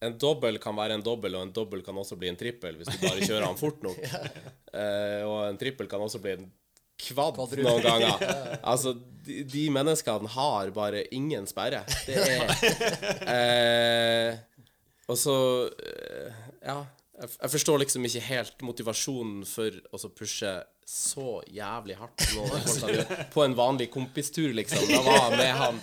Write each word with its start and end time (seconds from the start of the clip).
en 0.00 0.16
dobbel 0.20 0.56
kan 0.62 0.76
være 0.76 0.96
en 0.96 1.04
dobbel, 1.04 1.36
og 1.36 1.44
en 1.46 1.52
dobbel 1.54 1.82
kan 1.84 1.98
også 2.00 2.16
bli 2.20 2.30
en 2.30 2.38
trippel 2.40 2.78
hvis 2.78 2.88
du 2.88 3.02
bare 3.02 3.20
kjører 3.28 3.46
han 3.48 3.58
fort 3.60 3.82
nok. 3.84 4.00
Uh, 4.72 5.22
og 5.28 5.38
en 5.50 5.60
trippel 5.60 5.90
kan 5.90 6.02
også 6.04 6.22
bli 6.24 6.36
en 6.38 6.46
kvadd 7.00 7.40
noen 7.60 7.84
ganger. 7.84 8.24
Altså, 8.72 8.94
de, 9.24 9.42
de 9.48 9.66
menneskene 9.72 10.30
har 10.34 10.72
bare 10.76 11.04
ingen 11.16 11.48
sperre. 11.48 11.82
Det 12.06 12.16
er 12.16 12.54
uh, 13.28 14.64
Og 15.10 15.20
så 15.20 15.36
uh, 15.68 16.40
Ja. 16.64 16.80
Jeg, 17.20 17.28
jeg 17.36 17.52
forstår 17.52 17.82
liksom 17.82 18.04
ikke 18.08 18.20
helt 18.24 18.62
motivasjonen 18.64 19.42
for 19.44 19.74
å 19.92 20.08
pushe 20.16 20.54
så 20.88 21.42
jævlig 21.52 21.98
hardt 22.00 22.24
på 23.34 23.44
en 23.44 23.56
vanlig 23.58 23.90
kompistur, 23.92 24.54
liksom. 24.56 24.86
Da 24.88 25.02
var 25.04 25.36
med 25.36 25.52
han 25.60 25.82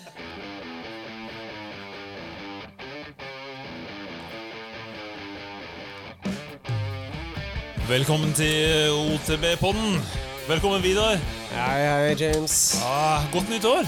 Velkommen 7.87 8.33
til 8.36 8.89
OTB-podden. 8.91 10.01
Velkommen, 10.47 10.82
Vidar. 10.83 11.15
Hei, 11.51 11.79
hei, 11.87 12.15
James. 12.19 12.55
Ah, 12.83 13.23
godt 13.32 13.50
nytt 13.51 13.65
år. 13.65 13.83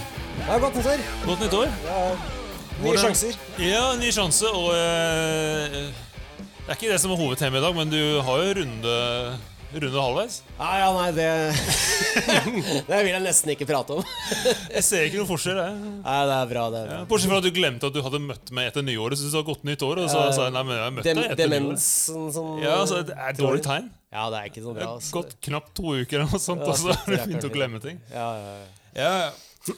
Ja, 0.48 0.58
godt 0.60 0.76
nytt 0.80 0.88
år. 0.88 1.02
Godt 1.26 1.40
nytt 1.44 1.54
år. 1.54 1.66
Nye 1.68 2.82
Hvordan- 2.82 3.00
sjanser. 3.04 3.36
Ja, 3.60 3.96
ny 4.00 4.12
sjanse. 4.12 4.48
Og 4.54 4.70
eh, 4.72 5.92
det 6.64 6.70
er 6.70 6.76
ikke 6.80 6.92
det 6.94 7.02
som 7.02 7.12
er 7.12 7.16
hovedtemaet 7.20 7.60
i 7.62 7.66
dag, 7.66 7.76
men 7.76 7.90
du 7.92 8.22
har 8.22 8.38
jo 8.38 8.54
runde, 8.62 8.96
runde 9.74 10.02
halvveis. 10.02 10.40
Ah, 10.58 10.76
ja, 10.82 10.88
nei, 10.98 11.10
det 11.14 11.28
Det 12.90 13.00
vil 13.06 13.12
jeg 13.14 13.22
nesten 13.24 13.52
ikke 13.54 13.68
prate 13.70 13.98
om. 14.00 14.04
Jeg 14.76 14.84
ser 14.86 15.06
ikke 15.08 15.20
noen 15.22 15.30
forskjell. 15.30 15.60
Jeg. 15.62 15.76
Nei, 16.06 16.16
det 16.30 16.38
er 16.40 16.50
bra, 16.54 16.64
det. 16.74 16.80
er 16.82 16.88
bra. 16.90 16.98
Ja, 17.02 17.08
Bortsett 17.12 17.32
fra 17.32 17.40
at 17.42 17.46
du 17.48 17.52
glemte 17.56 17.90
at 17.92 17.96
du 17.96 18.02
hadde 18.06 18.22
møtt 18.24 18.52
meg 18.56 18.70
etter 18.72 18.86
nyåret. 18.86 19.20
Så 19.20 19.30
du 19.30 19.34
sa 19.36 19.44
godt 19.46 19.66
nytt 19.70 19.84
år, 19.86 20.02
og 20.06 20.10
så 20.12 20.24
sa 20.36 20.48
jeg 20.48 20.56
nei, 20.58 20.64
men 20.66 20.76
jeg 20.78 20.86
har 20.88 20.96
møtt 20.98 21.10
Dem, 21.10 21.20
deg 21.22 21.28
etter 21.36 21.52
nyåret. 21.52 21.54
demens 21.60 21.88
sånn, 22.10 22.30
sånn, 22.36 22.56
Ja, 22.66 22.80
så 22.90 23.02
det 23.06 23.16
er 23.18 23.30
et 23.36 23.42
dårlig 23.44 23.64
tegn. 23.68 23.92
Ja, 24.10 24.24
det 24.34 24.40
er 24.42 24.50
ikke 24.50 24.64
så 24.66 24.74
bra. 24.74 24.88
altså. 24.96 25.14
gått 25.20 25.36
knapt 25.46 25.76
to 25.78 25.94
uker, 26.00 26.18
eller 26.24 26.32
noe 26.34 26.42
sånt, 26.42 26.66
og 26.66 26.80
så 26.82 26.96
har 26.96 27.14
det 27.14 27.20
er 27.28 27.46
å 27.52 27.54
glemme 27.54 27.82
ting. 27.84 28.02
Ja, 28.14 28.30
ja, 28.42 28.58
ja. 28.58 28.74
Ja, 28.98 29.12
ja. 29.28 29.30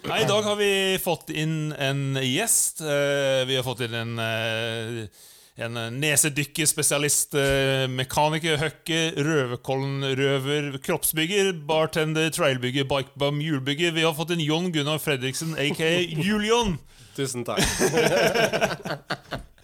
Nei, 0.07 0.21
I 0.23 0.27
dag 0.29 0.45
har 0.45 0.55
vi 0.55 0.71
fått 1.03 1.33
inn 1.35 1.73
en 1.73 2.15
gjest. 2.23 2.79
Eh, 2.85 3.41
Vi 3.49 3.57
har 3.57 3.65
fått 3.65 3.81
inn 3.83 3.95
en, 3.97 4.13
eh, 4.23 5.25
en 5.65 5.73
nesedykkerspesialist, 6.01 7.35
eh, 7.37 7.85
mekaniker, 7.91 8.57
høkke, 8.61 8.99
røverkollen-røver, 9.27 10.63
kroppsbygger, 10.85 11.45
bartender, 11.67 12.27
trailbygger, 12.33 12.85
bikebum, 12.89 13.37
hjulbygger. 13.43 13.91
Vi 13.95 14.05
har 14.07 14.13
fått 14.17 14.31
en 14.35 14.43
Jon 14.43 14.71
Gunnar 14.73 14.99
Fredriksen, 15.03 15.51
aka 15.59 15.89
Julion. 16.01 16.69
Tusen 17.17 17.41
takk. 17.47 17.61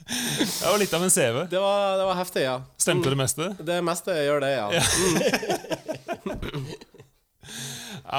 Det 0.08 0.72
var 0.72 0.78
litt 0.80 0.94
av 0.94 1.04
en 1.04 1.10
CV. 1.12 1.48
Det 1.52 1.60
var, 1.60 1.98
det 2.00 2.04
var 2.08 2.16
heftig, 2.16 2.42
ja. 2.46 2.62
Stemte 2.80 3.10
det 3.12 3.18
meste? 3.20 3.50
Det 3.60 3.82
meste 3.84 4.14
gjør 4.16 4.40
det, 4.44 4.52
ja. 4.56 4.68
Ja, 4.72 4.80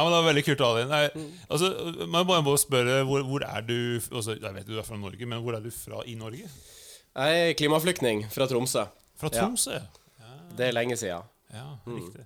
men 0.04 0.12
Det 0.12 0.18
var 0.18 0.26
veldig 0.26 0.44
kult 0.44 0.60
å 0.64 0.68
ha 0.68 0.74
deg 0.76 0.84
inn. 1.16 1.30
Altså, 1.48 1.66
man 2.12 2.28
må 2.44 2.56
spørre, 2.60 3.00
hvor, 3.08 3.20
hvor 3.28 3.40
er 3.46 3.62
du 3.64 3.96
altså, 4.12 4.36
Jeg 4.36 4.54
vet 4.58 4.68
du 4.68 4.76
er 4.76 4.84
fra 4.84 4.96
Norge, 5.00 5.24
men 5.28 5.40
hvor 5.44 5.54
er 5.56 5.62
du 5.64 5.70
fra 5.72 6.02
i 6.04 6.14
Norge? 6.18 6.44
Jeg 7.18 7.48
er 7.50 7.54
klimaflyktning 7.58 8.24
fra 8.30 8.46
Tromsø. 8.50 8.84
Fra 9.18 9.30
Ja. 9.32 9.40
Tromsø? 9.42 9.78
Det 10.58 10.68
er 10.68 10.74
lenge 10.74 10.96
siden. 10.98 11.22
Ja, 11.52 11.64
riktig. 11.86 12.24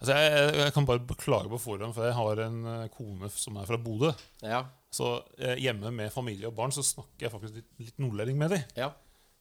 Altså, 0.00 0.14
jeg, 0.16 0.32
jeg, 0.32 0.54
jeg 0.64 0.72
kan 0.72 0.86
bare 0.88 1.02
beklage 1.04 1.48
på 1.52 1.58
forhånd, 1.60 1.92
for 1.96 2.06
jeg 2.08 2.14
har 2.16 2.40
en 2.46 2.58
eh, 2.66 2.86
kone 2.94 3.28
som 3.34 3.56
er 3.60 3.66
fra 3.68 3.76
Bodø. 3.76 4.12
Ja. 4.42 4.62
Så 4.90 5.10
eh, 5.38 5.58
hjemme 5.60 5.90
med 5.92 6.10
familie 6.14 6.48
og 6.48 6.54
barn 6.56 6.72
så 6.72 6.82
snakker 6.84 7.26
jeg 7.26 7.32
faktisk 7.34 7.58
litt, 7.60 7.68
litt 7.78 7.98
nordlending 8.00 8.38
med 8.40 8.50
dem. 8.56 8.62
ja. 8.80 8.90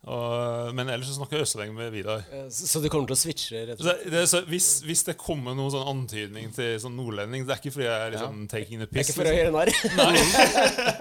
Og, 0.07 0.71
men 0.77 0.87
ellers 0.93 1.09
så 1.11 1.15
snakker 1.17 1.35
jeg 1.41 1.45
østlending 1.49 1.75
med 1.75 1.89
Vidar. 1.91 2.21
Så, 2.49 2.67
så 2.71 2.79
du 2.79 2.87
kommer 2.87 3.07
til 3.09 3.17
å 3.17 3.19
switche? 3.19 3.65
rett 3.67 3.79
og 3.81 3.83
slett? 3.83 4.05
det, 4.13 4.21
så 4.31 4.39
hvis, 4.47 4.67
hvis 4.87 5.03
det 5.09 5.17
kommer 5.19 5.51
noen 5.57 5.71
sånn 5.73 5.89
antydning 5.91 6.47
til 6.55 6.79
sånn 6.79 6.95
nordlending 6.95 7.43
Det 7.43 7.51
er 7.51 7.59
ikke 7.59 7.73
fordi 7.75 7.89
jeg 7.89 7.99
er 8.05 8.11
liksom 8.15 8.47
taking 8.51 8.79
the 8.79 8.87
piss. 8.87 8.95
Det 8.95 9.01
er 9.03 9.07
ikke 9.09 9.19
for 9.19 9.27
å 9.27 9.35
liksom. 9.35 9.43
gjøre 9.43 9.53
narr. 9.59 9.69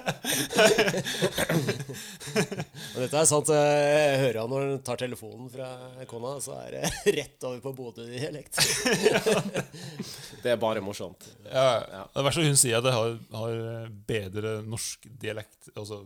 Og 2.95 2.99
dette 3.05 3.21
er 3.23 3.29
sant. 3.29 3.51
eh, 3.55 4.09
Jeg 4.09 4.19
hører 4.25 4.39
han 4.43 4.51
når 4.53 4.61
han 4.65 4.83
tar 4.87 4.99
telefonen 5.01 5.49
fra 5.53 5.69
kona, 6.11 6.31
så 6.43 6.53
er 6.65 6.69
det 6.77 6.83
rett 7.19 7.47
over 7.49 7.61
på 7.65 7.71
Bodø-dialekt. 7.79 8.55
Det 10.43 10.51
er 10.53 10.59
bare 10.61 10.83
morsomt. 10.85 11.23
Ja, 11.47 11.69
ja. 11.87 12.03
Det 12.15 12.25
verste 12.27 12.47
hun 12.47 12.59
sier 12.61 12.77
at 12.81 12.87
jeg 12.91 12.97
har, 12.99 13.11
har 13.45 13.53
bedre 14.09 14.51
norsk 14.67 14.99
dialekt, 15.23 15.61
altså 15.75 15.97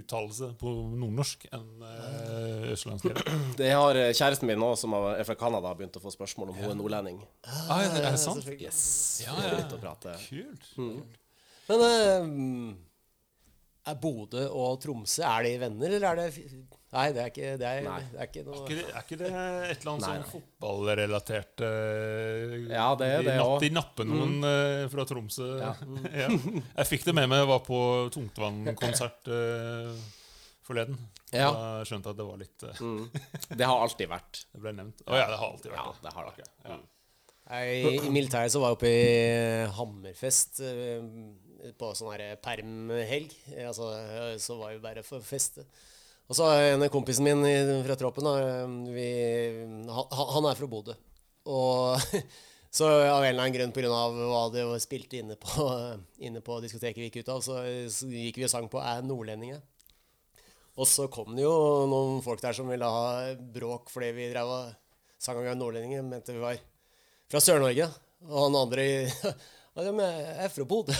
uttalelse 0.00 0.50
på 0.60 0.72
nordnorsk, 0.96 1.46
enn 1.56 1.84
eh, 1.88 2.66
østlandsk. 2.74 3.20
Det 3.60 3.70
har 3.72 3.98
eh, 4.00 4.12
kjæresten 4.16 4.50
min 4.50 4.60
nå, 4.60 4.72
som 4.80 4.94
er 4.98 5.22
fra 5.28 5.36
Canada, 5.38 5.74
begynt 5.78 5.98
å 5.98 6.02
få 6.02 6.12
spørsmål 6.14 6.52
om 6.52 6.58
hun 6.60 6.70
er 6.72 6.78
nordlending. 6.78 7.20
Ah, 7.46 7.82
er 7.82 7.92
det, 7.94 8.02
er 8.04 8.16
det 8.16 8.22
sant? 8.22 8.48
Yes. 8.56 8.80
Ja, 9.26 9.36
ja. 9.40 9.54
Kult. 9.60 9.78
å. 9.82 10.16
Kult. 10.28 10.70
Men 11.66 11.86
eh, 11.86 12.30
er 13.90 14.00
Bodø 14.02 14.48
og 14.50 14.80
Tromsø 14.82 15.22
Er 15.26 15.46
de 15.46 15.54
venner, 15.62 15.96
eller 15.98 16.08
er 16.10 16.20
det 16.24 16.66
Nei, 16.96 17.06
det 17.12 17.20
er 17.22 17.30
ikke, 17.32 17.48
det 17.60 17.66
er, 17.68 17.82
Nei. 17.84 17.96
det 18.12 18.20
er 18.22 18.28
ikke 18.30 18.42
noe 18.46 18.56
Er 18.56 18.62
ikke 18.64 18.76
det, 18.78 18.84
er 18.88 19.04
ikke 19.04 19.18
det 19.20 19.28
et 19.30 19.82
eller 19.82 19.90
annet 19.92 20.06
sånn 20.06 20.26
fotballrelatert 20.32 21.62
uh, 21.66 22.54
Ja, 22.72 22.86
det 22.96 23.08
er 23.12 23.18
de 23.20 23.28
det 23.28 23.34
napp- 23.36 23.50
også. 23.52 23.62
De 23.66 23.70
napper 23.76 24.08
noen 24.08 24.36
eh, 24.48 24.84
fra 24.92 25.04
Tromsø. 25.10 25.48
Ja. 25.60 25.72
Ja. 26.22 26.28
Jeg 26.32 26.88
fikk 26.88 27.04
det 27.10 27.14
med 27.18 27.28
meg. 27.28 27.42
Jeg 27.44 27.50
var 27.52 27.60
på 27.66 27.80
Tungtvann-konsert 28.16 29.28
eh, 29.28 29.92
forleden. 30.66 30.96
Ja. 31.34 31.50
Da 31.52 31.84
skjønte 31.86 32.08
jeg 32.10 32.16
at 32.16 32.20
det 32.22 32.26
var 32.32 32.40
litt 32.40 32.66
Mm. 32.80 33.02
Det 33.60 33.66
har 33.68 33.82
alltid 33.84 34.08
vært. 34.10 34.40
Det 34.54 34.62
ble 34.64 34.72
nevnt. 34.80 35.02
Å 35.06 35.18
ja, 35.20 35.26
det 35.30 35.40
har 35.40 35.50
alltid 35.52 35.72
vært 35.74 35.82
Ja, 35.84 35.96
det 36.06 36.14
har 36.16 36.30
det. 36.32 36.48
Ja. 36.70 36.78
I, 37.60 37.98
I 38.08 38.10
militæret 38.10 38.50
så 38.50 38.58
var 38.62 38.72
jeg 38.72 38.78
oppe 38.80 38.90
i 38.90 39.66
Hammerfest 39.76 40.58
på 41.78 41.90
sånn 41.98 42.10
her 42.16 42.38
permhelg. 42.42 43.36
Altså, 43.62 43.90
så 44.42 44.56
var 44.58 44.72
vi 44.74 44.80
bare 44.82 45.04
for 45.06 45.20
å 45.20 45.26
feste. 45.26 45.62
Og 46.26 46.34
så 46.34 46.48
har 46.48 46.58
jeg 46.58 46.74
en 46.74 46.88
kompisen 46.90 47.26
min 47.26 47.44
fra 47.86 47.96
troppen, 47.98 48.26
eh, 48.26 48.74
vi, 48.90 49.10
han, 49.86 50.48
er 50.50 50.58
fra 50.58 50.68
Bodø. 50.70 50.96
Og 51.46 52.02
så 52.76 52.88
av 52.90 53.22
en 53.22 53.30
eller 53.30 53.44
annen 53.44 53.54
grunn 53.54 53.74
pga. 53.74 53.90
hva 53.90 54.42
det 54.54 54.66
var 54.66 54.82
spilt 54.82 55.14
inne 55.14 55.38
på, 55.38 55.68
inne 56.26 56.42
på 56.42 56.58
diskoteket 56.64 56.98
vi 56.98 57.10
gikk 57.10 57.22
ut 57.22 57.32
av, 57.36 57.44
så, 57.46 57.62
gikk 58.10 58.40
vi 58.40 58.48
og 58.48 58.52
sang 58.52 58.66
på 58.72 58.82
'Er 58.82 59.06
nordlendinger'. 59.06 59.62
Og 60.76 60.84
så 60.84 61.06
kom 61.08 61.32
det 61.36 61.46
jo 61.46 61.86
noen 61.88 62.18
folk 62.20 62.42
der 62.42 62.52
som 62.52 62.68
ville 62.68 62.84
ha 62.84 63.32
bråk 63.32 63.88
fordi 63.88 64.10
vi 64.12 64.26
drev 64.28 64.50
og 64.50 64.74
sang 65.16 65.38
om 65.40 65.46
var 65.46 65.56
nordlendinger, 65.56 66.02
mente 66.04 66.34
vi 66.34 66.42
var 66.42 66.58
fra 67.30 67.40
Sør-Norge. 67.40 67.86
Og 68.26 68.42
han 68.42 68.58
andre 68.58 68.84
i 68.84 68.98
ja, 69.76 69.92
men 69.92 70.04
Jeg 70.04 70.44
er 70.44 70.52
fra 70.52 70.66
Bodø. 70.68 70.92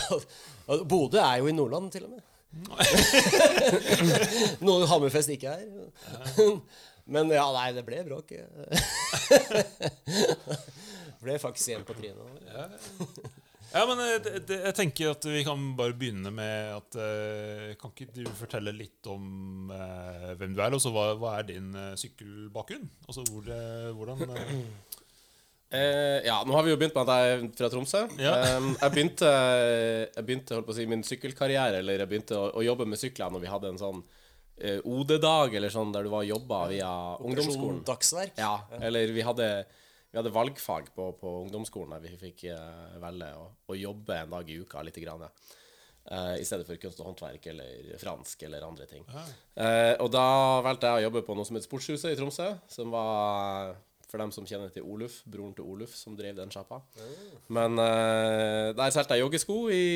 Bodø 0.88 1.20
er 1.20 1.42
jo 1.42 1.50
i 1.50 1.56
Nordland, 1.56 1.90
til 1.92 2.06
og 2.06 2.14
med. 2.14 2.24
Noe 4.66 4.86
Hammerfest 4.90 5.30
ikke 5.34 5.48
er. 5.56 5.64
Men 7.06 7.30
ja, 7.30 7.46
nei, 7.54 7.70
det 7.76 7.84
ble 7.86 8.02
bråk. 8.06 8.32
ble 11.22 11.38
faktisk 11.42 11.68
igjen 11.70 11.86
på 11.86 11.94
trynet. 11.98 12.26
Ja, 13.72 13.86
men 13.86 14.00
eh, 14.00 14.22
det, 14.22 14.32
det, 14.48 14.56
jeg 14.62 14.74
tenker 14.78 15.10
at 15.12 15.24
vi 15.28 15.44
kan 15.44 15.76
bare 15.78 15.94
begynne 15.98 16.30
med 16.32 16.76
at 16.76 16.96
uh, 16.96 17.74
Kan 17.80 17.92
ikke 17.92 18.12
du 18.14 18.22
fortelle 18.38 18.72
litt 18.72 19.06
om 19.10 19.70
uh, 19.72 20.34
hvem 20.38 20.54
du 20.54 20.62
er, 20.62 20.76
og 20.76 20.82
så 20.82 20.90
hva, 20.94 21.08
hva 21.18 21.30
er 21.40 21.48
din 21.50 21.74
uh, 21.74 21.96
sykkelbakgrunn? 21.98 22.86
Altså 23.08 23.26
hvor, 23.28 23.50
hvordan 23.98 24.22
eh, 25.70 26.20
ja, 26.26 26.36
nå 26.46 26.54
har 26.56 26.66
vi 26.66 26.72
jo 26.72 26.78
begynt 26.80 26.94
med 26.96 27.08
at 27.08 27.16
jeg 27.16 27.32
er 27.36 27.46
fra 27.58 27.70
Tromsø. 27.72 28.02
Ja. 28.22 28.34
Eh, 28.42 28.68
jeg 28.80 28.94
begynte, 28.94 29.32
jeg 29.32 30.26
begynte 30.28 30.58
holdt 30.58 30.68
på 30.68 30.74
å 30.74 30.78
si, 30.78 30.86
min 30.90 31.04
sykkelkarriere, 31.06 31.80
eller 31.82 32.04
jeg 32.04 32.10
begynte 32.12 32.38
å, 32.38 32.50
å 32.60 32.64
jobbe 32.66 32.88
med 32.88 33.00
sykler 33.00 33.34
når 33.34 33.44
vi 33.44 33.50
hadde 33.52 33.72
en 33.74 33.82
sånn 33.82 34.04
eh, 34.58 34.78
OD-dag, 34.84 35.58
eller 35.58 35.72
sånn 35.72 35.92
der 35.94 36.06
du 36.06 36.12
var 36.12 36.26
jobba 36.28 36.62
via 36.72 36.92
ungdomsskolen. 37.18 37.82
Dagsverk. 37.86 38.38
Ja, 38.40 38.54
eller 38.80 39.12
vi 39.16 39.26
hadde, 39.26 39.50
vi 40.10 40.20
hadde 40.20 40.34
valgfag 40.34 40.90
på, 40.96 41.10
på 41.20 41.36
ungdomsskolen 41.44 41.96
der 41.96 42.08
vi 42.08 42.16
fikk 42.28 42.48
eh, 42.54 42.98
velge 43.02 43.30
å, 43.36 43.46
å 43.68 43.78
jobbe 43.78 44.22
en 44.22 44.34
dag 44.38 44.50
i 44.50 44.58
uka 44.62 44.84
litt. 44.86 45.00
Grann, 45.02 45.28
ja. 45.28 45.62
Uh, 46.06 46.36
I 46.38 46.44
stedet 46.46 46.62
for 46.68 46.78
kunst 46.78 47.00
og 47.02 47.08
håndverk 47.08 47.48
eller 47.50 47.96
fransk 47.98 48.44
eller 48.46 48.62
andre 48.62 48.84
ting. 48.86 49.02
Uh, 49.10 49.98
og 49.98 50.12
da 50.14 50.26
valgte 50.62 50.86
jeg 50.86 51.00
å 51.00 51.06
jobbe 51.08 51.24
på 51.26 51.34
noe 51.34 51.48
som 51.48 51.58
het 51.58 51.66
Sportshuset 51.66 52.12
i 52.12 52.18
Tromsø. 52.18 52.46
Som 52.70 52.94
var, 52.94 53.74
for 54.06 54.22
dem 54.22 54.30
som 54.34 54.46
kjenner 54.46 54.70
til 54.74 54.86
Oluf, 54.86 55.20
broren 55.26 55.54
til 55.56 55.66
Oluf, 55.66 55.94
som 55.98 56.14
drev 56.18 56.36
den 56.38 56.52
sjappa. 56.54 56.78
Men 57.52 57.78
uh, 57.80 58.70
der 58.76 58.94
solgte 58.94 59.18
jeg 59.18 59.26
joggesko 59.26 59.56
i 59.74 59.86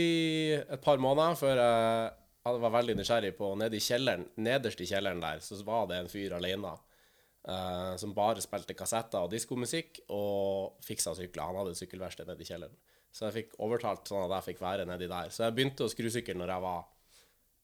et 0.60 0.82
par 0.82 0.98
måneder 1.02 1.38
før 1.38 1.62
jeg 1.62 2.16
jeg 2.40 2.60
var 2.62 2.72
veldig 2.72 2.94
nysgjerrig 2.96 3.34
på 3.36 3.50
Nede 3.60 3.76
i 3.76 3.82
kjelleren, 3.84 4.22
nederst 4.40 4.80
i 4.80 4.86
kjelleren 4.88 5.20
der, 5.20 5.42
så 5.44 5.58
var 5.66 5.90
det 5.90 5.98
en 6.00 6.08
fyr 6.08 6.32
alene 6.38 6.70
uh, 6.72 7.96
som 8.00 8.14
bare 8.16 8.40
spilte 8.40 8.76
kassetter 8.78 9.26
og 9.26 9.34
diskomusikk 9.34 10.00
og 10.16 10.80
fiksa 10.84 11.12
sykler. 11.18 11.50
Han 11.50 11.60
hadde 11.60 11.76
sykkelverksted 11.76 12.30
nede 12.30 12.40
i 12.40 12.48
kjelleren. 12.48 12.78
Så 13.12 13.26
jeg 13.26 13.36
fikk 13.36 13.58
overtalt 13.60 14.08
sånn 14.08 14.24
at 14.24 14.38
jeg 14.38 14.52
fikk 14.52 14.64
være 14.64 14.86
nedi 14.88 15.10
der. 15.10 15.32
Så 15.34 15.44
jeg 15.44 15.56
begynte 15.56 15.84
å 15.84 15.92
skru 15.92 16.08
sykkel 16.12 16.38
når 16.40 16.54
jeg 16.54 16.64
var 16.64 16.82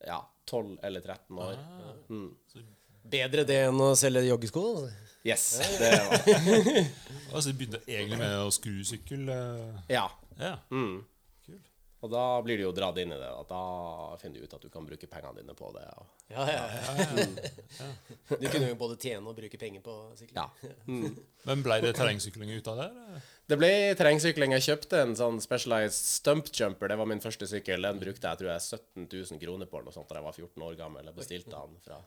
ja, 0.06 0.20
12 0.50 0.76
eller 0.84 1.06
13 1.06 1.42
år. 1.46 1.60
Mm. 2.10 2.30
Bedre 3.16 3.46
det 3.48 3.60
enn 3.68 3.80
å 3.80 3.92
selge 3.96 4.26
joggesko? 4.26 4.64
altså. 4.74 5.05
Yes, 5.26 5.46
det 5.80 5.90
var 5.90 6.22
Altså, 7.34 7.50
du 7.50 7.58
begynte 7.58 7.80
egentlig 7.90 8.18
med 8.22 8.38
å 8.44 8.48
skru 8.54 8.78
sykkel? 8.86 9.26
eh, 9.28 9.92
Ja. 9.96 10.06
Ja. 10.38 10.54
Mm. 10.70 11.00
Kul. 11.46 11.58
Og 12.06 12.10
da 12.12 12.22
blir 12.44 12.60
du 12.60 12.62
jo 12.68 12.72
dratt 12.76 12.98
inn 13.02 13.10
i 13.12 13.18
det. 13.18 13.28
At 13.32 13.48
da 13.50 13.60
finner 14.20 14.38
du 14.38 14.46
ut 14.46 14.54
at 14.54 14.62
du 14.62 14.68
kan 14.70 14.86
bruke 14.86 15.08
pengene 15.10 15.40
dine 15.42 15.56
på 15.58 15.72
det. 15.74 15.82
Og, 15.98 16.06
Ja, 16.30 16.44
ja, 16.50 16.64
ja. 16.76 17.26
Du 18.40 18.46
kunne 18.50 18.68
jo 18.70 18.76
både 18.78 18.96
tjene 19.02 19.30
og 19.30 19.36
bruke 19.38 19.58
penger 19.60 19.82
på 19.84 19.94
sykling. 20.18 20.36
ja. 20.38 20.74
Mm. 20.86 21.18
Men 21.46 21.62
ble 21.66 21.80
det 21.84 21.92
terrengsykling 21.98 22.50
ut 22.56 22.68
av 22.72 22.80
det? 22.80 22.86
eller? 22.94 23.26
Det 23.46 23.58
ble 23.60 23.70
terrengsykling. 23.98 24.54
Jeg 24.56 24.66
kjøpte 24.70 25.02
en 25.02 25.14
sånn 25.18 25.38
Specialized 25.42 25.98
Stump 25.98 26.48
Jumper. 26.54 26.90
Det 26.90 26.98
var 26.98 27.06
min 27.10 27.22
første 27.22 27.46
sykkel. 27.50 27.82
Den 27.86 28.00
brukte 28.02 28.26
jeg 28.32 28.40
tror 28.42 28.52
jeg 28.54 28.64
17 28.66 29.06
000 29.34 29.42
kroner 29.42 29.70
på 29.70 29.78
eller 29.80 29.90
noe 29.90 29.98
sånt 29.98 30.10
da 30.10 30.18
jeg 30.20 30.26
var 30.30 30.38
14 30.38 30.66
år 30.70 30.78
gammel. 30.80 31.10
Jeg 31.10 31.18
bestilte 31.20 31.52
den 31.54 31.78
fra 31.84 32.00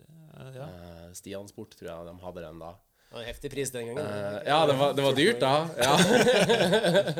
Eh, 0.00 0.50
Ja. 0.56 0.66
eh, 0.66 1.12
Stian 1.14 1.48
Sport, 1.48 1.76
tror 1.78 1.88
jeg 1.90 2.06
de 2.06 2.18
hadde 2.24 2.40
den 2.44 2.58
da. 2.58 2.74
Det 3.06 3.14
var 3.14 3.22
en 3.22 3.28
heftig 3.28 3.50
pris 3.52 3.70
den 3.70 3.86
gangen. 3.86 4.02
Uh, 4.04 4.40
ja, 4.44 4.56
det 4.66 4.74
var, 4.76 4.92
det 4.98 5.02
var 5.04 5.12
dyrt 5.14 5.38
da. 5.40 5.52
Ja. 5.86 5.92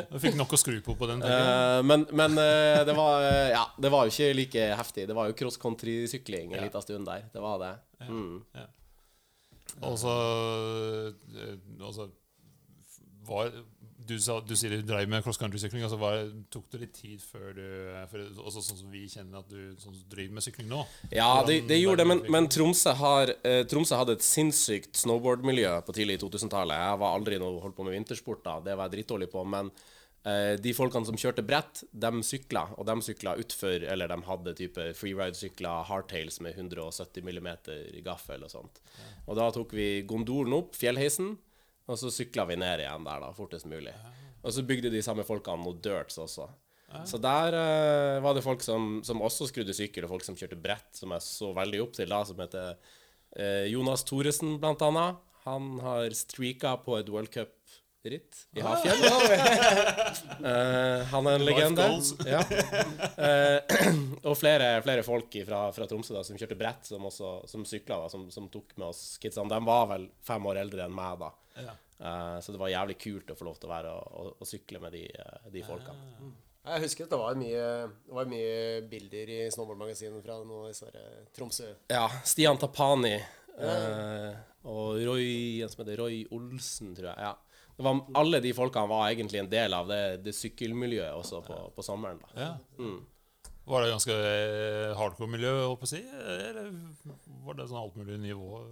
Du 0.10 0.18
fikk 0.18 0.34
nok 0.36 0.50
å 0.52 0.58
skru 0.58 0.80
på 0.82 0.96
på 0.98 1.06
den? 1.06 1.22
Eh, 1.22 1.82
men 1.86 2.02
men 2.10 2.34
uh, 2.36 2.82
det 2.84 2.96
var 2.98 3.22
Ja, 3.52 3.62
det 3.78 3.92
var 3.94 4.04
jo 4.08 4.10
ikke 4.12 4.34
like 4.34 4.66
heftig. 4.82 5.06
Det 5.06 5.14
var 5.16 5.30
jo 5.30 5.36
cross 5.38 5.56
country-sykling 5.62 6.50
en 6.52 6.58
Ja. 6.58 6.64
liten 6.66 6.82
stund 6.82 7.06
der. 7.06 7.28
Det 7.32 7.40
var 7.40 7.58
det. 7.62 7.72
Mm. 8.10 8.42
Og 9.86 9.96
så 9.98 10.12
altså, 11.80 12.10
var, 13.26 13.50
du, 14.06 14.14
sa, 14.22 14.36
du 14.44 14.54
sier 14.58 14.72
du 14.76 14.84
drev 14.86 15.08
med 15.10 15.24
cross 15.24 15.38
country-sykling. 15.40 15.82
Altså, 15.86 15.98
var, 16.00 16.28
tok 16.52 16.68
det 16.72 16.80
litt 16.84 16.94
tid 16.96 17.22
før 17.22 17.50
du 17.56 17.64
for, 18.10 18.22
Også 18.46 18.62
sånn 18.64 18.80
som 18.82 18.92
vi 18.92 19.04
kjenner 19.10 19.42
at 19.42 19.50
du 19.50 19.74
sånn, 19.82 19.96
driver 20.10 20.38
med 20.38 20.46
sykling 20.46 20.70
nå? 20.70 20.84
Ja, 21.14 21.30
det, 21.46 21.62
det 21.70 21.80
gjorde 21.80 22.04
det, 22.04 22.08
men, 22.12 22.22
men 22.32 22.48
Tromsø, 22.52 22.94
har, 23.00 23.34
eh, 23.46 23.62
Tromsø 23.68 23.98
hadde 23.98 24.16
et 24.18 24.26
sinnssykt 24.26 24.96
snowboardmiljø 25.02 25.74
på 25.86 25.96
tidlig 25.96 26.20
2000-tallet. 26.22 26.78
Jeg 26.82 27.02
var 27.02 27.18
aldri 27.18 27.40
noe 27.42 27.62
holdt 27.64 27.78
på 27.78 27.86
med 27.86 27.96
vintersport 27.98 28.44
da, 28.46 28.58
det 28.64 28.76
var 28.78 28.90
jeg 28.90 28.98
dritdårlig 28.98 29.30
på. 29.32 29.44
Men 29.56 29.72
eh, 30.26 30.54
de 30.62 30.74
folkene 30.76 31.08
som 31.08 31.18
kjørte 31.20 31.46
brett, 31.46 31.82
de 31.90 32.12
sykla, 32.26 32.66
og 32.76 32.86
de 32.88 32.98
sykla 33.06 33.36
utfor, 33.42 33.88
eller 33.94 34.12
de 34.12 34.20
hadde 34.28 34.56
type 34.60 34.90
freeride-sykler, 35.00 35.86
hardtails 35.90 36.40
med 36.44 36.58
170 36.58 37.26
mm 37.26 37.50
gaffel 38.06 38.46
og 38.46 38.54
sånt. 38.54 38.80
Og 39.26 39.34
da 39.38 39.50
tok 39.54 39.74
vi 39.76 39.90
gondolen 40.08 40.60
opp, 40.60 40.76
fjellheisen, 40.78 41.34
og 41.86 41.98
så 42.00 42.10
sykla 42.10 42.46
vi 42.48 42.58
ned 42.58 42.82
igjen 42.82 43.06
der 43.06 43.22
da, 43.22 43.32
fortest 43.36 43.68
mulig. 43.70 43.94
Og 44.42 44.54
så 44.54 44.62
bygde 44.66 44.92
de 44.92 45.02
samme 45.02 45.26
folkene 45.26 45.62
noe 45.64 45.78
dirts 45.82 46.18
også. 46.22 46.48
Så 47.04 47.18
der 47.18 47.54
uh, 47.56 48.22
var 48.24 48.36
det 48.36 48.44
folk 48.46 48.62
som, 48.64 49.00
som 49.04 49.22
også 49.24 49.48
skrudde 49.50 49.74
sykkel, 49.74 50.06
og 50.06 50.14
folk 50.14 50.26
som 50.26 50.36
kjørte 50.38 50.58
brett, 50.60 50.88
som 50.96 51.12
jeg 51.14 51.24
så 51.26 51.50
veldig 51.56 51.82
opp 51.82 51.96
til 51.96 52.12
da, 52.12 52.20
som 52.24 52.40
heter 52.40 52.76
uh, 52.76 53.64
Jonas 53.68 54.06
Thoresen, 54.06 54.56
blant 54.62 54.84
annet. 54.86 55.18
Han 55.46 55.76
har 55.82 56.14
streaka 56.16 56.76
på 56.82 56.96
et 56.98 57.10
World 57.12 57.30
Cup-ritt 57.34 58.46
i 58.56 58.62
Hafjell. 58.64 59.02
uh, 60.46 61.02
han 61.12 61.30
er 61.30 61.36
en 61.36 61.46
legende. 61.46 61.88
Ja. 62.34 62.42
uh, 63.18 63.58
og 64.30 64.38
flere, 64.38 64.70
flere 64.86 65.04
folk 65.06 65.34
fra, 65.48 65.66
fra 65.74 65.90
Tromsø 65.90 66.16
da, 66.16 66.22
som 66.26 66.38
kjørte 66.38 66.58
brett, 66.58 66.86
som, 66.86 67.02
også, 67.10 67.40
som 67.50 67.66
sykla, 67.66 67.98
da, 68.06 68.12
som, 68.14 68.30
som 68.34 68.46
tok 68.52 68.78
med 68.78 68.88
oss 68.92 69.18
kidsene. 69.22 69.50
De 69.52 69.60
var 69.66 69.90
vel 69.90 70.06
fem 70.26 70.48
år 70.52 70.62
eldre 70.62 70.86
enn 70.86 70.96
meg 70.96 71.18
da. 71.22 71.34
Ja. 71.56 71.76
Eh, 71.98 72.40
så 72.44 72.52
det 72.52 72.60
var 72.60 72.72
jævlig 72.72 72.98
kult 73.00 73.30
å 73.32 73.38
få 73.38 73.46
lov 73.48 73.60
til 73.60 73.70
å 73.70 73.72
være 73.72 73.94
og, 73.96 74.18
og, 74.20 74.34
og 74.42 74.48
sykle 74.50 74.80
med 74.82 74.92
de, 74.96 75.06
eh, 75.08 75.48
de 75.54 75.62
folkene. 75.64 76.34
Jeg 76.66 76.82
husker 76.82 77.06
at 77.06 77.12
det 77.14 77.20
var 77.20 77.38
mye, 77.38 77.64
det 78.08 78.14
var 78.18 78.28
mye 78.28 78.54
bilder 78.90 79.30
i 79.30 79.40
snowboardmagasinet 79.54 80.24
fra 80.24 80.40
noe 80.42 80.72
eh, 80.74 81.18
Tromsø. 81.36 81.70
Ja, 81.92 82.08
Stian 82.26 82.58
Tapani 82.58 83.14
eh, 83.14 84.30
og 84.66 84.98
Roy, 85.06 85.28
en 85.62 85.70
som 85.70 85.84
heter 85.84 86.02
Roy 86.02 86.24
Olsen, 86.34 86.90
tror 86.98 87.12
jeg. 87.12 87.28
Ja. 87.28 87.36
Det 87.76 87.84
var, 87.84 88.00
alle 88.16 88.40
de 88.40 88.54
folkene 88.56 88.88
var 88.88 89.10
egentlig 89.10 89.42
en 89.42 89.52
del 89.52 89.76
av 89.76 89.86
det, 89.90 90.00
det 90.24 90.32
sykkelmiljøet 90.34 91.12
også 91.12 91.42
på, 91.44 91.58
på 91.76 91.84
sommeren. 91.84 92.18
da. 92.24 92.32
Ja. 92.40 92.52
Mm. 92.80 93.04
Var 93.66 93.82
det 93.82 93.90
ganske 93.90 94.16
hardcore 94.96 95.30
miljø, 95.30 95.52
holdt 95.66 95.82
på 95.82 95.88
å 95.88 95.90
si? 95.90 96.00
Eller 96.06 96.70
var 97.44 97.58
det 97.58 97.66
sånn 97.68 97.82
alt 97.82 97.96
mulig 97.98 98.18
nivå? 98.22 98.62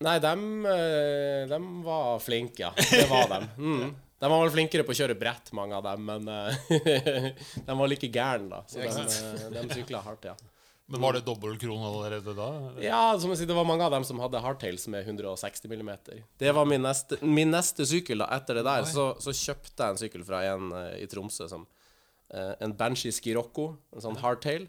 Nei, 0.00 0.16
dem, 0.24 0.66
eh, 0.66 1.48
dem 1.50 1.82
var 1.84 2.18
flinke, 2.24 2.62
ja. 2.62 2.70
Det 2.76 3.08
var 3.10 3.28
dem. 3.28 3.50
Mm. 3.58 3.90
De 4.20 4.28
var 4.28 4.42
vel 4.42 4.50
flinkere 4.52 4.84
på 4.84 4.92
å 4.92 4.96
kjøre 4.98 5.14
brett, 5.16 5.46
mange 5.56 5.72
av 5.72 5.86
dem, 5.86 6.02
men 6.04 6.26
eh, 6.28 7.30
de 7.66 7.76
var 7.76 7.88
like 7.88 8.08
gærne, 8.12 8.50
da. 8.52 8.58
Så 8.68 8.82
de, 8.84 9.54
de 9.54 9.62
sykla 9.72 10.02
hardt, 10.04 10.26
ja. 10.28 10.34
Men 10.90 11.00
var 11.00 11.14
det 11.16 11.20
dobbel 11.24 11.54
kron 11.58 11.84
allerede 11.86 12.34
da? 12.34 12.48
eller? 12.56 12.82
Ja, 12.82 13.02
som 13.20 13.30
jeg 13.30 13.38
sier, 13.38 13.48
det 13.52 13.54
var 13.54 13.68
mange 13.68 13.86
av 13.86 13.92
dem 13.94 14.04
som 14.04 14.18
hadde 14.18 14.40
hardtails 14.42 14.88
med 14.90 15.06
160 15.06 15.70
mm. 15.70 15.92
Det 16.42 16.52
var 16.56 16.66
min 16.66 16.82
neste, 16.82 17.20
min 17.22 17.52
neste 17.54 17.86
sykkel. 17.86 18.24
da 18.24 18.26
Etter 18.34 18.58
det 18.58 18.64
der 18.66 18.88
så, 18.90 19.12
så 19.22 19.30
kjøpte 19.30 19.86
jeg 19.86 19.94
en 19.94 20.00
sykkel 20.00 20.24
fra 20.26 20.42
en 20.50 20.72
uh, 20.74 20.96
i 20.98 21.06
Tromsø 21.06 21.46
som 21.52 21.62
uh, 22.34 22.56
En 22.58 22.74
Banshee 22.74 23.14
Skirocco, 23.14 23.68
en 23.94 24.02
sånn 24.02 24.18
hardtail. 24.18 24.66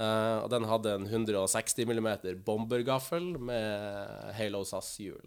Eh, 0.00 0.38
og 0.40 0.48
den 0.52 0.64
hadde 0.68 0.94
en 0.96 1.06
160 1.10 1.84
mm 1.84 2.08
bombergaffel 2.46 3.34
med 3.36 4.32
Halo 4.38 4.62
SAS-hjul. 4.64 5.22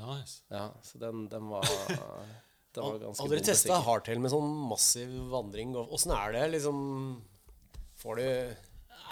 Nice. 0.00 0.40
Ja, 0.50 0.70
så 0.82 0.98
den, 0.98 1.28
den 1.30 1.48
var 1.52 1.66
Den 2.74 2.82
var 2.82 2.96
ganske 2.98 3.22
Aldri 3.22 3.38
testa 3.46 3.76
hardtail 3.86 4.18
med 4.18 4.32
sånn 4.32 4.48
massiv 4.70 5.12
vandring. 5.30 5.76
Åssen 5.84 6.14
er 6.16 6.34
det, 6.34 6.46
liksom 6.56 6.78
Får 8.00 8.18
du, 8.18 8.24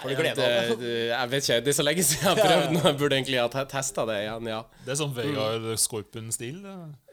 får 0.01 0.11
du 0.11 0.15
glede 0.17 0.47
av 0.47 0.73
det, 0.81 0.89
jeg 1.07 1.29
vet 1.31 1.45
ikke, 1.45 1.59
det 1.63 1.71
er 1.71 1.77
så 1.77 1.85
lenge 1.85 2.03
siden 2.03 2.25
jeg 2.25 2.33
har 2.33 2.49
prøvd 2.49 2.73
nå. 2.75 2.81
Jeg 2.83 2.97
burde 2.99 3.19
egentlig 3.21 3.39
ha 3.39 3.63
testa 3.71 4.03
det 4.09 4.17
igjen, 4.25 4.49
ja. 4.51 4.57
Det 4.83 4.91
er 4.91 4.99
sånn 4.99 5.13
Vegard 5.15 5.69
Skorpen-stil? 5.79 6.59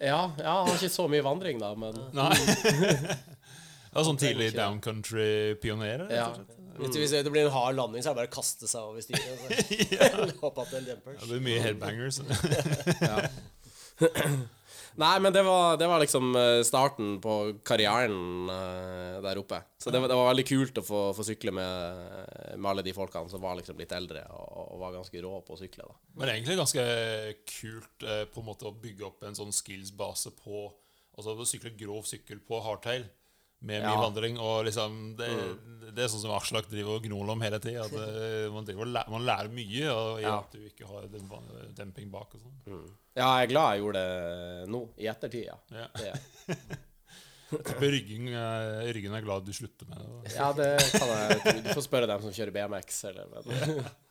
Ja, 0.02 0.18
ja, 0.34 0.56
har 0.66 0.72
ikke 0.74 0.90
så 0.90 1.06
mye 1.12 1.22
vandring, 1.24 1.62
da, 1.62 1.70
men 1.78 2.00
Nei. 2.16 2.32
Det 3.90 3.98
er 3.98 4.06
sånn 4.06 4.18
tidlig 4.22 4.50
down 4.54 4.82
country-pioner? 4.82 6.04
Ja. 6.14 6.28
og 6.34 6.59
du, 6.80 6.98
Hvis 7.00 7.12
det 7.12 7.32
blir 7.32 7.46
en 7.46 7.54
hard 7.54 7.76
landing, 7.76 8.02
så 8.04 8.10
er 8.10 8.16
det 8.16 8.22
bare 8.22 8.30
å 8.30 8.36
kaste 8.36 8.70
seg 8.70 8.80
over 8.88 9.04
styret. 9.04 9.20
Så. 10.14 10.30
Hoppe 10.40 10.64
er 10.68 10.78
en 10.80 10.88
dempers. 10.92 11.20
Det 11.20 11.28
blir 11.34 11.44
mye 11.44 11.60
headbangers. 11.64 12.22
Nei, 15.00 15.20
men 15.22 15.32
det 15.32 15.42
var, 15.46 15.76
det 15.78 15.86
var 15.86 16.00
liksom 16.02 16.34
eh, 16.36 16.62
starten 16.66 17.14
på 17.22 17.34
karrieren 17.64 18.50
eh, 18.50 19.20
der 19.22 19.38
oppe. 19.40 19.60
Så 19.78 19.92
det 19.92 20.00
var, 20.02 20.10
det 20.10 20.18
var 20.18 20.28
veldig 20.32 20.46
kult 20.48 20.80
å 20.80 20.84
få, 20.84 21.02
få 21.16 21.24
sykle 21.24 21.54
med, 21.54 22.02
med 22.56 22.70
alle 22.72 22.84
de 22.84 22.94
folkene 22.96 23.30
som 23.30 23.42
var 23.44 23.56
liksom 23.60 23.78
litt 23.80 23.94
eldre 23.96 24.24
og, 24.34 24.74
og 24.74 24.82
var 24.82 24.96
ganske 24.98 25.22
rå 25.22 25.32
på 25.46 25.56
å 25.56 25.60
sykle. 25.60 25.86
da. 25.86 25.96
Men 26.20 26.34
egentlig 26.34 26.58
ganske 26.58 26.84
kult 27.54 28.06
eh, 28.06 28.24
på 28.32 28.42
en 28.42 28.48
måte 28.50 28.68
å 28.68 28.74
bygge 28.74 29.06
opp 29.08 29.24
en 29.28 29.38
sånn 29.38 29.54
skills-base 29.54 30.34
på 30.42 30.68
Altså 31.20 31.34
å 31.34 31.44
sykle 31.44 31.72
grov 31.76 32.04
sykkel 32.08 32.38
på 32.46 32.60
hardtail 32.64 33.02
med 33.60 33.82
mye 33.82 33.92
Ja. 33.92 34.00
vandring. 34.00 34.38
Og 34.40 34.64
liksom 34.66 35.16
det, 35.18 35.28
det 35.94 36.04
er 36.04 36.08
sånn 36.12 36.22
som 36.22 36.32
Aslak 36.36 36.68
driver 36.70 36.96
og 36.98 37.04
gnoler 37.04 37.32
om 37.34 37.40
hele 37.44 37.58
tida. 37.62 37.84
Eh, 37.90 38.46
man, 38.52 38.66
man 39.10 39.26
lærer 39.26 39.50
mye 39.52 39.88
og, 39.92 40.20
i 40.20 40.24
Ja. 40.24 40.38
at 40.40 40.52
du 40.54 40.60
ikke 40.66 40.86
har 40.88 41.08
den 41.12 41.28
demping 41.76 42.10
bak 42.12 42.34
og 42.34 42.40
sånn. 42.44 42.60
Ja, 43.16 43.32
jeg 43.40 43.48
er 43.48 43.52
glad 43.52 43.72
jeg 43.74 43.82
gjorde 43.82 44.04
det 44.04 44.68
nå, 44.70 44.80
i 45.02 45.08
ettertid, 45.10 45.44
ja. 45.50 45.58
Ja. 45.74 45.88
Det, 45.98 46.56
Ryggen, 47.82 48.28
eh, 48.30 48.92
ryggen 48.94 49.14
er 49.18 49.24
glad 49.24 49.42
du 49.44 49.50
slutter 49.52 49.88
med 49.90 49.98
det. 49.98 50.34
ja, 50.36 50.52
det 50.54 50.68
kan 50.94 51.08
jeg. 51.10 51.64
Du 51.66 51.72
får 51.74 51.82
spørre 51.82 52.06
dem 52.06 52.22
som 52.22 52.30
kjører 52.36 52.54
BMX, 52.54 53.00
eller 53.10 53.26
men. 53.32 53.80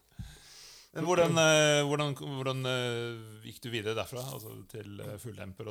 Men 0.97 1.05
hvordan, 1.05 1.35
eh, 1.37 1.79
hvordan, 1.85 2.13
hvordan 2.17 2.61
eh, 2.65 3.41
gikk 3.45 3.59
du 3.61 3.67
videre 3.69 3.93
derfra? 3.97 4.23
Altså 4.33 4.55
til 4.71 4.97
eh, 5.03 5.17
fulldemper 5.21 5.69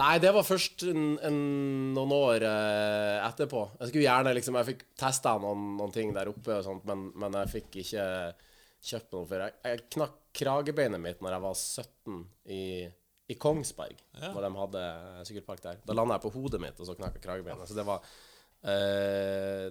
Nei, 0.00 0.14
det 0.18 0.32
var 0.34 0.46
først 0.46 0.82
en, 0.90 1.04
en, 1.28 1.36
noen 1.94 2.14
år 2.16 2.46
eh, 2.48 3.18
etterpå. 3.28 3.62
Jeg 3.78 3.92
skulle 3.92 4.06
gjerne 4.08 4.32
liksom 4.34 4.58
Jeg 4.58 4.68
fikk 4.72 4.82
testa 4.98 5.36
noen, 5.38 5.76
noen 5.78 5.94
ting 5.94 6.10
der 6.16 6.32
oppe, 6.32 6.58
sånt, 6.66 6.82
men, 6.90 7.12
men 7.14 7.38
jeg 7.38 7.52
fikk 7.54 7.78
ikke 7.84 8.06
kjøpt 8.90 9.14
noe 9.14 9.28
før. 9.30 9.44
Jeg, 9.46 9.54
jeg 9.68 9.84
knakk 9.94 10.16
kragebeinet 10.40 11.02
mitt 11.02 11.22
når 11.22 11.36
jeg 11.36 11.44
var 11.44 11.60
17 11.60 12.18
i, 12.56 12.64
i 13.30 13.36
Kongsberg, 13.38 13.94
Ja. 14.18 14.32
når 14.34 14.46
de 14.48 14.50
hadde 14.64 14.84
sykkelpark 15.30 15.62
der. 15.68 15.78
Da 15.86 15.94
landa 15.94 16.18
jeg 16.18 16.26
på 16.26 16.34
hodet 16.34 16.60
mitt, 16.62 16.82
og 16.82 16.90
så 16.90 16.98
knakk 16.98 17.20
jeg 17.20 17.24
kragebeinet. 17.28 17.70
Så 17.70 17.78
det 17.78 17.86
var 17.86 18.02
eh, 18.66 19.70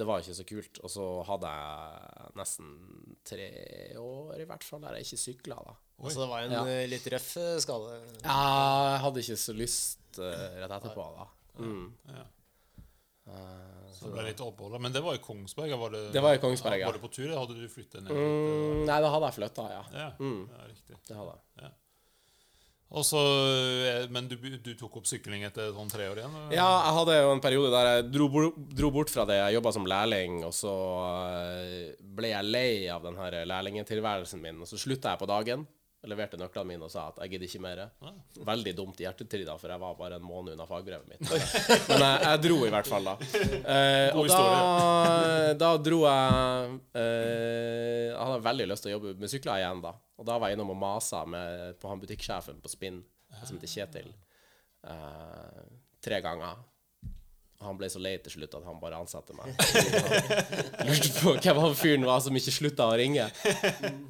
Det 0.00 0.06
var 0.08 0.22
ikke 0.22 0.34
så 0.38 0.44
kult. 0.48 0.78
Og 0.86 0.90
så 0.94 1.06
hadde 1.28 1.50
jeg 1.52 2.32
nesten 2.40 2.68
tre 3.28 3.48
år, 4.00 4.40
i 4.40 4.46
hvert 4.48 4.64
fall, 4.64 4.80
der 4.86 4.96
jeg 4.96 5.04
ikke 5.10 5.20
sykla, 5.26 5.58
da. 5.66 5.74
Så 6.08 6.22
det 6.22 6.28
var 6.30 6.46
en 6.46 6.54
Ja. 6.56 6.62
eh, 6.64 6.86
litt 6.88 7.04
røff 7.12 7.34
eh, 7.36 7.58
skade. 7.60 7.98
Ja, 8.24 8.36
jeg 8.94 9.00
hadde 9.04 9.20
ikke 9.26 9.36
så 9.42 9.52
lyst 9.58 10.18
uh, 10.18 10.46
rett 10.62 10.72
etterpå, 10.78 11.04
da. 11.18 11.26
Mm. 11.60 11.90
ja. 12.08 12.24
Eh, 13.28 13.90
Så 13.92 14.08
det 14.08 14.12
ble 14.16 14.24
litt 14.30 14.40
opphold. 14.40 14.78
Men 14.80 14.92
det 14.94 15.02
var 15.04 15.18
i 15.18 15.20
Kongsberg? 15.22 15.74
Var 15.78 15.90
det, 15.92 16.00
Det 16.14 16.22
var 16.24 16.34
i 16.34 16.40
Kongsberg, 16.40 16.80
ja. 16.80 16.86
Var 16.88 16.96
det 16.96 17.02
på 17.04 17.12
tur, 17.12 17.26
eller 17.28 17.42
hadde 17.42 17.58
du 17.60 17.68
flyttet 17.68 18.02
ned? 18.06 18.16
Mm, 18.16 18.86
nei, 18.88 18.96
da 19.04 19.10
hadde 19.12 19.28
jeg 19.28 19.36
flytta, 19.36 19.66
ja. 19.74 19.82
Ja, 19.92 20.08
Mm. 20.18 20.48
ja, 20.48 20.64
riktig. 20.72 20.96
Det 21.06 21.16
hadde 21.20 21.36
jeg. 21.60 21.72
Og 22.90 23.04
så, 23.06 23.20
eh, 23.86 24.06
men 24.10 24.26
du, 24.26 24.34
du 24.36 24.72
tok 24.74 24.96
opp 24.98 25.06
sykling 25.06 25.44
etter 25.46 25.70
sånn 25.76 25.90
tre 25.92 26.08
år 26.10 26.22
igjen? 26.24 26.32
eller? 26.34 26.54
Ja, 26.56 26.66
jeg 26.88 26.96
hadde 26.96 27.18
jo 27.20 27.34
en 27.36 27.42
periode 27.44 27.70
der 27.70 27.90
jeg 27.90 28.06
dro, 28.10 28.28
dro 28.80 28.90
bort 28.94 29.12
fra 29.14 29.26
det. 29.30 29.36
Jeg 29.38 29.58
jobba 29.60 29.72
som 29.76 29.86
lærling, 29.92 30.40
og 30.48 30.54
så 30.56 30.72
eh, 31.30 31.92
ble 32.18 32.32
jeg 32.32 32.50
lei 32.50 32.72
av 32.90 33.06
den 33.06 33.18
her 33.20 33.38
lærlingetilværelsen 33.46 34.42
min. 34.42 34.58
Og 34.64 34.70
så 34.70 34.80
slutta 34.80 35.14
jeg 35.14 35.22
på 35.22 35.30
dagen. 35.30 35.68
Jeg 36.00 36.08
leverte 36.14 36.38
nøklene 36.40 36.64
mine 36.70 36.86
og 36.86 36.92
sa 36.92 37.02
at 37.10 37.18
jeg 37.20 37.34
gidder 37.34 37.50
ikke 37.50 37.60
mer. 37.60 37.80
Veldig 38.48 38.72
dumt 38.78 39.02
i 39.02 39.04
hjertetid, 39.04 39.42
da, 39.44 39.56
for 39.60 39.68
jeg 39.68 39.82
var 39.82 39.98
bare 39.98 40.16
en 40.16 40.24
måned 40.24 40.54
unna 40.54 40.64
fagbrevet 40.68 41.10
mitt. 41.10 41.20
Men 41.90 42.04
jeg, 42.06 42.22
jeg 42.24 42.40
dro 42.46 42.56
i 42.64 42.70
hvert 42.72 42.88
fall, 42.88 43.10
da. 43.10 43.16
Eh, 43.74 44.16
og 44.16 44.30
da, 44.30 44.38
da 45.60 45.68
dro 45.76 45.98
jeg 46.06 46.78
eh, 47.02 48.06
Jeg 48.08 48.16
hadde 48.16 48.40
veldig 48.48 48.68
lyst 48.72 48.86
til 48.86 48.94
å 48.94 48.96
jobbe 48.96 49.12
med 49.20 49.32
sykler 49.32 49.60
igjen, 49.60 49.84
da. 49.84 49.92
Og 50.16 50.28
da 50.28 50.38
var 50.40 50.48
jeg 50.48 50.56
innom 50.56 50.72
og 50.72 50.80
masa 50.80 51.20
med, 51.28 51.76
på 51.82 51.92
han 51.92 52.00
butikksjefen 52.00 52.64
på 52.64 52.72
Spinn, 52.72 53.02
som 53.44 53.58
heter 53.60 53.74
Kjetil, 53.74 54.10
eh, 54.88 55.62
tre 56.00 56.24
ganger. 56.24 56.64
Han 57.60 57.76
ble 57.76 57.90
så 57.92 58.00
lei 58.00 58.14
til 58.24 58.32
slutt 58.32 58.54
at 58.56 58.64
han 58.64 58.78
bare 58.80 58.96
ansatte 58.96 59.34
meg. 59.36 59.50
Han 59.52 60.86
lurte 60.88 61.10
på 61.18 61.34
hvem 61.36 61.58
han 61.60 61.74
fyren 61.76 62.06
var 62.08 62.22
som 62.24 62.36
ikke 62.38 62.54
slutta 62.54 62.86
å 62.88 62.94
ringe. 62.96 63.26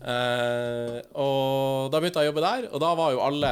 Uh, 0.05 1.01
og 1.19 1.91
da 1.91 1.99
begynte 1.99 2.23
jeg 2.23 2.29
å 2.29 2.31
jobbe 2.31 2.45
der, 2.45 2.69
og 2.71 2.85
da 2.85 2.93
var 3.01 3.17
jo 3.17 3.25
alle 3.27 3.51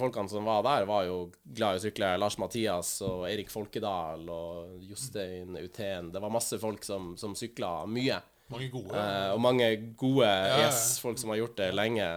folkene 0.00 0.32
som 0.32 0.48
var 0.48 0.64
der, 0.64 0.88
var 0.88 1.04
jo 1.10 1.18
glad 1.44 1.76
i 1.76 1.82
å 1.82 1.84
sykle. 1.84 2.14
Lars 2.22 2.38
Mathias 2.40 2.94
og 3.04 3.26
Eirik 3.28 3.52
Folkedal 3.52 4.24
og 4.32 4.80
Jostein 4.88 5.60
Utén. 5.60 6.08
Det 6.14 6.24
var 6.24 6.32
masse 6.32 6.56
folk 6.62 6.80
som, 6.88 7.12
som 7.20 7.36
sykla 7.36 7.82
mye. 7.84 8.22
Mange 8.54 8.72
gode. 8.72 8.96
Uh, 8.96 9.30
og 9.36 9.44
mange 9.44 9.70
gode 9.92 10.28
ja, 10.28 10.50
ja. 10.54 10.66
yes-folk 10.70 11.20
som 11.20 11.34
har 11.34 11.44
gjort 11.44 11.60
det 11.60 11.68
lenge. 11.76 12.10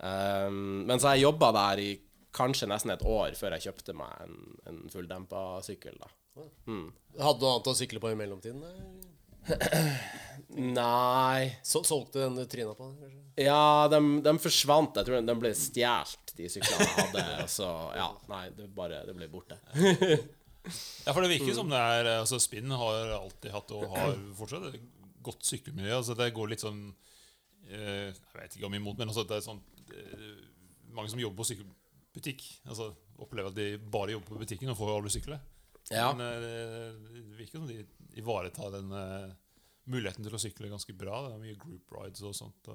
Um, 0.00 0.86
men 0.88 0.96
så 0.96 1.12
jeg 1.12 1.28
jobba 1.28 1.52
der 1.60 1.84
i 1.84 1.90
kanskje 2.36 2.68
nesten 2.68 2.96
et 2.96 3.04
år 3.04 3.36
før 3.36 3.56
jeg 3.56 3.68
kjøpte 3.68 3.94
meg 3.96 4.24
en, 4.24 4.38
en 4.68 4.86
fulldempa 4.92 5.50
sykkel. 5.64 6.00
da. 6.00 6.16
Hadde 6.36 7.40
du 7.40 7.46
annet 7.48 7.70
å 7.72 7.74
sykle 7.78 8.00
på 8.02 8.10
i 8.12 8.18
mellomtiden? 8.18 8.62
Nei 10.56 11.58
Så, 11.62 11.82
solgte 11.86 12.22
den 12.24 12.36
du 12.38 12.44
tryna 12.50 12.74
på? 12.76 12.88
kanskje? 13.00 13.22
Ja, 13.46 13.88
de, 13.92 14.00
de 14.24 14.32
forsvant. 14.40 14.96
Jeg 14.96 15.06
tror 15.08 15.22
de 15.28 15.34
ble 15.40 15.50
stjålet, 15.56 16.32
de 16.38 16.48
syklene 16.52 16.86
jeg 16.86 16.96
hadde. 16.96 17.24
Så, 17.58 17.66
ja, 17.98 18.08
nei, 18.30 18.44
det 18.56 18.68
bare 18.76 19.02
Det 19.08 19.14
ble 19.18 19.28
borte. 19.32 19.58
Ja, 21.06 21.12
for 21.14 21.22
det 21.22 21.28
virker 21.30 21.52
Mm. 21.52 21.58
som 21.60 21.68
det 21.70 21.78
er 21.78 22.08
altså 22.16 22.40
Spinn 22.42 22.72
har 22.74 23.12
alltid 23.20 23.52
hatt 23.54 23.68
og 23.76 23.84
har 23.92 24.16
fortsatt 24.34 24.64
et 24.72 24.80
godt 25.22 25.44
sykkelmiljø. 25.46 25.92
Altså 26.00 26.16
Det 26.18 26.26
går 26.34 26.48
litt 26.50 26.64
sånn 26.64 26.80
eh, 27.70 28.08
Jeg 28.10 28.32
vet 28.34 28.56
ikke 28.58 28.66
om 28.66 28.74
imot, 28.74 28.98
men 28.98 29.12
altså 29.12 29.22
det 29.30 29.36
er 29.38 29.44
sånn 29.46 29.60
eh, 29.94 30.40
mange 30.96 31.12
som 31.12 31.22
jobber 31.22 31.38
på 31.38 31.46
sykkelbutikk, 31.52 32.42
altså 32.66 32.88
opplever 33.22 33.52
at 33.52 33.60
de 33.60 33.68
bare 33.78 34.16
jobber 34.16 34.32
på 34.34 34.40
butikken 34.42 34.72
og 34.74 34.78
får 34.80 34.90
alle 34.96 35.12
sykle. 35.14 35.38
Ja. 35.90 36.10
Men 36.18 36.44
eh, 36.44 36.92
det 37.12 37.38
virker 37.38 37.58
som 37.58 37.68
de 37.68 37.80
ivaretar 38.18 38.70
den 38.74 38.92
eh, 38.92 39.34
muligheten 39.86 40.26
til 40.26 40.34
å 40.34 40.40
sykle 40.40 40.70
ganske 40.72 40.94
bra. 40.98 41.22
Det 41.28 41.34
er 41.36 41.42
mye 41.44 41.58
group 41.60 41.92
rides 41.98 42.24
og 42.26 42.34
sånt. 42.34 42.70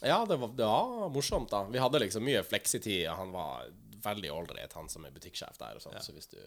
Ja, 0.00 0.24
det 0.28 0.36
var, 0.40 0.48
det 0.56 0.64
var 0.64 1.08
morsomt, 1.12 1.50
da. 1.52 1.64
Vi 1.68 1.80
hadde 1.80 2.00
liksom 2.02 2.24
mye 2.24 2.42
fleksitid. 2.44 3.08
Han 3.08 3.32
var 3.32 3.68
veldig 4.04 4.32
ålreit, 4.32 4.72
han 4.72 4.88
som 4.88 5.04
er 5.04 5.12
butikksjef 5.12 5.58
der. 5.60 5.76
og 5.76 5.92
ja. 5.94 6.00
så, 6.00 6.12
du, 6.12 6.40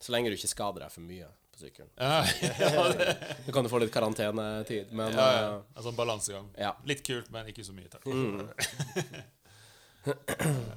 så 0.00 0.14
lenge 0.14 0.30
du 0.30 0.36
ikke 0.38 0.50
skader 0.50 0.84
deg 0.84 0.94
for 0.94 1.06
mye 1.06 1.26
på 1.54 1.58
sykkelen. 1.64 1.90
ja, 1.98 2.24
Du 3.46 3.52
kan 3.54 3.66
jo 3.66 3.72
få 3.72 3.82
litt 3.82 3.94
karantenetid, 3.94 4.92
men 4.94 5.14
ja, 5.14 5.28
ja. 5.38 5.44
eh, 5.48 5.60
Altså 5.74 5.90
en 5.90 5.98
balansegang. 5.98 6.50
Litt 6.86 7.02
kult, 7.06 7.30
men 7.34 7.50
ikke 7.50 7.66
så 7.66 7.74
mye. 7.76 7.90
Takk. 7.90 8.06
Mm. 8.06 8.48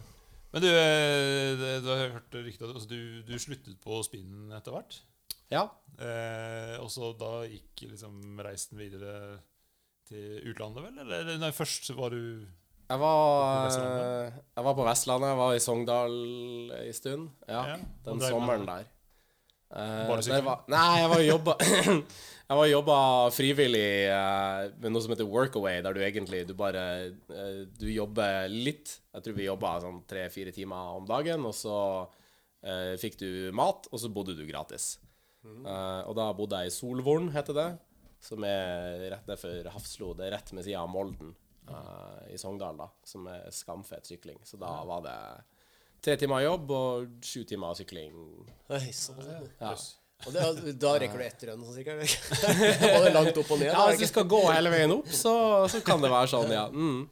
men 0.54 0.64
du, 0.64 0.68
eh, 0.72 1.78
du 1.84 1.90
har 1.92 2.10
hørt 2.16 2.38
rykter 2.40 2.72
altså 2.74 2.88
du, 2.90 3.22
du 3.28 3.34
sluttet 3.42 3.80
på 3.84 4.00
spinnen 4.08 4.52
etter 4.58 4.72
hvert. 4.76 5.02
ja. 5.54 5.66
Eh, 5.98 6.76
og 6.78 6.92
så 6.94 7.08
da 7.18 7.42
gikk 7.50 7.88
liksom 7.90 8.38
reisen 8.46 8.78
videre 8.78 9.40
til 10.08 10.44
utlandet, 10.52 10.84
vel? 10.86 11.00
Eller 11.02 11.40
nei, 11.42 11.50
først 11.58 11.90
var 11.98 12.14
du 12.14 12.20
Jeg 12.88 13.00
var, 13.02 13.66
Vestlandet? 13.66 14.38
jeg 14.56 14.68
var 14.68 14.76
på 14.78 14.86
Vestlandet. 14.88 15.32
Jeg 15.34 15.40
var 15.42 15.56
i 15.56 15.64
Sogndal 15.64 16.14
en 16.78 16.94
stund. 16.94 17.26
Ja, 17.50 17.64
Ja, 17.74 17.80
den 18.06 18.22
sommeren 18.22 18.68
der. 18.70 18.86
Sykling? 19.68 20.46
var, 20.48 20.62
nei, 20.72 20.92
jeg 21.02 21.08
var 21.12 21.24
jobba 21.26 21.56
Jeg 22.48 22.56
var 22.56 22.70
jobba 22.70 23.00
frivillig 23.36 23.90
uh, 24.08 24.70
med 24.80 24.94
noe 24.94 25.04
som 25.04 25.12
heter 25.12 25.28
Workaway, 25.28 25.82
der 25.84 25.98
du 25.98 26.00
egentlig 26.00 26.46
du 26.48 26.54
bare 26.56 26.84
uh, 27.28 27.66
Du 27.76 27.90
jobber 27.92 28.48
litt. 28.48 28.94
Jeg 29.12 29.26
tror 29.26 29.36
vi 29.36 29.50
jobba 29.50 29.74
sånn 29.84 30.00
tre-fire 30.08 30.54
timer 30.56 30.96
om 30.96 31.10
dagen, 31.10 31.44
og 31.48 31.56
så 31.56 31.76
fikk 33.00 33.20
du 33.22 33.28
mat, 33.56 33.86
og 33.94 34.00
så 34.02 34.10
bodde 34.12 34.34
du 34.36 34.42
gratis. 34.48 34.96
Eh, 35.46 36.02
og 36.08 36.16
da 36.18 36.30
bodde 36.36 36.62
jeg 36.62 36.72
i 36.72 36.76
Solvorn, 36.76 37.30
heter 37.36 37.56
det, 37.58 37.68
som 38.24 38.44
er 38.48 39.06
rett 39.14 39.30
nedfor 39.30 39.70
Hafslo. 39.74 40.14
Det 40.18 40.28
er 40.28 40.36
rett 40.38 40.54
ved 40.54 40.66
sida 40.66 40.84
av 40.84 40.92
Molden 40.92 41.36
i 42.32 42.38
Sogndal, 42.40 42.78
da, 42.80 42.88
som 43.08 43.28
er 43.28 43.50
skamfet 43.52 44.08
sykling. 44.08 44.40
Så 44.48 44.60
da 44.60 44.72
var 44.88 45.04
det 45.04 45.18
tre 46.04 46.18
timer 46.20 46.44
jobb 46.46 46.74
og 46.76 47.24
sju 47.26 47.44
timer 47.48 47.78
sykling. 47.78 48.18
Oi, 48.74 48.84
sånn. 48.96 49.24
Ja. 49.62 49.74
Og 50.26 50.34
det, 50.34 50.74
da 50.82 50.96
rekker 50.98 51.22
du 51.22 51.26
ett 51.28 51.44
rønn, 51.46 51.62
sånn 51.62 51.78
sikkert? 51.78 52.16
Var 52.82 53.04
det 53.06 53.14
langt 53.14 53.38
opp 53.38 53.52
og 53.54 53.60
ned? 53.62 53.70
Ja, 53.70 53.84
da, 53.84 53.92
hvis 53.92 54.08
du 54.08 54.10
skal 54.10 54.26
gå 54.30 54.40
hele 54.50 54.72
veien 54.74 54.96
opp, 54.96 55.12
så, 55.14 55.34
så 55.70 55.82
kan 55.86 56.02
det 56.02 56.10
være 56.10 56.32
sånn, 56.32 56.54
ja. 56.56 56.66
Mm. 56.74 57.06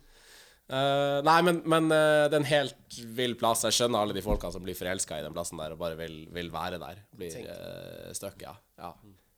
Uh, 0.66 1.22
nei, 1.22 1.36
men, 1.46 1.60
men 1.70 1.92
uh, 1.94 2.26
det 2.26 2.34
er 2.34 2.40
en 2.40 2.50
helt 2.50 2.98
vill 3.20 3.38
plass. 3.38 3.62
Jeg 3.68 3.78
skjønner 3.78 4.02
alle 4.02 4.16
de 4.18 4.24
folka 4.26 4.50
som 4.54 4.66
blir 4.66 4.78
forelska 4.78 5.20
i 5.22 5.26
den 5.26 5.36
plassen 5.36 5.62
der 5.62 5.76
og 5.76 5.82
bare 5.84 6.00
vil, 6.00 6.24
vil 6.34 6.50
være 6.54 6.82
der. 6.82 7.04
Blir 7.14 7.38
uh, 7.46 8.10
stuck, 8.18 8.42
ja. 8.42 8.56
ja. 8.82 8.90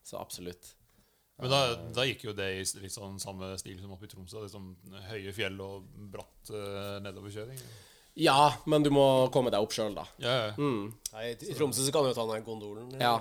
Så 0.08 0.16
absolutt. 0.22 0.72
Men 1.38 1.52
da, 1.52 1.60
da 1.94 2.08
gikk 2.08 2.24
jo 2.30 2.34
det 2.38 2.48
i 2.56 2.64
litt 2.80 2.96
sånn 2.96 3.20
samme 3.22 3.52
stil 3.62 3.78
som 3.82 3.92
oppe 3.94 4.08
i 4.08 4.14
Tromsø. 4.14 4.46
Liksom 4.46 4.72
høye 5.12 5.36
fjell 5.36 5.60
og 5.62 5.92
bratt 6.16 6.56
uh, 6.56 6.98
nedoverkjøring. 7.04 7.60
Ja, 8.18 8.54
men 8.66 8.86
du 8.86 8.90
må 8.94 9.06
komme 9.34 9.52
deg 9.54 9.62
opp 9.62 9.76
sjøl, 9.76 9.94
da. 9.94 10.08
Ja, 10.22 10.36
ja. 10.48 10.54
Mm. 10.58 10.94
Nei, 11.14 11.26
I 11.36 11.58
Tromsø 11.58 11.86
så 11.86 11.94
kan 11.94 12.06
du 12.06 12.12
jo 12.12 12.18
ta 12.18 12.26
den 12.26 12.40
her 12.40 12.46
gondolen. 12.46 12.88
Ja. 13.02 13.20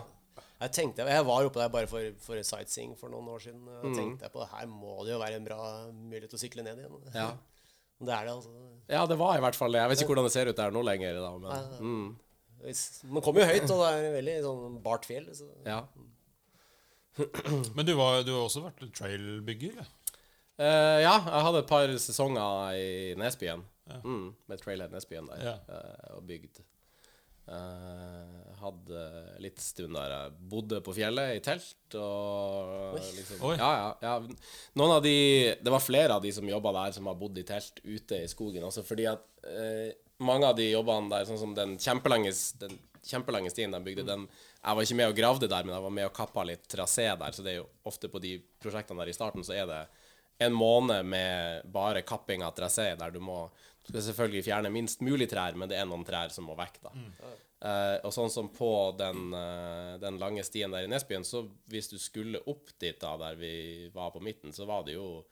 Jeg 0.56 0.72
tenkte, 0.72 1.04
jeg 1.04 1.24
var 1.28 1.44
oppe 1.44 1.60
der 1.60 1.72
bare 1.72 1.88
for, 1.90 2.14
for 2.24 2.40
sightseeing 2.48 2.94
for 2.96 3.12
noen 3.12 3.28
år 3.28 3.42
siden. 3.44 3.60
Mm. 3.66 3.92
Tenkte 3.92 4.24
jeg 4.24 4.32
på 4.32 4.46
her 4.48 4.70
må 4.70 4.96
det 5.04 5.12
jo 5.12 5.20
være 5.20 5.36
en 5.36 5.44
bra 5.44 5.58
mulighet 5.92 6.32
til 6.32 6.38
å 6.38 6.42
sykle 6.46 6.64
ned 6.64 6.80
igjen. 6.80 6.96
Ja. 7.16 7.34
Det 7.96 8.12
er 8.12 8.26
det, 8.26 8.32
altså. 8.34 8.50
ja, 8.92 9.06
det 9.08 9.16
var 9.16 9.38
i 9.38 9.40
hvert 9.40 9.56
fall 9.56 9.72
det. 9.72 9.78
Jeg 9.80 9.88
vet 9.88 10.00
ikke 10.02 10.10
hvordan 10.10 10.26
det 10.26 10.32
ser 10.34 10.50
ut 10.50 10.58
der 10.58 10.74
nå 10.74 10.82
lenger, 10.84 11.14
da, 11.16 11.30
men 11.40 11.78
mm. 11.80 12.10
Man 13.08 13.24
kommer 13.24 13.40
jo 13.40 13.46
høyt, 13.48 13.70
og 13.72 13.80
det 13.80 13.86
er 13.88 14.16
veldig 14.18 14.34
sånn 14.44 14.74
bart 14.84 15.08
fjell. 15.08 15.30
Så. 15.32 15.48
ja. 15.64 15.78
Men 17.76 17.88
du, 17.88 17.94
var, 17.96 18.20
du 18.26 18.34
har 18.34 18.42
også 18.42 18.66
vært 18.66 18.84
trailbygger? 18.98 19.78
Ja. 19.80 19.86
Eh, 20.56 20.98
ja, 21.06 21.14
jeg 21.24 21.44
hadde 21.46 21.62
et 21.62 21.70
par 21.70 21.92
sesonger 22.00 22.76
i 22.76 23.14
Nesbyen. 23.16 23.64
Ja. 23.86 24.00
Mm, 24.02 24.34
med 24.46 24.62
Trailhead 24.62 24.94
Nesbyen 24.94 25.28
der. 25.30 25.44
Ja. 25.44 25.58
eh, 25.68 26.16
og 26.16 26.24
bygd. 26.26 26.62
Uh, 27.46 28.54
hadde 28.58 29.02
litt 29.38 29.60
stund 29.62 29.94
der 29.94 30.10
jeg 30.10 30.32
bodde 30.50 30.80
på 30.82 30.90
fjellet 30.96 31.36
i 31.36 31.42
telt 31.44 31.94
og 31.94 32.96
liksom 32.98 33.44
Oi. 33.46 33.52
Ja, 33.54 33.68
ja, 33.78 33.92
ja. 34.02 34.40
Noen 34.74 34.94
av 34.96 35.04
de 35.04 35.12
Det 35.60 35.70
var 35.70 35.84
flere 35.84 36.16
av 36.16 36.24
de 36.24 36.32
som 36.34 36.48
jobba 36.50 36.72
der, 36.74 36.96
som 36.96 37.06
har 37.06 37.14
bodd 37.20 37.38
i 37.38 37.44
telt 37.46 37.78
ute 37.84 38.18
i 38.18 38.26
skogen 38.26 38.66
også, 38.66 38.82
fordi 38.88 39.06
at 39.12 39.22
uh, 39.46 39.94
mange 40.26 40.48
av 40.48 40.58
de 40.58 40.66
jobbene 40.72 41.12
der, 41.12 41.28
sånn 41.28 41.38
som 41.38 41.54
den 41.54 41.76
kjempelange, 41.78 42.34
den 42.58 42.74
kjempelange 43.06 43.54
stien 43.54 43.70
de 43.70 43.82
bygde, 43.84 44.08
den 44.08 44.26
Jeg 44.26 44.74
var 44.74 44.82
ikke 44.82 44.98
med 44.98 45.12
og 45.12 45.20
gravde 45.20 45.52
der, 45.52 45.62
men 45.62 45.76
jeg 45.76 45.86
var 45.86 45.94
med 46.00 46.08
og 46.08 46.16
kappa 46.16 46.42
litt 46.50 46.66
trasé 46.66 47.06
der, 47.14 47.30
så 47.30 47.46
det 47.46 47.52
er 47.54 47.60
jo 47.60 47.68
ofte 47.86 48.10
på 48.10 48.18
de 48.26 48.40
prosjektene 48.58 49.04
der 49.04 49.12
i 49.12 49.14
starten, 49.14 49.46
så 49.46 49.54
er 49.54 49.70
det 49.70 49.80
en 50.42 50.52
måned 50.52 51.06
med 51.06 51.70
bare 51.72 52.02
kapping 52.02 52.42
av 52.42 52.56
trasé, 52.56 52.90
der 52.98 53.14
du 53.14 53.20
må 53.22 53.44
skal 53.86 54.02
selvfølgelig 54.08 54.44
fjerne 54.46 54.70
minst 54.74 55.02
mulig 55.04 55.28
trær, 55.30 55.56
men 55.58 55.70
det 55.70 55.78
er 55.78 55.86
noen 55.88 56.04
trær 56.06 56.32
som 56.34 56.48
må 56.48 56.56
vekk, 56.58 56.80
da. 56.84 56.92
Eh, 57.66 57.94
og 58.04 58.12
sånn 58.12 58.30
som 58.32 58.50
på 58.52 58.68
den, 58.98 59.30
uh, 59.32 59.94
den 60.02 60.18
lange 60.20 60.44
stien 60.44 60.74
der 60.74 60.84
i 60.84 60.90
Nesbyen, 60.90 61.24
så 61.24 61.46
hvis 61.72 61.88
du 61.88 61.96
skulle 62.02 62.42
opp 62.52 62.74
dit 62.82 62.98
da, 63.00 63.14
der 63.20 63.38
vi 63.40 63.54
var 63.94 64.12
på 64.14 64.20
midten, 64.20 64.52
så 64.52 64.68
var 64.68 64.84
det 64.86 64.98
jo 64.98 65.24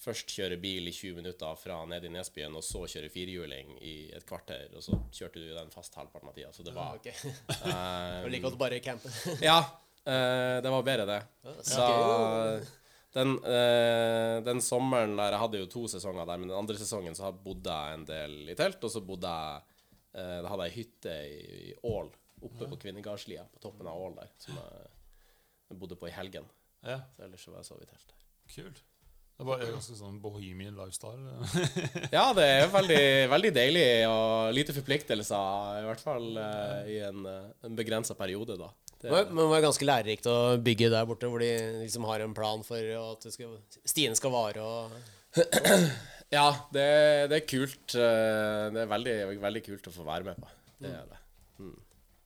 først 0.00 0.32
kjøre 0.32 0.56
bil 0.60 0.88
i 0.88 0.92
20 0.92 1.18
minutter 1.20 1.56
fra 1.60 1.78
nede 1.88 2.08
i 2.08 2.12
Nesbyen, 2.12 2.56
og 2.56 2.64
så 2.64 2.84
kjøre 2.88 3.12
firehjuling 3.12 3.78
i 3.84 3.94
et 4.16 4.26
kvarter, 4.28 4.68
og 4.76 4.84
så 4.84 4.98
kjørte 5.12 5.40
du 5.40 5.48
den 5.56 5.72
fast 5.72 5.96
halvparten 5.98 6.30
av 6.30 6.36
tida. 6.36 6.52
Så 6.56 6.66
det 6.66 6.76
var 6.76 7.00
Ok. 7.00 7.08
eh, 7.14 7.48
Det 7.64 8.22
var 8.26 8.30
like 8.36 8.46
godt 8.48 8.60
bare 8.60 8.84
campe. 8.84 9.16
Ja, 9.44 9.62
Uh, 10.04 10.60
det 10.60 10.68
var 10.68 10.82
bedre, 10.84 11.04
det. 11.08 11.22
så 11.64 11.80
Da, 11.80 12.58
den, 13.14 13.36
eh, 13.46 14.40
den 14.42 14.60
sommeren 14.64 15.14
der 15.18 15.36
Jeg 15.36 15.42
hadde 15.44 15.60
jo 15.62 15.68
to 15.70 15.84
sesonger 15.90 16.26
der, 16.26 16.40
men 16.40 16.50
den 16.50 16.58
andre 16.58 16.76
sesongen 16.80 17.14
så 17.14 17.30
bodde 17.44 17.70
jeg 17.70 17.98
en 17.98 18.06
del 18.08 18.34
i 18.50 18.56
telt, 18.58 18.82
og 18.82 18.90
så 18.90 19.02
bodde 19.06 19.30
jeg 19.30 19.78
eh, 20.18 20.40
Da 20.42 20.50
hadde 20.50 20.66
jeg 20.68 20.76
hytte 20.80 21.14
i, 21.30 21.44
i 21.70 21.76
Ål, 21.86 22.10
oppe 22.44 22.70
på 22.72 22.80
Kvinnegardslia, 22.82 23.46
på 23.54 23.62
toppen 23.62 23.86
av 23.90 24.00
Ål 24.02 24.18
der, 24.18 24.32
som 24.42 24.58
jeg, 24.58 24.88
jeg 25.70 25.78
bodde 25.84 26.00
på 26.00 26.10
i 26.10 26.16
helgen. 26.16 26.50
ja. 26.82 26.98
Så 27.14 27.28
ellers 27.28 27.46
så 27.46 27.54
var 27.54 27.62
jeg 27.62 27.70
sov 27.70 27.84
i 27.84 27.88
telt 27.92 28.10
der. 28.10 28.26
Kult. 28.54 28.82
Det 29.34 29.46
var 29.48 29.62
ganske 29.66 29.96
sånn 29.98 30.20
bohemian 30.22 30.76
lifestyle. 30.78 31.46
Ja, 32.14 32.28
det 32.36 32.44
er 32.46 32.68
veldig, 32.70 33.04
veldig 33.32 33.50
deilig 33.56 33.86
og 34.06 34.52
lite 34.54 34.74
forpliktelser, 34.76 35.80
i 35.80 35.86
hvert 35.88 36.02
fall 36.02 36.28
eh, 36.38 36.90
i 36.94 36.98
en, 37.08 37.26
en 37.66 37.78
begrensa 37.78 38.14
periode, 38.18 38.58
da. 38.60 38.68
Det, 39.04 39.10
Men 39.12 39.34
men 39.36 39.42
det 39.44 39.50
var 39.52 39.64
ganske 39.66 39.86
lærerikt 39.88 40.28
å 40.32 40.36
bygge 40.64 40.88
der 40.94 41.04
borte, 41.08 41.28
hvor 41.28 41.42
de 41.44 41.50
liksom 41.82 42.06
har 42.08 42.24
en 42.24 42.32
plan 42.36 42.62
for 42.64 42.80
at 43.00 43.26
skal, 43.34 43.58
stien 43.84 44.16
skal 44.16 44.32
vare 44.32 44.64
og 44.64 44.94
ja, 46.32 46.46
det, 46.72 46.86
det 47.30 47.36
er 47.36 47.44
kult. 47.46 47.94
eh, 47.98 48.64
Det 48.72 48.80
er 48.84 48.90
veldig, 48.90 49.14
veldig 49.42 49.62
kult 49.66 49.88
å 49.90 49.94
få 49.94 50.06
være 50.06 50.28
med 50.30 50.40
på. 50.40 50.48
Det 50.80 50.90
er 50.90 51.04
det. 51.10 51.20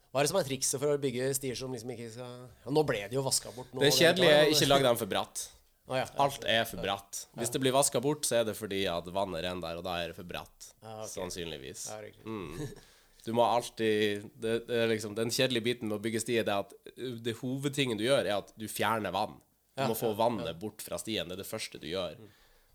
Hva 0.09 0.23
er 0.23 0.25
det 0.25 0.31
som 0.31 0.39
er 0.41 0.47
trikset 0.49 0.81
for 0.81 0.95
å 0.95 1.01
bygge 1.01 1.27
stier 1.37 1.57
som 1.59 1.73
liksom 1.75 1.91
ikke 1.93 2.07
skal 2.15 2.31
ja, 2.33 2.73
Nå 2.73 2.83
ble 2.89 3.03
de 3.11 3.19
jo 3.19 3.23
vaska 3.27 3.51
bort. 3.53 3.69
Nå, 3.75 3.83
Det 3.85 3.91
kjedelige 3.93 4.37
er 4.39 4.53
ikke 4.55 4.69
lag 4.71 4.85
dem 4.87 5.01
for 5.01 5.11
bratt. 5.11 5.43
Å, 5.89 5.97
ja. 5.99 6.07
Alt 6.21 6.45
er 6.49 6.65
for 6.69 6.81
bratt. 6.85 7.23
Hvis 7.37 7.53
det 7.53 7.61
blir 7.65 7.75
vaska 7.77 8.01
bort, 8.05 8.25
så 8.29 8.39
er 8.41 8.47
det 8.49 8.55
fordi 8.57 8.83
at 8.93 9.07
vannet 9.13 9.45
renner 9.45 9.65
der, 9.67 9.81
og 9.81 9.85
da 9.87 9.99
er 10.03 10.13
det 10.13 10.17
for 10.17 10.29
bratt. 10.29 10.71
Ah, 10.83 11.03
okay. 11.03 11.13
Sannsynligvis. 11.15 11.87
Ja. 11.93 12.13
Mm. 12.29 12.57
Du 13.29 13.35
må 13.37 13.45
alltid 13.45 14.25
det, 14.41 14.55
det 14.71 14.87
liksom, 14.95 15.13
Den 15.19 15.29
kjedelige 15.35 15.67
biten 15.67 15.91
med 15.91 15.99
å 15.99 16.05
bygge 16.05 16.23
sti 16.23 16.39
er 16.41 16.49
at 16.55 16.73
det 16.97 17.37
hovedtingen 17.43 18.01
du 18.01 18.07
gjør, 18.07 18.25
er 18.25 18.39
at 18.39 18.55
du 18.57 18.65
fjerner 18.73 19.13
vann. 19.13 19.37
Du 19.77 19.85
må 19.91 19.97
få 19.99 20.15
vannet 20.17 20.57
bort 20.59 20.81
fra 20.83 20.97
stien. 20.99 21.29
Det 21.29 21.37
er 21.37 21.43
det 21.43 21.49
første 21.49 21.81
du 21.83 21.87
gjør. 21.91 22.17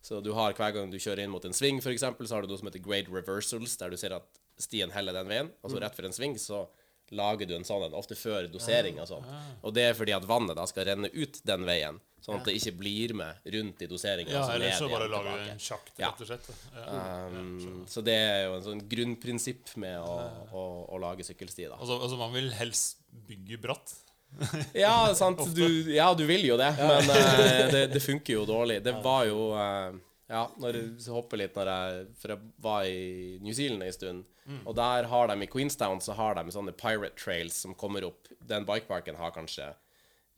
Så 0.03 0.19
du 0.21 0.33
har 0.37 0.53
hver 0.55 0.75
gang 0.75 0.91
du 0.91 0.99
kjører 0.99 1.23
inn 1.23 1.33
mot 1.33 1.43
en 1.47 1.55
sving, 1.55 1.79
f.eks., 1.81 2.03
så 2.03 2.35
har 2.35 2.43
du 2.43 2.51
noe 2.51 2.59
som 2.59 2.69
heter 2.69 2.83
grade 2.83 3.11
reversals, 3.11 3.75
der 3.79 3.93
du 3.93 3.97
ser 3.99 4.15
at 4.17 4.27
stien 4.61 4.91
heller 4.93 5.15
den 5.15 5.29
veien, 5.31 5.51
og 5.63 5.71
så 5.71 5.79
rett 5.81 5.95
for 5.95 6.05
en 6.05 6.15
sving 6.15 6.35
så 6.39 6.65
lager 7.11 7.49
du 7.49 7.55
en 7.57 7.65
sånn 7.67 7.83
en, 7.87 7.95
ofte 7.97 8.15
før 8.17 8.47
dosering 8.51 8.99
og 9.01 9.09
sånn. 9.09 9.27
Og 9.61 9.73
det 9.75 9.89
er 9.89 9.97
fordi 9.97 10.15
at 10.15 10.25
vannet 10.27 10.57
da 10.57 10.65
skal 10.69 10.87
renne 10.89 11.11
ut 11.13 11.39
den 11.45 11.65
veien, 11.67 11.99
sånn 12.23 12.39
at 12.39 12.47
det 12.47 12.55
ikke 12.59 12.75
blir 12.79 13.13
med 13.19 13.49
rundt 13.55 13.83
i 13.83 13.89
doseringa. 13.91 14.31
Ja, 14.31 14.45
eller 14.55 14.77
så 14.77 14.87
bare 14.91 15.09
lager 15.11 15.43
du 15.43 15.51
en 15.53 15.59
sjakt, 15.61 15.91
rett 15.99 16.23
og 16.23 16.29
slett. 16.29 16.47
Ja. 16.77 17.01
Um, 17.33 17.83
så 17.89 18.05
det 18.05 18.15
er 18.15 18.39
jo 18.47 18.55
en 18.59 18.65
sånn 18.69 18.85
grunnprinsipp 18.93 19.75
med 19.83 19.99
å, 19.99 20.15
å, 20.53 20.63
å 20.95 21.01
lage 21.03 21.27
sykkelsti, 21.27 21.67
da. 21.67 21.81
Altså, 21.81 21.99
altså, 21.99 22.19
man 22.21 22.33
vil 22.35 22.49
helst 22.55 23.03
bygge 23.27 23.59
bratt. 23.67 23.99
Ja, 24.73 25.13
sant. 25.13 25.43
Du, 25.53 25.67
ja, 25.93 26.07
du 26.17 26.23
vil 26.25 26.47
jo 26.47 26.55
det, 26.57 26.71
men 26.79 27.05
uh, 27.05 27.67
det, 27.69 27.83
det 27.93 28.01
funker 28.01 28.39
jo 28.39 28.47
dårlig. 28.49 28.79
Det 28.81 28.95
var 29.03 29.27
jo 29.29 29.51
eh, 29.53 29.99
Ja, 30.31 30.45
når 30.57 30.77
jeg 30.77 31.11
hopper 31.11 31.41
litt 31.41 31.57
når 31.57 31.69
jeg 31.69 32.03
For 32.15 32.31
jeg 32.31 32.51
var 32.63 32.85
i 32.87 33.39
New 33.43 33.53
Zealand 33.55 33.83
en 33.83 33.95
stund, 33.95 34.29
og 34.63 34.75
der 34.75 35.07
har 35.11 35.27
de 35.27 35.35
i 35.43 35.49
Queenstown 35.51 36.01
så 36.03 36.15
har 36.17 36.35
de 36.39 36.51
sånne 36.51 36.73
pirate 36.75 37.15
trails 37.19 37.57
som 37.63 37.75
kommer 37.75 38.05
opp. 38.07 38.27
Den 38.39 38.65
bikeparken 38.67 39.19
har 39.19 39.35
kanskje 39.35 39.69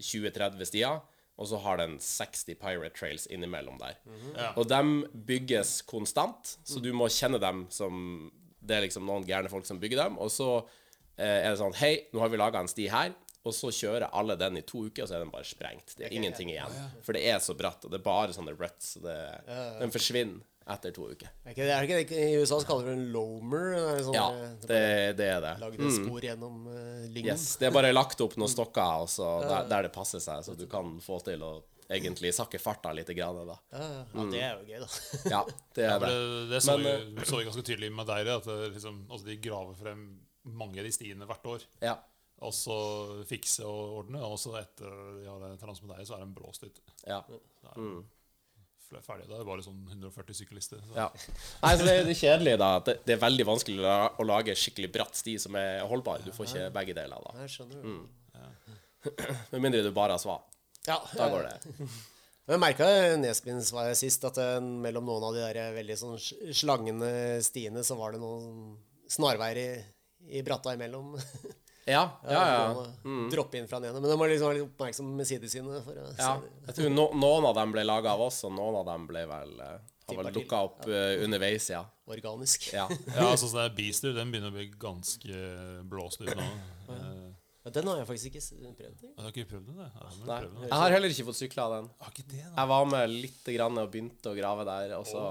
20-30 0.02 0.66
stier, 0.70 1.04
og 1.36 1.50
så 1.50 1.60
har 1.64 1.80
den 1.82 1.98
60 2.02 2.58
pirate 2.62 2.94
trails 2.98 3.28
innimellom 3.28 3.78
der. 3.82 3.98
Ja. 4.36 4.52
Og 4.56 4.68
de 4.70 4.82
bygges 5.28 5.82
konstant, 5.88 6.58
så 6.64 6.82
du 6.82 6.92
må 6.94 7.10
kjenne 7.12 7.42
dem 7.42 7.66
som 7.70 8.32
Det 8.66 8.74
er 8.76 8.82
liksom 8.82 9.06
noen 9.06 9.26
gærne 9.28 9.50
folk 9.50 9.66
som 9.68 9.78
bygger 9.78 10.00
dem. 10.02 10.16
Og 10.18 10.32
så 10.34 10.48
eh, 11.18 11.46
er 11.46 11.52
det 11.52 11.60
sånn 11.60 11.76
Hei, 11.78 12.08
nå 12.14 12.24
har 12.24 12.32
vi 12.34 12.40
laga 12.42 12.64
en 12.64 12.72
sti 12.72 12.88
her. 12.90 13.14
Og 13.46 13.54
så 13.54 13.70
kjører 13.74 14.10
alle 14.10 14.36
den 14.40 14.58
i 14.58 14.66
to 14.66 14.88
uker, 14.88 15.06
og 15.06 15.10
så 15.10 15.18
er 15.20 15.24
den 15.26 15.34
bare 15.34 15.46
sprengt. 15.48 15.94
Det 16.00 16.08
er 16.08 16.18
ingenting 16.18 16.50
igjen. 16.54 16.76
For 17.06 17.18
det 17.18 17.24
er 17.30 17.40
så 17.44 17.54
bratt, 17.58 17.86
og 17.86 17.94
det 17.94 18.02
er 18.02 18.06
bare 18.06 18.34
sånne 18.36 18.56
ruts. 18.58 18.96
Så 18.96 19.04
det, 19.06 19.16
Den 19.80 19.94
forsvinner 19.94 20.42
etter 20.66 20.94
to 20.96 21.06
uker. 21.12 21.30
Er 21.46 21.54
ikke 21.54 21.66
det, 21.68 21.74
er 21.76 21.86
ikke 21.86 21.98
det 22.10 22.24
I 22.32 22.40
USA 22.42 22.58
så 22.58 22.66
kaller 22.66 22.88
vi 22.88 22.96
det 22.96 22.98
en 22.98 23.12
loamer. 23.14 23.68
det 23.76 23.84
er 23.92 24.02
Sånn, 24.08 24.18
Ja, 24.18 24.26
eh, 24.34 24.56
det, 24.64 24.80
det 25.20 25.28
er 25.36 25.44
det. 25.44 25.54
Lagde 25.62 25.92
spor 25.94 26.26
gjennom 26.26 26.56
uh, 26.72 27.06
lyngen. 27.06 27.36
Yes, 27.36 27.52
Det 27.62 27.70
er 27.70 27.76
bare 27.76 27.94
lagt 27.94 28.24
opp 28.26 28.34
noen 28.42 28.50
stokker 28.50 29.06
og 29.06 29.12
så 29.14 29.30
der, 29.46 29.70
der 29.70 29.88
det 29.88 29.94
passer 29.94 30.24
seg, 30.24 30.42
så 30.48 30.58
du 30.58 30.66
kan 30.72 30.96
få 31.06 31.20
til 31.28 31.46
å 31.46 31.54
egentlig 31.86 32.34
sakke 32.34 32.58
farta 32.62 32.96
litt. 32.98 33.12
Grann, 33.14 33.44
da. 33.46 33.60
Ja, 33.76 33.90
ja, 33.94 34.26
det 34.32 34.42
er 34.42 34.58
jo 34.58 34.66
gøy, 34.72 34.80
da. 34.82 34.90
Ja, 35.36 35.44
det 35.78 35.86
er 35.86 36.02
det. 36.02 36.10
det, 36.10 36.50
det 36.56 36.64
så, 36.66 36.78
Men, 36.82 37.14
vi, 37.14 37.30
så 37.30 37.38
vi 37.38 37.48
ganske 37.52 37.66
tydelig 37.70 37.92
med 37.94 38.10
deg, 38.10 38.34
at 38.34 38.50
det 38.50 38.60
liksom, 38.80 39.04
altså 39.12 39.30
de 39.30 39.38
graver 39.46 39.78
frem 39.78 40.06
mange 40.46 40.82
av 40.82 40.90
de 40.90 40.94
stiene 40.94 41.30
hvert 41.30 41.48
år. 41.50 41.70
Ja. 41.86 42.00
Og 42.46 42.54
så 42.56 42.76
fikse 43.30 43.66
og 43.68 44.00
ordne, 44.02 44.22
og 44.26 44.38
så 44.42 44.54
etter 44.62 44.92
de 45.20 45.26
har 45.30 45.56
Transmadeira, 45.62 46.06
så 46.08 46.18
er 46.18 46.26
den 46.26 46.36
blåst 46.38 46.64
ut. 46.68 46.82
ja. 47.08 47.24
Er 48.86 49.00
det 49.00 49.02
ferdig. 49.04 49.26
Da 49.28 49.34
er 49.36 49.42
det 49.42 49.48
bare 49.50 49.64
sånn 49.66 49.80
140 49.90 50.36
syklister. 50.38 50.80
Så. 50.86 50.94
Ja. 50.96 51.08
Nei, 51.64 51.72
så 51.76 51.88
det, 51.88 51.96
det 52.06 52.14
er 52.14 52.20
kjedelig 52.20 52.52
da 52.62 52.68
det, 52.86 52.94
det 53.04 53.16
er 53.16 53.22
veldig 53.24 53.46
vanskelig 53.50 53.82
å 54.22 54.26
lage 54.30 54.54
skikkelig 54.56 54.92
bratt 54.94 55.18
sti 55.20 55.34
som 55.42 55.58
er 55.60 55.82
holdbar. 55.90 56.22
Du 56.24 56.30
får 56.36 56.48
ikke 56.52 56.68
begge 56.78 56.94
deler 56.96 57.26
da. 57.26 57.34
Jeg 57.42 57.56
skjønner 57.56 57.82
du. 57.82 58.06
Med 59.52 59.64
mindre 59.66 59.82
du 59.84 59.90
bare 59.96 60.16
har 60.16 60.22
svar. 60.22 60.46
Ja, 60.86 61.00
Da 61.18 61.28
går 61.34 61.50
det. 61.50 61.88
Jeg 62.46 62.62
merka 62.62 62.86
Nesbyen 63.18 63.64
sa 63.66 63.88
jeg 63.88 63.98
sist, 63.98 64.22
at 64.30 64.38
eh, 64.38 64.60
mellom 64.62 65.08
noen 65.10 65.24
av 65.26 65.34
de 65.34 65.42
der 65.42 65.72
veldig 65.74 65.96
sånn 65.98 66.20
slangende 66.54 67.08
stiene, 67.42 67.82
så 67.82 67.98
var 67.98 68.14
det 68.14 68.20
noen 68.22 68.76
snarveier 69.10 69.58
i, 69.58 69.70
i 70.38 70.44
bratta 70.46 70.76
imellom. 70.78 71.16
Ja, 71.86 72.04
ja, 72.26 72.44
ja. 72.50 72.86
Mm. 73.06 73.28
Droppe 73.30 73.60
inn 73.60 73.68
fra 73.70 73.78
den 73.80 73.92
ene. 73.92 74.00
Men 74.02 74.10
de 74.10 74.18
må 74.18 74.26
liksom 74.30 74.50
være 74.50 74.58
litt 74.58 74.70
oppmerksom 74.72 75.10
med 75.20 75.28
sidene 75.30 75.82
For 75.86 76.00
å 76.02 76.06
ja. 76.08 76.16
se. 76.18 76.54
Jeg 76.72 76.78
tror 76.80 76.94
no, 76.96 77.04
noen 77.14 77.46
av 77.52 77.60
dem 77.60 77.76
ble 77.76 77.84
laga 77.86 78.16
av 78.16 78.24
oss, 78.26 78.40
og 78.48 78.56
noen 78.58 78.80
av 78.82 78.88
dem 78.90 79.06
ble 79.12 79.22
vel 79.30 79.54
eh, 79.62 79.76
har 80.10 80.18
vel 80.24 80.32
dukka 80.34 80.62
opp 80.66 80.88
ja. 80.90 81.04
underveis, 81.26 81.70
ja. 81.70 81.84
organisk. 82.10 82.72
ja. 82.74 82.88
Ja, 83.16 83.28
altså 83.32 83.52
det 83.54 83.68
er 83.68 83.76
Beaster, 83.78 84.16
den 84.18 84.34
begynner 84.34 84.50
å 84.54 84.58
bli 84.58 84.68
ganske 84.82 85.44
blåst 85.90 86.22
ut 86.26 86.34
nå. 86.34 86.48
Eh, 86.90 87.26
Ja, 87.66 87.72
Den 87.74 87.88
har 87.90 87.98
jeg 87.98 88.06
faktisk 88.06 88.28
ikke 88.30 88.74
prøvd. 88.78 89.00
Jeg 89.06 89.24
har 89.26 89.30
ikke 89.32 89.46
prøvd 89.50 89.70
den, 89.72 89.78
jeg. 89.82 90.18
Nei. 90.30 90.36
Jeg 90.68 90.78
har 90.84 90.92
heller 90.94 91.10
ikke 91.16 91.24
fått 91.32 91.40
sykla 91.40 91.64
den. 91.72 91.88
Har 92.02 92.12
ikke 92.14 92.26
det, 92.30 92.42
da. 92.46 92.52
Jeg 92.60 92.70
var 92.70 92.84
med 92.92 93.14
litt 93.14 93.48
grann 93.56 93.80
og 93.82 93.88
begynte 93.94 94.30
å 94.30 94.36
grave 94.38 94.66
der, 94.68 94.94
og 95.00 95.08
så 95.10 95.24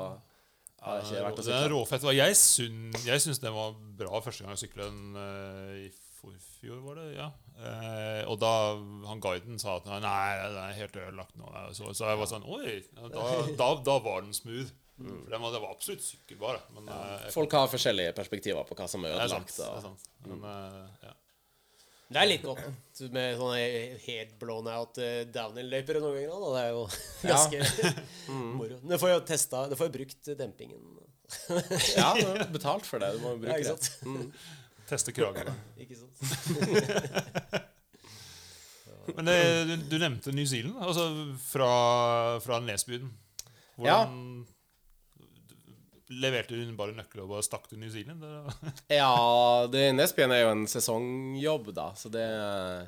har 0.83 0.99
jeg 0.99 1.05
ikke 1.13 1.23
vært 1.29 1.39
og 1.39 1.45
Den 1.47 1.55
er 1.55 1.63
sykla. 1.63 1.69
råfett. 1.77 2.07
Jeg, 2.19 2.39
syn- 2.41 3.05
jeg 3.07 3.23
syns 3.23 3.39
den 3.43 3.55
var 3.55 3.77
bra 4.01 4.19
første 4.25 4.43
gang 4.43 4.51
jeg 4.57 4.65
sykla 4.65 4.89
den 4.91 5.21
eh, 5.23 5.77
i 5.85 5.93
forfjor, 6.25 6.79
var 6.85 6.99
det? 7.01 7.07
Ja. 7.17 7.27
Eh, 7.55 8.23
og 8.31 8.39
da 8.43 8.51
han 9.09 9.21
guiden 9.23 9.61
sa 9.63 9.77
at 9.79 9.87
nei, 9.87 9.99
den 10.03 10.59
er 10.65 10.79
helt 10.81 10.97
ødelagt 10.99 11.37
nå. 11.39 11.51
Så, 11.77 11.93
så 11.95 12.09
jeg 12.11 12.19
var 12.23 12.31
sånn 12.31 12.47
Oi! 12.51 12.79
Da, 12.99 13.29
da, 13.61 13.69
da 13.87 13.99
var 14.05 14.25
den 14.27 14.35
smooth. 14.37 14.73
For 14.95 15.27
den 15.33 15.43
var, 15.43 15.51
det 15.51 15.59
var 15.65 15.73
absolutt 15.75 16.05
sykkelbar. 16.07 16.61
Men 16.77 16.87
ja. 16.91 17.01
jeg- 17.25 17.33
Folk 17.35 17.55
har 17.59 17.69
forskjellige 17.73 18.13
perspektiver 18.15 18.67
på 18.69 18.77
hva 18.79 18.89
som 18.91 19.05
er 19.07 19.17
det 19.17 19.25
er 19.27 19.33
sant. 19.37 19.51
ødelagt. 19.51 19.61
Det 19.61 19.69
er 19.77 19.85
sant. 19.89 20.09
Men, 20.31 20.45
eh, 20.51 21.07
ja. 21.09 21.15
Det 22.15 22.21
er 22.21 22.29
litt 22.29 22.43
godt 22.45 23.01
med 23.15 23.39
sånne 23.41 23.63
helt 24.05 24.35
blown 24.39 24.67
out 24.71 24.99
eh, 25.03 25.23
downhill-løyper 25.35 25.99
noen 25.99 26.19
ganger. 26.21 26.35
Da. 26.45 26.51
Det 26.55 26.61
er 26.61 26.71
jo 26.71 26.83
ganske 27.25 27.95
moro. 28.61 28.77
Du 28.85 28.95
får 29.01 29.15
jo 29.17 29.23
testa 29.33 29.63
Du 29.73 29.75
får 29.81 29.89
jo 29.89 29.95
brukt 29.97 30.31
dempingen. 30.39 30.85
ja, 31.97 32.11
du 32.15 32.27
har 32.29 32.45
betalt 32.53 32.87
for 32.87 33.03
det. 33.03 33.09
Du 33.17 33.23
må 33.25 33.33
jo 33.35 33.41
bruke 33.43 33.57
det. 33.65 34.29
Teste 34.89 35.13
kragen. 35.17 35.53
Ikke 35.83 35.97
sant? 35.97 36.15
Men 39.15 39.29
det, 39.29 39.37
du, 39.69 39.75
du 39.93 39.99
nevnte 40.01 40.33
New 40.33 40.47
Zealand, 40.49 40.79
altså 40.81 41.05
fra, 41.45 41.71
fra 42.41 42.61
Nesbyen. 42.65 43.11
Hvordan 43.77 44.45
Leverte 46.15 46.55
du 46.55 46.69
bare 46.77 46.93
nøkler 46.95 47.25
og 47.25 47.31
bare 47.33 47.43
stakk 47.45 47.65
til 47.71 47.81
New 47.81 47.91
Zealand? 47.91 48.23
Ja, 48.93 49.67
det, 49.73 49.87
Nesbyen 49.97 50.33
er 50.35 50.45
jo 50.45 50.51
en 50.53 50.67
sesongjobb, 50.71 51.71
da, 51.75 51.87
så 51.99 52.11
det 52.13 52.25
uh, 52.29 52.85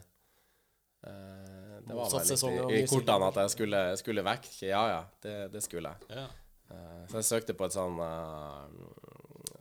Det 1.87 1.97
var 1.97 2.11
vel 2.13 2.29
litt 2.29 2.45
i, 2.77 2.83
i 2.83 2.89
kortene 2.91 3.31
at 3.33 3.41
jeg 3.45 3.55
skulle, 3.57 3.81
skulle 4.01 4.25
vekk. 4.27 4.51
Ja 4.69 4.83
ja, 4.93 5.01
det, 5.25 5.37
det 5.55 5.65
skulle 5.65 5.95
jeg. 5.95 6.11
ja. 6.21 6.27
Uh, 6.67 7.03
Så 7.11 7.21
jeg 7.23 7.29
søkte 7.31 7.55
på 7.55 7.63
et 7.69 7.75
sånn 7.77 8.01
eh, 8.03 8.63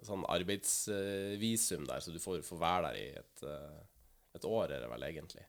Sånn 0.06 0.26
arbeidsvisum 0.30 1.88
der, 1.90 2.04
så 2.04 2.14
du 2.14 2.22
får, 2.22 2.44
får 2.46 2.62
være 2.62 2.90
der 2.90 3.00
i 3.02 3.06
et, 3.22 3.44
eh, 3.50 3.82
et 4.38 4.48
år, 4.48 4.70
er 4.70 4.84
det 4.84 4.92
vel 4.92 5.08
egentlig. 5.08 5.46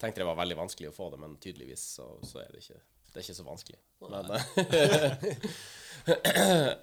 Tenkte 0.00 0.22
det 0.22 0.28
var 0.30 0.38
veldig 0.38 0.58
vanskelig 0.62 0.90
å 0.90 0.96
få 0.96 1.10
det, 1.12 1.20
men 1.20 1.36
tydeligvis 1.42 1.82
så, 1.98 2.06
så 2.24 2.40
er 2.44 2.52
det 2.52 2.62
ikke 2.62 2.80
Det 3.10 3.20
er 3.20 3.24
ikke 3.26 3.34
så 3.40 3.46
vanskelig. 3.46 3.78
Men, 4.00 4.30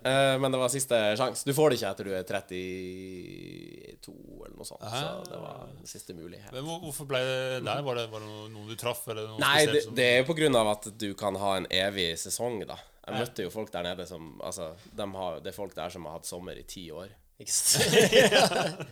eh, 0.03 0.39
men 0.39 0.51
det 0.51 0.59
var 0.59 0.69
siste 0.69 0.97
sjanse. 1.17 1.45
Du 1.47 1.53
får 1.55 1.69
det 1.73 1.77
ikke 1.79 1.91
etter 1.93 2.07
du 2.07 2.11
er 2.17 2.25
32 2.27 4.11
eller 4.45 4.57
noe 4.57 4.67
sånt. 4.67 4.83
Så 4.83 5.23
det 5.29 5.39
var 5.41 5.71
siste 5.87 6.15
mulighet. 6.17 6.51
Men 6.53 6.67
hvorfor 6.67 7.07
ble 7.09 7.21
det 7.23 7.61
der? 7.65 7.81
Var 7.85 7.95
det, 8.01 8.05
var 8.11 8.19
det 8.23 8.29
noen- 8.29 8.51
noen 8.53 8.67
du 8.69 8.75
traff? 8.79 9.01
Eller 9.11 9.27
noe 9.31 9.39
Nei, 9.41 9.65
det, 9.65 9.83
som- 9.87 9.95
det 9.97 10.05
er 10.11 10.17
jo 10.21 10.27
på 10.29 10.37
grunn 10.37 10.55
av 10.59 10.67
at 10.75 10.89
du 10.97 11.09
kan 11.17 11.35
ha 11.35 11.55
en 11.57 11.67
evig 11.73 12.11
sesong, 12.19 12.59
da. 12.67 12.77
Jeg 13.07 13.21
møtte 13.23 13.43
jo 13.45 13.49
folk 13.53 13.71
der 13.71 13.83
nede 13.87 14.03
som 14.05 14.33
Altså, 14.43 14.73
de 14.91 15.05
har, 15.15 15.39
det 15.39 15.53
er 15.53 15.55
folk 15.55 15.73
der 15.75 15.89
som 15.89 16.03
har 16.05 16.17
hatt 16.19 16.25
sommer 16.27 16.57
i 16.59 16.63
ti 16.67 16.89
år. 16.91 17.07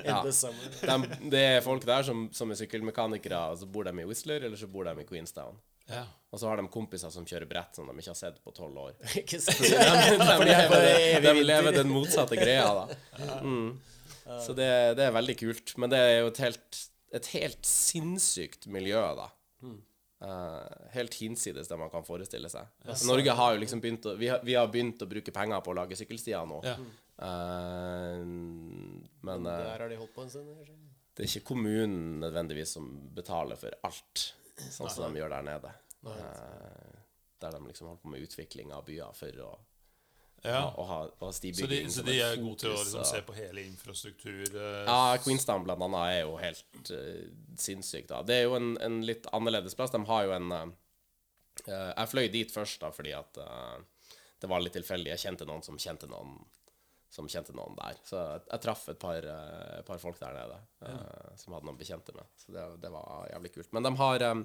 Ja. 0.06 0.22
De, 0.22 1.30
det 1.34 1.40
er 1.58 1.62
folk 1.66 1.84
der 1.86 2.04
som, 2.06 2.30
som 2.32 2.52
er 2.52 2.56
sykkelmekanikere, 2.60 3.40
og 3.52 3.58
så 3.58 3.66
bor 3.66 3.84
de 3.84 3.90
i 4.02 4.06
Whistler, 4.06 4.44
eller 4.46 4.56
så 4.58 4.68
bor 4.70 4.84
de 4.86 4.94
i 5.02 5.06
Queenstown. 5.10 5.58
Ja. 5.92 6.04
Og 6.36 6.40
så 6.42 6.50
har 6.50 6.60
de 6.60 6.68
kompiser 6.68 7.12
som 7.14 7.24
kjører 7.28 7.48
brett 7.48 7.78
som 7.78 7.88
de 7.88 7.94
ikke 7.96 8.12
har 8.12 8.18
sett 8.20 8.42
på 8.44 8.52
tolv 8.56 8.80
år. 8.82 8.96
De, 9.16 9.22
de 9.32 9.70
er 9.72 10.42
lever, 10.50 11.24
de 11.24 11.44
lever 11.46 11.78
den 11.78 11.92
motsatte 11.94 12.40
greia, 12.40 12.68
da. 12.84 13.02
Mm. 13.46 13.76
Så 14.42 14.56
det, 14.58 14.66
det 14.98 15.04
er 15.06 15.12
veldig 15.14 15.36
kult. 15.38 15.76
Men 15.78 15.92
det 15.92 16.00
er 16.02 16.16
jo 16.24 16.32
et 16.32 16.40
helt, 16.42 16.78
et 17.14 17.28
helt 17.36 17.68
sinnssykt 17.70 18.66
miljø, 18.74 19.04
da. 19.20 19.28
Uh, 20.26 20.64
helt 20.96 21.14
hinsides 21.20 21.68
det 21.70 21.78
man 21.78 21.92
kan 21.94 22.06
forestille 22.08 22.50
seg. 22.50 22.70
Norge 23.06 23.36
har 23.38 23.54
jo 23.54 23.62
liksom 23.62 23.82
begynt 23.84 24.08
å 24.10 24.16
vi 24.18 24.32
har, 24.32 24.40
vi 24.48 24.56
har 24.58 24.70
begynt 24.72 25.04
å 25.04 25.10
bruke 25.12 25.34
penger 25.36 25.62
på 25.62 25.74
å 25.74 25.78
lage 25.78 25.98
sykkelstier 26.00 26.48
nå. 26.50 26.62
Ja. 26.66 26.74
Uh, 27.20 28.24
men 28.26 29.46
uh, 29.46 29.52
Der 29.52 29.84
har 29.84 29.92
de 29.92 30.00
holdt 30.00 30.16
på 30.16 30.26
en 30.26 30.32
stund. 30.34 30.50
det 31.16 31.28
er 31.28 31.30
ikke 31.30 31.52
kommunen 31.52 32.18
nødvendigvis 32.24 32.74
som 32.80 32.90
betaler 33.16 33.60
for 33.60 33.78
alt, 33.86 34.32
sånn 34.58 34.90
som 34.90 35.14
de 35.14 35.20
gjør 35.22 35.30
der 35.36 35.46
nede. 35.48 35.72
Eh, 36.06 37.00
der 37.42 37.52
de 37.52 37.64
liksom 37.68 37.88
holder 37.88 38.02
på 38.04 38.12
med 38.14 38.22
utvikling 38.28 38.72
av 38.74 38.86
byer 38.88 39.14
for 39.18 39.42
å, 39.46 39.54
Ja. 40.46 40.60
Og 40.78 40.86
ha, 40.86 40.98
og 41.20 41.24
ha 41.26 41.32
Så 41.34 41.42
de, 41.42 41.80
så 41.90 42.04
de 42.06 42.20
er 42.22 42.36
gode 42.38 42.60
til 42.60 42.70
å 42.70 42.78
liksom, 42.78 43.00
og- 43.00 43.06
se 43.10 43.22
på 43.26 43.34
hele 43.34 43.64
infrastruktur 43.66 44.44
eh, 44.56 44.86
Ja, 44.86 45.18
Queenstown 45.18 45.64
blant 45.64 45.82
annet 45.82 46.12
er 46.12 46.20
jo 46.22 46.36
helt 46.38 46.92
uh, 46.92 47.32
sinnssykt. 47.58 48.08
da. 48.10 48.22
Det 48.22 48.36
er 48.36 48.44
jo 48.44 48.54
en, 48.56 48.78
en 48.78 49.02
litt 49.02 49.26
annerledes 49.34 49.74
plass. 49.74 49.90
De 49.92 50.04
har 50.06 50.24
jo 50.26 50.32
en 50.36 50.52
eh, 50.52 50.70
Jeg 51.66 52.10
fløy 52.12 52.28
dit 52.32 52.52
først 52.52 52.80
da 52.82 52.92
fordi 52.92 53.14
at 53.18 53.38
uh, 53.42 53.80
det 54.40 54.50
var 54.52 54.62
litt 54.62 54.74
tilfeldig. 54.78 55.10
Jeg 55.16 55.24
kjente 55.24 55.48
noen 55.50 55.64
som 55.64 55.78
kjente 55.82 56.08
noen 56.12 56.38
som 57.16 57.28
kjente 57.32 57.56
noen 57.56 57.78
der. 57.80 58.00
Så 58.08 58.20
jeg, 58.20 58.44
jeg 58.52 58.64
traff 58.66 58.88
et 58.92 59.00
par, 59.02 59.28
uh, 59.28 59.84
par 59.88 60.02
folk 60.02 60.18
der 60.20 60.36
nede 60.36 60.58
eh, 60.88 61.30
som 61.40 61.56
hadde 61.56 61.70
noen 61.70 61.80
bekjente 61.80 62.16
med. 62.16 62.28
Så 62.40 62.56
det, 62.56 62.66
det 62.84 62.92
var 62.94 63.30
jævlig 63.32 63.54
kult. 63.56 63.72
Men 63.78 63.88
de 63.88 63.94
har, 64.02 64.26
um, 64.34 64.44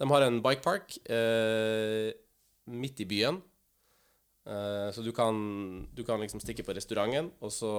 de 0.00 0.08
har 0.14 0.26
en 0.26 0.40
bikepark 0.44 0.96
uh, 1.10 2.08
midt 2.72 3.04
i 3.04 3.10
byen. 3.10 3.42
Så 4.46 5.02
du 5.02 5.08
kan, 5.10 5.34
du 5.90 6.04
kan 6.06 6.20
liksom 6.22 6.38
stikke 6.38 6.62
på 6.62 6.74
restauranten, 6.76 7.32
og 7.42 7.50
så, 7.50 7.70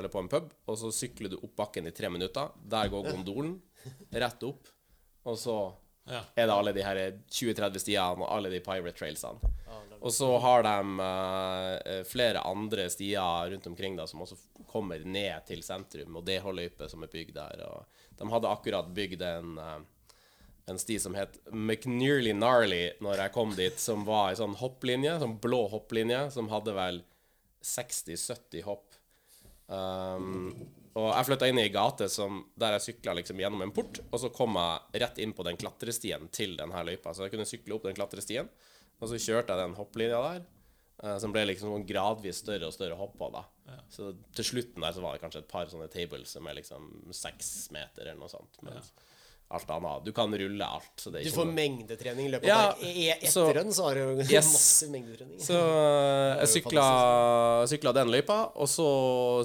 eller 0.00 0.10
på 0.10 0.18
en 0.18 0.30
pub, 0.32 0.48
og 0.66 0.78
så 0.80 0.88
sykler 0.90 1.30
du 1.30 1.36
opp 1.38 1.52
bakken 1.60 1.86
i 1.86 1.92
tre 1.94 2.10
minutter. 2.10 2.50
Der 2.66 2.90
går 2.90 3.12
gondolen 3.12 3.52
rett 4.24 4.42
opp, 4.42 4.66
og 5.22 5.38
så 5.38 5.54
Ja. 6.06 6.22
er 6.38 6.46
det 6.46 6.54
alle 6.54 6.72
de 6.72 6.82
her 6.86 6.98
20-30 7.26 7.82
stiene 7.82 8.22
og 8.22 8.28
alle 8.30 8.50
de 8.52 8.62
pirate 8.62 8.94
trailsene. 8.98 9.52
Og 10.00 10.12
så 10.12 10.28
har 10.38 10.62
de 10.62 10.74
uh, 11.00 12.04
flere 12.06 12.42
andre 12.46 12.86
stier 12.92 13.50
rundt 13.50 13.66
omkring 13.66 13.96
da, 13.98 14.06
som 14.06 14.22
også 14.22 14.36
kommer 14.70 15.02
ned 15.02 15.46
til 15.48 15.64
sentrum, 15.66 16.18
og 16.18 16.26
DH-løype 16.28 16.88
som 16.90 17.02
er 17.02 17.10
bygd 17.12 17.34
der. 17.38 17.64
Og 17.66 18.18
de 18.20 18.28
hadde 18.30 18.52
akkurat 18.52 18.92
bygd 18.94 19.24
en, 19.26 19.56
uh, 19.58 20.12
en 20.70 20.78
sti 20.78 20.98
som 21.02 21.16
het 21.18 21.40
McNearly 21.50 22.36
Gnarly 22.36 22.84
når 23.02 23.24
jeg 23.24 23.34
kom 23.34 23.56
dit, 23.58 23.80
som 23.82 24.06
var 24.06 24.30
ei 24.30 24.38
sånn 24.38 24.58
hopplinje, 24.60 25.16
sånn 25.22 25.38
blå 25.42 25.64
hopplinje, 25.72 26.26
som 26.36 26.52
hadde 26.52 26.76
vel 26.76 27.02
60-70 27.66 28.62
hopp. 28.68 29.00
Um, 29.66 30.52
og 30.96 31.10
jeg 31.10 31.28
flytta 31.28 31.48
inn 31.50 31.60
i 31.60 31.66
ei 31.66 31.72
gate 31.72 32.08
som, 32.08 32.38
der 32.56 32.76
jeg 32.76 32.84
sykla 32.86 33.12
liksom 33.18 33.40
gjennom 33.42 33.64
en 33.66 33.72
port, 33.76 34.00
og 34.08 34.20
så 34.22 34.30
kom 34.32 34.56
jeg 34.56 35.02
rett 35.02 35.18
inn 35.20 35.34
på 35.36 35.44
den 35.44 35.58
klatrestien 35.60 36.28
til 36.32 36.56
denne 36.56 36.84
løypa. 36.88 37.12
Så 37.12 37.26
jeg 37.26 37.34
kunne 37.34 37.48
sykle 37.48 37.76
opp 37.76 37.84
den 37.84 37.98
klatrestien, 37.98 38.48
og 38.96 39.10
så 39.10 39.20
kjørte 39.20 39.52
jeg 39.52 39.60
den 39.60 39.76
hopplinja 39.76 40.22
der, 40.24 40.46
eh, 41.02 41.18
som 41.20 41.34
ble 41.34 41.44
liksom 41.50 41.74
sånn 41.74 41.84
gradvis 41.88 42.40
større 42.40 42.70
og 42.70 42.76
større 42.76 42.96
hopp 42.96 43.18
på, 43.20 43.28
da. 43.34 43.44
Så 43.92 44.12
til 44.36 44.46
slutten 44.46 44.84
der 44.84 44.94
så 44.94 45.02
var 45.04 45.16
det 45.16 45.22
kanskje 45.24 45.42
et 45.44 45.50
par 45.50 45.68
sånne 45.70 45.90
tables 45.92 46.32
som 46.36 46.48
er 46.48 46.56
liksom 46.58 46.88
seks 47.14 47.50
meter 47.74 48.06
eller 48.06 48.20
noe 48.22 48.32
sånt. 48.32 48.56
Mens 48.64 48.92
alt 49.54 49.70
annet 49.70 50.04
Du 50.04 50.12
kan 50.12 50.32
rulle 50.34 50.64
alt, 50.66 50.90
så 50.98 51.10
det 51.12 51.20
er 51.20 51.24
Du 51.24 51.28
ikke 51.30 51.36
får 51.38 51.46
noe 51.46 51.54
mengdetrening 51.54 52.26
i 52.26 52.30
løpet 52.32 52.48
Ja, 52.48 52.56
av 52.72 52.80
bare 52.80 52.88
e- 52.90 53.10
ett 53.14 53.30
så- 53.30 53.44
rønn, 53.54 53.70
så 53.72 53.84
har 53.88 53.94
du 53.94 54.22
Yes. 54.24 54.48
masse 54.52 54.88
mengdetrening. 54.90 55.38
Så 55.38 55.54
eh, 55.60 56.40
jeg 56.40 56.48
sykla, 56.56 56.86
sykla 57.70 57.92
den 57.94 58.08
løypa, 58.10 58.38
og 58.56 58.66
så 58.66 58.88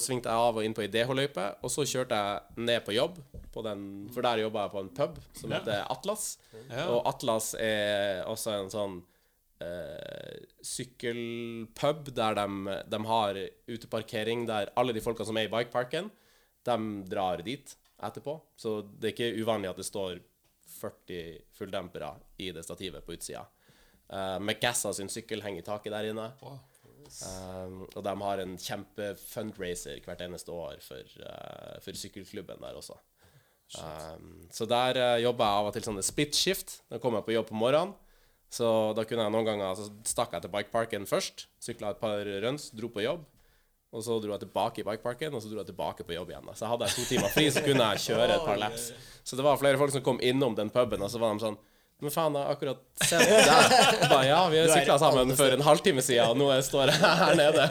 svingte 0.02 0.26
jeg 0.32 0.48
av 0.48 0.58
og 0.58 0.64
inn 0.66 0.74
på 0.74 0.82
ei 0.82 0.88
DH-løype. 0.88 1.46
Og 1.64 1.70
så 1.70 1.86
kjørte 1.86 2.18
jeg 2.18 2.66
ned 2.66 2.84
på 2.86 2.96
jobb, 2.98 3.20
på 3.54 3.64
den, 3.64 4.10
for 4.14 4.22
der 4.26 4.42
jobba 4.42 4.66
jeg 4.66 4.72
på 4.72 4.80
en 4.86 4.90
pub 4.90 5.20
som 5.38 5.52
Ja. 5.52 5.60
heter 5.60 5.86
Atlas. 5.92 6.38
Ja. 6.70 6.88
Og 6.90 7.06
Atlas 7.06 7.54
er 7.60 8.24
også 8.26 8.60
en 8.64 8.70
sånn 8.74 9.02
Uh, 9.62 10.40
sykkelpub 10.66 12.08
der 12.18 12.34
de, 12.34 12.46
de 12.90 13.00
har 13.06 13.38
uteparkering 13.70 14.48
der 14.50 14.72
alle 14.76 14.94
de 14.96 15.04
folka 15.06 15.26
som 15.28 15.38
er 15.38 15.46
i 15.46 15.52
bikeparken, 15.54 16.10
de 16.66 16.78
drar 17.10 17.44
dit 17.46 17.76
etterpå. 18.08 18.36
Så 18.58 18.80
det 18.82 19.12
er 19.12 19.16
ikke 19.16 19.44
uvanlig 19.44 19.72
at 19.72 19.80
det 19.82 19.88
står 19.88 20.20
40 20.80 21.22
fulldempere 21.58 22.12
i 22.42 22.52
det 22.56 22.64
stativet 22.66 23.06
på 23.06 23.16
utsida. 23.16 23.46
Uh, 24.12 24.38
McGassa 24.40 24.92
sin 24.94 25.12
sykkel 25.12 25.44
henger 25.46 25.64
i 25.64 25.68
taket 25.68 25.94
der 25.94 26.10
inne. 26.12 26.32
Wow. 26.42 26.60
Um, 27.12 27.82
og 27.90 28.04
de 28.06 28.14
har 28.24 28.42
en 28.42 28.54
kjempe-fundraiser 28.60 30.00
hvert 30.06 30.22
eneste 30.24 30.54
år 30.56 30.78
for, 30.84 31.16
uh, 31.26 31.80
for 31.84 31.98
sykkelklubben 31.98 32.62
der 32.64 32.78
også. 32.80 32.96
Um, 33.80 34.48
så 34.52 34.68
der 34.68 35.00
uh, 35.00 35.18
jobber 35.24 35.48
jeg 35.48 35.60
av 35.60 35.70
og 35.70 35.76
til 35.76 35.86
sånne 35.88 36.06
split 36.06 36.38
shift. 36.38 36.80
Da 36.92 37.00
kommer 37.04 37.22
jeg 37.22 37.30
på 37.30 37.36
jobb 37.38 37.52
på 37.52 37.60
morgenen. 37.60 37.96
Så 38.52 38.68
da 38.98 39.06
kunne 39.08 39.24
jeg 39.24 39.32
noen 39.32 39.48
ganger 39.48 39.78
Så 39.80 39.86
stakk 40.12 40.34
jeg 40.36 40.44
til 40.44 40.52
bikeparken 40.52 41.08
først. 41.08 41.46
Sykla 41.64 41.94
et 41.94 42.02
par 42.02 42.28
runs, 42.44 42.68
dro 42.76 42.90
på 42.92 43.06
jobb. 43.06 43.24
Og 43.92 44.04
så 44.06 44.16
dro 44.24 44.32
jeg 44.32 44.46
tilbake 44.46 44.80
i 44.80 44.86
bikeparken, 44.88 45.34
og 45.36 45.42
så 45.44 45.50
dro 45.52 45.60
jeg 45.60 45.68
tilbake 45.68 46.06
på 46.08 46.16
jobb 46.16 46.30
igjen. 46.32 46.46
da. 46.48 46.54
Så 46.56 46.70
hadde 46.72 46.88
jeg 46.88 46.96
to 46.96 47.08
timer 47.10 47.34
fri, 47.34 47.50
så 47.52 47.64
kunne 47.66 47.90
jeg 47.92 48.04
kjøre 48.06 48.38
et 48.38 48.46
par 48.48 48.62
laps. 48.62 48.86
Så 49.28 49.36
det 49.36 49.44
var 49.44 49.60
flere 49.60 49.80
folk 49.82 49.92
som 49.92 50.04
kom 50.06 50.22
innom 50.24 50.56
den 50.56 50.72
puben, 50.72 51.04
og 51.04 51.12
så 51.12 51.20
var 51.20 51.36
de 51.36 51.44
sånn 51.44 51.60
Men 52.02 52.10
faen, 52.10 52.34
jeg 52.34 52.48
har 52.48 52.56
akkurat 52.56 52.80
sett 52.98 53.28
deg. 53.30 53.74
Bare, 54.14 54.24
ja, 54.26 54.40
vi 54.50 54.58
har 54.58 54.72
sykla 54.72 54.96
sammen 54.98 55.36
for 55.38 55.54
en 55.54 55.62
halvtime 55.62 56.02
siden, 56.02 56.32
og 56.32 56.40
nå 56.40 56.48
står 56.66 56.90
jeg 56.90 56.98
her 57.04 57.36
nede. 57.38 57.68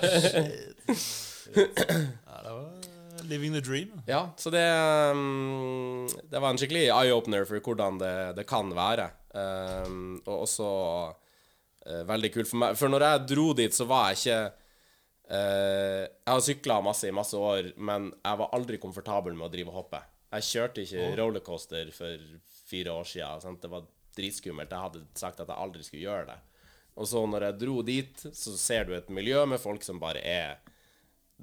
Ja, 1.56 2.36
det 2.44 2.52
var 2.52 2.68
eh, 2.68 3.24
living 3.26 3.56
the 3.56 3.64
dream. 3.64 3.96
Ja, 4.06 4.20
så 4.38 4.52
det 4.54 4.62
um, 5.10 6.06
Det 6.30 6.38
var 6.38 6.52
en 6.52 6.60
skikkelig 6.62 6.84
eye-opener 6.92 7.48
for 7.48 7.58
hvordan 7.64 7.98
det, 7.98 8.14
det 8.38 8.46
kan 8.46 8.70
være. 8.76 9.08
Um, 9.34 10.20
og 10.28 10.44
også 10.44 10.70
uh, 11.88 12.02
veldig 12.06 12.30
kult 12.36 12.52
for 12.52 12.62
meg. 12.62 12.78
For 12.78 12.92
når 12.92 13.08
jeg 13.08 13.26
dro 13.34 13.50
dit, 13.64 13.74
så 13.74 13.88
var 13.90 14.12
jeg 14.12 14.20
ikke 14.20 14.40
Jeg 15.30 16.26
har 16.26 16.40
sykla 16.42 16.80
masse 16.82 17.06
i 17.06 17.14
masse 17.14 17.38
år, 17.38 17.72
men 17.78 18.08
jeg 18.16 18.40
var 18.40 18.54
aldri 18.56 18.80
komfortabel 18.82 19.36
med 19.38 19.46
å 19.46 19.52
drive 19.52 19.70
og 19.70 19.84
hoppe. 19.84 20.00
Jeg 20.30 20.46
kjørte 20.46 20.82
ikke 20.84 21.06
rollercoaster 21.18 21.90
for 21.94 22.24
fire 22.70 22.94
år 22.94 23.06
siden. 23.06 23.42
Sant? 23.42 23.62
Det 23.62 23.70
var 23.70 23.86
dritskummelt. 24.16 24.70
Jeg 24.70 24.86
hadde 24.86 25.04
sagt 25.18 25.42
at 25.42 25.50
jeg 25.50 25.62
aldri 25.66 25.86
skulle 25.86 26.06
gjøre 26.06 26.28
det. 26.32 26.38
Og 27.00 27.08
så 27.08 27.22
når 27.26 27.46
jeg 27.46 27.58
dro 27.62 27.76
dit, 27.86 28.22
så 28.34 28.56
ser 28.58 28.86
du 28.86 28.94
et 28.96 29.10
miljø 29.14 29.44
med 29.48 29.62
folk 29.62 29.86
som 29.86 30.00
bare 30.02 30.22
er 30.26 30.58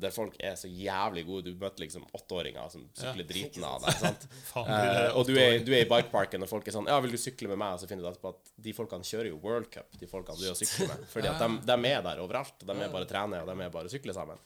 der 0.01 0.13
folk 0.13 0.36
er 0.43 0.55
så 0.60 0.69
jævlig 0.69 1.23
gode. 1.27 1.51
Du 1.51 1.60
møter 1.60 1.83
liksom 1.83 2.05
åtteåringer 2.15 2.69
som 2.73 2.86
sykler 2.97 3.27
driten 3.29 3.65
av 3.67 3.83
deg. 3.86 3.99
sant? 4.01 4.27
Eh, 4.57 5.13
og 5.15 5.27
du 5.27 5.36
er, 5.38 5.60
du 5.63 5.69
er 5.75 5.83
i 5.83 5.89
bikeparken, 5.89 6.41
og 6.43 6.49
folk 6.49 6.65
er 6.67 6.73
sånn 6.75 6.88
'Ja, 6.89 6.97
vil 7.03 7.13
du 7.13 7.17
sykle 7.21 7.49
med 7.51 7.60
meg?' 7.62 7.75
Og 7.75 7.81
så 7.81 7.89
finner 7.89 8.03
du 8.03 8.10
etterpå 8.10 8.31
at 8.33 8.51
de 8.65 8.73
folkene 8.73 9.05
kjører 9.05 9.29
jo 9.29 9.39
World 9.43 9.69
Cup, 9.73 9.93
de 9.99 10.10
folkene 10.10 10.39
du 10.39 10.47
er 10.47 10.55
og 10.55 10.60
sykler 10.60 10.91
med. 10.91 11.05
Fordi 11.13 11.29
at 11.29 11.41
de, 11.41 11.49
de 11.69 11.91
er 11.91 12.01
der 12.05 12.23
overalt. 12.23 12.57
og 12.62 12.67
De 12.67 12.77
er 12.83 12.93
bare 12.93 13.10
trener, 13.10 13.43
og 13.43 13.51
de 13.51 13.65
er 13.65 13.73
bare 13.73 13.91
sykler 13.91 14.17
sammen. 14.17 14.41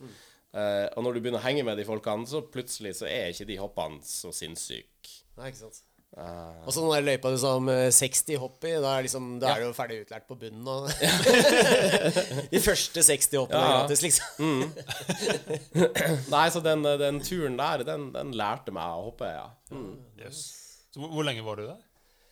Uh, 0.51 0.87
og 0.97 1.05
når 1.05 1.15
du 1.15 1.21
begynner 1.21 1.39
å 1.39 1.45
henge 1.45 1.63
med 1.63 1.79
de 1.79 1.87
folkene, 1.87 2.27
så 2.27 2.43
plutselig 2.43 2.97
så 2.99 3.07
er 3.07 3.31
ikke 3.31 3.47
de 3.47 3.59
hoppene 3.61 4.01
så 4.03 4.33
sinnssyke. 4.35 5.15
Nei, 5.39 5.51
ikke 5.51 5.63
sant. 5.63 5.79
Eh, 6.17 6.65
Og 6.67 6.73
så 6.75 6.81
den 6.83 6.91
der 6.91 7.05
løypa 7.07 7.29
du 7.31 7.37
sa 7.39 7.53
om 7.55 7.69
eh, 7.71 7.87
60 7.95 8.35
hopp 8.41 8.65
i, 8.67 8.73
da 8.83 8.97
er, 8.97 9.05
liksom, 9.07 9.29
da 9.39 9.53
er 9.53 9.61
du 9.61 9.67
jo 9.69 9.75
ferdig 9.77 10.01
utlært 10.03 10.25
på 10.27 10.35
bunnen. 10.41 10.67
Og 10.67 10.89
De 12.51 12.59
første 12.63 13.03
60 13.07 13.37
hoppene 13.39 13.61
er 13.61 13.69
Ja. 13.69 13.77
gratis, 13.79 14.01
liksom. 14.03 14.65
nei, 16.35 16.43
så 16.51 16.59
den, 16.65 16.83
den 16.99 17.21
turen 17.23 17.55
der, 17.59 17.85
den, 17.87 18.09
den 18.15 18.35
lærte 18.37 18.73
meg 18.75 18.91
å 18.97 19.07
hoppe, 19.07 19.29
ja. 19.31 19.47
Yes. 20.19 20.43
Så 20.91 20.99
hvor, 20.99 21.13
hvor 21.15 21.27
lenge 21.27 21.45
var 21.47 21.61
du 21.61 21.65
der? 21.69 21.79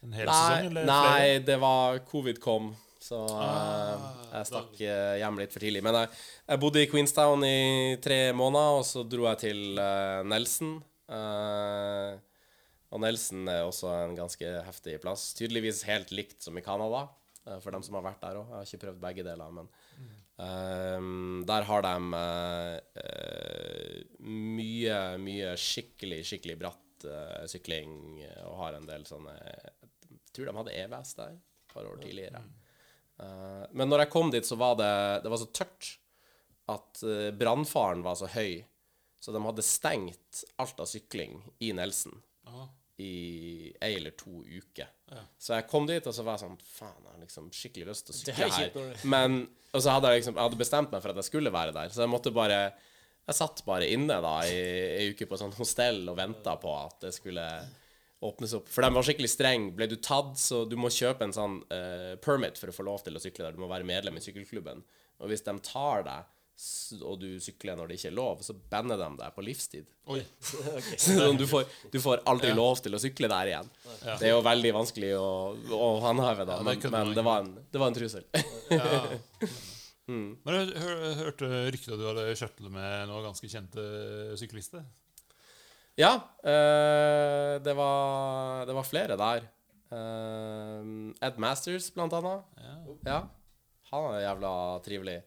En 0.04 0.14
hel 0.16 0.28
Nei, 0.28 0.36
sesong? 0.36 0.70
Eller 0.70 0.86
flere? 0.86 0.92
nei, 0.92 1.40
det 1.48 1.58
var 1.64 1.98
covid 2.08 2.38
kom, 2.44 2.70
så 3.04 3.24
eh, 3.32 4.06
jeg 4.36 4.48
stakk 4.52 4.80
eh, 4.84 5.16
hjem 5.24 5.40
litt 5.42 5.56
for 5.56 5.64
tidlig. 5.64 5.82
Men 5.88 5.98
jeg, 6.04 6.12
jeg 6.52 6.62
bodde 6.64 6.84
i 6.84 6.88
Queenstown 6.92 7.44
i 7.48 7.98
tre 8.04 8.20
måneder, 8.36 8.80
og 8.80 8.86
så 8.88 9.04
dro 9.08 9.28
jeg 9.32 9.40
til 9.48 9.80
uh, 9.80 10.20
Nelson. 10.28 10.78
Eh, 11.10 12.18
og 12.90 13.02
Nelson 13.04 13.50
er 13.52 13.68
også 13.68 13.92
en 13.94 14.16
ganske 14.18 14.52
heftig 14.66 14.98
plass. 15.04 15.30
Tydeligvis 15.38 15.84
helt 15.86 16.14
likt 16.16 16.42
som 16.42 16.58
i 16.58 16.64
Canada, 16.66 17.06
eh, 17.46 17.60
for 17.62 17.76
dem 17.76 17.86
som 17.86 18.00
har 18.00 18.08
vært 18.08 18.24
der 18.24 18.40
òg. 18.40 18.50
Jeg 18.50 18.58
har 18.58 18.70
ikke 18.70 18.84
prøvd 18.86 19.04
begge 19.04 19.26
deler, 19.28 19.52
men 19.54 19.70
um, 20.40 21.44
der 21.48 21.68
har 21.70 21.86
de 21.86 21.96
uh, 22.16 23.04
eh, 23.04 24.00
mye, 24.26 25.02
mye 25.22 25.54
skikkelig, 25.60 26.24
skikkelig 26.32 26.58
bratt 26.64 27.06
uh, 27.06 27.44
sykling, 27.52 28.24
eh, 28.26 28.42
og 28.48 28.58
har 28.64 28.80
en 28.80 28.90
del 28.90 29.06
sånne 29.08 29.36
Jeg 29.38 30.34
tror 30.34 30.50
de 30.50 30.58
hadde 30.58 30.80
EVS 30.82 31.14
der 31.20 31.38
et 31.38 31.74
par 31.74 31.86
år 31.86 32.02
tidligere. 32.02 32.42
Eh, 33.20 33.64
men 33.76 33.90
når 33.90 34.06
jeg 34.06 34.14
kom 34.14 34.34
dit, 34.34 34.46
så 34.46 34.58
var 34.58 34.78
det, 34.80 34.94
det 35.26 35.30
var 35.30 35.42
så 35.42 35.50
tørt 35.54 35.94
at 36.70 37.02
brannfaren 37.34 38.04
var 38.06 38.18
så 38.18 38.28
høy, 38.30 38.62
så 39.20 39.34
de 39.34 39.42
hadde 39.42 39.66
stengt 39.66 40.44
alt 40.62 40.80
av 40.80 40.90
sykling 40.90 41.42
i 41.66 41.72
Nelson 41.74 42.14
Ja. 42.46 42.68
I 43.00 43.72
ei 43.80 43.94
eller 43.96 44.14
to 44.20 44.42
uker. 44.44 44.90
Ja. 45.10 45.24
Så 45.40 45.56
jeg 45.56 45.68
kom 45.72 45.88
dit, 45.88 46.06
og 46.06 46.16
så 46.16 46.26
var 46.26 46.36
jeg 46.36 46.44
sånn 46.46 46.60
Faen, 46.68 47.00
jeg 47.06 47.14
har 47.14 47.24
liksom 47.24 47.50
skikkelig 47.56 47.88
lyst 47.90 48.08
til 48.10 48.16
å 48.16 48.20
sykle 48.20 48.50
her. 48.58 49.04
Men 49.10 49.42
Og 49.72 49.84
så 49.86 49.94
hadde 49.96 50.12
jeg 50.12 50.22
liksom 50.22 50.36
Jeg 50.36 50.44
hadde 50.44 50.60
bestemt 50.60 50.94
meg 50.94 51.02
for 51.04 51.14
at 51.14 51.22
jeg 51.22 51.30
skulle 51.30 51.54
være 51.54 51.74
der, 51.76 51.94
så 51.94 52.04
jeg 52.04 52.12
måtte 52.12 52.34
bare 52.36 52.60
Jeg 52.68 53.38
satt 53.38 53.64
bare 53.66 53.88
inne 53.90 54.20
da 54.26 54.36
i 54.50 54.58
ei 55.00 55.12
uke 55.14 55.30
på 55.30 55.40
sånn 55.40 55.56
hostell 55.58 56.02
og 56.12 56.18
venta 56.20 56.58
på 56.60 56.74
at 56.76 57.06
det 57.08 57.14
skulle 57.16 57.46
åpnes 58.26 58.54
opp. 58.58 58.68
For 58.68 58.84
de 58.84 58.92
var 58.92 59.06
skikkelig 59.08 59.30
streng. 59.32 59.70
Ble 59.78 59.88
du 59.88 59.96
tatt, 60.04 60.34
så 60.42 60.66
du 60.68 60.76
må 60.80 60.90
kjøpe 60.92 61.24
en 61.24 61.36
sånn 61.36 61.60
uh, 61.72 62.18
permit 62.20 62.60
for 62.60 62.72
å 62.72 62.76
få 62.76 62.84
lov 62.84 63.06
til 63.06 63.16
å 63.16 63.22
sykle 63.24 63.46
der. 63.46 63.56
Du 63.56 63.62
må 63.64 63.70
være 63.72 63.88
medlem 63.88 64.18
i 64.20 64.24
sykkelklubben. 64.24 64.82
Og 65.24 65.32
hvis 65.32 65.46
de 65.46 65.54
tar 65.64 66.04
deg, 66.08 66.34
og 67.00 67.20
du 67.22 67.28
sykler 67.42 67.78
når 67.80 67.90
det 67.90 67.98
ikke 68.00 68.10
er 68.10 68.16
lov, 68.18 68.44
så 68.44 68.56
bander 68.72 69.00
de 69.00 69.08
deg 69.22 69.36
på 69.36 69.44
livstid. 69.46 69.88
Oi. 70.10 70.20
Så 71.00 71.16
sånn, 71.20 71.40
du, 71.40 71.46
får, 71.50 71.68
du 71.94 72.00
får 72.04 72.24
aldri 72.30 72.52
lov 72.58 72.82
til 72.84 72.98
å 72.98 73.02
sykle 73.02 73.30
der 73.32 73.52
igjen. 73.52 73.72
Det 74.20 74.30
er 74.30 74.34
jo 74.34 74.44
veldig 74.46 74.74
vanskelig 74.76 75.12
å, 75.20 75.30
å 75.78 75.90
håndheve, 76.04 76.48
da, 76.50 76.60
Ja, 76.60 76.66
det 76.66 76.78
men, 76.82 76.96
men 76.96 77.14
det, 77.18 77.26
var 77.26 77.44
en, 77.46 77.52
det 77.70 77.82
var 77.82 77.92
en 77.92 78.00
trussel. 78.00 78.26
Ja. 78.74 78.90
Men 80.10 80.56
jeg 80.56 80.82
hør, 80.82 80.96
hør, 81.04 81.18
hørte 81.20 81.48
rykter 81.70 82.00
du 82.00 82.08
hadde 82.08 82.24
shuttle 82.34 82.72
med 82.74 83.12
noen 83.12 83.28
ganske 83.28 83.46
kjente 83.46 83.84
syklister. 84.42 84.82
Ja, 86.00 86.16
øh, 86.42 87.60
det, 87.62 87.76
var, 87.78 88.66
det 88.66 88.74
var 88.74 88.88
flere 88.88 89.18
der. 89.20 89.46
Uh, 89.94 91.14
Ed 91.22 91.38
Masters, 91.42 91.92
blant 91.94 92.14
annet. 92.18 92.46
Ja. 92.58 92.74
Ja, 93.06 93.20
han 93.92 94.08
er 94.14 94.24
jævla 94.24 94.54
trivelig. 94.86 95.20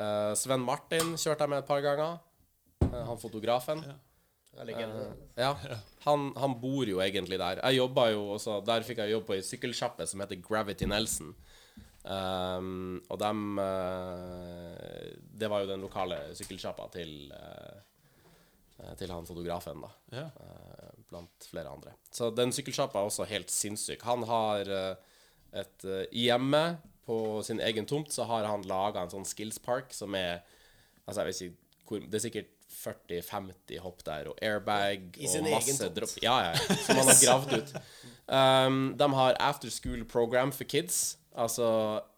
Eh, 0.00 0.32
Sven 0.38 0.62
Martin 0.64 1.14
kjørte 1.18 1.44
jeg 1.44 1.52
med 1.52 1.62
et 1.62 1.68
par 1.68 1.82
ganger. 1.84 2.20
Uh, 2.80 3.02
han 3.10 3.20
fotografen. 3.20 3.82
Ja. 3.84 3.98
Uh. 4.50 5.12
Ja. 5.38 5.52
Han, 6.08 6.30
han 6.40 6.56
bor 6.60 6.88
jo 6.88 6.98
egentlig 7.04 7.38
der. 7.38 7.60
Jeg 7.62 7.78
jobba 7.78 8.08
jo 8.10 8.24
også 8.34 8.56
Der 8.66 8.82
fikk 8.82 8.98
jeg 8.98 9.12
jobb 9.12 9.28
på 9.28 9.36
ei 9.36 9.44
sykkelsjappe 9.46 10.08
som 10.10 10.24
heter 10.24 10.40
Gravity 10.42 10.88
Nelson. 10.90 11.30
Um, 12.02 12.96
og 13.12 13.18
dem 13.20 13.60
Det 15.38 15.50
var 15.52 15.62
jo 15.62 15.68
den 15.68 15.84
lokale 15.84 16.18
sykkelsjappa 16.34 16.88
til 16.96 17.30
Til 18.98 19.12
han 19.12 19.28
fotografen, 19.28 19.84
da. 19.84 19.92
Ja. 20.16 20.26
blant 21.10 21.46
flere 21.50 21.70
andre. 21.70 21.92
Så 22.10 22.32
den 22.34 22.50
sykkelsjappa 22.56 22.98
er 22.98 23.10
også 23.12 23.28
helt 23.30 23.50
sinnssyk. 23.54 24.02
Han 24.08 24.24
har 24.24 24.72
et 25.52 25.86
hjemme 26.10 26.64
på 27.10 27.18
sin 27.46 27.60
egen 27.66 27.90
tomt, 27.90 28.14
så 28.14 28.28
har 28.30 28.46
han 28.46 28.62
laga 28.70 29.02
en 29.02 29.12
sånn 29.12 29.26
skills 29.28 29.58
park 29.66 29.92
som 29.96 30.14
er 30.18 30.40
Altså, 31.08 31.24
jeg 31.24 31.26
vet 31.26 31.38
ikke 31.42 31.70
hvor 31.90 32.02
Det 32.06 32.18
er 32.20 32.22
sikkert 32.22 32.50
40-50 32.70 33.80
hopp 33.82 34.04
der, 34.06 34.28
og 34.30 34.38
airbag 34.46 35.16
I 35.18 35.26
sin 35.28 35.46
egen 35.48 35.56
masse 35.56 35.74
tomt? 35.80 35.96
dropp. 35.96 36.12
Ja, 36.22 36.36
ja, 36.46 36.52
som 36.84 37.00
han 37.00 37.08
har 37.10 37.18
gravd 37.18 37.54
ut. 37.56 37.72
Um, 38.30 38.76
de 38.96 39.08
har 39.18 39.38
after 39.42 39.72
school 39.74 40.04
program 40.06 40.52
for 40.54 40.68
kids. 40.70 41.18
Altså, 41.34 41.66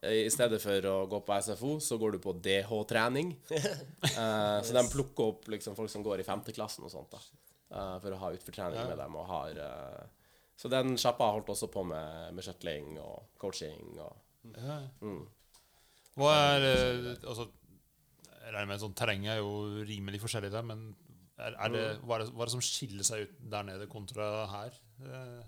i 0.09 0.29
stedet 0.33 0.61
for 0.63 0.89
å 0.89 0.95
gå 1.09 1.21
på 1.25 1.39
SFO, 1.47 1.73
så 1.85 1.97
går 2.01 2.17
du 2.17 2.19
på 2.25 2.35
DH-trening. 2.45 3.35
Uh, 4.13 4.59
så 4.61 4.75
de 4.77 4.83
plukker 4.93 5.31
opp 5.33 5.47
liksom, 5.49 5.77
folk 5.79 5.89
som 5.91 6.03
går 6.05 6.21
i 6.21 6.27
femteklassen 6.27 6.85
og 6.85 6.93
sånt, 6.93 7.15
da. 7.15 7.21
uh, 7.73 7.97
for 8.03 8.13
å 8.13 8.19
ha 8.21 8.33
utfortrening 8.37 8.91
med 8.91 9.01
dem. 9.01 9.17
Og 9.17 9.31
har, 9.31 9.57
Uh, 9.57 10.03
så 10.61 10.69
den 10.71 10.99
sjappa 11.01 11.27
har 11.31 11.39
holdt 11.39 11.49
også 11.57 11.71
på 11.73 11.83
med, 11.89 12.29
med 12.37 12.45
shuttling 12.45 12.99
og 13.01 13.33
coaching. 13.41 13.97
Og, 14.05 14.21
Ja. 14.43 14.79
mm. 15.01 15.23
Hva 16.19 16.33
er 16.37 16.65
eh, 16.69 17.05
Altså, 17.23 17.47
jeg 18.43 18.51
regner 18.53 18.69
med 18.73 18.83
sånn 18.83 18.97
terrenget 18.99 19.37
er 19.37 19.41
jo 19.41 19.83
rimelig 19.87 20.21
forskjellig 20.25 20.51
der, 20.53 20.67
men 20.67 20.91
er, 21.39 21.55
er 21.55 21.73
det, 21.73 21.85
hva, 22.03 22.19
er 22.19 22.25
det, 22.25 22.33
hva 22.35 22.45
er 22.45 22.51
det 22.51 22.55
som 22.57 22.65
skiller 22.65 23.07
seg 23.07 23.25
ut 23.25 23.37
der 23.55 23.69
nede 23.71 23.89
kontra 23.91 24.27
her? 24.51 24.77
Eh, 25.07 25.43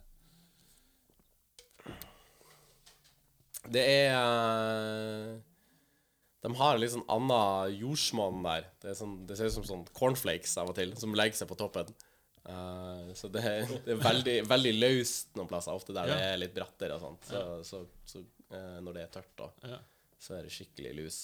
Det 3.73 3.81
er 3.81 4.13
eh, 4.13 5.37
De 6.45 6.51
har 6.59 6.77
litt 6.81 6.93
sånn 6.93 7.07
annen 7.09 7.77
jordsmonn 7.79 8.43
der. 8.45 8.67
Det, 8.83 8.97
sånn, 8.99 9.23
det 9.29 9.39
ser 9.39 9.49
ut 9.49 9.57
som 9.57 9.69
sånn 9.69 9.87
cornflakes 9.97 10.59
av 10.61 10.73
og 10.73 10.77
til, 10.77 10.93
som 11.01 11.15
legger 11.17 11.41
seg 11.41 11.49
på 11.49 11.57
toppen. 11.61 11.95
Uh, 12.45 13.09
så 13.17 13.31
det, 13.33 13.41
det 13.87 13.95
er 13.95 14.03
veldig, 14.05 14.35
veldig 14.51 14.73
løst 14.77 15.31
noen 15.39 15.49
plasser, 15.49 15.73
ofte 15.73 15.95
der 15.97 16.11
det 16.11 16.19
er 16.21 16.37
litt 16.43 16.53
brattere 16.53 16.99
og 16.99 17.01
sånt. 17.01 17.31
Så, 17.31 17.41
så, 17.65 17.81
så 18.05 18.21
eh, 18.21 18.44
når 18.85 18.99
det 18.99 19.07
er 19.07 19.15
tørt, 19.19 19.33
da, 19.39 19.49
ja. 19.75 19.81
så 20.21 20.39
er 20.39 20.47
det 20.47 20.53
skikkelig 20.55 20.93
lus. 20.99 21.23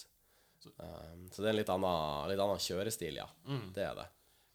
Um, 0.77 1.29
så 1.33 1.40
det 1.40 1.49
er 1.49 1.55
en 1.55 1.61
litt 1.62 1.73
annen, 1.73 2.31
litt 2.31 2.43
annen 2.43 2.61
kjørestil, 2.61 3.21
ja. 3.23 3.29
Det 3.75 3.85
er 3.87 3.95
det. 4.03 4.09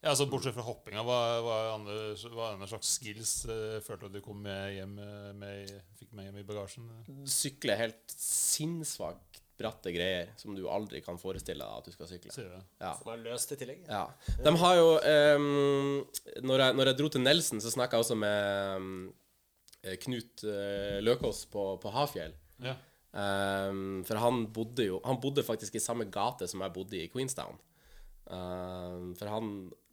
Ja, 0.06 0.12
altså 0.12 0.28
Bortsett 0.30 0.54
fra 0.54 0.62
hoppinga, 0.62 1.02
hva, 1.02 1.16
hva, 1.42 1.54
er 1.64 1.72
andre, 1.72 1.94
hva 2.30 2.44
er 2.44 2.52
andre 2.54 2.68
slags 2.70 2.92
skills 2.98 3.32
uh, 3.48 3.78
følte 3.82 4.04
du 4.04 4.10
at 4.10 4.18
du 4.18 4.22
kom 4.22 4.38
med 4.44 4.76
hjem 4.76 4.92
eh, 5.02 5.32
med, 5.34 5.72
fikk 5.98 6.12
med 6.14 6.28
hjem 6.28 6.38
i 6.42 6.44
bagasjen? 6.46 6.92
Sykle 7.26 7.74
helt 7.80 8.14
sinnssvakt 8.14 9.40
bratte 9.56 9.90
greier 9.90 10.30
som 10.36 10.54
du 10.54 10.66
aldri 10.68 11.00
kan 11.02 11.18
forestille 11.18 11.64
deg 11.64 11.80
at 11.80 11.88
du 11.88 11.94
skal 11.94 12.10
sykle. 12.10 12.34
Sier 12.34 12.52
du? 12.52 12.70
Ja. 12.78 12.92
Som 13.00 13.10
er 13.14 13.22
løst 13.24 13.56
i 13.56 13.58
tillegg. 13.58 13.86
Ja. 13.88 14.04
De 14.44 14.52
har 14.62 14.78
jo 14.78 14.88
um, 15.00 15.46
når, 16.44 16.62
jeg, 16.66 16.76
når 16.76 16.90
jeg 16.92 16.98
dro 17.00 17.10
til 17.10 17.24
Nelson, 17.24 17.62
så 17.64 17.72
snakka 17.72 17.96
jeg 17.96 18.06
også 18.06 18.18
med 18.20 18.76
um, 18.76 18.90
Knut 20.04 20.44
uh, 20.44 20.98
Løkås 21.02 21.46
på, 21.50 21.70
på 21.80 21.94
Hafjell. 21.96 22.36
Ja. 22.64 22.74
Um, 23.16 24.02
for 24.04 24.18
han 24.20 24.42
bodde 24.52 24.84
jo 24.84 24.98
Han 25.04 25.16
bodde 25.22 25.40
faktisk 25.46 25.74
i 25.78 25.80
samme 25.80 26.04
gate 26.12 26.44
som 26.50 26.60
jeg 26.60 26.72
bodde 26.74 26.98
i 27.00 27.06
Queenstown. 27.08 27.56
Um, 28.26 29.14
for 29.16 29.30
han 29.30 29.50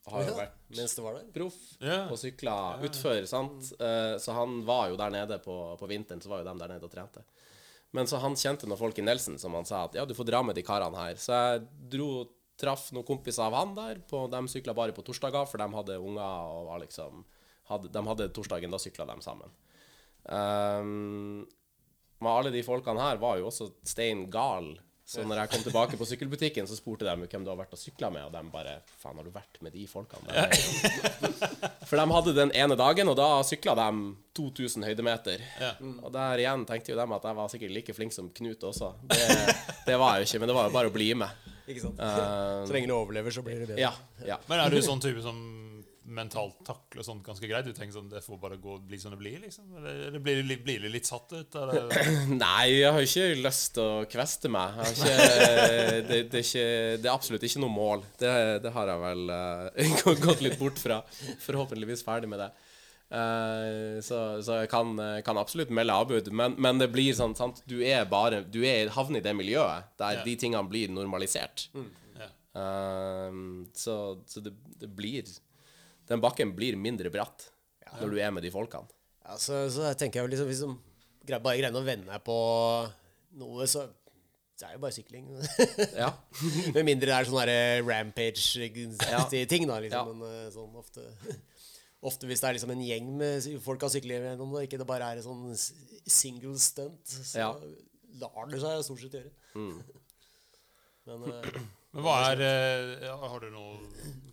har 0.10 0.26
jo 0.26 0.34
Ja, 0.34 0.38
vært 0.42 0.58
mens 0.76 0.96
det 0.98 1.04
var 1.06 1.14
der. 1.16 1.28
proff 1.32 1.60
Ja. 1.80 2.00
og 2.12 2.18
sykla 2.20 2.56
utfor, 2.84 3.22
sant. 3.30 3.70
Uh, 3.80 4.18
så 4.20 4.34
han 4.36 4.66
var 4.68 4.90
jo 4.92 4.98
der 5.00 5.14
nede 5.14 5.38
på, 5.40 5.56
på 5.80 5.88
vinteren, 5.88 6.20
så 6.22 6.28
var 6.32 6.42
jo 6.44 6.50
de 6.50 6.58
der 6.60 6.74
nede 6.76 6.84
og 6.84 6.92
trente. 6.92 7.24
Men 7.94 8.08
så 8.10 8.20
han 8.20 8.34
kjente 8.36 8.68
noen 8.68 8.80
folk 8.80 8.98
i 9.00 9.06
Nelson 9.06 9.38
som 9.40 9.54
han 9.54 9.66
sa 9.70 9.84
at 9.86 9.96
ja, 9.96 10.04
du 10.06 10.16
får 10.18 10.26
dra 10.28 10.42
med 10.44 10.56
de 10.58 10.64
karene 10.66 10.98
her. 10.98 11.16
Så 11.22 11.32
jeg 11.32 11.68
dro 11.94 12.26
traff 12.60 12.92
noen 12.92 13.06
kompiser 13.06 13.46
av 13.46 13.54
han 13.54 13.76
der. 13.78 14.00
På, 14.10 14.26
de 14.28 14.42
sykla 14.50 14.74
bare 14.76 14.92
på 14.98 15.04
torsdager, 15.06 15.46
for 15.48 15.62
de 15.62 15.68
hadde 15.78 16.00
unger 16.02 16.50
og 16.50 16.68
var 16.72 16.82
liksom 16.84 17.24
hadde, 17.70 17.92
De 17.94 18.02
hadde 18.10 18.28
torsdagen, 18.34 18.72
da 18.74 18.78
sykla 18.82 19.06
de 19.08 19.22
sammen. 19.24 19.54
Um, 20.28 21.46
men 22.24 22.32
alle 22.32 22.54
de 22.56 22.64
folkene 22.66 23.04
her 23.04 23.20
var 23.22 23.38
jo 23.42 23.52
også 23.52 23.70
stein 23.88 24.26
gal. 24.34 24.74
Så 25.06 25.20
når 25.28 25.42
jeg 25.42 25.50
kom 25.52 25.64
tilbake 25.66 25.98
på 26.00 26.06
sykkelbutikken, 26.08 26.66
så 26.66 26.78
spurte 26.80 27.04
de 27.04 27.12
hvem 27.28 27.44
du 27.44 27.50
har 27.52 27.58
vært 27.60 27.74
og 27.76 27.80
sykla 27.82 28.08
med, 28.10 28.24
og 28.24 28.32
de 28.32 28.42
bare 28.54 28.78
Faen, 29.02 29.18
har 29.20 29.28
du 29.28 29.34
vært 29.36 29.60
med 29.62 29.76
de 29.76 29.84
folkene 29.92 30.32
der? 30.32 30.54
For 31.90 32.00
de 32.00 32.06
hadde 32.16 32.34
den 32.38 32.54
ene 32.56 32.78
dagen, 32.80 33.12
og 33.12 33.18
da 33.20 33.28
sykla 33.46 33.76
de 33.78 33.88
2000 34.40 34.88
høydemeter. 34.88 35.44
Ja. 35.60 35.74
Og 36.00 36.08
der 36.16 36.42
igjen 36.46 36.64
tenkte 36.70 36.94
jo 36.96 36.98
de 37.02 37.06
at 37.20 37.28
jeg 37.30 37.40
var 37.42 37.52
sikkert 37.52 37.76
like 37.76 37.98
flink 38.00 38.16
som 38.16 38.32
Knut 38.34 38.64
også. 38.72 38.94
Det, 39.12 39.28
det 39.92 40.00
var 40.00 40.16
jeg 40.16 40.24
jo 40.24 40.30
ikke, 40.32 40.42
men 40.46 40.54
det 40.54 40.58
var 40.58 40.72
jo 40.72 40.76
bare 40.80 40.94
å 40.94 40.96
bli 40.96 41.10
med. 41.20 41.52
Ikke 41.68 41.84
sant? 41.84 42.00
Uh, 42.00 42.64
Så 42.68 42.76
lenge 42.76 42.88
du 42.90 42.96
overlever, 42.96 43.36
så 43.36 43.44
blir 43.46 43.60
det 43.60 43.74
bedre. 43.74 43.84
ja, 43.84 43.92
ja. 44.28 44.40
Men 44.48 44.64
er 44.64 44.72
du 44.74 44.80
sånn 44.84 45.04
type 45.04 45.22
som 45.24 45.38
mentalt 46.06 46.58
takle 46.68 47.04
sånt 47.06 47.24
ganske 47.26 47.48
greit? 47.48 47.66
Du 47.66 47.74
tenker 47.74 47.94
sånn, 47.96 48.10
det 48.12 48.22
får 48.26 48.40
bare 48.42 48.58
gå 48.62 48.76
bli 48.88 48.98
som 49.00 49.14
det 49.14 49.20
blir, 49.22 49.38
liksom? 49.44 49.70
Eller, 49.80 50.18
blir, 50.20 50.42
du 50.42 50.50
litt- 50.50 50.64
blir 50.66 50.84
du 50.84 50.90
litt 50.92 51.08
satt 51.08 51.32
ut? 51.32 51.56
Eller? 51.56 51.88
Nei, 52.44 52.66
jeg 52.82 52.92
har 52.92 53.00
jo 53.00 53.08
ikke 53.10 53.40
lyst 53.46 53.74
til 53.78 53.84
å 53.88 54.04
kveste 54.12 54.52
meg. 54.52 54.76
Jeg 54.76 54.84
har 54.84 54.94
ikke, 54.98 55.16
det, 56.10 56.20
det, 56.34 56.42
er 56.42 56.46
ikke, 56.48 56.68
det 57.04 57.08
er 57.10 57.14
absolutt 57.14 57.48
ikke 57.48 57.64
noe 57.64 57.74
mål. 57.78 58.04
Det, 58.20 58.34
det 58.66 58.74
har 58.76 58.92
jeg 58.94 59.04
vel 59.06 59.24
uh, 59.38 60.22
gått 60.28 60.44
litt 60.46 60.60
bort 60.60 60.82
fra. 60.84 61.00
Forhåpentligvis 61.48 62.04
ferdig 62.08 62.30
med 62.34 62.44
det. 62.44 62.52
Uh, 63.14 64.00
så, 64.02 64.20
så 64.42 64.62
jeg 64.64 64.70
kan, 64.72 64.96
kan 65.26 65.38
absolutt 65.38 65.70
melde 65.76 65.94
avbud, 66.02 66.32
men, 66.34 66.56
men 66.58 66.80
det 66.82 66.88
blir 66.94 67.14
sånn 67.14 67.36
sant? 67.38 67.60
Du 67.70 67.76
er 67.86 68.08
bare 68.10 68.40
Du 68.50 68.64
er 68.66 68.90
havner 68.96 69.22
i 69.22 69.26
det 69.28 69.36
miljøet 69.38 69.92
der 70.02 70.20
Ja. 70.20 70.24
de 70.26 70.34
tingene 70.42 70.66
blir 70.72 70.90
normalisert. 70.90 71.68
Ja. 72.18 72.32
Uh, 72.58 73.64
så 73.78 73.98
så 74.30 74.42
det, 74.46 74.56
det 74.82 74.90
blir 74.98 75.30
Den 76.10 76.22
bakken 76.24 76.52
blir 76.58 76.76
mindre 76.80 77.10
bratt 77.14 77.50
når 78.00 78.10
du 78.12 78.18
er 78.20 78.32
med 78.34 78.44
de 78.44 78.52
folkene. 78.54 78.90
Ja, 79.24 79.38
så, 79.40 79.64
så 79.72 79.94
tenker 79.96 80.20
jeg 80.20 80.26
jo 80.26 80.32
liksom 80.34 80.50
Hvis 80.50 80.64
du 80.66 81.36
bare 81.40 81.56
greier 81.60 81.76
å 81.78 81.84
venne 81.86 82.10
deg 82.10 82.24
på 82.26 82.38
noe, 83.40 83.68
så, 83.70 83.86
det 84.60 84.68
er 84.68 84.76
jo 84.76 84.82
bare 84.84 84.96
sykling. 84.96 85.30
Ja. 86.04 86.10
Med 86.76 86.84
mindre 86.88 87.08
det 87.10 87.16
er 87.16 87.30
sånn 87.30 87.40
derre 87.40 87.62
rampage-aktige 87.88 89.48
ting, 89.50 89.68
da. 89.70 89.80
Liksom. 89.84 90.12
Ja. 90.12 90.14
Men 90.14 90.28
eh, 90.28 90.50
sånn 90.54 90.76
ofte 90.80 91.06
Ofte 92.04 92.28
hvis 92.28 92.42
det 92.44 92.50
er 92.50 92.56
liksom 92.58 92.74
en 92.74 92.82
gjeng 92.84 93.14
med 93.16 93.46
folk 93.64 93.86
har 93.86 93.92
sykler 93.94 94.26
gjennom 94.28 94.52
det, 94.58 94.66
ikke 94.68 94.76
det 94.82 94.88
bare 94.90 95.06
er 95.14 95.22
sånn 95.24 95.54
single 95.56 96.58
stunt, 96.60 97.00
så 97.08 97.40
Ja. 97.40 97.52
lar 98.20 98.50
det 98.52 98.60
seg 98.60 98.82
stort 98.84 99.06
sett 99.06 99.16
gjøre. 99.16 99.32
Men 101.08 101.24
eh, 101.30 101.62
Men 101.94 102.06
hva 102.06 102.16
er 102.32 102.42
eh, 102.42 103.10
Har 103.22 103.44
du 103.44 103.52
noen 103.54 103.84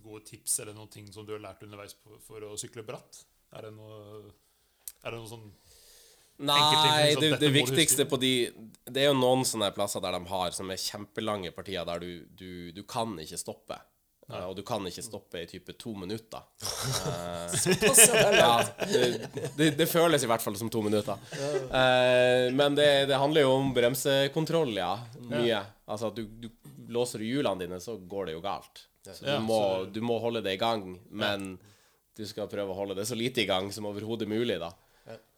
gode 0.04 0.24
tips 0.28 0.60
eller 0.62 0.76
noen 0.76 0.90
ting 0.92 1.10
som 1.12 1.26
du 1.26 1.34
har 1.36 1.42
lært 1.44 1.64
underveis 1.66 1.96
for 2.26 2.46
å 2.48 2.56
sykle 2.60 2.84
bratt? 2.86 3.24
Er 3.56 3.68
det 3.68 3.74
noe 3.76 4.22
Er 5.02 5.12
det 5.12 5.18
noe 5.18 5.30
sånn 5.30 5.50
Nei, 6.40 7.12
det, 7.20 7.34
det 7.36 7.50
viktigste 7.52 8.06
på 8.08 8.16
de 8.16 8.32
Det 8.88 9.02
er 9.02 9.10
jo 9.10 9.16
noen 9.18 9.44
sånne 9.44 9.68
plasser 9.76 10.00
der 10.00 10.16
de 10.16 10.22
har 10.30 10.54
som 10.56 10.72
er 10.72 10.80
kjempelange 10.80 11.52
partier 11.52 11.84
der 11.84 12.00
du, 12.00 12.12
du, 12.32 12.50
du 12.72 12.80
kan 12.88 13.12
ikke 13.20 13.36
stoppe. 13.36 13.76
Eh, 14.30 14.44
og 14.46 14.54
du 14.56 14.62
kan 14.64 14.86
ikke 14.88 15.04
stoppe 15.04 15.42
i 15.42 15.48
type 15.50 15.74
to 15.76 15.92
minutter. 15.98 16.40
pass, 16.62 18.06
ja, 18.08 18.54
det 18.86 19.02
det, 19.34 19.50
det, 19.58 19.68
det 19.82 19.88
føles 19.90 20.24
i 20.24 20.30
hvert 20.30 20.44
fall 20.44 20.56
som 20.56 20.70
to 20.72 20.80
minutter. 20.86 21.20
Eh, 21.36 22.48
men 22.56 22.78
det, 22.78 22.88
det 23.10 23.20
handler 23.20 23.44
jo 23.44 23.52
om 23.58 23.74
bremsekontroll, 23.76 24.72
ja. 24.78 24.94
Mye. 25.28 25.60
Altså 25.90 26.08
at 26.08 26.20
du, 26.22 26.24
du 26.40 26.48
låser 26.90 27.22
du 27.22 27.28
hjulene 27.28 27.64
dine, 27.64 27.80
så 27.82 27.96
går 27.96 28.30
det 28.30 28.36
jo 28.36 28.44
galt. 28.44 28.84
Så 29.06 29.24
du 29.24 29.46
må, 29.46 29.60
du 29.88 30.00
må 30.04 30.18
holde 30.20 30.42
det 30.44 30.58
i 30.58 30.60
gang, 30.60 30.92
men 31.08 31.54
du 32.16 32.26
skal 32.28 32.50
prøve 32.52 32.74
å 32.74 32.76
holde 32.76 32.98
det 32.98 33.06
så 33.08 33.16
lite 33.16 33.44
i 33.44 33.48
gang 33.48 33.70
som 33.72 33.88
overhodet 33.88 34.28
mulig, 34.28 34.58
da. 34.60 34.74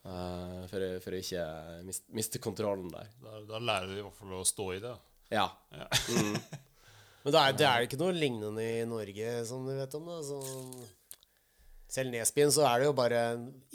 Eh, 0.02 0.62
for, 0.66 0.82
for 1.04 1.14
å 1.14 1.20
ikke 1.20 1.44
miste, 1.86 2.10
miste 2.16 2.40
kontrollen 2.42 2.90
der. 2.90 3.10
Da, 3.22 3.38
da 3.52 3.60
lærer 3.62 3.92
du 3.92 4.00
i 4.00 4.02
hvert 4.02 4.18
fall 4.18 4.34
å 4.40 4.46
stå 4.46 4.68
i 4.74 4.80
det. 4.82 4.96
Ja. 5.32 5.46
Ja. 5.70 5.86
Men 7.22 7.34
det 7.36 7.38
er, 7.38 7.54
det 7.54 7.68
er 7.68 7.86
ikke 7.86 8.00
noe 8.00 8.16
lignende 8.16 8.64
i 8.66 8.82
Norge, 8.88 9.36
som 9.46 9.62
du 9.68 9.76
vet 9.78 9.94
om. 9.94 10.08
da 10.10 10.18
så, 10.26 10.40
Selv 11.92 12.10
Nesbyen 12.10 12.50
så 12.50 12.64
er 12.66 12.82
det 12.82 12.88
jo 12.88 12.96
bare 12.98 13.20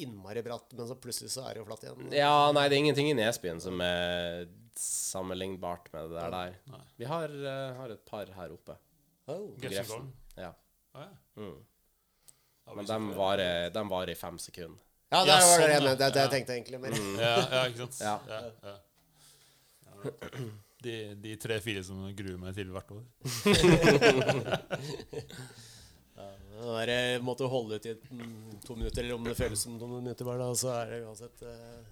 innmari 0.04 0.44
bratt, 0.44 0.74
men 0.76 0.90
så 0.90 0.98
plutselig 1.00 1.32
så 1.32 1.46
er 1.48 1.56
det 1.56 1.62
jo 1.62 1.68
flatt 1.70 1.86
igjen. 1.86 2.10
ja, 2.18 2.34
nei, 2.52 2.66
det 2.68 2.76
er 2.76 2.84
ingenting 2.84 3.12
i 3.14 3.16
Nesbyen 3.16 3.62
som 3.64 3.80
er 3.86 4.50
sammenlignbart 4.80 5.92
med 5.94 6.10
det 6.10 6.20
der. 6.20 6.32
der. 6.32 6.84
Vi 6.98 7.06
har, 7.06 7.30
uh, 7.30 7.78
har 7.78 7.90
et 7.96 8.06
par 8.06 8.32
her 8.36 8.54
oppe. 8.54 8.78
Oh. 9.28 9.50
Grefsen. 9.60 10.12
Ja. 10.36 10.54
Ah, 10.94 11.02
ja. 11.02 11.42
Mm. 11.42 11.66
Ja, 12.66 12.76
Men 12.76 12.86
dem 12.86 13.10
varer, 13.16 13.70
de 13.70 13.90
varer 13.90 14.12
i 14.12 14.16
fem 14.16 14.40
sekunder. 14.40 14.80
Ja, 15.10 15.26
der 15.26 15.28
Ja, 15.28 15.36
var 15.40 15.42
det 15.42 15.68
sånn, 15.68 15.72
ja. 15.72 15.96
Det, 15.96 16.08
det 16.14 16.22
jeg 16.22 16.32
tenkte 16.36 16.56
egentlig 16.58 16.80
mer. 16.84 16.96
Ja, 17.22 17.36
ja, 17.52 17.66
ikke 17.68 17.86
sant? 17.86 18.00
Ja. 18.02 18.16
Ja, 18.28 18.42
ja. 18.44 18.78
Ja. 20.04 20.48
De, 20.84 21.16
de 21.18 21.32
tre-fire 21.42 21.82
som 21.84 22.04
gruer 22.16 22.38
meg 22.38 22.54
til 22.56 22.70
hvert 22.70 22.92
år. 22.94 23.06
Det 26.58 26.74
der, 26.74 26.90
eh, 26.90 27.22
måtte 27.22 27.46
holde 27.46 27.76
ut 27.78 27.86
i 27.86 27.94
mm, 27.94 28.60
to 28.66 28.76
minutter, 28.76 29.04
eller 29.04 29.16
om 29.16 29.24
det 29.28 29.36
føles 29.38 29.62
som 29.62 29.76
to 29.80 29.88
minutter 29.88 30.26
bare, 30.26 30.42
da, 30.42 30.56
så 30.58 30.72
er 30.74 30.90
det 30.90 31.02
uansett 31.06 31.44
eh, 31.46 31.84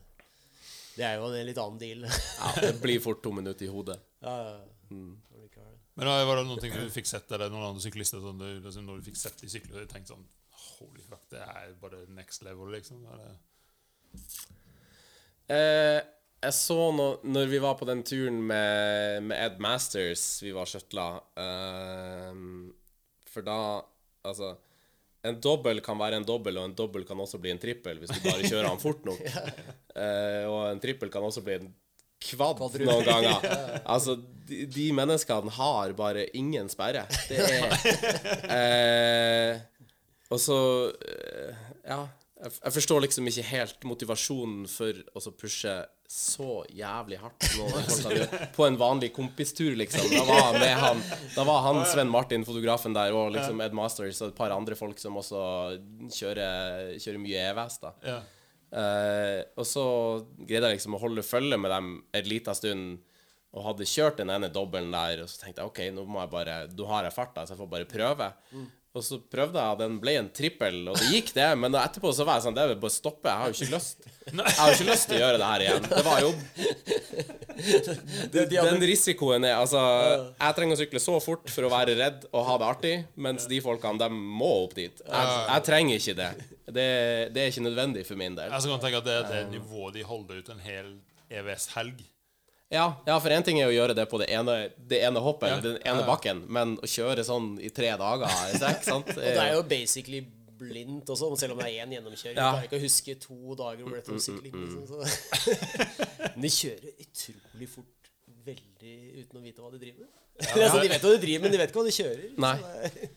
Det 0.95 1.03
er 1.03 1.19
jo 1.19 1.27
en 1.27 1.47
litt 1.47 1.59
annen 1.59 1.81
deal. 1.81 2.07
Ja, 2.41 2.53
det 2.63 2.73
blir 2.81 3.03
fort 3.03 3.21
to 3.23 3.33
minutter 3.35 3.67
i 3.67 3.71
hodet. 3.71 3.99
ja, 4.23 4.39
ja. 4.49 4.57
Mm. 4.91 5.15
Men 5.95 6.09
var 6.27 6.35
det 6.35 6.43
noen 6.43 6.59
ting 6.59 6.73
du 6.75 6.89
fikk 6.91 7.07
sett, 7.07 7.29
eller 7.31 7.51
noen 7.51 7.69
andre 7.69 7.83
syklister 7.85 8.19
som 8.19 8.35
du, 8.39 8.47
liksom, 8.59 8.83
når 8.83 8.99
du 8.99 9.05
fikk 9.07 9.19
sett 9.19 9.37
de 9.39 9.47
sykler, 9.47 9.77
og 9.77 9.85
du 9.85 9.93
tenkte 9.93 10.11
sånn 10.11 10.25
Holy 10.75 11.03
fuck, 11.05 11.21
det 11.31 11.39
er 11.39 11.71
bare 11.79 12.01
next 12.11 12.43
level, 12.43 12.67
liksom. 12.73 13.05
Eh, 15.47 16.01
jeg 16.43 16.55
så 16.57 16.77
no, 16.95 17.07
når 17.23 17.47
vi 17.51 17.61
var 17.63 17.77
på 17.79 17.87
den 17.87 18.03
turen 18.07 18.41
med, 18.43 19.23
med 19.29 19.39
Ed 19.39 19.61
Masters, 19.63 20.25
vi 20.43 20.51
var 20.55 20.67
skjøtla 20.69 21.05
eh, 21.41 22.39
For 23.31 23.45
da 23.45 23.59
Altså 24.25 24.55
En 25.25 25.39
dobbel 25.41 25.81
kan 25.85 25.97
være 25.99 26.19
en 26.21 26.27
dobbel, 26.27 26.59
og 26.61 26.69
en 26.69 26.75
dobbel 26.77 27.05
kan 27.07 27.19
også 27.21 27.39
bli 27.41 27.53
en 27.53 27.61
trippel 27.61 28.01
hvis 28.01 28.13
du 28.13 28.19
bare 28.25 28.45
kjører 28.51 28.69
han 28.69 28.81
fort 28.81 29.05
nok. 29.07 29.21
Uh, 29.95 30.43
og 30.51 30.59
en 30.69 30.83
trippel 30.83 31.11
kan 31.13 31.25
også 31.25 31.43
bli 31.45 31.59
en 31.59 31.71
kvadd 32.25 32.61
noen 32.85 33.05
ganger. 33.05 33.47
Altså, 33.95 34.17
de, 34.47 34.65
de 34.71 34.89
menneskene 34.95 35.53
har 35.57 35.93
bare 35.97 36.27
ingen 36.37 36.69
sperre. 36.71 37.05
Det 37.29 37.39
er 38.49 39.55
uh, 39.55 39.89
Og 40.33 40.41
så 40.41 40.59
uh, 40.91 41.65
Ja. 41.85 42.05
Jeg, 42.45 42.53
jeg 42.61 42.73
forstår 42.75 43.01
liksom 43.07 43.27
ikke 43.29 43.43
helt 43.49 43.85
motivasjonen 43.89 44.65
for 44.69 44.99
å 45.17 45.31
pushe 45.33 45.73
så 46.11 46.59
jævlig 46.69 47.17
hardt 47.17 47.47
gjort, 47.57 48.35
på 48.53 48.67
en 48.67 48.77
vanlig 48.77 49.09
kompistur, 49.15 49.71
liksom. 49.79 50.05
Da 50.11 50.21
var, 50.27 50.59
med 50.59 50.75
han, 50.77 51.01
da 51.33 51.45
var 51.47 51.63
han 51.65 51.81
Sven 51.89 52.11
Martin, 52.13 52.45
fotografen 52.45 52.93
der, 52.93 53.15
og 53.17 53.33
liksom 53.33 53.63
Ed 53.65 53.73
Masters 53.77 54.21
og 54.21 54.29
et 54.29 54.37
par 54.37 54.53
andre 54.53 54.77
folk 54.77 55.01
som 55.01 55.17
også 55.17 55.41
kjører, 56.13 56.93
kjører 57.01 57.21
mye 57.23 57.47
EVS, 57.49 57.79
da. 57.81 57.93
ja. 58.05 58.21
uh, 58.77 59.41
og 59.57 59.65
så 59.65 59.87
greide 60.37 60.69
jeg 60.69 60.79
liksom 60.79 60.99
å 60.99 61.01
holde 61.01 61.25
følge 61.25 61.57
med 61.57 61.73
dem 61.73 61.91
en 62.05 62.29
liten 62.29 62.61
stund. 62.61 62.95
Og 63.55 63.63
hadde 63.63 63.85
kjørt 63.87 64.17
den 64.19 64.33
ene 64.33 64.49
dobbelen 64.51 64.91
der, 64.91 65.21
og 65.23 65.29
så 65.31 65.39
tenkte 65.39 65.63
jeg 65.63 65.69
OK, 65.71 65.85
nå 65.95 66.03
må 66.11 66.19
jeg 66.19 66.31
bare 66.33 66.55
Nå 66.75 66.89
har 66.89 67.05
jeg 67.07 67.15
farta, 67.15 67.45
så 67.47 67.55
jeg 67.55 67.61
får 67.61 67.69
bare 67.71 67.87
prøve. 67.87 68.33
Og 68.95 69.03
så 69.03 69.17
prøvde 69.19 69.59
jeg, 69.59 69.77
den 69.81 69.97
ble 69.99 70.13
en 70.21 70.29
trippel, 70.31 70.77
og 70.87 70.95
det 71.01 71.09
gikk, 71.11 71.33
det. 71.35 71.49
Men 71.59 71.73
da 71.75 71.81
etterpå 71.83 72.13
så 72.15 72.23
var 72.27 72.37
jeg 72.39 72.45
sånn 72.45 72.55
Det 72.55 72.67
vil 72.71 72.77
bare 72.79 72.95
stoppe. 72.95 73.27
Jeg 73.27 73.37
har 73.41 73.51
jo 73.51 73.55
ikke 73.57 73.73
lyst 73.75 74.05
Jeg 74.31 74.55
har 74.57 74.69
jo 74.71 74.75
ikke 74.77 74.87
lyst 74.87 75.09
til 75.09 75.17
å 75.17 75.19
gjøre 75.19 75.41
det 75.41 75.49
her 75.49 75.63
igjen. 75.65 75.83
Det 75.91 76.03
var 76.05 76.23
jo 76.23 76.31
Den 78.65 78.85
risikoen 78.87 79.45
er 79.47 79.57
Altså, 79.59 79.81
jeg 80.39 80.57
trenger 80.57 80.77
å 80.77 80.81
sykle 80.81 81.01
så 81.03 81.17
fort 81.23 81.51
for 81.51 81.67
å 81.67 81.73
være 81.75 81.97
redd 81.99 82.25
og 82.31 82.47
ha 82.47 82.55
det 82.61 82.69
artig, 82.71 82.95
mens 83.27 83.45
de 83.51 83.59
folkene, 83.63 83.99
de 84.01 84.09
må 84.15 84.51
opp 84.63 84.75
dit. 84.79 85.03
Jeg, 85.03 85.37
jeg 85.51 85.67
trenger 85.69 86.01
ikke 86.01 86.17
det. 86.21 86.31
det. 86.79 86.89
Det 87.35 87.43
er 87.43 87.51
ikke 87.51 87.67
nødvendig 87.67 88.07
for 88.07 88.19
min 88.19 88.35
del. 88.39 88.51
Jeg 88.55 88.71
kan 88.71 88.83
tenke 88.87 89.03
at 89.03 89.07
det 89.11 89.19
er 89.19 89.29
det 89.31 89.43
nivået 89.53 89.99
de 89.99 90.07
holder 90.07 90.41
ut 90.41 90.51
en 90.55 90.63
hel 90.65 90.91
EVS-helg. 91.29 91.99
Ja, 92.75 92.85
ja 93.07 93.17
for 93.23 93.33
én 93.33 93.45
ting 93.45 93.59
er 93.61 93.69
å 93.71 93.75
gjøre 93.75 93.95
det 93.97 94.05
på 94.11 94.19
det 94.21 94.27
ene, 94.35 94.55
det 94.77 95.01
ene 95.07 95.21
hoppet, 95.23 95.49
Ja. 95.49 95.57
eller 95.57 95.77
den 95.77 95.85
ene 95.87 96.05
bakken, 96.07 96.43
men 96.51 96.75
å 96.83 96.89
kjøre 96.89 97.23
sånn 97.27 97.55
i 97.63 97.71
tre 97.73 97.93
dager 97.99 98.27
i 98.27 98.57
strekk, 98.57 98.83
sant 98.85 99.13
Og 99.15 99.21
det 99.23 99.37
er 99.39 99.53
jo 99.55 99.63
basically 99.69 100.21
blindt 100.59 101.09
også, 101.11 101.31
selv 101.39 101.55
om 101.55 101.59
det 101.59 101.67
er 101.71 101.83
én 101.83 101.95
gjennomkjøring. 101.97 102.37
Ja. 102.37 102.51
Klarer 102.53 102.69
ikke 102.69 102.79
å 102.79 102.83
huske 102.85 103.15
to 103.19 103.57
dager 103.59 103.83
hvor 103.83 103.97
dette 103.97 104.13
var 104.13 104.23
sykling. 104.23 104.55
Liksom, 104.55 104.85
så. 104.87 105.01
Men 106.35 106.45
de 106.45 106.51
kjører 106.55 107.03
utrolig 107.03 107.67
fort, 107.73 108.09
veldig 108.45 108.95
uten 109.19 109.41
å 109.41 109.43
vite 109.43 109.63
hva 109.63 109.73
de 109.73 109.81
driver 109.81 110.05
med. 110.05 110.13
Ja, 110.45 110.69
de 110.83 110.89
vet 110.91 111.03
hva 111.03 111.11
de 111.11 111.21
driver 111.23 111.43
med, 111.43 111.47
men 111.47 111.53
de 111.53 111.59
vet 111.61 111.71
ikke 111.71 111.79
hva 111.79 111.87
de 111.87 111.95
kjører. 111.95 112.25
Nei. 112.43 112.57
Så 112.59 113.11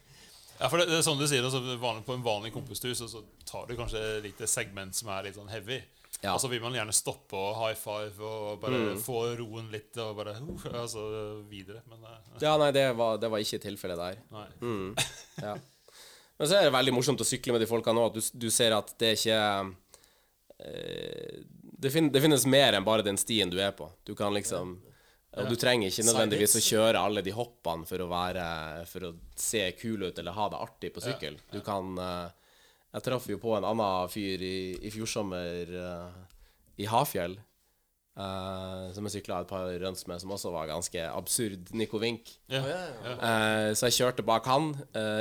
Ja, 0.58 0.66
for 0.66 0.80
det, 0.80 0.88
det 0.90 0.96
er 0.98 1.04
sånn 1.06 1.20
du 1.20 1.26
sier, 1.30 1.44
altså, 1.46 1.60
På 1.78 2.14
en 2.16 2.24
vanlig 2.24 2.50
kompistur 2.54 2.90
så, 2.98 3.06
så 3.10 3.22
tar 3.46 3.68
du 3.68 3.76
kanskje 3.78 4.00
et 4.16 4.24
lite 4.26 4.48
segment 4.50 4.96
som 4.98 5.10
er 5.14 5.28
litt 5.28 5.38
sånn 5.38 5.50
heavy. 5.50 5.78
Ja. 6.20 6.32
Og 6.34 6.40
så 6.42 6.48
vil 6.50 6.62
man 6.62 6.74
gjerne 6.74 6.94
stoppe 6.96 7.38
og 7.38 7.58
high 7.60 7.78
five 7.78 8.26
og 8.26 8.58
bare 8.62 8.96
få 8.98 9.20
roen 9.38 9.68
litt 9.70 9.94
og 10.02 10.16
bare 10.18 10.34
uh, 10.40 10.64
altså, 10.80 11.04
videre. 11.46 11.84
Men 11.90 12.02
eh, 12.10 12.32
Ja, 12.46 12.56
nei, 12.58 12.72
det 12.74 12.88
var, 12.98 13.20
det 13.22 13.30
var 13.30 13.42
ikke 13.42 13.60
tilfellet 13.62 14.00
der. 14.00 14.22
nei. 14.34 14.48
Ja. 15.48 15.54
Men 16.38 16.46
så 16.46 16.54
er 16.54 16.68
det 16.68 16.74
veldig 16.74 16.94
morsomt 16.94 17.22
å 17.22 17.26
sykle 17.26 17.54
med 17.54 17.62
de 17.62 17.66
folka 17.70 17.90
nå, 17.94 18.04
at 18.10 18.18
du, 18.18 18.22
du 18.46 18.46
ser 18.54 18.74
at 18.76 18.92
det 18.98 19.08
er 19.08 19.16
ikke 19.18 19.38
eh, 20.62 21.40
det, 21.78 21.90
fin, 21.90 22.10
det 22.14 22.22
finnes 22.22 22.46
mer 22.50 22.78
enn 22.78 22.86
bare 22.86 23.06
den 23.06 23.18
stien 23.18 23.50
du 23.50 23.58
er 23.62 23.74
på. 23.74 23.88
Du 24.06 24.14
kan 24.18 24.34
liksom 24.34 24.76
Og 25.38 25.50
du 25.50 25.54
trenger 25.58 25.90
ikke 25.90 26.06
nødvendigvis 26.06 26.56
å 26.58 26.62
kjøre 26.62 27.02
alle 27.02 27.22
de 27.26 27.34
hoppene 27.34 27.86
for 27.86 28.02
å 28.02 28.10
være 28.10 28.46
For 28.90 29.10
å 29.10 29.12
se 29.38 29.64
kul 29.78 30.06
ut 30.08 30.18
eller 30.18 30.34
ha 30.34 30.48
det 30.50 30.62
artig 30.66 30.92
på 30.94 31.02
sykkel. 31.04 31.38
Du 31.52 31.60
kan 31.66 31.98
eh, 32.02 32.47
Jeg 32.88 33.04
traff 33.04 33.28
jo 33.28 33.36
på 33.40 33.52
en 33.56 33.66
annen 33.68 34.08
fyr 34.12 34.42
i, 34.44 34.56
i 34.80 34.90
fjor 34.92 35.10
sommer 35.10 35.74
uh, 35.76 36.24
i 36.80 36.88
Hafjell. 36.88 37.36
Uh, 38.18 38.88
som 38.90 39.06
jeg 39.06 39.20
sykla 39.20 39.44
et 39.44 39.50
par 39.50 39.68
runs 39.78 40.00
med, 40.10 40.18
som 40.18 40.32
også 40.34 40.50
var 40.50 40.66
ganske 40.66 41.04
absurd. 41.06 41.68
Nico 41.76 42.00
Wink. 42.02 42.32
Ja. 42.50 42.64
Ja, 42.66 42.78
ja. 43.04 43.12
uh, 43.20 43.68
så 43.78 43.86
jeg 43.86 43.98
kjørte 44.00 44.24
bak 44.26 44.48
han 44.50 44.72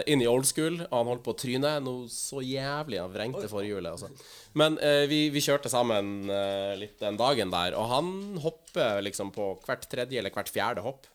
inn 0.10 0.23
i 0.23 0.30
old 0.32 0.47
school, 0.49 0.80
og 0.88 0.95
han 0.95 1.12
holdt 1.12 1.25
på 1.27 1.36
å 1.36 1.38
tryne 1.43 1.75
noe 1.86 2.08
så 2.10 2.41
jævlig. 2.41 3.01
Han 3.03 3.13
vrengte 3.13 3.51
forhjulet. 3.51 3.91
Altså. 3.93 4.10
Men 4.58 4.80
vi, 5.12 5.27
vi 5.34 5.43
kjørte 5.43 5.69
sammen 5.69 6.32
litt 6.80 6.97
den 7.03 7.19
dagen 7.19 7.53
der, 7.53 7.77
og 7.77 7.91
han 7.91 8.10
hopper 8.41 9.03
liksom 9.06 9.36
på 9.36 9.51
hvert 9.67 9.86
tredje 9.91 10.23
eller 10.23 10.34
hvert 10.34 10.49
fjerde 10.56 10.88
hopp. 10.88 11.06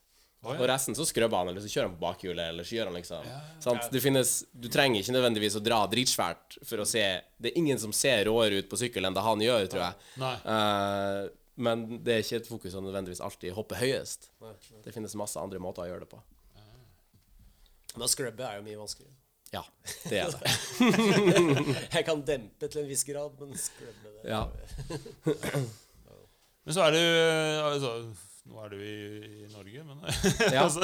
Å, 0.43 0.51
ja. 0.51 0.59
Og 0.59 0.67
resten 0.67 0.95
så 0.97 1.05
skrubber 1.07 1.39
han, 1.39 1.53
eller 1.53 1.63
så 1.63 1.69
kjører 1.71 1.87
han 1.87 1.93
på 1.95 2.01
bakhjulet, 2.03 2.49
eller 2.51 2.67
så 2.67 2.75
gjør 2.75 2.89
han 2.89 2.97
liksom 2.99 3.27
sant? 3.63 3.85
Det 3.93 4.01
finnes, 4.03 4.33
Du 4.51 4.67
trenger 4.71 4.99
ikke 4.99 5.15
nødvendigvis 5.15 5.55
å 5.55 5.61
dra 5.63 5.77
dritsvært 5.87 6.57
for 6.67 6.83
å 6.83 6.87
se 6.89 7.03
Det 7.39 7.53
er 7.53 7.61
ingen 7.61 7.79
som 7.79 7.93
ser 7.95 8.25
råere 8.27 8.59
ut 8.59 8.67
på 8.71 8.79
sykkel 8.81 9.07
enn 9.07 9.15
det 9.15 9.23
han 9.23 9.43
gjør, 9.45 9.69
tror 9.71 9.85
jeg. 9.85 10.11
Nei. 10.19 10.35
Eh, 10.55 11.21
men 11.63 11.85
det 12.03 12.15
er 12.15 12.23
ikke 12.25 12.41
et 12.41 12.49
fokus 12.49 12.75
å 12.75 12.81
nødvendigvis 12.83 13.21
alltid 13.23 13.53
hoppe 13.55 13.77
høyest. 13.77 14.31
Det 14.83 14.91
finnes 14.95 15.15
masse 15.19 15.39
andre 15.39 15.61
måter 15.63 15.85
å 15.85 15.91
gjøre 15.91 16.03
det 16.03 16.11
på. 16.11 16.19
Men 17.93 18.07
å 18.07 18.09
scrubbe 18.09 18.47
er 18.47 18.57
jo 18.57 18.65
mye 18.65 18.79
vanskeligere. 18.79 19.15
Ja, 19.53 19.61
det 20.09 20.17
er 20.23 20.33
det. 20.33 20.51
Jeg 21.93 22.05
kan 22.07 22.23
dempe 22.25 22.67
til 22.73 22.81
en 22.81 22.89
viss 22.89 23.05
grad, 23.05 23.37
men 23.37 23.53
scrubbe 23.53 24.15
det 24.17 24.31
Ja. 24.33 24.47
Men 26.63 26.73
så 26.73 26.87
er 26.87 26.95
det 26.95 27.01
jo 27.03 27.67
altså, 27.67 27.91
Nå 28.49 28.59
er 28.59 28.73
du 28.73 28.79
i, 28.83 28.95
i 29.43 29.47
Norge, 29.53 29.83
men 29.87 30.01
Ja. 30.55 30.65
altså, 30.65 30.83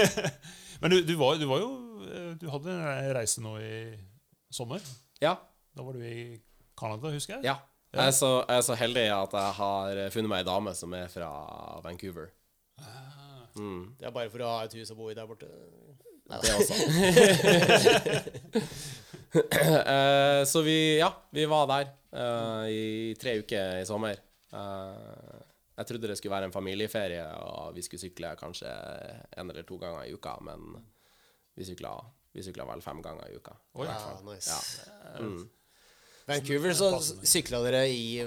Men 0.82 0.90
du, 0.90 0.96
du, 1.06 1.14
var, 1.20 1.36
du 1.38 1.46
var 1.46 1.60
jo 1.62 1.68
eh, 2.08 2.32
Du 2.40 2.48
hadde 2.50 2.72
en 2.74 3.12
reise 3.14 3.40
nå 3.44 3.52
i 3.62 3.74
sommer. 4.54 4.82
Ja. 5.22 5.36
Da 5.74 5.82
var 5.86 5.94
du 5.94 6.02
i 6.06 6.40
Canada, 6.78 7.10
husker 7.14 7.36
jeg. 7.38 7.44
ja. 7.52 7.56
Jeg, 7.94 8.08
er 8.10 8.14
så, 8.16 8.28
jeg 8.48 8.58
er 8.58 8.64
så 8.66 8.74
heldig 8.74 9.04
at 9.14 9.34
jeg 9.38 9.50
har 9.60 9.98
funnet 10.10 10.30
meg 10.32 10.40
ei 10.42 10.46
dame 10.48 10.72
som 10.74 10.90
er 10.98 11.06
fra 11.12 11.28
Vancouver. 11.84 12.26
Mm, 13.54 13.84
Det 14.00 14.08
er 14.08 14.14
bare 14.16 14.32
for 14.32 14.42
å 14.42 14.48
ha 14.50 14.64
et 14.66 14.74
hus 14.74 14.90
å 14.90 14.96
bo 14.98 15.06
i 15.12 15.14
der 15.14 15.28
borte. 15.30 15.46
det 16.26 16.54
også. 16.58 16.74
Eh, 19.34 20.44
så 20.46 20.60
vi, 20.62 20.98
ja, 21.00 21.08
vi 21.34 21.42
var 21.50 21.66
der 21.66 21.88
uh, 22.14 22.68
i 22.70 23.14
tre 23.18 23.32
uker 23.42 23.80
i 23.80 23.86
sommer. 23.88 24.20
Eh, 24.54 25.40
jeg 25.76 25.86
trodde 25.86 26.08
det 26.10 26.16
skulle 26.18 26.34
være 26.36 26.44
en 26.50 26.52
familieferie, 26.54 27.24
og 27.42 27.74
vi 27.74 27.82
skulle 27.82 28.00
sykle 28.00 28.34
kanskje 28.38 28.70
en 29.38 29.50
eller 29.50 29.62
to 29.66 29.78
ganger 29.82 30.04
i 30.06 30.12
uka, 30.14 30.36
men 30.46 30.84
vi 31.56 31.64
sykla, 31.66 31.92
vi 32.34 32.42
sykla 32.46 32.64
vel 32.68 32.82
fem 32.82 33.02
ganger 33.02 33.28
i 33.30 33.36
uka. 33.38 33.54
Oi. 33.74 33.86
Ja, 33.86 34.16
nice. 34.26 34.54
Ja. 34.86 35.20
Mm. 35.20 35.44
Vancouver, 36.26 36.72
så 36.72 36.88
sykla 37.28 37.58
dere 37.66 37.82
i 37.92 38.22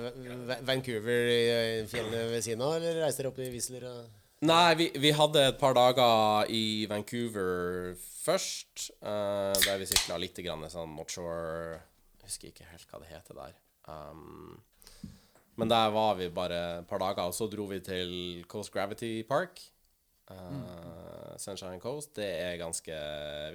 Vancouver 0.68 1.32
i 1.34 1.86
fjellene 1.90 2.28
ved 2.30 2.44
siden 2.46 2.62
av, 2.62 2.76
eller 2.78 3.00
reiste 3.02 3.24
dere 3.24 3.32
opp 3.32 3.40
i 3.42 3.50
Whistler? 3.56 3.88
og- 3.90 4.24
Nei, 4.46 4.76
vi, 4.78 4.92
vi 5.02 5.10
hadde 5.18 5.48
et 5.48 5.58
par 5.58 5.74
dager 5.74 6.46
i 6.54 6.86
Vancouver 6.86 7.96
først, 7.98 8.92
uh, 9.02 9.56
der 9.66 9.80
vi 9.82 9.88
sykla 9.90 10.20
litt 10.22 10.38
grann 10.46 10.68
sånn 10.70 10.94
Northshore 10.94 11.80
Jeg 12.22 12.28
husker 12.30 12.52
ikke 12.52 12.68
helt 12.70 12.86
hva 12.92 13.00
det 13.02 13.08
heter 13.10 13.34
der. 13.40 13.56
Um, 13.88 14.60
men 15.58 15.72
der 15.72 15.90
var 15.94 16.16
vi 16.20 16.30
bare 16.34 16.60
et 16.82 16.88
par 16.90 17.02
dager, 17.02 17.26
og 17.26 17.36
så 17.36 17.48
dro 17.50 17.66
vi 17.70 17.80
til 17.82 18.12
Coast 18.50 18.72
Gravity 18.74 19.24
Park. 19.28 19.62
eh, 20.30 21.38
Sunshine 21.38 21.80
Coast. 21.80 22.14
Det 22.16 22.28
er 22.28 22.60
ganske 22.62 22.98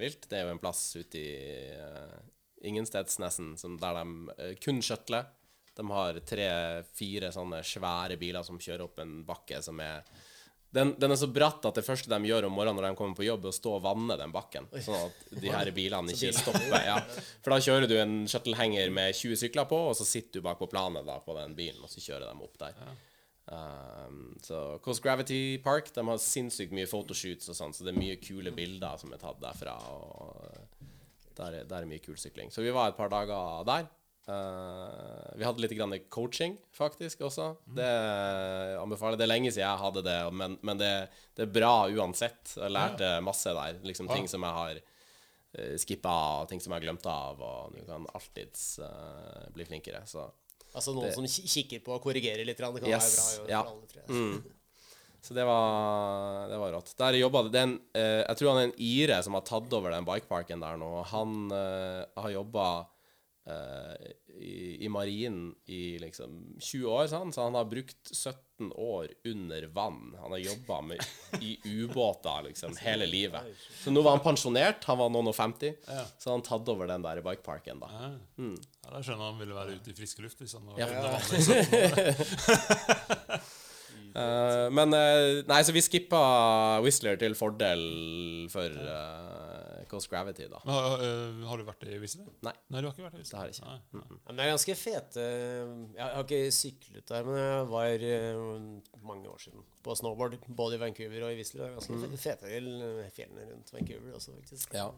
vilt. 0.01 0.27
Det 0.29 0.39
er 0.39 0.47
jo 0.47 0.55
en 0.55 0.61
plass 0.61 0.81
ute 0.97 1.19
i 1.19 1.69
uh, 1.77 2.19
ingensteds, 2.65 3.19
nesten, 3.21 3.55
der 3.79 3.99
de 3.99 4.05
uh, 4.33 4.53
kun 4.63 4.81
shuttler. 4.83 5.29
De 5.73 5.85
har 5.89 6.19
tre-fire 6.27 7.31
sånne 7.33 7.63
svære 7.65 8.17
biler 8.21 8.45
som 8.45 8.59
kjører 8.61 8.85
opp 8.85 8.99
en 9.01 9.21
bakke 9.27 9.61
som 9.65 9.79
er 9.81 10.03
den, 10.73 10.95
den 10.97 11.13
er 11.13 11.19
så 11.19 11.29
bratt 11.29 11.65
at 11.69 11.77
det 11.77 11.85
første 11.85 12.09
de 12.09 12.29
gjør 12.29 12.47
om 12.47 12.55
morgenen 12.57 12.79
når 12.81 12.87
de 12.89 12.97
kommer 12.97 13.17
på 13.17 13.27
jobb, 13.27 13.45
er 13.45 13.53
å 13.53 13.55
stå 13.55 13.75
og 13.77 13.83
vanne 13.85 14.17
den 14.17 14.33
bakken. 14.33 14.65
Sånn 14.81 15.05
at 15.05 15.25
de 15.43 15.51
her 15.53 15.69
bilene 15.77 16.15
ikke 16.15 16.31
stopper. 16.33 16.77
Ja. 16.81 16.97
For 17.45 17.53
da 17.53 17.59
kjører 17.61 17.89
du 17.89 17.93
en 17.99 18.15
shuttlehenger 18.29 18.89
med 18.93 19.13
20 19.13 19.37
sykler 19.43 19.69
på, 19.69 19.79
og 19.91 19.97
så 19.99 20.07
sitter 20.09 20.41
du 20.41 20.47
bak 20.47 20.57
på 20.61 20.69
planet 20.71 21.05
da, 21.05 21.19
på 21.21 21.37
den 21.37 21.53
bilen, 21.57 21.83
og 21.85 21.93
så 21.93 22.01
kjører 22.01 22.31
de 22.31 22.47
opp 22.47 22.57
der. 22.63 22.79
Um, 23.45 24.33
så 24.41 24.63
Coast 24.81 25.03
Gravity 25.03 25.57
Park 25.59 25.89
De 25.91 25.99
har 26.07 26.19
sinnssykt 26.23 26.71
mye 26.71 26.87
photoshoots 26.87 27.49
og 27.51 27.57
sånn, 27.57 27.73
så 27.75 27.83
det 27.83 27.91
er 27.91 27.99
mye 27.99 28.15
kule 28.23 28.53
bilder 28.55 28.97
som 29.01 29.13
er 29.13 29.21
tatt 29.21 29.41
derfra. 29.43 29.75
Og 29.93 30.81
der 31.37 31.59
er, 31.59 31.67
der 31.69 31.83
er 31.83 31.89
mye 31.89 32.01
kul 32.01 32.17
sykling. 32.17 32.49
Så 32.53 32.65
vi 32.65 32.73
var 32.73 32.89
et 32.89 32.97
par 32.97 33.13
dager 33.13 33.67
der. 33.69 33.89
Uh, 34.23 35.33
vi 35.35 35.43
hadde 35.43 35.59
litt 35.59 35.73
grann 35.75 35.95
coaching, 36.13 36.55
faktisk, 36.71 37.25
også. 37.27 37.49
Det 37.75 37.89
anbefaler 38.79 39.19
Det 39.19 39.25
er 39.25 39.33
lenge 39.33 39.51
siden 39.51 39.65
jeg 39.65 39.81
hadde 39.81 40.03
det, 40.05 40.17
men, 40.31 40.55
men 40.63 40.79
det, 40.79 40.91
det, 41.35 41.47
er 41.47 41.51
bra 41.59 41.73
uansett. 41.91 42.55
Jeg 42.55 42.71
lærte 42.71 43.17
masse 43.25 43.51
der. 43.51 43.81
Liksom 43.83 44.07
Ting 44.11 44.29
som 44.31 44.45
jeg 44.47 44.59
har 44.59 44.79
uh, 44.79 45.75
skippa, 45.83 46.15
ting 46.51 46.63
som 46.63 46.71
jeg 46.71 46.79
har 46.81 46.87
glemt 46.87 47.11
av, 47.11 47.43
og 47.43 47.75
du 47.75 47.83
kan 47.89 48.07
alltids 48.15 48.79
uh, 48.79 49.43
bli 49.55 49.67
flinkere. 49.67 50.05
Så 50.07 50.29
Altså 50.73 50.89
noen 50.95 51.05
Det- 51.05 51.13
som 51.13 51.25
kikker 51.27 51.83
på 51.85 51.93
og 51.93 52.01
korrigerer 52.01 52.45
litt, 52.45 52.57
det 52.57 52.81
kan 52.81 52.89
Yes, 52.89 53.37
være 53.37 53.45
bra. 53.45 53.51
ja. 53.51 53.61
for 53.63 53.71
alle, 53.75 53.87
tror 53.87 54.01
jeg. 54.01 54.09
Mm. 54.09 54.43
Så 55.23 55.33
det 55.33 55.45
var, 55.45 56.49
det 56.49 56.57
var 56.59 56.71
rått. 56.73 56.95
Der 56.97 57.15
jobba 57.15 57.43
det 57.47 57.61
en, 57.61 57.79
eh, 57.95 58.25
Jeg 58.27 58.35
tror 58.37 58.49
han 58.51 58.57
er 58.57 58.67
en 58.71 58.79
ire 58.81 59.23
som 59.23 59.33
har 59.33 59.41
tatt 59.41 59.71
over 59.71 59.91
den 59.91 60.03
bikeparken 60.03 60.59
der 60.59 60.75
nå. 60.75 61.03
Han 61.05 61.51
eh, 61.51 62.05
har 62.17 62.29
jobba 62.31 62.65
eh, 62.81 62.85
i, 64.39 64.85
i 64.85 64.89
marinen 64.89 65.49
i 65.67 65.97
liksom 65.99 66.55
20 66.63 66.85
år, 66.87 67.07
sånn, 67.11 67.33
så 67.35 67.43
han 67.49 67.57
har 67.59 67.65
brukt 67.67 68.07
17 68.15 68.69
år 68.79 69.09
under 69.27 69.65
vann. 69.75 70.13
Han 70.21 70.31
har 70.31 70.39
jobba 70.39 70.77
i 71.43 71.57
ubåter 71.67 72.45
liksom 72.47 72.77
hele 72.79 73.05
livet. 73.09 73.51
Så 73.83 73.91
nå 73.91 74.01
var 74.05 74.15
han 74.15 74.23
pensjonert. 74.23 74.83
Han 74.87 75.01
var 75.01 75.11
noen 75.11 75.27
og 75.33 75.35
50, 75.35 75.73
Ja. 75.87 76.05
så 76.23 76.31
han 76.37 76.45
tatt 76.45 76.71
over 76.71 76.87
den 76.87 77.03
der 77.03 77.19
bikeparken, 77.25 77.83
da. 77.83 77.89
Ja. 77.91 78.11
Ja, 78.39 78.89
da 78.95 79.01
skjønner 79.03 79.27
han 79.33 79.39
ville 79.43 79.57
være 79.59 79.75
ute 79.75 79.91
i 79.91 79.97
frisk 79.97 80.23
luft. 80.23 80.39
Hvis 80.39 80.55
han 80.55 80.63
var 80.67 80.79
Ja. 80.79 80.87
under 80.87 81.11
vann 81.11 81.35
i 81.35 81.43
17 81.43 81.83
år. 81.83 83.41
Eh, 84.13 84.67
men 84.69 84.93
uh, 84.93 85.41
Nei, 85.49 85.61
så 85.65 85.73
vi 85.73 85.81
skippa 85.81 86.19
Whistler 86.85 87.17
til 87.17 87.33
fordel 87.33 87.81
for 88.53 88.69
uh, 88.69 89.52
Coast 89.93 90.09
Gravity, 90.11 90.47
da. 90.51 90.59
Har, 90.65 90.97
øh, 91.05 91.43
har 91.47 91.61
du 91.61 91.63
vært 91.69 91.85
i 91.87 91.99
Whistler? 92.01 92.27
Nei. 92.43 92.53
Nei, 92.73 92.81
du 92.81 92.87
har 92.89 92.95
ikke 92.97 93.05
vært 93.05 93.15
i 93.15 93.21
Whistler? 93.21 93.37
Det 93.37 93.39
har 93.39 93.51
jeg 93.51 93.55
ikke. 93.59 93.69
Nei, 93.93 94.01
nei. 94.09 94.19
Men 94.27 94.35
det 94.41 94.43
er 94.47 94.51
ganske 94.55 94.75
fete 94.81 95.23
Jeg 95.93 96.03
har 96.17 96.23
ikke 96.25 96.41
syklet 96.57 97.07
der, 97.13 97.23
men 97.29 97.39
jeg 97.43 97.69
var 97.71 98.05
eh, 98.09 99.01
mange 99.13 99.29
år 99.31 99.39
siden 99.45 99.63
på 99.85 99.95
snowboard. 100.01 100.37
Både 100.59 100.75
i 100.79 100.83
Vancouver 100.83 101.27
og 101.29 101.33
i 101.33 101.39
Whistler. 101.39 101.63
Det 101.63 101.71
er 101.71 101.79
ganske 101.79 102.11
Mm. 102.11 102.17
fete 102.27 102.53
fjellene 103.15 103.49
rundt 103.53 103.73
Vancouver 103.77 104.15
også, 104.19 104.35
faktisk. 104.41 104.73
Ja. 104.75 104.89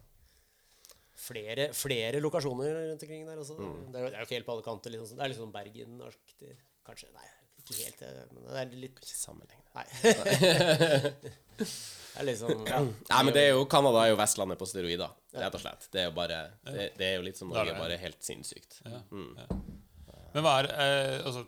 Flere, 1.15 1.69
flere 1.73 2.19
lokasjoner 2.19 2.73
rundt 2.91 3.03
omkring 3.05 3.23
der 3.27 3.39
også. 3.39 3.55
Mm. 3.57 3.91
Det 3.93 4.01
er 4.13 4.19
jo 4.19 4.25
fjell 4.29 4.43
på 4.43 4.51
alle 4.55 4.65
kanter. 4.65 4.91
Liksom. 4.91 5.15
Det 5.17 5.25
er 5.29 5.35
sånn 5.37 5.53
Bergen-aktig. 5.53 6.55
Kanskje. 6.85 7.07
Nei, 7.15 7.29
ikke 7.65 7.81
helt 7.81 8.01
det, 8.03 8.25
men 8.31 8.47
det 8.47 8.61
er 8.61 8.75
litt 8.85 8.99
Sammenlignet. 9.05 9.61
Nei. 9.75 9.85
det 11.59 11.67
er 12.15 12.27
liksom 12.29 12.63
ja. 12.67 12.81
Nei, 12.85 13.21
men 13.27 13.33
det 13.35 13.43
er 13.43 13.53
jo 13.55 13.65
Canada 13.71 14.05
er 14.05 14.13
jo 14.13 14.19
Vestlandet 14.19 14.59
på 14.59 14.67
steroider, 14.69 15.11
rett 15.35 15.57
og 15.57 15.63
slett. 15.63 15.87
Det 15.91 16.03
er 16.03 16.09
jo 16.09 16.15
bare 16.15 16.41
Det, 16.63 16.89
det 16.99 17.09
er 17.09 17.17
jo 17.17 17.25
litt 17.27 17.39
som 17.39 17.51
Norge, 17.51 17.75
bare 17.79 17.99
helt 18.01 18.21
sinnssykt. 18.23 18.79
Ja, 18.85 19.01
ja. 19.01 19.59
Men 20.35 20.43
hva 20.43 20.57
er, 20.61 20.67
eh, 20.83 21.17
altså, 21.23 21.45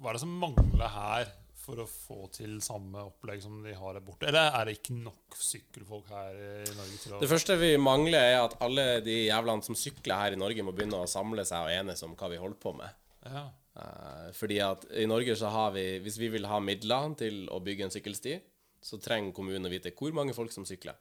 hva 0.00 0.10
er 0.10 0.16
det 0.16 0.22
som 0.22 0.36
mangler 0.40 0.92
her 0.94 1.32
for 1.60 1.82
å 1.82 1.86
få 1.88 2.24
til 2.32 2.56
samme 2.64 3.02
opplegg 3.10 3.42
som 3.44 3.58
de 3.64 3.74
har 3.76 3.96
der 3.96 4.04
borte? 4.04 4.28
Eller 4.28 4.54
er 4.56 4.68
det 4.68 4.78
ikke 4.78 4.96
nok 4.96 5.36
sykkelfolk 5.36 6.08
her 6.12 6.38
i 6.40 6.74
Norge 6.76 7.00
til 7.02 7.16
å 7.16 7.20
Det 7.20 7.28
første 7.30 7.56
vi 7.60 7.74
mangler, 7.80 8.24
er 8.32 8.38
at 8.46 8.56
alle 8.64 8.86
de 9.04 9.18
jævlene 9.26 9.64
som 9.66 9.76
sykler 9.76 10.24
her 10.24 10.36
i 10.36 10.40
Norge, 10.40 10.64
må 10.64 10.72
begynne 10.76 11.02
å 11.04 11.10
samle 11.10 11.44
seg 11.48 11.68
og 11.68 11.74
enes 11.76 12.04
om 12.06 12.16
hva 12.16 12.32
vi 12.32 12.40
holder 12.40 12.60
på 12.60 12.74
med. 12.80 13.00
ja. 13.28 13.46
Eh, 13.80 14.30
fordi 14.36 14.58
at 14.64 14.84
i 14.92 15.06
Norge 15.08 15.36
så 15.38 15.50
har 15.52 15.70
vi 15.72 15.84
Hvis 16.04 16.18
vi 16.20 16.28
vil 16.28 16.48
ha 16.50 16.58
midler 16.60 17.14
til 17.18 17.46
å 17.48 17.60
bygge 17.64 17.86
en 17.86 17.94
sykkelsti, 17.94 18.40
så 18.80 18.98
trenger 19.00 19.34
kommunen 19.36 19.68
å 19.68 19.72
vite 19.72 19.92
hvor 19.96 20.12
mange 20.16 20.34
folk 20.36 20.52
som 20.52 20.66
sykler. 20.68 20.96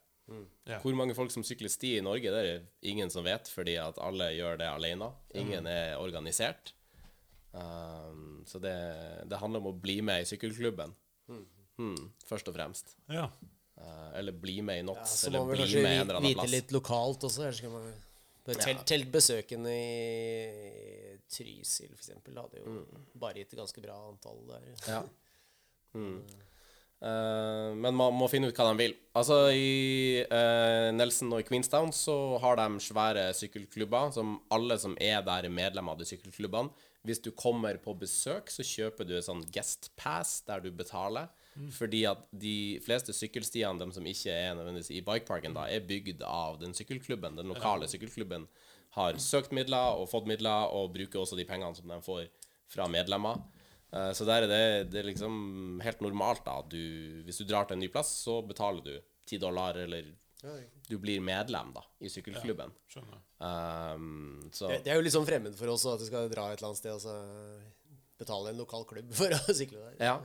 Ja. 0.70 0.78
Hvor 0.84 0.94
mange 0.94 1.16
folk 1.18 1.32
som 1.34 1.44
sykler 1.48 1.72
sti 1.74 1.96
i 1.98 2.02
Norge, 2.06 2.30
det 2.30 2.42
er 2.46 2.66
ingen 2.92 3.10
som 3.10 3.26
vet, 3.26 3.48
fordi 3.50 3.80
at 3.82 3.98
alle 4.04 4.28
gjør 4.36 4.60
det 4.62 4.68
alene. 4.70 5.08
Ingen 5.34 5.66
er 5.70 5.96
organisert. 5.98 6.74
Um, 7.52 8.44
så 8.46 8.62
det, 8.62 8.76
det 9.26 9.40
handler 9.42 9.64
om 9.64 9.72
å 9.72 9.78
bli 9.88 9.96
med 10.06 10.22
i 10.22 10.28
sykkelklubben, 10.30 10.94
mm. 11.82 12.04
først 12.30 12.52
og 12.52 12.60
fremst. 12.60 12.94
ja. 13.10 13.30
Uh, 13.80 14.10
eller 14.20 14.36
bli 14.36 14.58
med 14.60 14.82
i 14.82 14.84
NOTS, 14.84 15.12
ja, 15.24 15.30
eller 15.30 15.54
bli 15.56 15.66
med 15.80 15.86
en 15.88 16.02
eller 16.02 16.18
annen 16.18 16.26
vite 16.28 16.42
plass. 16.42 16.52
litt 16.52 16.72
lokalt 16.76 17.22
også. 17.24 17.46
Ellers 17.48 17.62
kan 17.64 17.72
man 17.72 17.86
telt, 18.60 18.82
telt 18.90 19.08
besøkende 19.14 19.72
i 19.72 21.14
Trysil, 21.30 21.92
eksempel. 21.96 22.38
Hadde 22.42 22.62
jo 22.64 22.66
Mm. 22.80 23.08
bare 23.22 23.40
gitt 23.42 23.54
et 23.54 23.60
ganske 23.60 23.82
bra 23.82 23.96
antall 24.10 24.46
der. 24.50 24.70
Ja. 24.88 25.04
Mm. 25.98 26.20
Uh, 27.02 27.72
men 27.80 27.96
man 27.96 28.14
må 28.14 28.28
finne 28.30 28.50
ut 28.52 28.58
hva 28.60 28.68
de 28.70 28.78
vil. 28.84 28.92
Altså 29.18 29.38
I 29.56 30.20
uh, 30.28 30.90
Nelson 30.94 31.32
og 31.34 31.40
i 31.42 31.46
Queenstown 31.48 31.90
så 31.96 32.38
har 32.44 32.60
de 32.60 32.66
svære 32.84 33.24
sykkelklubber 33.34 34.12
som 34.14 34.36
alle 34.52 34.78
som 34.78 34.94
er 35.02 35.24
der, 35.26 35.48
er 35.48 35.50
medlem 35.50 35.90
av 35.90 35.98
de 35.98 36.06
sykkelklubbene. 36.06 36.70
Hvis 37.08 37.24
du 37.24 37.32
kommer 37.32 37.80
på 37.80 37.96
besøk, 37.98 38.52
så 38.52 38.62
kjøper 38.68 39.08
du 39.08 39.16
en 39.16 39.24
sånn 39.26 39.46
guest 39.56 39.90
pass 39.98 40.42
der 40.46 40.60
du 40.62 40.70
betaler. 40.76 41.32
Fordi 41.74 42.04
at 42.08 42.22
de 42.36 42.78
fleste 42.86 43.16
sykkelstiene, 43.16 43.80
de 43.82 43.96
som 43.96 44.06
ikke 44.08 44.32
er 44.36 44.54
nødvendigvis 44.60 44.92
i 44.94 45.02
bikeparken, 45.04 45.56
da, 45.58 45.66
er 45.72 45.82
bygd 45.88 46.22
av 46.28 46.60
den 46.62 46.76
sykkelklubben. 46.78 47.40
Den 47.40 47.50
lokale 47.52 47.88
sykkelklubben 47.90 48.46
har 48.98 49.18
søkt 49.22 49.52
midler 49.56 50.00
og 50.00 50.10
fått 50.10 50.28
midler, 50.30 50.72
og 50.74 50.94
bruker 50.96 51.22
også 51.22 51.38
de 51.38 51.46
pengene 51.46 51.76
som 51.78 51.88
de 51.92 52.00
får 52.02 52.26
fra 52.70 52.88
medlemmer. 52.90 53.42
Eh, 53.94 54.12
Så 54.14 54.26
der 54.26 54.44
er 54.46 54.48
det, 54.48 54.92
det 54.92 55.00
er 55.04 55.10
liksom 55.12 55.80
helt 55.82 56.02
normalt 56.02 56.44
da 56.46 56.62
du, 56.62 57.24
Hvis 57.26 57.38
du 57.42 57.46
drar 57.46 57.66
til 57.66 57.78
en 57.78 57.84
ny 57.84 57.88
plass, 57.90 58.12
så 58.24 58.42
betaler 58.46 58.82
du 58.86 59.00
10 59.30 59.38
dollar, 59.40 59.78
eller 59.78 60.16
du 60.88 60.98
blir 60.98 61.20
medlem 61.22 61.74
da 61.76 61.82
i 62.00 62.10
sykkelklubben. 62.10 62.72
Ja, 62.96 63.02
Um, 63.40 64.50
så 64.52 64.68
Det, 64.68 64.82
det 64.84 64.92
er 64.92 64.98
jo 65.00 65.04
litt 65.06 65.14
sånn 65.16 65.28
fremmed 65.28 65.54
for 65.56 65.72
oss 65.72 65.86
at 65.88 66.02
du 66.02 66.04
skal 66.10 66.26
dra 66.28 66.50
et 66.52 66.60
eller 66.60 66.74
annet 66.74 66.80
sted 66.82 66.92
og 66.92 67.00
så 67.00 67.14
betale 68.20 68.52
en 68.52 68.58
lokal 68.60 68.84
klubb 68.88 69.14
for 69.20 69.32
å 69.32 69.54
sykle 69.56 69.80
der. 69.80 69.96
Ja. 70.04 70.18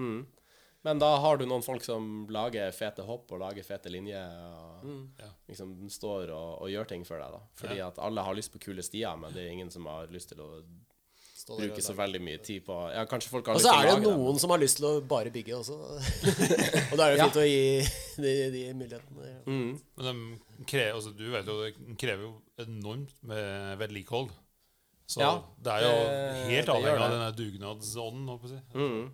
Mm. 0.00 0.22
Men 0.84 0.98
da 0.98 1.12
har 1.22 1.36
du 1.38 1.44
noen 1.46 1.62
folk 1.62 1.84
som 1.86 2.26
lager 2.34 2.72
fete 2.74 3.04
hopp 3.06 3.30
og 3.32 3.38
lager 3.44 3.62
fete 3.62 3.90
linjer. 3.92 4.30
Og 4.82 5.12
Ja. 5.18 5.28
liksom 5.48 5.88
står 5.90 6.30
og, 6.34 6.62
og 6.62 6.68
gjør 6.72 6.88
ting 6.88 7.04
for 7.06 7.18
deg. 7.22 7.30
da 7.30 7.40
Fordi 7.54 7.76
Ja. 7.78 7.88
at 7.88 7.98
alle 7.98 8.20
har 8.22 8.34
lyst 8.34 8.52
på 8.52 8.58
kule 8.60 8.82
stier, 8.82 9.16
men 9.16 9.32
det 9.32 9.44
er 9.46 9.52
ingen 9.52 9.70
som 9.70 9.86
har 9.86 10.06
lyst 10.08 10.28
til 10.30 10.38
å 10.42 10.62
Stå 11.42 11.56
bruke 11.58 11.82
så 11.82 11.94
veldig 11.98 12.20
mye 12.22 12.38
tid 12.38 12.64
på 12.64 12.74
Ja, 12.94 13.04
kanskje 13.04 13.28
folk 13.30 13.46
har 13.46 13.54
lyst 13.56 13.64
så 13.66 13.70
til 13.72 13.78
å 13.78 13.80
er 13.80 13.86
det 13.86 13.92
Og 13.92 14.02
så 14.02 14.10
er 14.10 14.16
det 14.16 14.18
noen 14.18 14.38
som 14.38 14.50
har 14.50 14.58
lyst 14.62 14.76
til 14.76 14.86
å 14.86 15.00
bare 15.06 15.30
bygge 15.30 15.54
også. 15.56 15.78
og 16.92 16.96
da 16.98 17.06
er 17.06 17.10
det 17.10 17.18
Ja. 17.18 17.24
fint 17.26 17.40
å 17.42 17.46
gi 17.46 17.88
de, 18.22 18.50
de 18.50 18.62
mulighetene. 18.74 19.32
Mm. 19.46 19.80
Men 19.96 20.38
de 20.58 20.64
krever, 20.64 20.94
altså, 20.94 21.16
du 21.16 21.30
vet 21.30 21.46
jo, 21.46 21.56
det 21.62 21.98
krever 21.98 22.22
jo 22.22 22.42
enormt 22.58 23.10
med 23.22 23.78
vedlikehold. 23.78 24.30
Så 25.08 25.18
Ja, 25.20 25.42
det 25.60 25.72
er 25.72 25.82
jo 25.82 26.46
helt 26.50 26.68
avhengig 26.68 27.02
av 27.02 27.10
denne 27.10 27.32
dugnadsånden, 27.36 28.28
holdt 28.30 28.42
på 28.42 28.48
å 28.48 28.54
si. 28.54 28.60
Mm. 28.78 29.10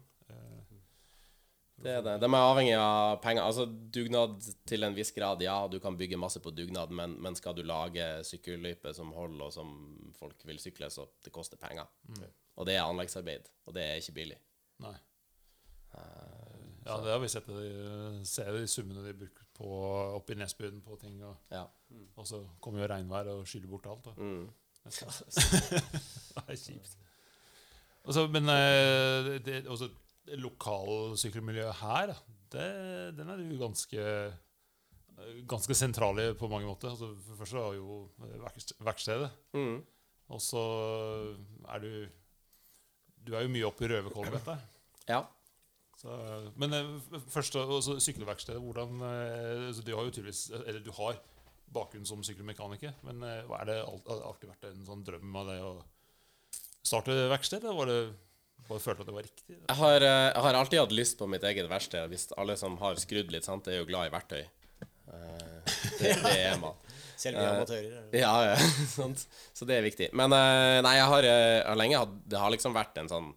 Det 1.79 1.93
er 1.95 2.03
det. 2.03 2.17
De 2.21 2.27
er 2.27 2.43
avhengig 2.43 2.75
av 2.75 3.21
penger. 3.23 3.45
Altså 3.47 3.65
Dugnad 3.95 4.41
til 4.67 4.83
en 4.83 4.97
viss 4.97 5.13
grad, 5.15 5.43
ja, 5.47 5.55
du 5.71 5.77
kan 5.79 5.95
bygge 5.99 6.19
masse 6.19 6.41
på 6.43 6.51
dugnad, 6.51 6.91
men, 6.91 7.15
men 7.23 7.37
skal 7.39 7.55
du 7.55 7.63
lage 7.63 8.07
sykkelløyper 8.27 8.97
som 8.97 9.13
holder, 9.15 9.45
og 9.47 9.53
som 9.55 9.71
folk 10.19 10.43
vil 10.49 10.59
sykle, 10.59 10.89
så 10.91 11.07
det 11.25 11.31
koster 11.35 11.61
penger. 11.61 11.87
Og 12.59 12.67
det 12.67 12.75
er 12.75 12.83
anleggsarbeid, 12.83 13.47
og 13.71 13.77
det 13.77 13.85
er 13.87 14.01
ikke 14.03 14.17
billig. 14.17 14.41
Nei. 14.83 14.97
Ja, 16.89 16.97
det 17.05 17.13
har 17.13 17.19
vi 17.23 17.29
sett. 17.29 17.47
De, 17.47 18.21
ser 18.27 18.51
de 18.57 18.67
summene 18.71 19.03
de 19.05 19.15
bruker 19.19 19.45
på 19.59 19.69
oppe 20.17 20.33
i 20.35 20.39
Nesbyen 20.41 20.81
på 20.85 20.97
ting. 21.01 21.21
Og, 21.25 21.37
Ja. 21.53 21.65
og 22.17 22.27
så 22.27 22.41
kommer 22.65 22.83
jo 22.83 22.89
regnvær 22.91 23.29
og 23.35 23.47
skyller 23.47 23.69
bort 23.69 23.87
alt. 23.87 24.07
Og. 24.07 24.19
Mm. 24.19 24.49
det 24.89 26.49
er 26.49 26.57
kjipt. 26.57 26.97
Også, 28.09 28.23
men 28.33 28.49
eh, 28.49 29.35
det, 29.45 29.67
også 29.69 29.91
lokalsykkelmiljøet 30.37 31.81
her, 31.81 32.13
det, 32.53 32.69
den 33.19 33.33
er 33.33 33.41
jo 33.45 33.63
ganske 33.65 34.05
Ganske 35.51 35.75
sentral 35.75 36.21
på 36.39 36.47
mange 36.47 36.69
måter. 36.69 36.93
Altså, 36.93 37.09
for 37.25 37.33
det 37.35 37.39
første 37.41 37.59
har 37.59 37.73
jo 37.75 37.97
verkstedet. 38.87 39.33
Mm. 39.51 39.81
Og 40.31 40.41
så 40.45 40.63
er 41.75 41.83
du 41.83 41.91
Du 43.27 43.35
er 43.35 43.43
jo 43.43 43.51
mye 43.51 43.67
oppe 43.67 43.85
i 43.85 43.89
Røverkollen, 43.91 44.37
vet 44.37 44.47
jeg. 44.53 44.79
Ja. 45.09 45.25
Så, 45.99 46.15
men 46.55 46.75
eh, 46.77 47.19
først 47.29 47.57
altså, 47.59 47.99
sykkelverkstedet. 47.99 48.63
Hvordan 48.63 49.03
eh, 49.03 49.67
altså, 49.67 49.83
Du 49.83 49.97
har 49.97 50.07
jo 50.07 50.15
tydeligvis 50.15 50.51
Eller 50.55 50.81
du 50.85 50.93
har 50.95 51.19
bakgrunn 51.75 52.07
som 52.07 52.23
sykkelmekaniker. 52.25 52.95
Men 53.03 53.23
eh, 53.27 53.49
har 53.51 53.69
det 53.69 53.81
alltid 53.83 54.53
vært 54.53 54.69
en 54.71 54.87
sånn 54.87 55.05
drøm 55.05 55.41
av 55.43 55.51
det 55.51 55.59
å 55.65 55.73
starte 56.87 57.17
verksted? 57.33 57.67
Eller 57.67 57.81
var 57.81 57.91
det 57.91 58.01
bare 58.69 58.81
følte 58.83 59.05
at 59.05 59.09
det 59.09 59.15
var 59.17 59.27
riktig? 59.29 59.57
Jeg 59.69 59.77
har, 59.79 60.03
eh, 60.03 60.29
jeg 60.35 60.43
har 60.45 60.55
alltid 60.59 60.81
hatt 60.83 60.93
lyst 60.97 61.19
på 61.21 61.29
mitt 61.31 61.45
eget 61.47 61.69
verksted. 61.71 62.09
Hvis 62.11 62.29
alle 62.37 62.57
som 62.61 62.77
har 62.83 62.99
skrudd 63.01 63.31
litt, 63.33 63.45
sant, 63.47 63.69
er 63.69 63.79
jo 63.81 63.87
glad 63.89 64.09
i 64.11 64.15
verktøy. 64.17 64.43
Eh, 65.09 65.45
Det, 65.99 66.15
det 66.23 66.37
er 66.49 66.59
man. 66.61 66.75
Selv 67.19 67.39
vi 67.39 67.43
Eh, 67.45 67.51
amatører. 67.57 67.95
er. 67.99 68.19
Ja, 68.21 68.33
ja, 68.53 68.57
sant. 68.99 69.25
Så 69.55 69.67
det 69.67 69.77
er 69.79 69.83
viktig. 69.87 70.11
Men 70.17 70.31
nei, 70.31 70.95
jeg 70.99 71.09
har, 71.11 71.23
jeg 71.27 71.65
har 71.67 71.77
lenge 71.81 71.99
hatt 71.99 72.13
Det 72.31 72.39
har 72.39 72.51
liksom 72.55 72.73
vært 72.77 73.01
en 73.03 73.09
sånn 73.11 73.33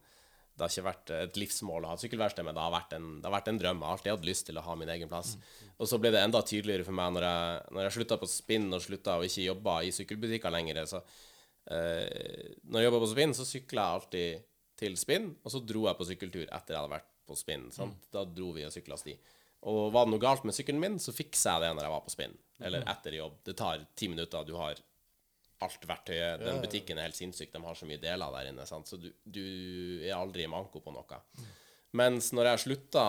Det 0.54 0.62
har 0.68 0.70
ikke 0.70 0.86
vært 0.86 1.12
et 1.18 1.40
livsmål 1.42 1.86
å 1.88 1.90
ha 1.94 1.96
sykkelverksted, 1.98 2.46
men 2.46 2.54
det 2.54 2.62
har, 2.62 2.72
vært 2.76 2.94
en, 2.94 3.08
det 3.22 3.26
har 3.26 3.34
vært 3.34 3.48
en 3.50 3.58
drøm. 3.58 3.80
Jeg 3.82 3.88
har 3.88 3.96
alltid 3.98 4.12
hatt 4.14 4.28
lyst 4.28 4.46
til 4.46 4.60
å 4.62 4.66
ha 4.68 4.76
min 4.78 4.90
egen 4.94 5.10
plass. 5.10 5.32
Og 5.80 5.88
så 5.90 5.98
ble 5.98 6.12
det 6.14 6.22
enda 6.22 6.42
tydeligere 6.46 6.86
for 6.86 6.94
meg 6.94 7.16
når 7.16 7.26
jeg, 7.26 7.64
når 7.74 7.88
jeg 7.88 7.96
slutta 7.96 8.18
på 8.22 8.30
spinn 8.30 8.68
og 8.78 8.84
slutta 8.84 9.16
å 9.18 9.24
ikke 9.26 9.48
jobbe 9.48 9.78
i 9.88 9.92
sykkelbutikker 9.96 10.54
lenger. 10.54 10.84
Så 10.92 11.02
eh, 11.72 12.54
når 12.70 12.78
jeg 12.84 12.90
jobba 12.92 13.00
på 13.06 13.10
spinn, 13.16 13.34
så 13.34 13.48
sykla 13.48 13.88
jeg 13.88 13.98
alltid 14.02 14.48
til 14.82 14.98
spinn, 14.98 15.30
og 15.44 15.54
så 15.54 15.62
dro 15.62 15.86
jeg 15.88 16.00
på 16.00 16.08
sykkeltur 16.10 16.48
etter 16.48 16.76
jeg 16.76 16.82
hadde 16.82 16.96
vært 16.96 17.10
på 17.30 17.38
spinn. 17.38 17.70
Sant? 17.76 18.10
Da 18.14 18.26
dro 18.26 18.52
vi 18.56 18.66
og 18.68 18.74
sykla 18.74 18.98
sti. 19.00 19.16
Og 19.70 19.92
var 19.94 20.08
det 20.08 20.16
noe 20.16 20.24
galt 20.24 20.46
med 20.48 20.58
sykkelen 20.58 20.82
min, 20.82 20.98
så 21.00 21.14
fiksa 21.14 21.56
jeg 21.56 21.68
det 21.68 21.76
når 21.78 21.86
jeg 21.86 21.94
var 21.94 22.06
på 22.06 22.14
spinn. 22.14 22.34
Eller 22.66 22.86
etter 22.90 23.18
jobb. 23.18 23.36
Det 23.46 23.54
tar 23.58 23.84
ti 23.98 24.10
minutter, 24.10 24.46
du 24.48 24.56
har 24.58 24.80
alt 25.62 25.86
verktøyet. 25.86 26.42
Den 26.42 26.62
butikken 26.64 26.98
er 26.98 27.06
helt 27.06 27.18
sinnssyk. 27.18 27.52
De 27.54 27.62
har 27.62 27.78
så 27.78 27.86
mye 27.86 28.02
deler 28.02 28.34
der 28.34 28.50
inne. 28.50 28.66
Sant? 28.66 28.90
Så 28.90 28.98
du, 28.98 29.12
du 29.22 29.44
er 30.02 30.18
aldri 30.18 30.48
i 30.48 30.50
manko 30.50 30.82
på 30.82 30.94
noe. 30.96 31.22
Mens 31.98 32.32
når 32.34 32.52
jeg 32.52 32.64
slutta 32.66 33.06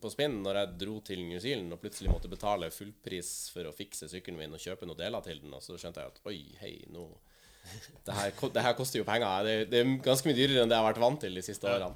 på 0.00 0.10
spinn, 0.12 0.38
når 0.44 0.60
jeg 0.60 0.74
dro 0.80 0.94
til 1.04 1.20
New 1.28 1.40
Zealand 1.42 1.76
og 1.76 1.82
plutselig 1.82 2.12
måtte 2.12 2.30
betale 2.32 2.70
fullpris 2.72 3.34
for 3.52 3.68
å 3.68 3.74
fikse 3.76 4.08
sykkelen 4.08 4.40
min 4.40 4.56
og 4.56 4.62
kjøpe 4.62 4.88
noen 4.88 5.02
deler 5.02 5.24
til 5.26 5.42
den, 5.42 5.52
og 5.52 5.60
så 5.64 5.76
skjønte 5.76 6.00
jeg 6.00 6.14
at 6.14 6.22
oi, 6.30 6.38
hei, 6.62 6.74
nå 6.94 7.04
det 8.06 8.14
her, 8.18 8.32
det 8.54 8.62
her 8.66 8.76
koster 8.78 9.00
jo 9.00 9.06
penger. 9.08 9.44
Det, 9.46 9.54
det 9.72 9.80
er 9.82 9.92
ganske 10.04 10.28
mye 10.28 10.36
dyrere 10.38 10.62
enn 10.64 10.70
det 10.72 10.76
jeg 10.76 10.84
har 10.84 10.90
vært 10.92 11.02
vant 11.04 11.20
til 11.24 11.34
de 11.38 11.42
siste 11.46 11.68
årene. 11.70 11.94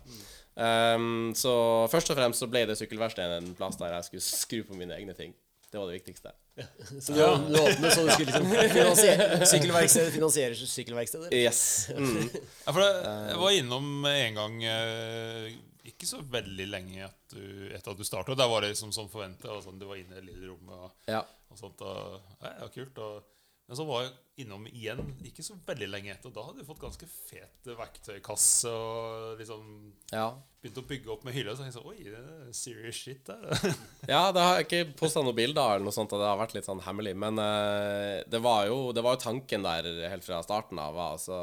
Um, 0.58 1.34
så 1.38 1.52
først 1.92 2.10
og 2.10 2.16
fremst 2.18 2.42
så 2.42 2.48
ble 2.50 2.64
det 2.66 2.74
sykkelverkstedet 2.80 3.36
en 3.42 3.52
plass 3.58 3.76
der 3.78 3.92
jeg 3.94 4.08
skulle 4.08 4.24
skru 4.26 4.62
på 4.66 4.78
mine 4.80 4.96
egne 4.96 5.14
ting. 5.14 5.36
Det 5.68 5.76
var 5.78 5.90
det 5.90 5.98
viktigste. 6.00 6.30
Så 7.04 7.12
du, 7.12 7.18
du 7.20 7.58
åpnet 7.60 7.92
så 7.92 8.02
du 8.02 8.08
skulle 8.14 8.30
liksom 8.32 8.46
finansiere 8.78 9.46
Sykkelverkstedet 9.46 10.14
finansierer 10.14 10.56
sykkelverkstedet? 10.56 11.28
Yes. 11.36 11.60
Mm. 11.92 12.24
Ja, 12.64 12.72
for 12.72 12.80
det, 12.80 12.88
jeg 13.28 13.38
var 13.42 13.52
innom 13.60 13.90
en 14.08 14.38
gang 14.40 14.56
eh, 14.64 15.52
ikke 15.92 16.08
så 16.08 16.22
veldig 16.32 16.66
lenge 16.72 17.04
etter, 17.04 17.36
du- 17.36 17.68
etter 17.76 17.92
at 17.92 18.00
du 18.00 18.04
starta. 18.08 18.34
Der 18.40 18.48
var 18.50 18.64
det 18.64 18.72
liksom 18.72 18.90
som 18.96 19.10
forventa. 19.12 19.60
Sånn, 19.62 19.76
du 19.78 19.84
var 19.90 20.00
inne 20.00 20.16
i 20.16 20.22
det 20.22 20.26
lille 20.32 20.48
rommet 20.50 20.72
og, 20.88 20.96
Ja. 21.12 21.20
og 21.52 21.60
sånt. 21.60 21.84
Og, 21.84 22.16
ja, 22.42 22.54
ja, 22.64 22.68
kult. 22.74 22.98
Og, 23.04 23.28
men 23.68 23.76
så 23.76 23.84
var 23.84 24.06
jeg 24.06 24.12
innom 24.46 24.62
igjen 24.70 25.02
ikke 25.28 25.42
så 25.44 25.52
veldig 25.66 25.88
lenge 25.90 26.12
etter. 26.14 26.32
Da 26.32 26.40
hadde 26.46 26.62
jeg 26.62 26.68
fått 26.70 26.80
ganske 26.80 27.08
fet 27.10 27.68
verktøykasse 27.68 28.70
og 28.72 29.40
liksom 29.42 29.64
ja. 30.08 30.30
begynt 30.62 30.78
å 30.80 30.84
bygge 30.88 31.10
opp 31.12 31.26
med 31.26 31.34
hylle. 31.36 31.52
Så 31.52 31.66
jeg 31.66 31.74
sånn 31.74 31.88
Oi, 31.90 31.98
det 32.06 32.22
er 32.22 32.54
serious 32.56 32.96
shit 32.96 33.28
der. 33.28 33.44
Ja, 34.12 34.30
det 34.32 34.44
har 34.46 34.56
jeg 34.56 34.68
ikke 34.68 34.96
posta 35.02 35.20
noen 35.20 35.52
av 35.60 35.74
eller 35.74 35.84
noe 35.84 35.92
sånt, 35.92 36.14
og 36.16 36.22
det 36.22 36.30
har 36.30 36.40
vært 36.40 36.56
litt 36.56 36.68
sånn 36.68 36.80
hemmelig. 36.86 37.12
Men 37.20 37.42
uh, 37.42 38.24
det, 38.24 38.40
var 38.44 38.70
jo, 38.70 38.78
det 38.96 39.04
var 39.04 39.18
jo 39.18 39.24
tanken 39.26 39.66
der 39.66 39.90
helt 40.14 40.24
fra 40.24 40.40
starten 40.46 40.80
av. 40.80 40.96
Altså, 41.10 41.40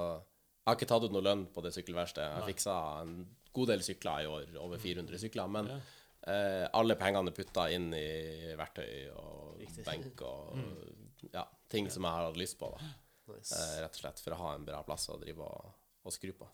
jeg 0.64 0.72
har 0.72 0.80
ikke 0.80 0.90
tatt 0.96 1.06
ut 1.06 1.14
noe 1.14 1.28
lønn 1.28 1.46
på 1.54 1.62
det 1.62 1.76
sykkelverkstedet. 1.76 2.40
Jeg 2.40 2.56
fiksa 2.56 2.80
en 3.04 3.20
god 3.54 3.70
del 3.76 3.86
sykler 3.86 4.24
i 4.24 4.32
år, 4.32 4.48
over 4.64 4.82
400 4.82 5.22
sykler. 5.22 5.52
Men 5.52 5.70
eh, 5.76 6.66
alle 6.74 6.98
pengene 6.98 7.30
er 7.30 7.38
putta 7.38 7.68
inn 7.70 7.92
i 7.94 8.08
verktøy 8.58 9.14
og 9.14 9.62
benk 9.86 10.26
og 10.26 10.58
ja, 11.30 11.46
ting 11.72 11.90
som 11.92 12.06
jeg 12.08 12.12
hadde 12.20 12.40
lyst 12.42 12.60
på. 12.60 12.70
da 12.76 12.92
Nice. 13.34 13.56
eh, 13.58 13.82
Rett 13.82 13.96
og 13.98 14.02
slett 14.04 14.20
for 14.22 14.36
å 14.36 14.40
ha 14.44 14.54
en 14.56 14.66
bra 14.68 14.84
plass 14.86 15.08
å 15.10 15.18
drive 15.22 15.42
og, 15.42 15.72
og 16.06 16.14
skru 16.14 16.32
på. 16.38 16.48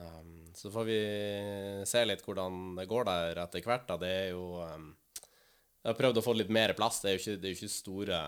Um, 0.00 0.46
så 0.54 0.70
får 0.72 0.84
vi 0.86 0.98
se 1.88 2.00
litt 2.06 2.22
hvordan 2.24 2.76
det 2.78 2.86
går 2.88 3.04
der 3.08 3.40
etter 3.42 3.64
hvert. 3.66 3.88
da 3.88 3.96
Det 4.00 4.08
er 4.08 4.28
jo 4.30 4.44
um, 4.62 4.86
Jeg 5.82 5.90
har 5.90 5.96
prøvd 5.98 6.20
å 6.20 6.24
få 6.24 6.34
litt 6.38 6.52
mer 6.52 6.72
plass. 6.78 7.00
Det 7.02 7.10
er 7.10 7.16
jo 7.16 7.20
ikke, 7.24 7.34
det 7.42 7.48
er 7.48 7.54
jo 7.54 7.58
ikke 7.58 7.72
store 7.74 8.20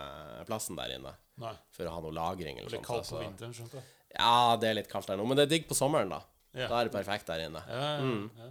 plassen 0.49 0.77
der 0.77 0.97
inne 0.99 1.15
Nei. 1.41 1.55
for 1.73 1.89
å 1.89 1.95
ha 1.95 2.03
noe 2.05 2.13
lagring. 2.17 2.59
eller 2.59 2.73
Det 2.73 2.81
er 2.81 2.85
kaldt 2.89 3.07
på 3.09 3.17
altså. 3.17 3.23
vinteren, 3.23 3.55
skjønte 3.57 3.79
jeg. 3.81 3.89
Ja, 4.19 4.57
det 4.61 4.69
er 4.69 4.77
litt 4.81 4.91
kaldt 4.93 5.09
der 5.09 5.17
nå, 5.21 5.25
men 5.29 5.39
det 5.39 5.47
er 5.47 5.53
digg 5.55 5.69
på 5.71 5.77
sommeren, 5.79 6.11
da. 6.13 6.21
Ja. 6.53 6.67
Da 6.69 6.81
er 6.83 6.91
det 6.91 6.93
perfekt 6.93 7.31
der 7.31 7.47
inne. 7.47 7.63
Ja, 7.69 7.87
ja, 8.03 8.11
ja. 8.43 8.51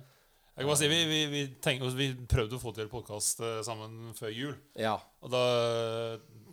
Jeg 0.62 0.68
kan 0.68 0.70
bare 0.70 0.78
si, 0.78 0.88
Vi, 0.92 1.00
vi, 1.10 1.20
vi, 1.32 1.42
tenker, 1.64 1.96
vi 1.98 2.08
prøvde 2.30 2.58
å 2.58 2.62
få 2.62 2.74
til 2.78 2.90
podkast 2.92 3.42
sammen 3.66 4.12
før 4.18 4.30
jul. 4.36 4.56
Ja. 4.78 4.94
Og 5.26 5.32
da 5.34 5.42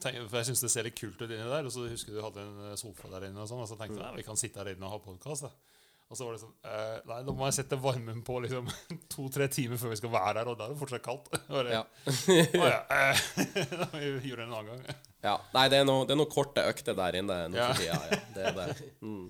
tenk, 0.00 0.22
For 0.30 0.38
jeg 0.40 0.48
syns 0.48 0.62
det 0.64 0.70
ser 0.72 0.86
litt 0.88 0.96
kult 0.96 1.20
ut 1.20 1.28
inni 1.28 1.44
der. 1.44 1.66
Og 1.68 1.74
så 1.74 1.84
husker 1.90 2.16
du 2.16 2.22
hadde 2.24 2.44
en 2.46 2.78
sofa 2.80 3.10
der 3.12 3.28
inne, 3.28 3.42
og 3.44 3.50
sånn 3.50 3.60
Og 3.64 3.68
så 3.68 3.76
tenkte 3.76 4.00
jeg 4.00 4.16
vi 4.22 4.24
kan 4.30 4.38
sitte 4.40 4.62
her 4.62 4.70
inne 4.72 4.88
og 4.88 4.96
ha 4.96 5.02
podkast. 5.04 5.50
Og 6.08 6.16
så 6.16 6.24
var 6.24 6.38
det 6.38 6.40
sånn 6.40 6.54
eh, 6.64 7.00
Nei, 7.10 7.18
nå 7.26 7.34
må 7.36 7.50
jeg 7.50 7.58
sette 7.58 7.76
varmen 7.84 8.22
på 8.24 8.38
liksom 8.40 8.70
to-tre 9.12 9.44
timer 9.52 9.76
før 9.76 9.92
vi 9.92 9.98
skal 10.00 10.14
være 10.14 10.40
her, 10.40 10.48
og 10.48 10.56
da 10.56 10.64
er 10.64 10.72
det 10.72 10.80
fortsatt 10.80 11.04
kaldt. 11.04 11.28
Det, 11.52 11.74
Ja. 11.74 11.82
Å 12.64 12.70
ja. 12.70 12.78
eh, 12.96 13.20
gjorde 13.44 14.22
vi 14.24 14.30
gjøre 14.32 14.40
det 14.40 14.46
en 14.46 14.54
annen 14.56 14.70
gang. 14.72 15.02
ja. 15.28 15.34
Nei, 15.52 15.66
det 15.68 15.82
er 15.82 15.84
noe- 15.90 16.06
det 16.08 16.16
noen 16.16 16.32
korte 16.32 16.64
økter 16.70 16.96
der 16.96 17.20
inne 17.20 17.36
nå 17.52 17.60
for 17.60 17.82
tida. 17.82 18.00
Ja. 18.08 18.22
Det 18.38 18.46
er 18.48 18.56
det. 18.56 18.88
Mm. 19.04 19.26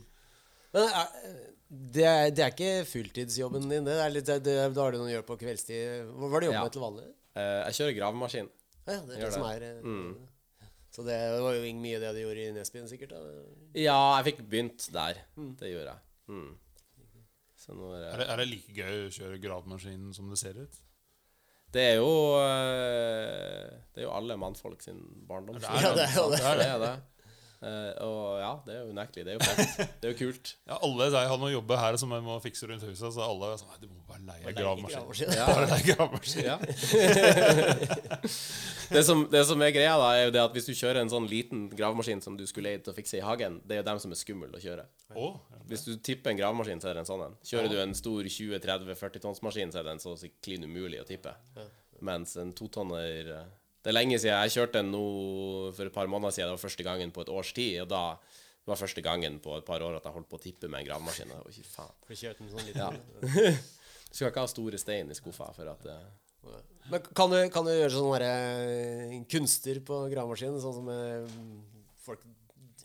Men 0.76 0.86
er, 1.02 1.34
det, 1.68 2.04
er, 2.08 2.30
det 2.32 2.44
er 2.46 2.52
ikke 2.54 2.86
fulltidsjobben 2.88 3.66
din, 3.68 3.84
det? 3.84 3.92
det, 3.98 4.04
er 4.04 4.12
litt, 4.14 4.30
det 4.44 4.54
da 4.74 4.82
har 4.84 4.94
du 4.94 4.98
noe 5.02 5.08
å 5.10 5.12
gjøre 5.12 5.26
på 5.28 5.36
kveldstid. 5.40 6.08
Hva 6.16 6.30
er 6.30 6.40
det 6.40 6.46
du 6.46 6.48
jobber 6.48 6.56
Ja. 6.58 6.64
med 6.64 6.72
til 6.76 6.84
vanlig? 6.84 7.06
Uh, 7.36 7.60
jeg 7.68 7.76
kjører 7.78 7.96
gravemaskin. 7.98 8.48
Ja, 8.88 8.96
det 9.04 9.18
er 9.18 9.24
det 9.26 9.32
som 9.36 9.44
er 9.50 9.66
eh, 9.68 9.80
Mm. 9.84 10.12
Så 10.98 11.04
det 11.04 11.14
var 11.44 11.54
jo 11.54 11.72
mye 11.78 11.98
det 12.00 12.08
du 12.16 12.22
gjorde 12.24 12.46
i 12.48 12.52
Nesbyen, 12.56 12.88
sikkert? 12.90 13.12
da 13.12 13.20
Ja, 13.78 13.98
jeg 14.18 14.32
fikk 14.32 14.40
begynt 14.50 14.88
der. 14.90 15.20
Det 15.60 15.68
gjorde 15.70 15.92
jeg. 15.92 16.00
Mm. 16.32 16.48
Så 17.58 17.74
nå 17.76 17.92
er 17.94 18.06
Er 18.08 18.16
det 18.16 18.24
det, 18.24 18.28
er 18.32 18.36
det 18.40 18.46
like 18.48 18.72
gøy 18.74 18.96
å 19.04 19.12
kjøre 19.14 19.38
gravemaskin 19.44 20.08
som 20.16 20.30
det 20.32 20.38
ser 20.40 20.56
ut? 20.64 20.80
Det 21.70 21.82
er 21.84 21.96
jo 22.00 22.08
eh, 22.40 23.68
Det 23.92 24.00
er 24.02 24.06
jo 24.08 24.12
alle 24.16 24.36
mannfolk 24.40 24.80
sin 24.82 25.02
barndom. 25.28 25.60
Ja, 25.60 25.92
det 25.94 26.06
er 26.08 26.16
jo 26.16 26.30
det. 26.32 26.40
er 26.40 26.56
Det 26.64 26.80
det. 26.86 26.92
Og 27.58 28.38
ja, 28.38 28.52
det 28.62 28.70
er 28.76 28.84
jo 28.84 28.92
unektelig. 28.94 29.24
Det 29.26 29.32
er 29.32 29.36
jo 29.38 29.42
fett. 29.42 29.90
Det 29.98 30.06
er 30.06 30.12
jo 30.12 30.18
kult. 30.20 30.46
Ja, 30.68 30.76
alle 30.84 31.08
jeg 31.10 31.28
har 31.32 31.38
noe 31.40 31.50
jobbe 31.50 31.74
her 31.80 31.96
som 31.98 32.12
jeg 32.14 32.22
må 32.22 32.38
fikse 32.44 32.66
rundt 32.70 32.84
huset, 32.86 33.10
så 33.14 33.20
alle 33.24 33.46
er 33.50 33.56
sånn 33.58 33.70
«Nei, 33.72 33.78
Du 33.82 33.86
må 33.88 33.94
bare 34.06 34.22
leie 34.28 34.52
gravemaskin. 34.54 35.00
Gravemaskin. 35.00 35.30
Ja. 35.34 35.46
Bare 35.50 35.66
leie 35.72 35.84
gravemaskin. 35.88 36.46
Ja. 36.46 36.56
det, 38.94 39.02
som, 39.08 39.18
det 39.32 39.42
som 39.48 39.58
er 39.64 39.72
greia, 39.74 39.94
da, 39.98 40.08
er 40.14 40.22
jo 40.28 40.32
det 40.36 40.42
at 40.44 40.54
hvis 40.54 40.68
du 40.68 40.74
kjører 40.76 41.00
en 41.02 41.10
sånn 41.12 41.26
liten 41.30 41.60
gravemaskin 41.72 42.22
som 42.24 42.34
du 42.38 42.44
skulle 42.46 42.68
leid 42.70 42.82
til 42.86 42.92
å 42.94 42.98
fikse 42.98 43.16
i 43.18 43.24
hagen, 43.26 43.54
det 43.66 43.74
er 43.78 43.82
jo 43.82 43.88
dem 43.90 44.00
som 44.04 44.10
er 44.14 44.20
skumle 44.22 44.54
å 44.54 44.62
kjøre. 44.62 44.84
Å, 45.18 45.20
Hvis 45.70 45.82
du 45.88 45.92
tipper 45.98 46.30
en 46.34 46.40
gravemaskin, 46.40 46.80
så 46.84 46.88
er 46.92 46.98
det 46.98 47.02
en 47.06 47.10
sånn 47.10 47.24
en. 47.26 47.36
Kjører 47.48 47.68
du 47.72 47.78
en 47.82 47.94
stor 47.98 48.22
20-30-40 48.38 49.24
tonns 49.24 49.42
maskin, 49.46 49.70
så 49.74 49.78
er 49.82 49.86
den 49.90 50.02
så 50.02 50.10
å 50.14 50.20
si 50.20 50.28
klin 50.44 50.66
umulig 50.68 51.00
å 51.02 51.08
tippe. 51.08 51.32
Mens 52.06 52.36
en 52.38 52.52
totonner 52.54 53.32
eh, 53.34 53.46
Det 53.88 53.94
er 53.94 54.02
lenge 54.02 54.18
siden 54.20 54.34
jeg 54.36 54.52
kjørte 54.52 54.82
den 54.82 54.90
nå 54.92 55.02
for 55.72 55.88
et 55.88 55.94
par 55.94 56.08
måneder 56.12 56.34
siden. 56.36 56.50
Det 56.50 56.58
var 56.58 56.60
første 56.60 56.84
gangen 56.84 57.12
på 57.16 57.22
et 57.24 57.30
års 57.32 57.54
tid. 57.56 57.78
Og 57.80 57.86
da 57.88 58.02
det 58.20 58.68
var 58.68 58.76
første 58.76 59.00
gangen 59.00 59.38
på 59.40 59.54
et 59.56 59.64
par 59.64 59.80
år 59.80 59.94
at 59.96 60.04
jeg 60.04 60.12
holdt 60.12 60.28
på 60.28 60.36
å 60.36 60.42
tippe 60.42 60.68
med 60.68 60.82
en 60.82 60.88
gravemaskin. 60.90 61.32
Og 61.38 61.48
ikke 61.48 61.64
faen. 61.70 62.50
Sånn. 62.52 62.68
Ja. 62.76 62.90
Du 64.08 64.16
skal 64.16 64.28
ikke 64.28 64.44
ha 64.44 64.48
store 64.48 64.78
stein 64.80 65.08
i 65.12 65.16
skuffa 65.16 65.46
for 65.56 65.68
at 65.72 65.82
det... 65.84 65.96
Men 66.92 67.08
kan 67.16 67.32
du, 67.32 67.38
kan 67.52 67.64
du 67.64 67.72
gjøre 67.72 68.28
eh, 68.28 69.16
kunster 69.28 69.80
på 69.84 70.02
gravemaskin, 70.12 70.60
Sånn 70.60 70.76
som 70.82 70.92
eh, 70.92 71.40
folk 72.04 72.28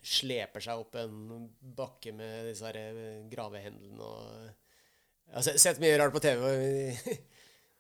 sleper 0.04 0.64
seg 0.64 0.86
opp 0.86 0.96
en 1.00 1.46
bakke 1.76 2.16
med 2.16 2.48
disse 2.48 2.68
her 2.68 3.28
gravehendlene 3.32 4.04
og 4.08 4.24
Jeg 4.48 5.36
har 5.36 5.62
sett 5.68 5.84
mye 5.84 6.00
rart 6.00 6.16
på 6.16 6.24
TV. 6.24 6.48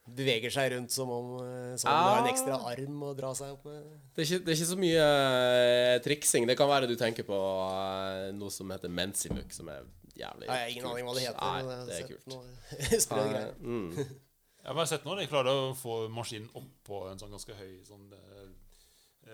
Beveger 0.03 0.51
seg 0.51 0.73
rundt 0.73 0.91
som 0.91 1.07
om, 1.15 1.27
eh, 1.39 1.75
som 1.79 1.87
om 1.89 1.95
har 2.09 2.17
en 2.19 2.25
Ah. 2.27 2.31
ekstra 2.33 2.57
arm 2.73 3.03
å 3.07 3.13
dra 3.15 3.29
seg 3.33 3.53
opp 3.55 3.63
med. 3.69 3.83
det, 4.15 4.21
er 4.21 4.25
ikke, 4.27 4.39
det 4.45 4.51
er 4.51 4.57
ikke 4.57 4.71
så 4.73 4.79
mye 4.81 5.05
uh, 5.07 5.99
triksing. 6.03 6.47
Det 6.49 6.57
kan 6.59 6.67
være 6.67 6.89
du 6.91 6.95
tenker 6.99 7.23
på 7.23 7.37
uh, 7.39 8.27
noe 8.35 8.51
som 8.51 8.69
heter 8.75 8.91
Menzimuk, 8.91 9.53
som 9.55 9.69
er 9.71 9.85
jævlig 10.19 10.49
Jeg 10.49 10.51
har 10.59 10.67
ingen 10.73 10.89
aning 10.91 11.07
hva 11.07 11.13
det 11.15 11.23
heter. 11.23 11.39
Nei, 11.39 11.63
men 11.69 11.87
det 11.87 11.95
er 11.95 12.01
sett 12.01 12.11
kult. 12.11 12.27
noe 12.33 12.99
sprø 13.05 13.23
greier. 13.31 13.55
Mm. 13.63 13.87
Jeg 14.63 14.67
har 14.71 14.75
bare 14.77 14.87
sett 14.91 15.03
nå 15.07 15.15
de 15.19 15.25
klarer 15.27 15.51
å 15.51 15.71
få 15.75 15.95
maskinen 16.11 16.51
opp 16.55 16.69
på 16.87 16.99
en 17.09 17.19
sånn 17.19 17.31
ganske 17.35 17.55
høy 17.57 17.71
sånn, 17.87 18.05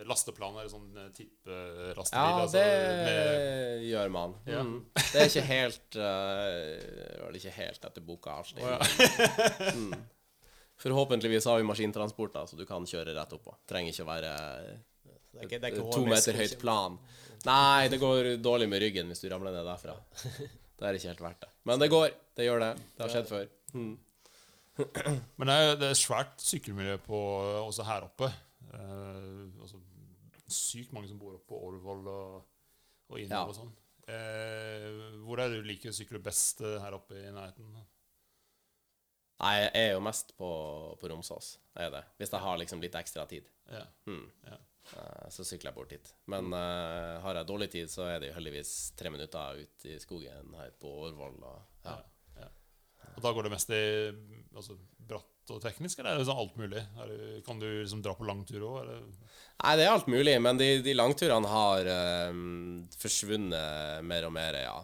lasteplan, 0.09 0.55
eller 0.57 0.69
sånn 0.71 0.87
tippelastebil. 1.17 2.13
Ja, 2.13 2.39
altså, 2.43 2.57
det 2.57 2.63
med- 3.09 3.83
gjør 3.89 4.09
man. 4.13 4.33
Ja. 4.49 4.61
Mm. 4.65 4.79
Det 4.95 5.19
er 5.21 5.27
ikke 5.29 5.43
helt 5.49 5.97
uh, 5.97 7.25
Vel, 7.25 7.37
ikke 7.41 7.53
helt 7.57 7.85
etter 7.89 8.01
boka 8.05 8.37
alltid. 8.39 8.63
Oh, 8.63 8.69
ja. 8.69 9.73
mm. 9.75 9.93
Forhåpentligvis 10.79 11.45
har 11.49 11.57
vi 11.59 11.65
maskintransporter, 11.67 12.45
så 12.47 12.55
du 12.59 12.65
kan 12.69 12.85
kjøre 12.87 13.15
rett 13.17 13.33
oppå. 13.35 13.55
Trenger 13.67 13.91
ikke 13.91 14.05
å 14.05 14.09
være 14.09 14.31
Det 15.03 15.41
er 15.41 15.47
ikke, 15.47 15.59
det 15.59 15.67
er 15.67 15.73
ikke 15.75 15.91
to 15.95 16.05
meter 16.07 16.37
høyt 16.39 16.55
plan. 16.61 16.95
Nei, 17.47 17.87
det 17.91 17.99
går 18.01 18.29
dårlig 18.43 18.67
med 18.71 18.81
ryggen 18.83 19.11
hvis 19.11 19.21
du 19.23 19.27
ramler 19.31 19.55
ned 19.55 19.67
derfra. 19.67 19.97
Det 20.79 20.87
er 20.87 20.95
ikke 20.95 21.09
helt 21.09 21.21
verdt 21.25 21.41
det. 21.43 21.47
Men 21.67 21.81
det 21.81 21.89
går. 21.91 22.13
Det 22.39 22.45
gjør 22.45 22.61
det. 22.63 22.69
Det 22.95 23.03
har 23.03 23.09
skjedd 23.11 23.25
før. 23.27 23.49
Mm. 23.75 23.89
Men 25.41 25.49
det 25.49 25.55
er, 25.59 25.71
det 25.81 25.89
er 25.91 25.97
svært 25.99 26.39
sykkelmiljø 26.39 26.93
på, 27.03 27.19
også 27.65 27.83
her 27.83 28.05
oppe. 28.07 28.29
Eh, 28.71 29.59
også 29.59 29.81
sykt 30.47 30.93
mange 30.95 31.09
som 31.11 31.19
bor 31.19 31.35
oppe 31.35 31.51
på 31.51 31.59
Orvoll 31.67 32.07
og, 32.07 32.37
og 33.11 33.19
innover 33.19 33.35
Ja. 33.35 33.43
og 33.51 33.57
sånn. 33.57 33.73
Eh, 34.07 35.19
hvor 35.25 35.43
er 35.43 35.51
det 35.51 35.59
du 35.59 35.67
liker 35.67 35.91
å 35.91 35.97
sykle 35.99 36.23
best 36.23 36.63
eh, 36.63 36.77
her 36.79 36.95
oppe 36.95 37.19
i 37.19 37.27
nærheten? 37.27 37.75
Nei, 39.39 39.53
jeg 39.61 39.71
er 39.79 39.93
jo 39.93 40.01
mest 40.03 40.33
på, 40.37 40.49
på 40.99 41.09
Romsås. 41.11 41.53
Er 41.79 41.93
det. 41.93 42.03
Hvis 42.19 42.33
jeg 42.33 42.43
har 42.43 42.59
liksom 42.59 42.81
litt 42.83 42.97
ekstra 42.99 43.23
tid. 43.29 43.47
Ja. 43.71 43.85
Mm. 44.09 44.25
Ja. 44.49 44.57
Eh, 44.97 45.25
Så 45.31 45.45
sykler 45.47 45.71
jeg 45.71 45.77
bort 45.77 45.93
hit. 45.95 46.11
Men 46.31 46.51
uh, 46.51 47.19
har 47.23 47.39
jeg 47.39 47.47
dårlig 47.47 47.69
tid, 47.71 47.91
så 47.91 48.07
er 48.09 48.23
det 48.23 48.33
heldigvis 48.35 48.91
tre 48.99 49.11
minutter 49.13 49.63
ut 49.63 49.87
i 49.87 49.97
skogen 50.01 50.55
her 50.59 50.75
på 50.81 50.91
Årvoll. 51.05 51.39
Og, 51.39 51.59
ja. 51.85 51.97
Ja. 52.41 52.51
Og 53.15 53.23
da 53.23 53.33
går 53.35 53.47
det 53.47 53.53
mest 53.55 53.71
i 53.75 53.83
altså, 54.55 54.75
bratt 55.09 55.53
og 55.55 55.63
teknisk, 55.63 55.99
eller 56.01 56.13
er 56.13 56.19
det 56.21 56.27
sånn 56.27 56.43
alt 56.43 56.59
mulig? 56.59 56.83
Det, 57.09 57.39
kan 57.47 57.61
du 57.61 57.67
liksom 57.69 58.03
dra 58.05 58.13
på 58.17 58.27
langtur 58.27 58.67
òg? 58.67 58.91
Nei, 58.91 59.71
det 59.79 59.87
er 59.87 59.95
alt 59.95 60.11
mulig, 60.11 60.35
men 60.43 60.59
de, 60.59 60.67
de 60.85 60.93
langturene 60.93 61.49
har 61.49 61.89
um, 62.29 62.83
forsvunnet 62.99 64.05
mer 64.05 64.27
og 64.27 64.35
mer, 64.35 64.59
ja. 64.67 64.77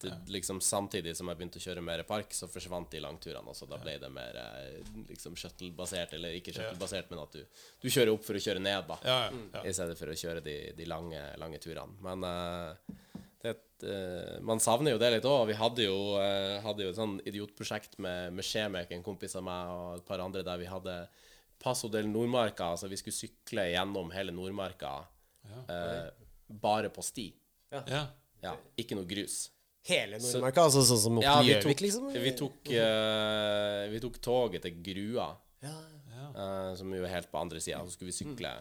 Det, 0.00 0.12
liksom 0.32 0.60
Samtidig 0.64 1.12
som 1.16 1.28
jeg 1.28 1.36
begynte 1.36 1.60
å 1.60 1.62
kjøre 1.62 1.82
mer 1.84 2.02
park, 2.08 2.32
så 2.32 2.48
forsvant 2.48 2.88
de 2.92 3.02
langturene 3.04 3.52
også. 3.52 3.66
Da 3.68 3.76
ble 3.82 3.98
det 4.00 4.08
mer 4.12 4.38
eh, 4.40 4.78
liksom 5.10 5.36
shuttle-basert, 5.36 6.14
eller 6.16 6.36
ikke 6.38 6.54
shuttle-basert, 6.56 7.10
men 7.12 7.20
at 7.20 7.36
du, 7.36 7.42
du 7.82 7.88
kjører 7.90 8.14
opp 8.14 8.24
for 8.24 8.38
å 8.38 8.40
kjøre 8.40 8.62
ned, 8.64 8.86
da. 8.88 8.96
Ja, 9.04 9.18
ja, 9.26 9.42
ja. 9.58 9.64
I 9.68 9.74
stedet 9.76 9.98
for 10.00 10.12
å 10.12 10.16
kjøre 10.16 10.42
de, 10.46 10.56
de 10.78 10.86
lange, 10.88 11.20
lange 11.42 11.60
turene. 11.60 11.98
Men 12.06 12.24
uh, 12.24 13.18
det, 13.44 13.54
uh, 13.84 14.38
man 14.46 14.62
savner 14.64 14.96
jo 14.96 15.02
det 15.02 15.10
litt 15.18 15.28
òg. 15.28 15.42
Vi 15.50 15.58
hadde 15.60 15.84
jo, 15.84 15.98
uh, 16.16 16.56
hadde 16.64 16.86
jo 16.86 16.94
et 16.94 17.00
sånn 17.00 17.18
idiotprosjekt 17.28 17.98
med, 18.00 18.32
med 18.38 18.46
Skjemek, 18.46 18.94
en 18.96 19.04
kompis 19.04 19.36
av 19.36 19.44
meg 19.50 19.74
og 19.74 19.98
et 19.98 20.08
par 20.08 20.24
andre, 20.24 20.46
der 20.46 20.62
vi 20.62 20.70
hadde 20.70 20.96
Passo 21.60 21.92
del 21.92 22.08
Nordmarka. 22.08 22.70
Altså 22.72 22.88
vi 22.88 22.96
skulle 22.96 23.18
sykle 23.18 23.68
gjennom 23.74 24.08
hele 24.16 24.32
Nordmarka 24.32 24.94
bare 26.60 26.88
på 26.88 27.04
sti. 27.04 27.28
ja. 27.84 28.06
Ja, 28.40 28.54
ikke 28.80 28.96
noe 28.96 29.08
grus. 29.08 29.50
Hele 29.88 30.18
Nordmarka? 30.20 30.64
Altså 30.68 30.82
sånn 30.84 30.98
som 31.00 31.18
opp 31.18 31.24
Ja, 31.24 31.36
til 31.40 31.46
vi 31.46 31.52
Gjøvik, 31.54 31.64
tok, 31.78 31.80
liksom? 31.86 32.08
vi, 32.12 32.32
tok, 32.36 32.72
uh, 32.76 33.88
vi 33.92 34.00
tok 34.04 34.18
toget 34.22 34.62
til 34.66 34.74
Grua, 34.84 35.30
Ja. 35.64 35.74
eh, 36.34 36.74
som 36.76 36.92
jo 36.94 37.02
er 37.04 37.08
helt 37.14 37.30
på 37.32 37.40
andre 37.40 37.60
sida. 37.60 37.78
Så 37.86 37.92
skulle 37.96 38.12
vi 38.12 38.18
sykle 38.18 38.52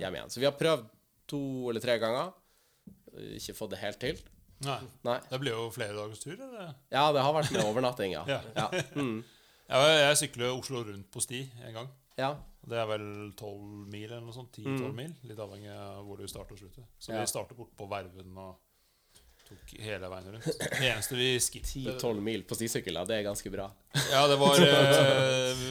hjem 0.00 0.14
igjen. 0.16 0.30
Så 0.32 0.40
vi 0.40 0.46
har 0.48 0.52
prøvd 0.56 0.88
to 1.28 1.42
eller 1.70 1.80
tre 1.80 1.98
ganger. 1.98 2.32
Ikke 3.36 3.54
fått 3.54 3.70
det 3.74 3.78
helt 3.82 4.00
til. 4.00 4.18
Nei. 4.62 4.78
Nei. 5.04 5.18
Det 5.28 5.40
blir 5.42 5.52
jo 5.56 5.68
flere 5.74 5.92
dagers 5.96 6.20
tur, 6.22 6.36
eller? 6.38 6.74
Ja, 6.94 7.10
det 7.12 7.20
har 7.24 7.34
vært 7.34 7.50
med 7.52 7.64
overnatting, 7.66 8.12
ja. 8.14 8.24
Ja. 8.28 8.40
Ja. 8.56 8.68
Mm. 8.96 9.22
Ja, 9.72 9.78
jeg 10.10 10.16
sykler 10.20 10.50
Oslo 10.52 10.82
rundt 10.84 11.06
på 11.14 11.20
sti 11.22 11.38
en 11.64 11.72
gang. 11.74 11.86
ja. 12.18 12.34
Det 12.62 12.76
er 12.78 12.84
vel 12.86 13.32
12 13.34 13.88
mil 13.90 14.04
eller 14.04 14.20
noe 14.22 14.34
sånt. 14.36 14.52
10-12 14.54 14.92
mil. 14.94 15.14
Litt 15.26 15.38
avhengig 15.42 15.70
av 15.74 16.04
hvor 16.06 16.16
du 16.20 16.28
starter 16.30 16.52
og 16.54 16.58
slutter. 16.60 16.84
Så 17.00 17.10
Mm. 17.10 17.14
Ja. 17.16 17.20
vi 17.24 17.26
starter 17.32 17.54
bort 17.58 17.72
på 17.76 17.88
Verven 17.90 18.36
og 18.38 18.58
tok 19.52 19.72
hele 19.84 20.08
veien 20.12 20.28
rundt. 20.34 20.48
Det 20.60 20.88
eneste 20.88 21.18
vi 21.18 21.28
skippet 21.42 22.02
10-12 22.02 22.20
mil 22.24 22.44
på 22.48 22.58
stisykkel. 22.58 23.00
Det 23.08 23.18
er 23.18 23.26
ganske 23.26 23.52
bra. 23.52 23.68
Ja, 24.10 24.26
det 24.30 24.38
var 24.40 24.60
eh, 24.66 25.64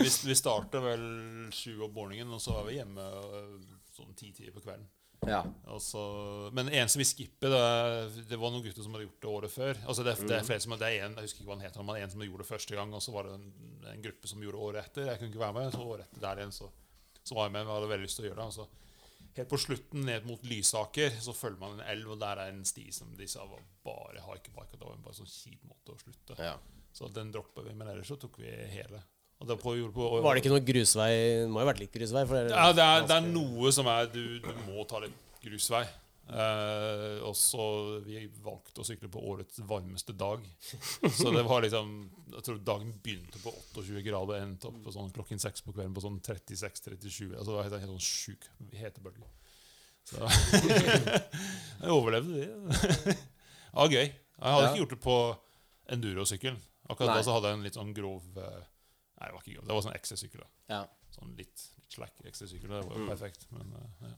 Vi, 0.00 0.10
vi 0.30 0.36
startet 0.38 0.84
vel 0.84 1.06
sju 1.54 1.74
om 1.86 1.92
morgenen, 1.94 2.32
og 2.36 2.42
så 2.42 2.56
var 2.58 2.68
vi 2.68 2.78
hjemme 2.78 3.06
eh, 3.06 3.50
sånn 3.96 4.14
ti-ti 4.18 4.48
på 4.52 4.62
kvelden. 4.64 4.86
Ja. 5.26 5.40
Og 5.72 6.52
men 6.54 6.68
det 6.68 6.76
eneste 6.78 7.00
vi 7.00 7.06
skippet, 7.08 7.48
det, 7.50 8.24
det 8.30 8.38
var 8.38 8.52
noen 8.52 8.62
gutter 8.62 8.84
som 8.84 8.94
hadde 8.94 9.08
gjort 9.08 9.22
det 9.22 9.30
året 9.32 9.54
før. 9.54 9.80
Altså 9.88 10.04
det, 10.06 10.16
det 10.28 10.36
er 10.38 10.46
flere 10.46 10.62
som, 10.62 10.76
det 10.78 10.90
er 10.90 11.06
en, 11.06 11.16
Jeg 11.18 11.30
husker 11.30 11.42
ikke 11.42 11.50
hva 11.50 11.56
han 11.56 11.66
heter, 11.66 11.86
men 11.86 12.00
en 12.00 12.12
som 12.12 12.24
gjorde 12.26 12.44
det 12.44 12.50
første 12.50 12.78
gang, 12.78 12.92
og 12.94 13.02
så 13.02 13.14
var 13.14 13.28
det 13.28 13.38
en, 13.38 13.46
en 13.92 14.04
gruppe 14.04 14.30
som 14.30 14.44
gjorde 14.44 14.58
det 14.58 14.66
året 14.68 14.90
etter. 14.90 15.08
Jeg 15.10 15.20
kunne 15.20 15.32
ikke 15.32 15.44
være 15.46 15.56
med, 15.58 15.70
så 15.74 15.86
året 15.86 16.06
etter 16.06 16.26
der 16.28 16.42
igjen 16.42 16.54
så, 16.54 16.68
så 17.22 17.38
var 17.38 17.48
jeg 17.48 17.56
med. 17.56 17.66
Vi 17.66 17.74
hadde 17.74 17.92
veldig 17.94 18.08
lyst 18.08 18.20
til 18.20 18.26
å 18.26 18.30
gjøre 18.30 18.42
det. 18.42 18.48
Og 18.52 18.58
så 18.60 18.85
helt 19.36 19.50
på 19.52 19.58
slutten, 19.60 20.06
ned 20.08 20.24
mot 20.28 20.42
Lysaker, 20.48 21.12
så 21.22 21.34
følger 21.36 21.60
man 21.60 21.76
en 21.78 21.84
elv, 21.92 22.14
og 22.14 22.20
der 22.22 22.40
er 22.44 22.54
en 22.54 22.64
sti 22.66 22.86
som 22.94 23.12
de 23.18 23.28
sa 23.30 23.44
var 23.48 23.60
bare. 23.84 24.22
Og 24.24 24.40
det 24.42 24.54
var 24.56 24.96
bare 24.96 25.12
en 25.12 25.20
sånn 25.20 25.30
kjip 25.30 25.62
måte 25.68 25.94
å 25.94 26.00
slutte. 26.00 26.38
ja. 26.42 26.56
Så 26.96 27.10
den 27.12 27.28
droppa 27.28 27.60
vi, 27.60 27.74
men 27.76 27.90
ellers 27.92 28.08
så 28.08 28.16
tok 28.16 28.38
vi 28.40 28.48
hele. 28.72 29.02
Og 29.36 29.48
det 29.50 29.58
på, 29.60 29.74
gjorde 29.76 29.92
på, 29.92 30.04
Var 30.24 30.38
det 30.38 30.40
ikke 30.40 30.52
noe 30.54 30.64
grusvei? 30.64 31.10
Det 31.42 31.48
må 31.52 31.60
jo 31.60 31.66
ha 31.66 31.68
vært 31.68 31.82
litt 31.82 31.92
grusvei? 31.92 32.22
For 32.24 32.38
det, 32.38 32.54
ja, 32.54 32.70
det 32.72 32.84
er, 32.86 33.02
det 33.10 33.16
er 33.18 33.26
noe 33.34 33.72
som 33.76 33.90
er 33.92 34.08
Du, 34.08 34.22
du 34.40 34.52
må 34.64 34.86
ta 34.88 35.02
litt 35.04 35.18
grusvei. 35.44 35.82
Eh, 36.26 37.20
og 37.22 37.36
så 37.38 37.62
Vi 38.02 38.24
valgte 38.42 38.82
å 38.82 38.86
sykle 38.86 39.06
på 39.14 39.20
årets 39.30 39.60
varmeste 39.62 40.10
dag. 40.18 40.42
Så 41.14 41.30
det 41.30 41.44
var 41.46 41.62
liksom 41.62 41.92
Jeg 42.34 42.42
tror 42.48 42.58
dagen 42.66 42.90
begynte 43.04 43.38
på 43.44 43.52
28 43.76 44.02
grader 44.02 44.34
og 44.34 44.40
endte 44.40 44.66
opp 44.72 44.80
på 44.82 44.94
sånn 44.96 45.12
klokken 45.14 45.38
seks 45.42 45.62
på 45.62 45.74
kvelden 45.76 45.94
på 45.94 46.02
sånn 46.02 46.18
36-37. 46.26 47.30
Altså 47.36 47.50
det 47.52 47.56
var 47.60 47.68
helt, 47.68 47.78
helt 47.84 47.94
sånn 47.94 48.08
sjuk 48.08 48.48
hetebølge. 48.74 49.28
Så 50.06 50.18
jeg 50.86 51.90
overlevde 51.94 52.42
det. 52.42 52.46
Det 53.14 53.16
var 53.76 53.92
gøy. 53.94 54.06
Jeg 54.06 54.52
hadde 54.52 54.62
Ja. 54.66 54.70
ikke 54.72 54.82
gjort 54.82 54.94
det 54.96 55.02
på 55.06 55.16
endurosykkel. 55.94 56.58
Akkurat 56.90 57.10
Nei. 57.10 57.16
da 57.18 57.26
så 57.26 57.34
hadde 57.34 57.50
jeg 57.50 57.58
en 57.58 57.64
litt 57.66 57.78
sånn 57.78 57.94
grov 57.94 58.26
eh, 58.38 58.62
Nei, 59.16 59.28
det 59.30 59.32
var 59.32 59.40
ikke 59.42 59.54
grov. 59.56 59.64
Det 59.70 59.74
var 59.78 59.84
sånn 59.86 59.96
XC-sykkel. 59.96 60.42
ja. 60.74 60.82
Sånn 61.16 61.30
litt, 61.38 61.62
litt 61.78 61.94
slack 61.96 62.18
XC-sykkel. 62.28 62.68
Det 62.68 62.82
var 62.90 62.98
jo 62.98 63.06
perfekt. 63.08 63.46
Men 63.54 63.70
uh, 63.72 63.86
ja. 64.04 64.10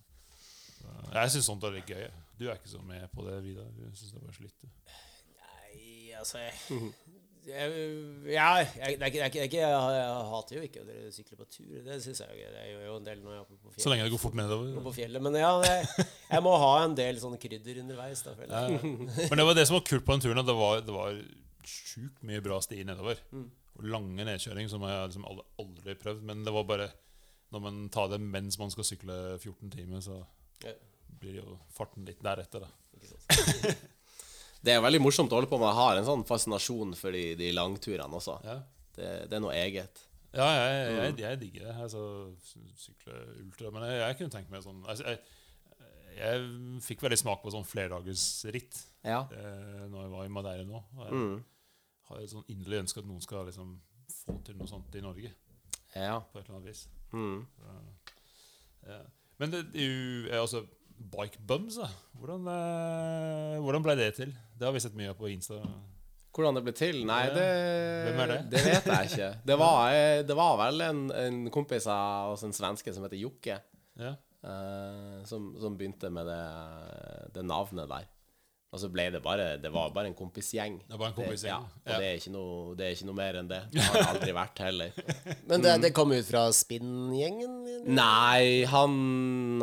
Jeg 1.15 1.35
syns 1.35 1.49
sånt 1.51 1.65
er 1.67 1.77
litt 1.79 1.91
gøy. 1.91 2.09
Du 2.39 2.47
er 2.49 2.57
ikke 2.59 2.71
så 2.71 2.81
med 2.87 3.05
på 3.15 3.25
det, 3.27 3.39
Vidar. 3.45 3.69
Du 3.75 3.85
syns 3.97 4.13
det 4.15 4.23
var 4.23 4.35
slitt. 4.37 4.55
du. 4.63 4.69
Nei, 5.39 6.13
altså 6.19 6.39
jeg, 6.43 6.53
jeg, 7.49 7.73
Ja, 8.29 8.49
jeg, 8.61 8.99
det 9.01 9.07
er 9.07 9.11
ikke, 9.11 9.19
det 9.19 9.25
er 9.25 9.31
ikke, 9.33 9.41
det 9.41 9.63
er 9.63 9.73
jeg, 9.73 9.97
jeg 9.97 10.29
hater 10.33 10.59
jo 10.59 10.63
ikke 10.69 10.85
å 10.85 11.11
sykle 11.17 11.39
på 11.41 11.49
tur. 11.57 11.75
Det 11.89 11.99
syns 12.05 12.23
jeg 12.23 12.37
jo 12.37 12.45
Jeg 12.45 12.73
gjør 12.75 12.87
jo 12.87 12.97
en 13.01 13.09
del 13.09 13.23
når 13.25 13.35
jeg 13.35 13.41
er 13.41 13.47
oppe 13.47 13.59
på 13.63 13.75
Så 13.83 13.93
lenge 13.93 14.07
det 14.07 14.15
går 14.15 14.23
fort 14.23 14.39
nedover. 14.39 14.79
På 14.87 14.95
fjellet 14.95 15.25
men 15.25 15.41
ja, 15.41 15.51
jeg, 15.65 16.07
jeg 16.29 16.45
må 16.47 16.55
ha 16.63 16.73
en 16.85 16.97
del 16.99 17.21
sånn 17.23 17.39
krydder 17.41 17.83
underveis. 17.85 18.25
Da, 18.27 18.37
jeg. 18.39 18.53
Ja. 18.53 18.69
Men 19.33 19.43
det 19.43 19.49
var 19.51 19.59
det 19.59 19.67
som 19.71 19.79
var 19.81 19.87
kult 19.89 20.07
på 20.07 20.17
den 20.17 20.27
turen. 20.29 20.43
At 20.45 20.51
det 20.51 20.59
var, 20.61 20.83
det 20.85 20.95
var 20.95 21.21
sjukt 21.69 22.23
mye 22.29 22.45
bra 22.45 22.61
sti 22.65 22.85
nedover. 22.87 23.21
Og 23.79 23.87
lange 23.87 24.25
nedkjøring 24.27 24.71
som 24.71 24.83
jeg 24.87 25.11
liksom 25.11 25.27
aldri, 25.29 25.47
aldri 25.63 25.99
prøvd. 26.05 26.25
Men 26.31 26.47
det 26.47 26.55
var 26.55 26.67
bare 26.69 26.91
når 27.55 27.63
man 27.65 27.85
tar 27.93 28.11
det 28.13 28.19
mens 28.21 28.59
man 28.61 28.73
skal 28.73 28.85
sykle 28.85 29.15
14 29.41 29.71
timer, 29.73 30.03
så 30.05 30.19
Ja, 30.19 30.27
blir 31.19 31.41
jo 31.41 31.59
farten 31.75 32.05
litt 32.07 32.21
deretter. 32.23 32.61
da. 32.61 32.69
Det 34.63 34.73
er 34.75 34.81
veldig 34.83 34.99
morsomt 35.05 35.31
å 35.31 35.39
holde 35.39 35.49
på 35.51 35.59
med. 35.61 35.69
Jeg 35.71 35.79
har 35.79 35.97
en 36.01 36.07
sånn 36.09 36.25
fascinasjon 36.27 36.95
for 36.99 37.15
de, 37.15 37.35
de 37.39 37.53
langturene 37.55 38.11
også. 38.19 38.41
Ja, 38.43 38.57
Det, 38.97 39.11
det 39.31 39.37
er 39.39 39.43
noe 39.45 39.55
eget. 39.55 40.01
ja 40.35 40.47
jeg, 40.57 40.95
jeg, 40.97 41.13
jeg 41.23 41.39
digger 41.45 41.69
det. 41.69 41.75
Altså, 41.85 42.01
sykle 42.83 43.21
ultra. 43.45 43.71
Men 43.75 43.87
jeg, 43.87 44.01
jeg 44.03 44.17
kunne 44.19 44.35
tenkt 44.35 44.51
meg 44.51 44.65
sånn 44.67 44.81
altså, 44.91 45.15
jeg, 46.19 46.49
fikk 46.83 47.05
veldig 47.07 47.21
smak 47.21 47.45
på 47.45 47.53
sånn 47.55 47.67
flerdagersritt 47.71 48.81
Ja. 49.07 49.21
eh, 49.31 49.85
når 49.87 50.01
jeg 50.09 50.13
var 50.17 50.27
i 50.27 50.33
Madeira 50.35 50.67
nå. 50.67 50.83
Jeg 51.05 51.13
Mm. 51.15 51.37
har 52.11 52.19
et 52.25 52.33
sånn 52.35 52.49
inderlig 52.51 52.81
ønske 52.83 52.99
at 52.99 53.07
noen 53.07 53.23
skal 53.23 53.47
liksom 53.47 53.77
få 54.25 54.35
til 54.43 54.59
noe 54.59 54.67
sånt 54.67 54.95
i 54.99 55.05
Norge. 55.05 55.31
Ja. 55.95 56.19
På 56.33 56.41
et 56.41 56.49
eller 56.49 56.59
annet 56.59 56.73
vis. 56.73 56.83
Mm. 57.15 57.47
Ja. 58.89 58.99
Men 59.39 59.53
det, 59.53 59.61
det 59.73 59.85
er 59.85 59.89
jo 59.93 60.29
eh, 60.33 60.41
altså, 60.43 60.65
Bike 60.99 61.39
bums, 61.47 61.77
da. 61.79 61.87
Hvordan, 62.19 62.49
eh, 62.51 63.59
hvordan 63.63 63.85
ble 63.87 63.95
det 64.01 64.09
til? 64.17 64.33
Det 64.59 64.67
har 64.67 64.75
vi 64.75 64.81
sett 64.83 64.97
mye 64.99 65.13
av 65.13 65.19
på 65.21 65.29
Insta. 65.31 65.61
Hvordan 66.35 66.55
det 66.59 66.63
ble 66.67 66.73
til? 66.79 67.01
Nei, 67.07 67.21
det, 67.35 67.45
Hvem 68.09 68.21
er 68.25 68.31
det? 68.33 68.39
det 68.53 68.63
vet 68.67 68.89
jeg 68.91 69.09
ikke. 69.13 69.29
Det 69.47 69.57
var, 69.59 69.79
eh, 69.95 70.21
det 70.27 70.37
var 70.39 70.57
vel 70.61 70.83
en, 70.87 71.05
en 71.15 71.39
kompis 71.55 71.87
av 71.91 72.35
oss, 72.35 72.43
en 72.47 72.55
svenske, 72.55 72.95
som 72.95 73.07
heter 73.07 73.19
Jokke, 73.23 73.57
Ja. 73.99 74.13
eh, 74.43 75.17
som, 75.27 75.53
som 75.63 75.79
begynte 75.79 76.11
med 76.15 76.27
det, 76.31 76.43
det 77.35 77.47
navnet 77.47 77.89
der. 77.91 78.07
Og 78.69 78.81
så 78.83 78.91
ble 78.93 79.07
det 79.15 79.21
bare 79.25 79.55
Det 79.61 79.71
var 79.73 79.93
bare 79.95 80.11
en 80.11 80.17
kompisgjeng. 80.17 80.75
Det 80.85 80.99
var 81.01 81.09
en 81.09 81.17
kompisgjeng, 81.17 81.65
Det, 81.65 81.87
ja, 81.87 81.87
og 81.87 81.93
ja. 81.95 82.01
det, 82.03 82.09
er 82.09 82.19
ikke 82.19 82.33
noe, 82.35 82.75
det 82.77 82.85
er 82.85 82.97
ikke 82.97 83.09
noe 83.09 83.17
mer 83.17 83.39
enn 83.41 83.49
det. 83.49 83.61
Det 83.73 83.85
har 83.87 83.97
det 83.97 84.09
aldri 84.11 84.35
vært 84.37 84.63
heller. 84.67 84.99
Men 85.49 85.65
det, 85.65 85.75
det 85.87 85.93
kom 85.97 86.13
ut 86.13 86.29
fra 86.29 86.43
spinngjengen? 86.53 87.55
Nei, 87.97 88.67
han, 88.69 88.99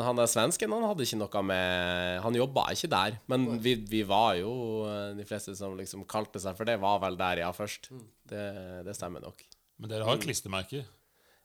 han 0.01 0.23
er 0.23 0.31
svensken 0.31 0.73
han 0.73 0.87
hadde 0.89 1.05
ikke 1.05 1.19
noe 1.21 1.43
med 1.45 2.23
Han 2.25 2.39
jobba 2.39 2.65
ikke 2.73 2.89
der. 2.95 3.19
Men 3.29 3.47
vi, 3.61 3.75
vi 3.91 4.01
var 4.07 4.39
jo 4.39 4.55
eh, 4.89 5.13
De 5.19 5.27
fleste 5.27 5.53
som 5.57 5.77
liksom 5.77 6.07
kalte 6.09 6.41
seg 6.41 6.57
for 6.57 6.65
det, 6.65 6.79
var 6.81 6.97
vel 7.05 7.19
der, 7.19 7.45
ja, 7.45 7.53
først. 7.53 7.91
Det, 8.25 8.45
det 8.87 8.97
stemmer 8.97 9.21
nok. 9.21 9.45
Men 9.77 9.91
dere 9.91 10.07
har 10.07 10.21
klistremerker? 10.23 10.85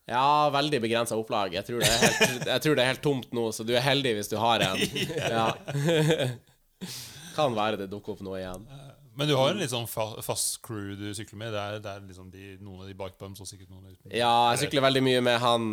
Ja, 0.08 0.48
veldig 0.50 0.80
begrensa 0.82 1.18
opplag. 1.18 1.52
Jeg 1.54 1.66
tror, 1.68 1.84
det 1.84 1.92
er 1.92 2.00
helt, 2.00 2.48
jeg 2.48 2.62
tror 2.64 2.78
det 2.78 2.82
er 2.82 2.92
helt 2.94 3.04
tomt 3.04 3.34
nå, 3.36 3.50
så 3.54 3.66
du 3.66 3.76
er 3.76 3.84
heldig 3.84 4.16
hvis 4.16 4.32
du 4.32 4.38
har 4.40 4.64
en. 4.64 4.80
Ja. 5.36 5.50
Kan 7.36 7.56
være 7.56 7.80
det 7.80 7.90
dukker 7.92 8.16
opp 8.16 8.24
noe 8.26 8.40
igjen. 8.40 8.64
Men 8.66 8.96
Men 9.20 9.28
du 9.28 9.34
har 9.36 9.50
en 9.50 9.58
litt 9.60 9.72
sånn 9.72 9.88
fa 9.90 10.06
fast 10.24 10.60
crew 10.64 10.94
du 10.96 11.08
sykler 11.16 11.40
med? 11.42 11.52
Det 11.52 11.60
er, 11.60 11.80
det 11.84 11.92
er 11.92 12.04
liksom 12.06 12.28
de, 12.32 12.44
noen 12.62 12.84
av 12.84 12.88
de 12.88 12.96
bikebums 12.96 13.42
og 13.42 13.48
sikkert 13.48 13.72
noen 13.72 13.90
uten. 13.90 14.12
Ja, 14.14 14.52
jeg 14.52 14.62
sykler 14.64 14.86
veldig 14.86 15.02
mye 15.04 15.24
med 15.26 15.40
han 15.42 15.66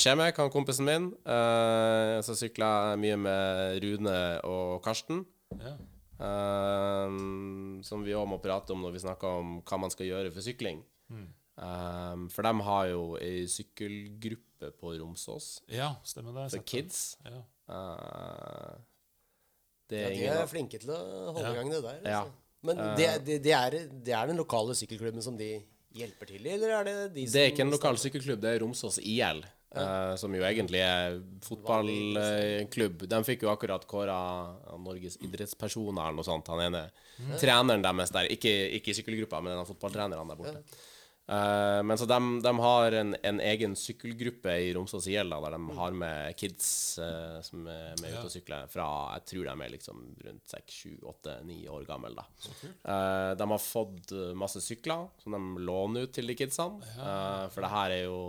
Skjemek, 0.00 0.38
han 0.40 0.52
kompisen 0.54 0.88
min. 0.88 1.10
Uh, 1.26 2.22
så 2.24 2.36
sykler 2.38 2.94
jeg 2.94 3.02
mye 3.04 3.18
med 3.26 3.82
Rune 3.84 4.16
og 4.48 4.78
Karsten. 4.86 5.24
Ja. 5.58 5.74
Uh, 6.14 7.82
som 7.84 8.04
vi 8.06 8.14
òg 8.14 8.28
må 8.30 8.38
prate 8.42 8.72
om 8.72 8.84
når 8.86 8.94
vi 8.94 9.02
snakker 9.02 9.40
om 9.42 9.56
hva 9.66 9.80
man 9.82 9.92
skal 9.92 10.08
gjøre 10.08 10.32
for 10.34 10.46
sykling. 10.46 10.84
Mm. 11.10 11.26
Um, 11.54 12.26
for 12.34 12.42
de 12.42 12.66
har 12.66 12.86
jo 12.90 13.02
ei 13.22 13.44
sykkelgruppe 13.46 14.72
på 14.74 14.94
Romsås 14.98 15.60
ja, 15.70 15.92
stemmer 16.02 16.34
det. 16.34 16.48
for 16.56 16.66
kids. 16.66 17.14
Ja. 17.22 17.42
Uh, 17.70 18.80
det 19.92 20.00
Ja, 20.18 20.38
de 20.38 20.42
er 20.42 20.50
flinke 20.50 20.80
til 20.80 20.90
å 20.94 20.98
holde 21.32 21.44
Ja. 21.44 21.52
i 21.52 21.58
gang 21.60 21.72
det 21.72 21.82
der. 21.84 22.00
Ja. 22.04 22.22
Altså. 22.22 22.40
Men 22.64 22.80
det, 22.96 23.08
det, 23.26 23.38
det, 23.44 23.52
er, 23.52 23.74
det 24.06 24.14
er 24.16 24.30
den 24.30 24.40
lokale 24.40 24.74
sykkelklubben 24.78 25.22
som 25.22 25.36
de 25.36 25.50
hjelper 25.94 26.30
til 26.30 26.46
i, 26.46 26.54
eller 26.56 26.72
er 26.78 26.86
det 26.88 26.94
de 27.14 27.26
som 27.26 27.34
Det 27.36 27.42
er 27.42 27.52
ikke 27.52 27.66
en 27.66 27.74
lokal 27.74 28.00
sykkelklubb, 28.00 28.40
det 28.42 28.54
er 28.54 28.64
Romsås 28.64 28.98
IL. 29.02 29.44
Uh, 29.74 30.14
som 30.14 30.30
jo 30.30 30.44
egentlig 30.46 30.78
er 30.86 31.16
fotballklubb. 31.42 33.04
De 33.10 33.18
fikk 33.26 33.42
jo 33.42 33.50
akkurat 33.50 33.82
kåra 33.90 34.18
Norges 34.78 35.16
idrettspersoner 35.18 35.98
eller 36.04 36.20
noe 36.20 36.26
sånt. 36.26 36.46
Han 36.52 36.62
ene 36.62 36.84
treneren 37.42 37.82
deres 37.82 38.12
der, 38.14 38.28
ikke, 38.30 38.52
ikke 38.78 38.92
i 38.92 38.98
sykkelgruppa, 39.00 39.40
men 39.42 39.56
en 39.56 39.64
av 39.64 39.70
fotballtrenerne 39.72 40.30
der 40.30 40.38
borte. 40.38 40.62
Eh, 41.26 41.82
men 41.82 41.98
så 41.98 42.04
de, 42.04 42.40
de 42.44 42.52
har 42.60 42.92
en, 42.92 43.16
en 43.22 43.40
egen 43.40 43.76
sykkelgruppe 43.76 44.56
i 44.60 44.72
Romsås 44.76 45.06
IL 45.08 45.32
der 45.32 45.54
de 45.56 45.60
har 45.78 45.94
med 45.96 46.36
kids 46.36 46.66
uh, 47.00 47.38
som 47.44 47.64
er 47.64 47.94
med 48.02 48.12
ute 48.12 48.26
og 48.26 48.32
sykler 48.34 48.66
fra 48.68 48.88
Jeg 49.16 49.24
tror 49.30 49.48
de 49.48 49.54
er 49.54 49.72
liksom 49.72 50.02
rundt 50.26 50.52
6-7-8-9 50.52 51.56
år 51.72 51.86
gamle. 51.88 52.12
da. 52.18 52.26
Uh, 52.84 53.30
de 53.40 53.48
har 53.54 53.62
fått 53.62 54.12
masse 54.36 54.60
sykler 54.64 55.08
som 55.22 55.38
de 55.38 55.64
låner 55.64 56.04
ut 56.04 56.12
til 56.12 56.28
de 56.28 56.36
kidsene. 56.36 56.84
For 57.54 57.64
det 57.64 57.72
her 57.72 57.96
er 57.96 58.04
jo 58.04 58.20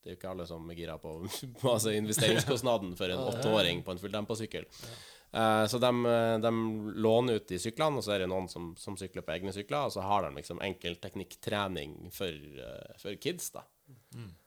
Det 0.00 0.08
er 0.08 0.14
jo 0.14 0.18
ikke 0.22 0.32
alle 0.32 0.48
som 0.48 0.72
er 0.72 0.78
gira 0.78 0.96
på 1.02 1.18
altså 1.74 1.92
investeringskostnaden 1.92 2.96
for 2.96 3.12
en 3.12 3.26
åtteåring 3.28 3.84
på 3.84 3.92
en 3.92 4.00
fulldempa 4.00 4.38
sykkel. 4.40 4.64
Eh, 5.32 5.64
så 5.68 5.80
de, 5.82 5.90
de 6.42 6.52
låner 6.96 7.40
ut 7.40 7.48
de 7.48 7.58
syklene, 7.60 8.00
og 8.00 8.06
så 8.06 8.14
er 8.14 8.24
det 8.24 8.30
noen 8.32 8.48
som, 8.48 8.70
som 8.80 8.96
sykler 9.00 9.26
på 9.26 9.34
egne 9.36 9.52
sykler, 9.54 9.88
og 9.88 9.94
så 9.94 10.04
har 10.04 10.24
de 10.26 10.34
liksom 10.38 10.62
enkel 10.64 10.96
teknikktrening 11.02 11.98
for, 12.14 12.32
eh, 12.32 12.94
for 13.02 13.18
kids, 13.20 13.50
da. 13.56 13.66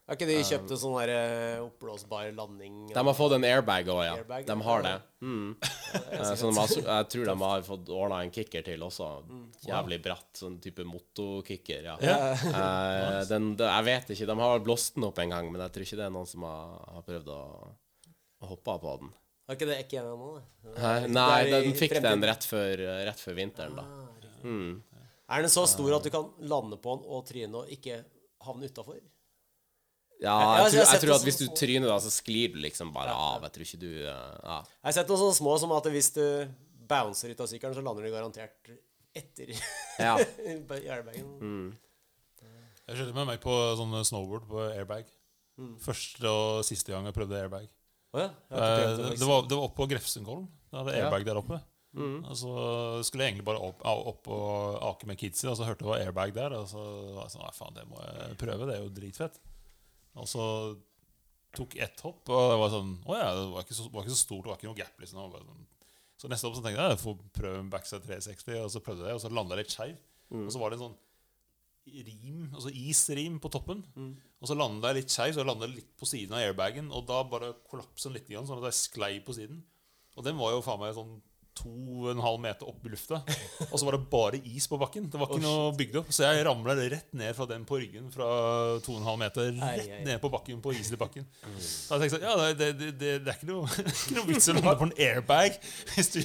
Har 0.06 0.18
ikke 0.18 0.26
de 0.28 0.36
kjøpt 0.44 0.72
en 0.74 0.78
sånn 0.78 0.94
der 0.98 1.10
eh, 1.14 1.60
oppblåsbar 1.62 2.32
landing? 2.36 2.90
De 2.92 3.02
har 3.06 3.14
fått 3.16 3.36
en 3.36 3.46
airbag 3.46 3.88
òg, 3.90 4.00
ja. 4.04 4.16
Airbag, 4.20 4.44
De 4.46 4.56
har 4.66 4.84
det. 4.84 4.94
Mm. 5.22 5.54
Eh, 5.62 6.32
så 6.36 6.50
de 6.50 6.58
har, 6.58 6.74
jeg 6.98 7.08
tror 7.14 7.30
de 7.30 7.36
har 7.42 7.64
fått 7.66 7.92
ordna 7.94 8.18
en 8.26 8.34
kicker 8.34 8.66
til 8.66 8.82
også. 8.84 9.08
Jævlig 9.66 10.00
bratt, 10.04 10.28
sånn 10.38 10.58
type 10.62 10.84
motokicker. 10.86 11.88
Ja. 11.92 11.96
Eh, 12.02 13.22
den, 13.30 13.52
jeg 13.62 13.88
vet 13.88 14.12
ikke, 14.14 14.28
de 14.34 14.38
har 14.42 14.66
blåst 14.66 14.98
den 14.98 15.08
opp 15.08 15.22
en 15.22 15.34
gang, 15.34 15.50
men 15.54 15.64
jeg 15.64 15.76
tror 15.76 15.88
ikke 15.88 16.00
det 16.02 16.06
er 16.10 16.14
noen 16.18 16.30
som 16.34 16.46
har, 16.50 16.76
har 16.98 17.08
prøvd 17.08 17.32
å, 17.32 17.42
å 18.42 18.52
hoppe 18.52 18.78
på 18.84 18.96
den. 19.04 19.14
Har 19.46 19.58
ikke 19.58 19.68
det 19.68 19.78
ikke 19.82 19.96
igjen 19.96 20.08
ennå? 20.12 20.28
det? 20.38 20.74
Nei, 20.82 20.98
nei 21.10 21.38
den 21.50 21.74
fikk 21.74 21.96
fremtiden. 21.96 22.20
den 22.22 22.28
rett 22.30 22.46
før, 22.46 22.82
rett 23.08 23.22
før 23.22 23.38
vinteren, 23.38 23.78
da. 23.80 23.86
Mm. 24.46 24.76
Er 25.32 25.42
den 25.44 25.52
så 25.52 25.64
stor 25.70 25.96
at 25.96 26.06
du 26.06 26.10
kan 26.14 26.28
lande 26.50 26.78
på 26.82 26.94
den 26.98 27.08
og 27.10 27.24
tryne 27.26 27.62
og 27.62 27.72
ikke 27.74 28.02
havne 28.46 28.70
utafor? 28.70 29.00
Ja, 30.22 30.34
Ja, 30.38 30.38
jeg 30.38 30.64
jeg 30.64 30.72
tror, 30.72 30.92
jeg 30.92 31.02
tror 31.02 31.14
at 31.16 31.24
hvis 31.26 31.40
du 31.40 31.46
tryner 31.58 31.90
da, 31.90 31.98
så 31.98 32.10
sklir 32.14 32.52
du 32.54 32.60
liksom 32.62 32.92
bare 32.94 33.10
av. 33.10 33.42
Jeg 33.48 33.54
tror 33.56 33.66
ikke 33.66 33.80
du 33.82 33.90
ja. 34.04 34.18
Jeg 34.62 34.86
har 34.86 34.96
sett 35.00 35.10
noen 35.10 35.22
sånne 35.24 35.38
små 35.40 35.56
som 35.58 35.74
at 35.74 35.88
hvis 35.90 36.12
du 36.14 36.24
bouncer 36.92 37.32
ut 37.32 37.42
av 37.42 37.48
sykkelen, 37.50 37.74
så 37.74 37.82
lander 37.82 38.06
du 38.06 38.12
garantert 38.14 38.70
etter 39.18 39.50
Ja. 39.98 40.14
i 40.52 40.88
airbagen. 40.88 41.26
Mm. 41.42 41.72
Jeg 42.86 42.98
skjønner 42.98 43.18
med 43.18 43.28
meg 43.32 43.42
på 43.42 43.52
sånn 43.78 43.98
snowboard 44.06 44.46
på 44.50 44.62
airbag. 44.70 45.10
Første 45.82 46.30
og 46.30 46.64
siste 46.66 46.94
gang 46.94 47.06
jeg 47.08 47.16
prøvde 47.16 47.38
airbag. 47.38 47.68
Å 48.12 48.20
ja, 48.20 48.30
Eh, 48.52 48.96
det, 48.98 49.12
det, 49.18 49.26
var, 49.28 49.46
det 49.48 49.56
var 49.56 49.66
oppe 49.68 49.78
på 49.80 49.86
Grefsenkollen. 49.92 50.48
Det 50.70 50.78
hadde 50.80 50.96
airbag 51.00 51.24
der 51.28 51.40
oppe. 51.40 51.60
Og 52.24 52.36
så 52.40 52.52
skulle 53.04 53.24
jeg 53.26 53.34
egentlig 53.34 53.44
bare 53.44 53.60
opp, 53.60 53.82
opp 53.84 54.28
og 54.32 54.78
ake 54.90 55.08
med 55.10 55.18
kidsa, 55.20 55.50
og 55.50 55.58
så 55.58 55.66
hørte 55.68 55.84
jeg 55.84 55.88
det 55.88 55.90
var 55.92 56.04
airbag 56.06 56.34
der. 56.36 56.54
Og 56.56 56.68
så 56.70 56.80
var 57.16 57.26
jeg 57.26 57.34
sånn 57.34 57.44
Nei, 57.44 57.52
faen, 57.56 57.74
det 57.76 57.84
må 57.90 58.00
jeg 58.00 58.38
prøve. 58.40 58.68
Det 58.68 58.76
er 58.76 58.84
jo 58.84 58.92
dritfett. 58.96 59.36
Og 60.20 60.28
så 60.28 60.46
tok 61.56 61.76
ett 61.84 62.00
hopp, 62.04 62.24
og 62.32 62.46
det 62.48 62.56
var 62.62 62.70
sånn 62.72 62.92
Å 63.04 63.16
ja, 63.18 63.28
det 63.36 63.44
var 63.52 63.64
ikke 63.66 63.76
så, 63.76 63.88
var 63.92 64.06
ikke 64.06 64.14
så 64.16 64.22
stort, 64.22 64.44
det 64.46 64.52
var 64.52 64.60
ikke 64.60 64.70
noe 64.70 64.80
gap. 64.80 64.94
liksom. 65.04 65.20
Bare 65.34 65.44
sånn. 65.48 65.66
Så 66.22 66.30
neste 66.32 66.48
hopp 66.48 66.56
så 66.56 66.62
tenkte 66.64 66.80
jeg 66.84 66.94
jeg 66.94 67.02
får 67.02 67.16
prøve 67.40 67.60
en 67.60 67.70
backside 67.72 68.04
360, 68.06 68.60
og 68.62 68.70
så 68.72 68.80
prøvde 68.84 69.02
jeg 69.04 69.10
det, 69.10 69.16
og 69.18 69.24
så 69.24 69.32
landa 69.32 69.56
jeg 69.56 69.64
litt 69.66 69.74
skeiv. 69.76 69.96
Og 70.46 70.52
så 70.54 70.60
var 70.62 70.72
det 70.72 70.78
en 70.78 70.84
sånn 70.86 70.98
rim, 71.86 72.48
altså 72.52 72.70
isrim 72.70 73.40
på 73.42 73.50
toppen. 73.52 73.82
Og 74.42 74.48
så 74.50 74.56
landet 74.58 74.88
jeg 74.88 74.98
litt 75.00 75.14
skeivt, 75.14 75.34
så 75.34 75.42
jeg 75.42 75.48
landet 75.48 75.74
litt 75.74 75.90
på 75.98 76.08
siden 76.08 76.36
av 76.36 76.44
airbagen. 76.44 76.90
Og 76.94 77.06
da 77.08 77.22
bare 77.26 77.54
kollapset 77.68 78.10
den 78.10 78.18
litt, 78.18 78.30
sånn 78.30 78.62
at 78.62 78.70
jeg 78.70 78.80
sklei 78.80 79.12
på 79.24 79.34
siden. 79.36 79.62
Og 80.16 80.26
den 80.26 80.38
var 80.38 80.52
jo 80.52 80.64
faen 80.64 80.80
meg 80.82 80.94
sånn 80.96 81.16
to 81.54 81.68
og 82.02 82.06
en 82.14 82.20
halv 82.24 82.38
meter 82.40 82.64
opp 82.70 82.86
i 82.88 82.90
lufta. 82.92 83.18
Og 83.68 83.74
så 83.76 83.84
var 83.84 83.96
det 83.98 84.06
bare 84.12 84.38
is 84.48 84.64
på 84.70 84.78
bakken. 84.80 85.04
Det 85.12 85.18
var 85.20 85.28
ikke 85.28 85.42
noe 85.44 85.72
bygd 85.76 85.98
opp. 86.00 86.08
Så 86.14 86.24
jeg 86.24 86.44
ramla 86.46 86.74
rett 86.78 87.10
ned 87.18 87.34
fra 87.36 87.46
den 87.50 87.66
på 87.68 87.76
ryggen 87.82 88.06
fra 88.14 88.26
to 88.84 88.94
og 88.94 89.00
en 89.02 89.08
halv 89.10 89.20
meter 89.20 89.50
Ei, 89.50 89.52
Mm. 89.52 89.62
ei. 89.62 89.72
Mm. 89.72 89.80
ei. 89.82 89.84
sånn, 89.84 90.04
ned 90.08 90.20
på 90.22 90.30
bakken 90.32 90.62
på 90.64 90.72
isen 90.74 90.96
i 90.96 91.00
bakken. 91.02 91.26
Da 91.42 91.98
tenkte 92.00 92.08
jeg 92.08 92.14
sånn, 92.14 92.24
ja, 92.24 92.52
det, 92.56 92.68
det, 92.80 92.88
det, 93.00 93.12
det 93.26 93.34
er 93.34 93.36
ikke 93.36 93.50
noe, 93.50 93.68
ikke 93.92 94.16
noe 94.16 94.26
vits 94.30 94.48
i 94.48 94.54
å 94.54 94.56
lande 94.58 94.74
på 94.80 94.88
en 94.88 94.94
airbag 95.08 95.58
hvis, 95.94 96.08
du, 96.16 96.20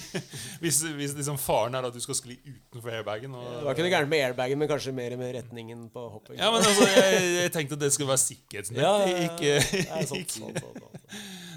hvis, 0.63 0.79
hvis 1.01 1.17
liksom 1.19 1.37
faren 1.43 1.75
er 1.75 1.89
at 1.89 1.93
du 1.97 1.99
skal 2.03 2.17
skli 2.21 2.37
utenfor 2.47 2.95
airbagen. 2.97 3.35
Og, 3.35 3.49
Det 3.59 3.65
var 3.67 3.75
ikke 3.77 3.87
noe 3.87 3.93
gærent 3.97 4.13
med 4.15 4.25
airbagen, 4.29 4.61
men 4.63 4.71
kanskje 4.71 4.95
mer 4.95 5.17
med 5.19 5.35
retningen 5.41 5.87
på 5.93 6.07
hopping. 6.15 6.39
Ja, 6.39 6.51
men 6.55 6.63
altså, 6.63 6.87
jeg, 6.95 7.27
jeg 7.43 7.51
tenkte 7.59 7.75
at 7.77 7.83
det 7.83 7.91
skulle 7.97 8.13
være 8.15 8.23
sikkerhetsnett. 8.23 8.79
Ja, 8.81 8.95
ja, 9.03 9.17
ja. 9.17 9.27
Ikke, 9.27 10.07
sånn, 10.07 10.25
sånn, 10.31 10.55
sånn. 10.63 11.03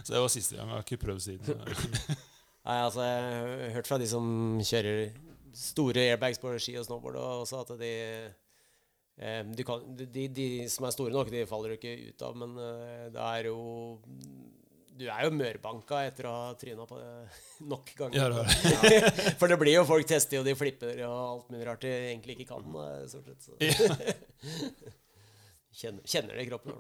Så 0.01 0.14
det 0.16 0.21
var 0.25 0.31
siste 0.33 0.57
gang. 0.59 0.68
Jeg 0.71 0.77
har 0.81 0.85
ikke 0.89 1.01
prøvd 1.07 1.25
siden. 1.29 2.18
Nei, 2.61 2.76
altså, 2.84 3.04
jeg 3.06 3.24
har 3.64 3.74
hørt 3.78 3.88
fra 3.88 3.98
de 4.00 4.06
som 4.11 4.26
kjører 4.61 5.14
store 5.56 6.02
airbags 6.11 6.38
på 6.42 6.52
ski 6.61 6.76
og 6.78 6.84
snowboard, 6.86 7.16
og 7.18 7.44
også 7.46 7.62
at 7.64 7.72
de 7.80 7.92
eh, 9.16 9.40
de, 9.56 9.64
kan, 9.66 9.82
de, 9.96 10.26
de 10.28 10.48
som 10.70 10.86
er 10.86 10.94
store 10.94 11.14
nok, 11.14 11.32
de 11.32 11.46
faller 11.48 11.72
jo 11.74 11.78
ikke 11.80 11.94
ut 12.12 12.24
av, 12.28 12.36
men 12.42 12.52
eh, 12.61 13.06
det 13.14 13.24
er 13.24 13.48
jo 13.48 13.56
Du 15.00 15.06
er 15.08 15.24
jo 15.24 15.32
mørbanka 15.32 16.02
etter 16.11 16.28
å 16.28 16.34
ha 16.36 16.52
tryna 16.61 16.84
på 16.88 17.00
det 17.00 17.12
nok 17.72 17.92
ganger. 17.96 18.20
Ja, 18.20 18.28
det 18.28 18.44
det. 18.44 19.34
For 19.40 19.48
det 19.48 19.56
blir 19.62 19.78
jo 19.78 19.86
folk 19.88 20.06
tester 20.11 20.42
og 20.42 20.48
de 20.48 20.54
flipper 20.61 21.00
og 21.08 21.16
alt 21.16 21.50
mulig 21.54 21.66
rart 21.70 21.86
de 21.86 21.94
egentlig 22.12 22.36
ikke 22.36 22.50
kan. 22.52 22.68
eh, 22.84 23.06
stort 23.08 23.32
sett. 23.32 23.48
Så. 23.48 23.56
Kjenner, 25.80 26.02
kjenner 26.04 26.34
det 26.36 26.44
i 26.44 26.48
kroppen. 26.50 26.76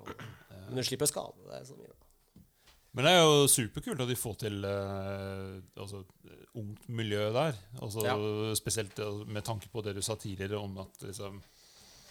Men 0.68 0.76
du 0.76 0.84
slipper 0.84 1.08
skade 1.08 1.46
deg 1.48 1.64
så 1.64 1.76
mye. 1.78 1.92
Men 2.92 3.06
det 3.06 3.10
er 3.14 3.20
jo 3.22 3.44
superkult 3.46 4.00
at 4.02 4.08
de 4.10 4.16
får 4.18 4.36
til 4.40 4.64
eh, 4.66 5.60
altså, 5.78 6.00
ungt 6.58 6.88
miljø 6.90 7.28
der. 7.36 7.54
Altså, 7.82 8.02
Ja. 8.06 8.16
Spesielt 8.58 8.98
eh, 8.98 9.20
med 9.30 9.44
tanke 9.46 9.68
på 9.70 9.82
det 9.86 9.94
du 9.94 10.02
sa 10.02 10.16
tidligere 10.18 10.58
om 10.58 10.78
at 10.82 11.04
liksom, 11.06 11.38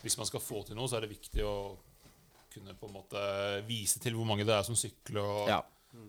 hvis 0.05 0.17
man 0.17 0.29
skal 0.29 0.39
få 0.43 0.63
til 0.63 0.79
noe, 0.79 0.87
så 0.87 0.95
er 0.97 1.03
det 1.07 1.11
viktig 1.17 1.43
å 1.43 1.57
kunne 2.53 2.73
på 2.79 2.87
en 2.87 2.95
måte 2.95 3.25
vise 3.67 3.99
til 4.01 4.15
hvor 4.17 4.25
mange 4.25 4.47
det 4.47 4.55
er 4.55 4.63
som 4.63 4.75
sykler. 4.79 5.19
og 5.21 5.49
Ja. 5.51 5.59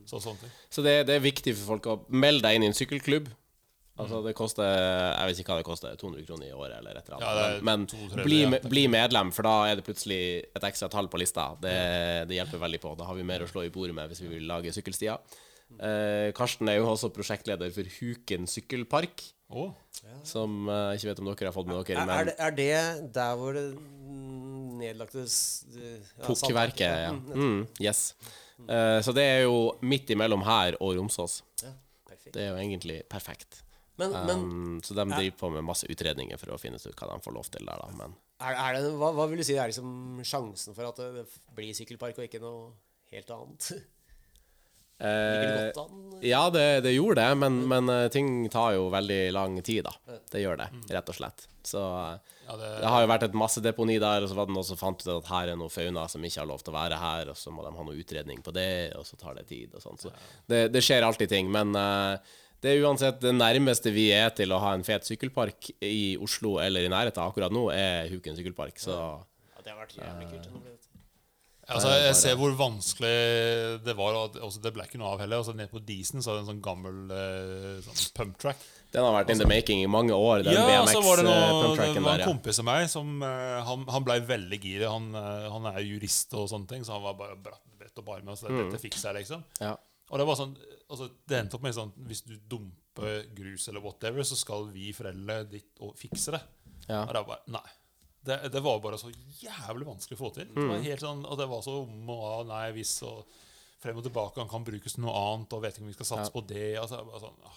så, 0.07 0.21
sånne 0.21 0.39
ting. 0.45 0.51
Så 0.71 0.83
det, 0.87 0.95
det 1.09 1.17
er 1.19 1.25
viktig 1.25 1.57
for 1.57 1.75
folk 1.75 1.87
å 1.91 1.99
melde 2.15 2.47
deg 2.47 2.57
inn 2.61 2.69
i 2.69 2.71
en 2.71 2.77
sykkelklubb. 2.79 3.29
Altså 4.01 4.23
det 4.25 4.33
koster 4.39 4.65
Jeg 4.67 5.29
vet 5.31 5.43
ikke 5.43 5.53
hva 5.53 5.59
det 5.61 5.67
koster, 5.69 5.97
200 6.01 6.25
kroner 6.29 6.49
i 6.49 6.55
året 6.57 6.79
eller 6.79 6.99
et 7.01 7.11
eller 7.11 7.27
annet. 7.27 7.63
Men, 7.69 7.87
men 8.15 8.25
bli, 8.25 8.41
bli 8.71 8.87
medlem, 8.93 9.31
for 9.37 9.47
da 9.49 9.55
er 9.71 9.81
det 9.81 9.87
plutselig 9.87 10.21
et 10.57 10.67
ekstra 10.71 10.89
tall 10.93 11.09
på 11.13 11.21
lista. 11.21 11.51
Det, 11.61 11.77
det 12.31 12.39
hjelper 12.41 12.63
veldig 12.65 12.81
på. 12.83 12.95
Da 12.99 13.09
har 13.11 13.19
vi 13.19 13.27
mer 13.27 13.45
å 13.45 13.51
slå 13.51 13.67
i 13.67 13.73
bordet 13.75 13.95
med 13.97 14.11
hvis 14.13 14.23
vi 14.25 14.33
vil 14.37 14.49
lage 14.51 14.73
sykkelstier. 14.77 15.21
Eh, 15.79 16.31
Karsten 16.35 16.69
er 16.69 16.81
jo 16.81 16.89
også 16.91 17.13
prosjektleder 17.15 17.71
for 17.75 17.87
Huken 18.01 18.49
sykkelpark, 18.51 19.29
Oh. 19.51 19.73
som 20.23 20.69
eh, 20.71 20.93
ikke 20.95 21.09
vet 21.09 21.19
om 21.19 21.27
dere 21.27 21.49
har 21.49 21.55
fått 21.57 21.67
med 21.67 21.81
dere, 21.83 22.05
Er, 22.07 22.29
er, 22.31 22.53
det, 22.55 22.67
er 22.71 23.01
det 23.01 23.15
der 23.17 23.33
hvor 23.35 23.57
det 23.57 23.65
nedlagte 24.79 25.25
ja, 25.27 25.97
Pukkverket, 26.23 26.87
ja. 26.87 27.11
Mm, 27.11 27.33
Mm, 27.35 27.67
yes. 27.83 28.15
Eh, 28.69 29.01
så 29.03 29.15
det 29.17 29.25
er 29.27 29.43
jo 29.49 29.73
midt 29.83 30.11
imellom 30.15 30.45
her 30.47 30.77
og 30.81 30.95
Romsås. 30.99 31.41
ja. 31.65 31.73
Det 32.31 32.45
er 32.45 32.53
jo 32.53 32.61
egentlig 32.63 33.01
perfekt. 33.11 33.65
Men, 34.01 34.17
men 34.27 34.45
Um, 34.51 34.81
så 34.85 34.95
de 34.97 35.05
driver 35.11 35.37
på 35.37 35.51
med 35.53 35.67
masse 35.67 35.89
utredninger 35.91 36.41
for 36.41 36.55
å 36.55 36.59
finne 36.61 36.81
ut 36.81 36.97
hva 36.97 37.13
de 37.13 37.25
får 37.25 37.35
lov 37.37 37.49
til 37.53 37.67
der, 37.69 37.83
da. 37.83 37.89
Men 37.99 38.17
er, 38.41 38.57
er 38.57 38.77
det, 38.79 38.93
hva, 38.97 39.13
hva 39.17 39.27
vil 39.29 39.43
du 39.43 39.47
si 39.47 39.57
er 39.59 39.69
liksom 39.71 40.23
sjansen 40.27 40.77
for 40.77 40.89
at 40.89 41.01
det, 41.01 41.11
det 41.21 41.57
blir 41.57 41.77
sykkelpark 41.77 42.21
og 42.21 42.29
ikke 42.29 42.43
noe 42.43 42.71
helt 43.13 43.35
annet? 43.37 43.73
Eh. 45.01 45.73
Ja, 46.21 46.51
det, 46.53 46.81
det 46.85 46.91
gjorde 46.93 47.23
det, 47.23 47.35
men, 47.41 47.55
men 47.69 47.89
eh, 47.89 48.09
ting 48.13 48.43
tar 48.53 48.75
jo 48.77 48.91
veldig 48.93 49.31
lang 49.33 49.55
tid, 49.65 49.87
da. 49.87 50.19
Det 50.29 50.43
gjør 50.43 50.59
det, 50.61 50.67
rett 50.93 51.09
og 51.09 51.17
slett. 51.17 51.47
Så 51.65 51.81
eh, 51.81 52.35
ja, 52.45 52.57
det, 52.61 52.69
det 52.83 52.91
har 52.93 53.05
jo 53.05 53.09
vært 53.09 53.25
et 53.31 53.39
massedeponi 53.41 53.97
der, 54.03 54.27
og 54.27 54.29
så 54.29 54.37
var 54.37 54.51
det 54.51 54.57
noen 54.59 54.69
som 54.69 54.81
fant 54.81 55.01
ut 55.01 55.09
at 55.15 55.31
her 55.33 55.55
er 55.55 55.57
noe 55.57 55.73
fauna 55.73 56.05
som 56.11 56.25
ikke 56.25 56.43
har 56.43 56.51
lov 56.51 56.61
til 56.61 56.75
å 56.75 56.77
være 56.77 57.01
her, 57.01 57.33
og 57.33 57.41
så 57.41 57.53
må 57.55 57.65
de 57.65 57.73
ha 57.79 57.87
noe 57.89 57.97
utredning 57.97 58.45
på 58.45 58.53
det, 58.53 58.69
og 59.01 59.09
så 59.09 59.17
tar 59.21 59.41
det 59.41 59.47
tid 59.49 59.73
og 59.73 59.87
sånn. 59.87 60.01
Så 60.05 60.13
det, 60.53 60.67
det 60.75 60.85
skjer 60.85 61.07
alltid 61.07 61.33
ting, 61.33 61.49
men 61.55 61.73
eh, 61.81 62.37
Det 62.61 62.75
er 62.75 62.83
uansett 62.85 63.21
det 63.23 63.33
nærmeste 63.35 63.93
vi 63.95 64.11
er 64.13 64.29
til 64.37 64.53
å 64.53 64.59
ha 64.61 64.75
en 64.77 64.85
fet 64.85 65.07
sykkelpark 65.09 65.71
i 65.87 66.17
Oslo 66.21 66.59
eller 66.61 66.85
i 66.85 66.91
nærheten 66.93 67.23
akkurat 67.25 67.53
nå, 67.55 67.71
er 67.73 68.11
Huken 68.13 68.37
sykkelpark. 68.37 68.77
Så 68.83 68.93
Ja, 68.97 69.63
det 69.65 69.73
har 69.73 69.81
vært 69.81 69.97
jævlig 69.97 70.29
kult. 70.35 70.77
Altså, 71.71 71.91
jeg 72.03 72.15
ser 72.19 72.35
hvor 72.35 72.51
vanskelig 72.59 73.11
det 73.87 73.93
var. 73.95 74.17
Altså, 74.43 74.59
det 74.65 74.73
ble 74.75 74.83
ikke 74.89 74.99
noe 74.99 75.13
av 75.15 75.21
heller. 75.23 75.39
Altså, 75.39 75.53
Nede 75.55 75.71
på 75.71 75.79
Disen 75.87 76.19
så 76.25 76.33
er 76.33 76.39
det 76.41 76.43
en 76.43 76.49
sånn 76.49 76.63
gammel 76.65 77.13
eh, 77.15 77.77
sånn 77.85 78.01
pump 78.17 78.41
track. 78.43 78.65
den 78.91 79.07
har 79.07 79.15
vært 79.15 79.31
in 79.31 79.39
the 79.39 79.47
making 79.47 79.85
i 79.85 79.87
mange 79.87 80.11
år, 80.17 80.43
den 80.43 80.57
Ja, 80.59 80.81
så 80.91 80.99
var 81.05 81.21
det 81.23 81.29
noe, 81.29 81.77
det 81.95 82.03
var 82.03 82.19
en 82.19 82.27
kompis 82.27 82.59
av 82.59 82.67
meg 82.67 82.89
som 82.91 83.23
eh, 83.23 83.61
Han, 83.69 83.85
han 83.87 84.03
ble 84.09 84.19
veldig 84.27 84.59
gira. 84.65 84.91
Han, 84.97 85.13
eh, 85.15 85.47
han 85.55 85.71
er 85.71 85.79
jurist 85.87 86.35
og 86.35 86.49
sånne 86.51 86.67
ting, 86.75 86.83
så 86.85 86.97
han 86.99 87.07
var 87.07 87.15
bare 87.23 87.39
bredt 87.45 88.03
opp 88.03 88.11
armen. 88.17 88.35
Så 88.37 88.51
Mm. 88.51 88.65
dette 88.67 88.83
fikser 88.83 89.13
jeg, 89.15 89.23
liksom. 89.29 89.45
Ja. 89.63 89.77
Og 90.11 90.19
det 90.19 90.27
var 90.27 90.41
sånn 90.43 90.57
altså, 90.91 91.11
Det 91.29 91.39
endte 91.39 91.57
opp 91.59 91.63
med 91.67 91.75
sånn 91.77 91.93
Hvis 92.11 92.25
du 92.27 92.35
dumper 92.51 93.27
grus 93.37 93.69
eller 93.71 93.81
whatever, 93.85 94.23
så 94.27 94.37
skal 94.37 94.67
vi 94.75 94.91
foreldre 94.97 95.45
ditt 95.51 95.79
og 95.81 95.95
fikse 95.97 96.35
det. 96.37 96.41
Ja. 96.89 97.05
Og 97.07 97.15
det 97.15 97.21
var 97.23 97.29
bare 97.35 97.55
Nei. 97.59 97.69
Det, 98.23 98.37
det 98.53 98.61
var 98.61 98.81
bare 98.85 98.99
så 99.01 99.09
jævlig 99.41 99.87
vanskelig 99.89 100.19
å 100.19 100.21
få 100.21 100.29
til. 100.37 100.51
Det 100.51 100.61
Mm. 100.61 100.69
var 100.75 100.83
helt 100.85 101.01
sånn, 101.01 101.23
og 101.25 101.39
det 101.41 101.47
var 101.49 101.63
så 101.65 101.79
om 101.87 102.11
og 102.13 102.25
av, 102.29 102.43
nei, 102.51 102.67
hvis 102.77 102.91
og 103.09 103.25
frem 103.81 103.97
og 103.97 104.05
tilbake. 104.05 104.37
Han 104.43 104.51
kan 104.51 104.65
brukes 104.67 104.93
til 104.93 105.07
noe 105.07 105.15
annet, 105.17 105.55
og 105.57 105.63
vet 105.65 105.73
ikke 105.79 105.87
om 105.87 105.89
vi 105.89 105.95
skal 105.97 106.09
satse 106.11 106.35
på 106.35 106.43
det. 106.47 106.67
Altså, 106.77 106.99
sånn, 107.23 107.39
å. 107.49 107.55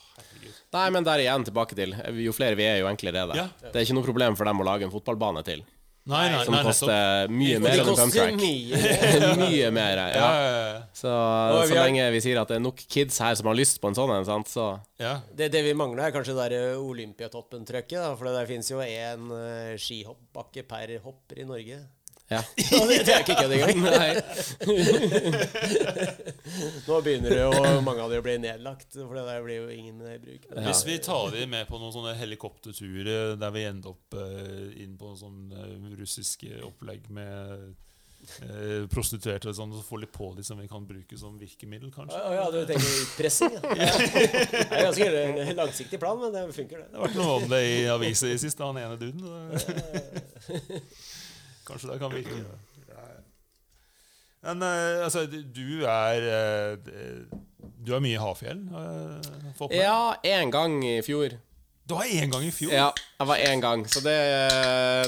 Nei, 0.77 0.86
men 0.95 1.03
der 1.03 1.19
igjen 1.19 1.43
tilbake 1.43 1.75
til 1.75 1.91
Jo 2.23 2.31
flere 2.31 2.55
vi 2.55 2.63
er, 2.63 2.77
jo 2.79 2.88
enklere 2.88 3.25
er 3.25 3.27
det. 3.34 3.36
Ja. 3.41 3.47
Det 3.59 3.75
er 3.75 3.84
ikke 3.84 3.97
noe 3.97 4.07
problem 4.07 4.38
for 4.39 4.47
dem 4.47 4.63
å 4.63 4.67
lage 4.69 4.88
en 4.88 4.93
fotballbane 4.93 5.43
til, 5.43 5.65
Nei, 6.03 6.25
nei, 6.33 6.39
som 6.43 6.51
nei, 6.51 6.63
koster 6.67 7.29
mye 7.31 7.59
mer 7.63 7.79
enn 7.79 7.89
en 7.93 7.95
pumptrack. 7.95 8.33
mye. 9.39 9.69
mer, 9.71 10.01
Ja, 10.11 10.25
ja. 10.43 10.81
Så, 10.91 11.07
så 11.07 11.61
vi 11.69 11.77
har- 11.77 11.87
lenge 11.87 12.09
vi 12.11 12.19
sier 12.25 12.41
at 12.41 12.51
det 12.51 12.57
er 12.59 12.63
nok 12.65 12.83
kids 12.91 13.21
her 13.23 13.37
som 13.39 13.47
har 13.47 13.55
lyst 13.55 13.79
på 13.79 13.87
en 13.87 13.95
sånn 13.95 14.11
en, 14.11 14.27
sant, 14.27 14.51
så 14.51 14.65
ja. 14.99 15.13
Det, 15.31 15.47
det 15.53 15.63
vi 15.63 15.71
mangler, 15.79 16.09
er 16.09 16.15
kanskje 16.15 16.35
det 16.35 16.49
der 16.51 16.75
Olympiatoppen-trøkket. 16.83 18.17
For 18.19 18.27
det 18.27 18.35
der 18.35 18.49
fins 18.51 18.71
jo 18.71 18.83
én 18.83 19.31
uh, 19.31 19.73
skihoppbakke 19.79 20.65
per 20.67 20.97
hopper 21.05 21.39
i 21.39 21.47
Norge. 21.47 21.79
Ja. 22.28 22.43
Det, 22.55 23.03
det 23.05 23.13
er 23.13 23.19
ikke 23.24 23.36
kødd 23.38 23.51
engang. 23.57 23.78
Nei. 23.84 24.13
Nå 26.88 27.01
begynner 27.05 27.30
det 27.30 27.41
jo 27.41 27.51
mange 27.86 28.01
av 28.03 28.09
de 28.13 28.17
å 28.21 28.26
bli 28.26 28.36
nedlagt, 28.41 28.91
for 28.95 29.13
det 29.17 29.26
der 29.28 29.41
blir 29.45 29.57
jo 29.63 29.67
ingen 29.74 29.97
i 30.07 30.17
bruk. 30.21 30.41
Hvis 30.63 30.82
vi 30.88 30.95
tar 31.03 31.26
de 31.36 31.41
med 31.49 31.63
på 31.69 31.76
noen 31.82 31.93
sånne 31.95 32.13
helikopterturer 32.19 33.36
der 33.39 33.51
vi 33.55 33.61
ender 33.69 33.89
opp 33.93 34.07
uh, 34.17 34.80
inn 34.80 34.93
på 34.99 35.07
sånn 35.19 35.39
eh, 35.53 35.95
russiske 35.99 36.49
opplegg 36.65 37.01
med 37.13 37.39
eh, 38.41 38.82
prostituerte 38.91 39.49
og 39.51 39.55
sånn, 39.57 39.74
så 39.76 39.82
får 39.86 39.97
litt 40.05 40.15
på 40.15 40.26
de 40.38 40.43
som 40.47 40.57
vi 40.59 40.67
kan 40.71 40.84
bruke 40.88 41.15
som 41.19 41.39
virkemiddel, 41.39 41.89
kanskje. 41.93 42.19
å 42.19 42.21
ja, 42.38 42.45
du 42.53 42.59
tenker 42.69 42.89
utpressing? 43.03 43.53
Ja. 43.59 43.63
Det 44.63 44.69
er 44.69 44.84
ganske 44.88 45.05
langsiktig 45.59 45.97
plan, 46.01 46.17
men 46.21 46.30
det 46.34 46.41
funker, 46.55 46.78
det. 46.84 46.88
Det 46.91 46.97
har 46.97 47.03
vært 47.07 47.19
noe 47.19 47.34
om 47.41 47.45
det 47.51 47.61
i 47.67 47.69
aviser 47.91 48.30
i 48.34 48.38
sist, 48.41 48.57
han 48.63 48.78
ene 48.80 48.97
duden. 49.01 49.21
Kanskje 51.68 51.93
det 51.93 51.99
kan 52.01 52.11
virke. 52.14 52.41
Ja, 52.89 53.05
ja. 53.07 53.22
Men 54.43 54.64
uh, 54.64 55.05
altså, 55.05 55.26
du 55.28 55.86
er 55.88 56.28
uh, 56.28 57.39
Du 57.86 57.93
er 57.95 58.03
mye 58.03 58.18
i 58.18 58.22
Hafjell? 58.22 58.59
Uh? 58.68 59.68
Ja, 59.72 60.16
én 60.28 60.51
gang 60.51 60.82
i 60.84 60.99
fjor. 61.05 61.38
Du 61.88 61.95
var 61.95 62.07
én 62.07 62.32
gang 62.32 62.43
i 62.47 62.51
fjor? 62.51 62.72
Ja, 62.72 62.91
jeg 63.20 63.28
var 63.28 63.38
én 63.43 63.64
gang, 63.64 63.88
så 63.88 63.99
det, 64.03 64.20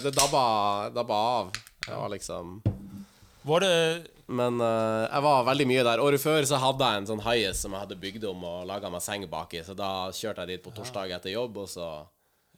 det 0.03 0.15
dabba, 0.15 0.89
dabba 0.95 1.19
av. 1.39 1.53
Det 1.85 1.93
var 1.95 2.09
liksom 2.09 2.61
Var 3.45 3.59
det 3.61 4.07
Men 4.27 4.59
uh, 4.59 5.05
jeg 5.05 5.21
var 5.27 5.45
veldig 5.51 5.67
mye 5.69 5.83
der. 5.85 6.01
Året 6.01 6.23
før 6.23 6.47
så 6.47 6.59
hadde 6.59 6.87
jeg 6.87 7.01
en 7.01 7.11
sånn 7.11 7.23
haies 7.27 7.59
som 7.61 7.75
jeg 7.75 7.83
hadde 7.83 7.99
bygd 8.01 8.23
om 8.31 8.43
og 8.47 8.65
laga 8.67 8.89
meg 8.89 9.03
seng 9.03 9.27
baki, 9.29 9.61
så 9.67 9.75
da 9.77 10.09
kjørte 10.15 10.45
jeg 10.45 10.55
dit 10.55 10.63
på 10.65 10.73
torsdag 10.73 11.13
etter 11.19 11.35
jobb, 11.35 11.59
og 11.61 11.69
så 11.69 11.89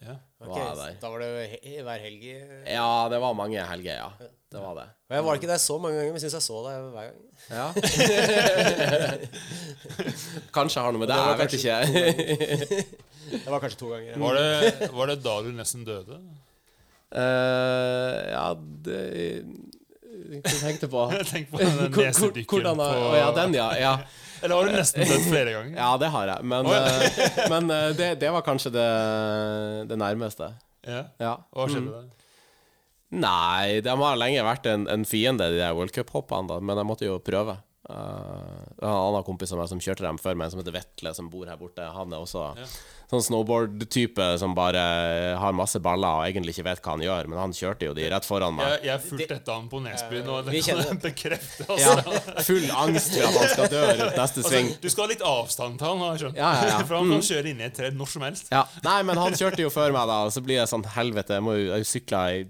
ja. 0.01 0.15
Ok, 0.37 0.53
var 0.53 0.93
da 1.01 1.09
var 1.09 1.19
det 1.23 1.29
he 1.63 1.81
hver 1.85 1.99
helg? 2.03 2.23
Ja, 2.69 3.07
det 3.11 3.17
var 3.23 3.31
mange 3.37 3.59
helger, 3.71 3.95
ja. 3.97 4.09
Det 4.47 4.59
var 4.61 4.73
det. 4.77 4.87
Men 5.09 5.15
Jeg 5.17 5.23
var 5.25 5.33
ikke 5.39 5.49
der 5.49 5.57
så 5.59 5.75
mange 5.81 5.95
ganger, 5.97 6.11
men 6.15 6.21
syns 6.23 6.37
jeg 6.37 6.45
så 6.45 6.57
deg 6.67 6.75
hver 6.93 7.05
gang. 7.07 7.19
Ja. 7.51 7.67
Kanskje 10.55 10.77
jeg 10.79 10.85
har 10.85 10.91
noe 10.95 11.01
med 11.01 11.09
det, 11.11 11.17
jeg 11.17 11.37
vet 11.41 11.53
ikke. 11.57 11.75
Det 13.27 13.49
var 13.51 13.59
kanskje 13.59 13.79
to 13.79 13.87
ganger. 13.91 14.11
ja. 14.13 14.17
Var 14.23 14.33
det, 14.37 14.47
var 14.93 15.05
det 15.11 15.17
da 15.23 15.41
du 15.43 15.49
nesten 15.55 15.83
døde? 15.87 16.15
Uh, 17.07 18.19
ja, 18.31 18.47
det 18.83 18.99
Hva 20.27 20.41
tenkte 20.59 20.87
du 20.87 20.91
på? 20.91 21.01
Tenk 21.31 21.45
på 21.51 21.57
den 21.61 21.91
nesedykken 21.95 22.51
Hvordan 22.51 22.75
på 22.81 22.87
ja, 23.15 23.31
den, 23.35 23.53
ja. 23.55 23.67
ja. 23.79 23.93
Eller 24.41 24.55
har 24.55 24.67
du 24.69 24.75
nesten 24.75 25.07
dødd 25.09 25.25
flere 25.27 25.53
ganger? 25.55 25.77
Ja, 25.79 25.89
det 26.01 26.09
har 26.13 26.31
jeg. 26.33 26.47
Men, 26.51 26.67
Å, 26.69 26.75
ja. 26.75 27.07
eh, 27.07 27.39
men 27.53 27.71
eh, 27.73 27.89
det, 27.97 28.09
det 28.21 28.31
var 28.35 28.45
kanskje 28.45 28.71
det, 28.75 28.87
det 29.89 29.97
nærmeste. 29.99 30.51
Ja. 30.87 31.03
Ja. 31.21 31.33
Hva 31.55 31.67
skjedde 31.71 31.93
der? 31.95 32.07
Nei, 33.17 33.79
de 33.85 33.93
har 34.01 34.17
lenge 34.19 34.43
vært 34.43 34.65
en, 34.67 34.83
en 34.91 35.05
fiende, 35.07 35.47
de 35.53 35.61
der 35.61 35.75
World 35.77 35.93
Cup-hoppene, 35.95 36.59
men 36.59 36.79
jeg 36.81 36.87
måtte 36.89 37.07
jo 37.07 37.17
prøve. 37.23 37.55
Uh, 37.87 38.67
en 38.83 38.89
annen 38.91 39.23
kompis 39.23 39.53
av 39.55 39.61
meg 39.61 39.69
som 39.71 39.79
kjørte 39.79 40.03
dem 40.03 40.17
før 40.19 40.35
meg, 40.35 40.51
som 40.51 40.59
heter 40.59 40.73
Vetle, 40.75 41.13
som 41.15 41.29
bor 41.31 41.47
her 41.47 41.55
borte. 41.55 41.85
Han 41.95 42.11
er 42.11 42.19
også 42.19 42.41
Ja. 42.57 42.65
sånn 43.07 43.23
snowboard-type 43.23 44.25
som 44.41 44.51
bare 44.57 44.81
har 45.39 45.53
masse 45.55 45.79
baller 45.79 46.19
og 46.19 46.25
egentlig 46.27 46.51
ikke 46.57 46.65
vet 46.67 46.81
hva 46.83 46.91
han 46.97 47.03
gjør, 47.05 47.29
men 47.31 47.39
han 47.39 47.53
kjørte 47.55 47.87
jo 47.87 47.93
de 47.95 48.09
rett 48.11 48.25
foran 48.27 48.57
meg. 48.57 48.67
Jeg, 48.73 48.83
jeg 48.89 48.99
fulgte 49.05 49.37
etter 49.37 49.53
han 49.55 49.69
på 49.71 49.79
Nesbyen, 49.85 50.27
og 50.27 50.49
det 50.49 50.63
kan 50.65 50.81
jeg 50.83 50.99
bekrefte. 51.05 51.67
Ja, 51.79 51.93
Altså. 51.95 52.43
full 52.49 52.67
angst 52.75 53.15
for 53.15 53.23
at 53.29 53.39
han 53.39 53.49
skal 53.55 53.71
dø 53.71 53.85
rundt 54.01 54.19
neste 54.19 54.43
sving. 54.43 54.67
Altså, 54.73 54.81
du 54.83 54.89
skal 54.89 55.03
ha 55.07 55.09
litt 55.13 55.23
avstand 55.31 55.79
til 55.79 55.87
han, 55.87 56.03
har 56.03 56.11
jeg 56.17 56.25
skjønt. 56.25 56.35
Ja, 56.43 56.51
ja, 56.59 56.67
ja. 56.73 56.83
For 56.91 56.95
han 56.99 57.09
kan 57.15 57.25
kjøre 57.31 57.53
inn 57.53 57.63
i 57.63 57.67
et 57.71 57.79
tre 57.79 57.91
når 57.95 58.11
som 58.17 58.27
helst. 58.27 58.51
Ja. 58.51 58.65
Nei, 58.83 58.99
men 59.07 59.17
han 59.23 59.31
kjørte 59.39 59.63
jo 59.63 59.71
før 59.71 59.95
meg, 59.95 60.11
da, 60.11 60.19
og 60.27 60.35
så 60.35 60.43
blir 60.43 60.59
jeg 60.59 60.67
sånn 60.75 60.83
Helvete, 60.97 61.39
jeg 61.39 61.43
må 61.47 61.55
jo 61.55 61.79
sykle 61.87 62.25
i 62.35 62.45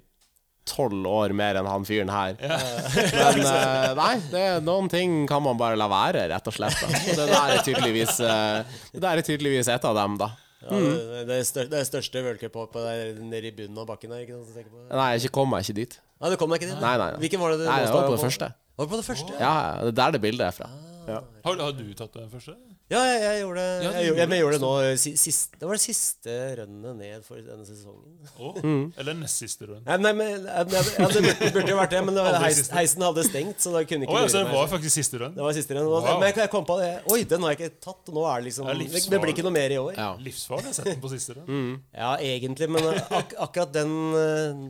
tolv 0.69 1.07
år 1.09 1.33
mer 1.37 1.59
enn 1.59 1.69
han 1.69 1.85
fyren 1.87 2.11
her. 2.13 2.35
Men 2.41 3.43
uh, 3.43 3.93
nei, 3.97 4.13
det, 4.31 4.43
noen 4.65 4.89
ting 4.91 5.23
kan 5.29 5.43
man 5.45 5.59
bare 5.59 5.79
la 5.79 5.87
være, 5.91 6.27
rett 6.33 6.51
og 6.51 6.57
slett. 6.57 6.77
Da. 6.81 6.89
Og 6.89 7.21
det 7.21 7.29
der 7.31 7.55
er 7.55 7.63
tydeligvis 7.65 8.19
uh, 8.23 8.81
Det 8.93 9.03
der 9.03 9.21
er 9.21 9.25
tydeligvis 9.25 9.71
et 9.73 9.87
av 9.87 9.97
dem, 9.97 10.19
da. 10.21 10.33
Ja, 10.67 10.73
det, 10.73 11.23
det, 11.29 11.37
stør, 11.45 11.67
det 11.69 11.83
største 11.87 12.21
World 12.25 12.41
Cup-hoppet 12.41 12.81
der 12.87 13.19
nede 13.21 13.51
i 13.51 13.53
bunnen 13.55 13.77
av 13.77 13.85
bakken 13.89 14.11
der. 14.13 14.23
Ikke 14.25 14.39
sant, 14.39 14.55
tenker 14.55 14.73
på? 14.73 14.83
Nei, 14.89 15.09
jeg 15.15 15.31
kom 15.33 15.51
meg 15.53 15.67
ikke 15.67 15.77
dit. 15.77 15.99
Nei, 16.17 16.31
du 16.33 16.39
kom 16.41 16.53
deg 16.53 16.63
ikke 16.63 16.71
dit? 16.71 16.79
Nei, 16.81 16.95
nei, 16.97 17.11
nei. 17.13 17.21
Hvilken 17.21 17.43
var 17.43 17.53
det 17.53 17.59
du 17.61 17.67
Nei, 17.67 17.77
jeg 17.83 17.93
var 17.93 18.07
på 18.07 18.15
det 18.15 18.17
på? 18.17 18.25
første. 18.25 18.49
Var 18.77 18.87
du 18.87 18.91
på 18.93 18.99
det 18.99 19.05
første? 19.05 19.35
Ja, 19.37 19.51
ja, 19.53 19.85
det 19.85 19.91
er 19.91 19.97
der 19.99 20.15
det 20.17 20.21
bildet 20.23 20.47
er 20.47 20.55
fra. 20.55 20.69
Ja. 21.07 21.19
Har, 21.45 21.61
har 21.61 21.75
du 21.77 21.85
tatt 21.97 22.17
det 22.17 22.25
første? 22.33 22.57
Ja, 22.87 23.01
jeg, 23.03 23.17
jeg 23.19 23.39
gjorde 23.41 23.59
det. 23.59 23.71
Ja, 23.83 23.89
jeg, 23.99 24.03
jeg, 24.15 24.29
jeg 24.31 24.39
gjorde 24.39 24.55
det 24.55 24.63
nå 24.63 24.69
si- 25.01 25.11
sist, 25.19 25.55
Det 25.59 25.67
var 25.67 25.75
det 25.75 25.81
siste 25.83 26.35
rønnet 26.61 26.93
ned 27.01 27.25
for 27.27 27.41
denne 27.43 27.65
sesongen. 27.67 28.13
Oh, 28.39 28.53
Mm. 28.67 28.85
Eller 29.01 29.17
nest 29.19 29.41
siste 29.43 29.67
rønn. 29.67 29.81
Ja, 29.83 29.97
nei, 29.99 30.13
men, 30.15 30.45
ja, 30.47 30.63
det 30.63 30.83
burde, 30.95 31.49
burde 31.57 31.73
jo 31.73 31.79
vært 31.81 31.91
det, 31.97 31.99
men 32.07 32.15
det 32.15 32.23
var, 32.23 32.37
heis, 32.45 32.61
heisen 32.71 33.03
hadde 33.03 33.25
stengt, 33.27 33.59
så 33.63 33.73
da 33.75 33.81
kunne 33.87 34.07
ikke 34.07 34.15
oh, 34.15 34.21
ja, 34.23 34.29
så 34.31 34.39
det 34.39 34.47
meg. 34.47 34.55
var 34.55 34.69
faktisk 34.71 34.95
siste 35.01 35.19
rønn? 35.19 35.35
Det 35.35 35.43
var 35.43 35.57
siste 35.59 35.75
rønn. 35.75 35.89
Wow. 35.91 36.07
Men 36.21 36.29
jeg, 36.31 36.37
jeg 36.45 36.51
kom 36.55 36.67
på 36.71 36.77
det. 36.79 36.89
Oi, 37.11 37.19
den 37.27 37.43
har 37.43 37.53
jeg 37.57 37.59
ikke 37.59 37.83
tatt. 37.89 38.13
Nå 38.15 38.23
er 38.31 38.39
det 38.39 38.47
liksom 38.49 38.71
Det 38.71 38.77
Det, 38.95 39.03
det 39.11 39.21
blir 39.25 39.33
ikke 39.35 39.45
noe 39.49 39.55
mer 39.59 39.75
i 39.75 39.79
år. 39.83 39.91
Ja. 39.99 40.07
Livsfarlig. 40.23 40.69
å 40.69 40.71
har 40.71 40.79
sett 40.79 40.89
den 40.93 41.03
på 41.03 41.11
siste 41.11 41.35
run. 41.41 41.75
Ja, 41.91 42.13
egentlig, 42.23 42.71
men 42.71 42.87
ak 43.03 43.35
akkurat 43.49 43.75
den 43.75 43.93
eh, 44.15 44.63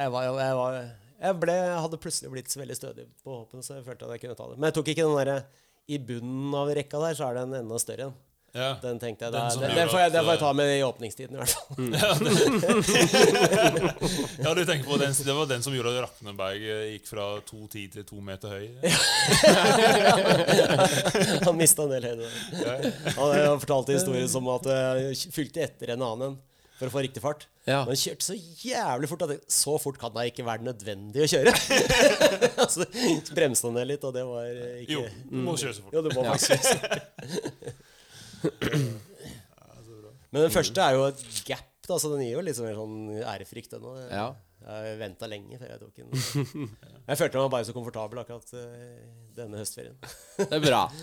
jeg, 0.00 0.12
var, 0.16 0.30
jeg, 0.32 0.54
var, 0.64 0.80
jeg 1.28 1.40
ble, 1.44 1.58
hadde 1.84 2.00
plutselig 2.00 2.32
blitt 2.32 2.48
så 2.56 2.62
veldig 2.64 2.76
stødig 2.80 3.04
på 3.20 3.36
hoppen, 3.42 3.60
så 3.66 3.76
jeg 3.78 3.84
følte 3.88 4.08
at 4.08 4.16
jeg 4.16 4.24
kunne 4.24 4.38
ta 4.40 4.48
det. 4.48 4.56
Men 4.56 4.70
jeg 4.72 4.78
tok 4.80 4.94
ikke 4.94 5.04
den 5.10 5.18
derre 5.20 5.38
I 5.90 5.98
bunnen 5.98 6.54
av 6.54 6.70
rekka 6.76 7.00
der, 7.02 7.14
så 7.18 7.24
er 7.28 7.34
det 7.38 7.42
en 7.48 7.54
enda 7.64 7.78
større 7.82 8.04
en. 8.10 8.16
Ja. 8.50 8.74
Den 8.82 8.98
tenkte 8.98 9.28
jeg, 9.28 9.32
Den 9.32 9.40
da, 9.46 9.54
den, 9.54 9.70
den, 9.76 9.88
får 9.88 9.98
jeg, 10.00 10.06
at, 10.10 10.14
den 10.16 10.24
får 10.26 10.32
jeg 10.32 10.34
eh, 10.34 10.40
ta 10.42 10.52
med 10.58 10.66
i 10.74 10.82
åpningstiden, 10.82 11.34
i 11.34 11.38
hvert 11.38 11.50
fall. 11.54 11.76
ja, 14.44 14.50
du 14.58 14.62
tenker 14.66 14.86
på 14.88 14.96
den, 14.98 15.14
Det 15.14 15.34
var 15.38 15.46
den 15.52 15.62
som 15.62 15.74
gjorde 15.76 15.90
at 15.94 16.02
Rakneberg 16.08 16.60
eh, 16.66 16.90
gikk 16.96 17.06
fra 17.12 17.26
2,10 17.46 17.94
til 17.94 18.02
2 18.10 18.18
meter 18.26 18.48
høy? 18.56 18.66
Han 21.46 21.54
mista 21.60 21.82
en 21.86 21.92
del 21.94 22.04
høyde. 22.10 22.26
Han, 22.66 22.82
Han 23.14 23.30
eh, 23.38 23.54
fortalte 23.62 23.94
historien 23.94 24.26
som 24.32 24.42
at 24.50 24.64
han 24.66 25.14
fylte 25.30 25.62
etter 25.68 25.86
en 25.94 26.02
annen 26.10 26.26
en 26.32 26.38
for 26.80 26.88
å 26.88 26.94
få 26.94 27.04
riktig 27.04 27.20
fart. 27.22 27.44
Ja. 27.70 27.80
Men 27.86 27.92
han 27.94 28.00
kjørte 28.00 28.24
så 28.26 28.34
jævlig 28.36 29.08
fort 29.10 29.22
at 29.26 29.30
det, 29.34 29.38
så 29.54 29.72
fort 29.82 29.98
kan 30.00 30.12
det 30.16 30.24
ikke 30.32 30.44
være 30.46 30.66
nødvendig 30.66 31.20
å 31.22 31.28
kjøre. 31.30 31.52
altså, 32.64 32.80
bremsa 33.36 33.62
han 33.68 33.76
ned 33.78 33.86
litt, 33.92 34.04
og 34.08 34.12
det 34.16 34.24
var 34.26 34.44
eh, 34.50 34.80
ikke 34.82 34.94
Jo, 34.96 35.02
du 35.30 35.36
må 35.46 35.52
kjøre 35.60 35.74
så 35.76 35.82
fort. 35.86 35.94
Jo, 35.94 36.00
du 36.04 36.10
må 36.16 36.22
faktisk. 36.26 36.70
Men 40.30 40.44
den 40.46 40.52
første 40.54 40.78
er 40.84 40.92
jo 40.96 41.02
et 41.10 41.20
gap, 41.48 41.66
da, 41.88 41.94
så 41.98 42.06
den 42.12 42.22
gir 42.24 42.36
jo 42.36 42.42
litt 42.46 42.58
sånn, 42.58 42.74
sånn 42.76 42.96
ærefrykt. 43.24 43.70
Den, 43.76 43.84
og 43.90 43.96
Ja. 44.10 44.28
Jeg 44.60 44.98
venta 45.00 45.24
lenge 45.24 45.56
før 45.56 45.70
jeg 45.72 45.80
tok 45.80 45.96
den. 45.96 46.12
Jeg 47.08 47.16
følte 47.16 47.40
meg 47.40 47.48
bare 47.54 47.64
så 47.64 47.72
komfortabel 47.72 48.20
akkurat 48.20 48.44
eh, 48.60 49.08
denne 49.38 49.56
høstferien. 49.62 49.96
Det 50.36 50.52
er 50.52 50.60
bra. 50.66 50.82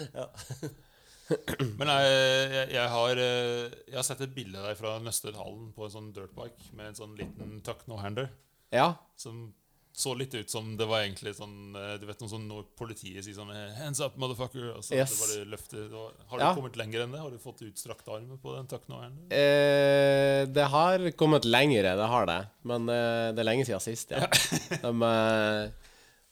Men 1.79 1.87
jeg, 1.91 2.17
jeg, 2.53 2.69
jeg, 2.77 2.87
har, 2.93 3.21
eh, 3.21 3.77
jeg 3.91 3.95
har 3.99 4.07
sett 4.07 4.21
et 4.23 4.35
bilde 4.35 4.63
der 4.63 4.75
fra 4.79 4.97
Nøstedhallen 5.03 5.71
på 5.75 5.87
en 5.87 5.91
sånn 5.97 6.11
dirtbike 6.15 6.71
med 6.77 6.93
en 6.93 6.99
sånn 7.01 7.15
liten 7.19 7.61
tuck 7.67 7.83
no-hander. 7.91 8.29
Ja. 8.71 8.93
Som 9.19 9.49
så 9.97 10.11
litt 10.13 10.35
ut 10.37 10.51
som 10.53 10.75
det 10.77 10.85
var 10.85 11.01
egentlig 11.01 11.31
sånn 11.33 11.73
eh, 11.73 11.95
Du 11.97 12.03
vet 12.05 12.19
noe 12.21 12.29
sånn 12.29 12.43
når 12.45 12.67
politiet 12.77 13.25
sier 13.25 13.33
sånn 13.33 13.49
eh, 13.49 13.71
'Hands 13.79 13.97
up, 14.05 14.13
motherfucker'. 14.21 14.75
Og 14.77 14.83
så 14.85 14.93
Yes. 14.93 15.15
det 15.15 15.23
bare 15.23 15.47
løfter, 15.55 15.87
Har 16.29 16.37
du 16.37 16.43
Ja. 16.43 16.51
kommet 16.53 16.77
lenger 16.77 17.01
enn 17.01 17.11
det? 17.15 17.19
Har 17.23 17.31
du 17.33 17.39
fått 17.41 17.63
utstrakt 17.65 18.07
arm 18.07 18.37
på 18.37 18.53
den 18.55 18.67
tuck 18.69 18.85
no-handeren? 18.87 19.25
Eh, 19.33 20.45
det 20.45 20.67
har 20.69 21.09
kommet 21.17 21.45
lengre, 21.49 21.95
det 21.97 22.07
har 22.13 22.25
det. 22.29 22.39
Men 22.63 22.87
eh, 22.89 23.31
det 23.33 23.39
er 23.41 23.49
lenge 23.49 23.65
siden 23.65 23.81
sist, 23.81 24.11
ja. 24.11 24.27
De, 24.85 24.93
eh, 25.01 25.71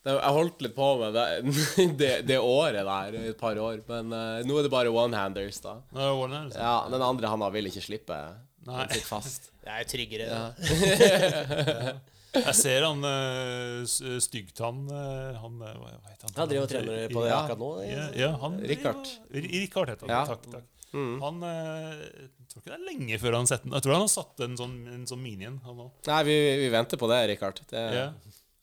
jeg 0.05 0.33
holdt 0.37 0.61
litt 0.61 0.75
på 0.75 0.87
med 1.01 1.15
det, 1.17 1.25
det, 2.01 2.11
det 2.29 2.37
året 2.41 2.85
der, 2.85 3.15
et 3.31 3.39
par 3.39 3.57
år. 3.57 3.79
Men 3.89 4.13
uh, 4.13 4.41
nå 4.45 4.59
er 4.59 4.67
det 4.67 4.73
bare 4.73 4.93
one-handers, 4.93 5.57
da. 5.63 5.79
Det, 5.89 6.09
liksom. 6.29 6.59
Ja, 6.61 6.75
Den 6.93 7.05
andre 7.05 7.31
handa 7.31 7.49
vil 7.55 7.71
ikke 7.71 7.83
slippe. 7.85 8.19
Nei. 8.65 8.85
Sitter 8.93 9.07
fast. 9.09 9.51
Det 9.65 9.73
er 9.73 9.87
tryggere. 9.89 10.25
Jeg 12.35 12.53
ser 12.59 12.83
han 12.85 12.99
uh, 13.01 13.85
Styggtann 14.21 14.81
uh, 14.91 15.37
Han 15.39 15.55
Hva 15.61 15.71
heter 16.09 16.27
han? 16.27 16.33
Han 16.37 16.49
driver 16.51 16.65
og 16.67 16.71
trener 16.73 17.13
på 17.13 17.23
det 17.23 17.29
Ja. 17.31 17.37
akkurat 17.39 17.61
nå. 17.61 17.69
Ja, 17.87 18.05
ja, 18.19 18.31
han 18.41 18.57
Richard. 18.61 19.09
Ja, 19.31 19.43
Richard 19.47 19.93
heter 19.93 20.05
han. 20.05 20.13
Ja. 20.13 20.23
Takk, 20.29 20.45
takk. 20.51 20.67
Mm. 20.95 21.15
Han 21.23 21.41
uh, 21.43 22.03
tror 22.51 22.61
ikke 22.61 22.71
det 22.71 22.77
er 22.77 22.85
lenge 22.89 23.19
før 23.23 23.39
han 23.39 23.49
setter 23.49 23.67
den. 23.67 23.75
Jeg 23.79 23.85
tror 23.87 23.95
han 23.97 24.05
har 24.05 24.13
satt 24.13 24.45
en 24.45 24.57
sånn, 24.59 24.75
en 24.93 25.07
sånn 25.09 25.23
mini 25.23 25.47
en. 25.49 25.57
Nei, 26.07 26.21
vi, 26.27 26.37
vi 26.61 26.69
venter 26.75 27.01
på 27.01 27.09
det, 27.11 27.21
Richard. 27.33 27.61
Det, 27.71 27.85
Ja. 27.95 28.09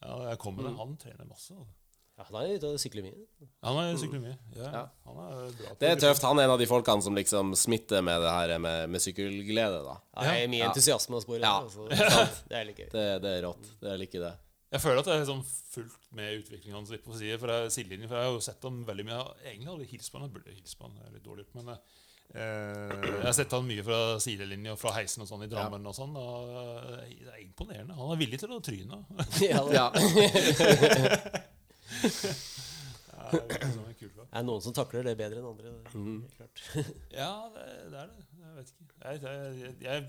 Ja, 0.03 0.19
jeg 0.33 0.39
kommer 0.43 0.63
med 0.67 0.73
det. 0.73 0.79
Han 0.83 0.97
trener 1.01 1.29
masse. 1.31 1.55
altså. 1.55 1.79
Ja, 2.19 2.27
han 2.29 2.37
er 2.43 2.59
ute 2.59 2.69
og 2.75 2.81
sykler 2.83 3.07
mye. 3.07 3.23
Han 3.65 3.79
er 3.81 3.95
sykler 3.97 4.21
mye. 4.21 4.35
Ja, 4.55 4.69
Ja. 4.69 4.83
Han 5.09 5.21
er 5.25 5.53
bra. 5.57 5.75
det 5.81 5.89
er 5.91 6.01
tøft. 6.03 6.23
Han 6.29 6.39
er 6.39 6.45
en 6.45 6.51
av 6.55 6.59
de 6.61 6.67
folkene 6.69 7.03
som 7.03 7.17
liksom 7.17 7.55
smitter 7.57 8.03
med 8.05 8.21
det 8.21 8.31
her 8.37 8.59
med, 8.61 8.91
med 8.93 9.01
sykkelglede, 9.01 9.81
da. 9.87 9.97
Ja, 10.19 10.27
det 10.29 10.43
er 10.45 10.49
mye 10.53 10.61
Ja. 10.61 10.69
entusiasme 10.71 11.17
å 11.17 11.23
spore. 11.25 11.41
Ja. 11.41 11.55
Altså. 11.65 11.89
Det 11.89 12.57
er 12.59 12.65
litt 12.69 12.83
gøy. 12.83 12.91
Det, 12.97 13.07
det 13.25 13.33
er 13.39 13.43
rått. 13.49 13.71
Det 13.81 13.93
er 13.95 13.97
like 14.03 14.21
det. 14.27 14.35
Jeg 14.73 14.81
føler 14.81 15.01
at 15.03 15.09
jeg 15.11 15.19
har 15.21 15.27
sånn 15.29 15.43
fulgt 15.73 16.07
med 16.17 16.39
utviklingen 16.41 16.79
hans 16.79 16.91
litt 16.93 17.03
på 17.05 17.13
side, 17.17 17.37
for 17.41 17.51
jeg, 17.53 17.73
sidelinjen, 17.75 18.09
for 18.09 18.17
jeg 18.17 18.29
har 18.29 18.33
jo 18.37 18.45
sett 18.45 18.63
ham 18.65 18.79
veldig 18.89 19.05
mye. 19.09 19.19
Jeg 19.45 19.65
har 19.67 19.83
jeg 19.83 19.91
hilst 19.91 20.13
på 20.13 20.21
ham. 20.21 20.29
Jeg 20.29 20.33
burde 20.37 20.55
hilst 20.57 20.79
på 20.79 20.87
ham, 20.89 20.95
er 21.05 21.13
litt 21.17 21.25
dårlig 21.27 21.45
men 21.57 21.69
eh, 21.75 21.81
jeg 22.33 23.25
har 23.27 23.35
sett 23.37 23.53
han 23.53 23.67
mye 23.69 23.83
fra 23.85 23.99
sidelinje 24.25 24.73
og 24.73 24.79
fra 24.81 24.95
heisen 24.97 25.21
og 25.25 25.29
sånn 25.29 25.45
i 25.45 25.49
Drammen 25.53 25.85
og 25.91 25.95
sånn. 25.97 26.15
Og 26.17 26.49
eh, 26.49 27.11
det 27.27 27.33
er 27.35 27.43
imponerende. 27.45 27.97
Han 27.99 28.15
er 28.15 28.21
villig 28.23 28.39
til 28.41 28.55
å 28.57 28.61
tryne. 28.65 29.03
Ja, 29.51 29.61
det 29.69 29.77
Ja. 29.77 29.87
Ja, 33.23 33.29
det 33.33 33.43
er 33.53 33.67
liksom 33.67 33.85
er 34.33 34.45
noen 34.47 34.63
som 34.65 34.73
takler 34.77 35.05
det 35.07 35.13
bedre 35.21 35.41
enn 35.43 35.49
andre. 35.51 35.71
det 35.71 35.93
er 35.93 35.99
Mhm. 35.99 36.19
klart. 36.37 36.63
Ja, 37.23 37.33
det, 37.55 37.67
det 37.93 37.99
er 38.01 38.09
det. 38.09 38.27
Jeg 38.43 38.57
vet 38.57 38.73
ikke. 38.73 38.87
Jeg, 39.05 39.21
jeg, 39.23 39.75
jeg, 39.87 40.07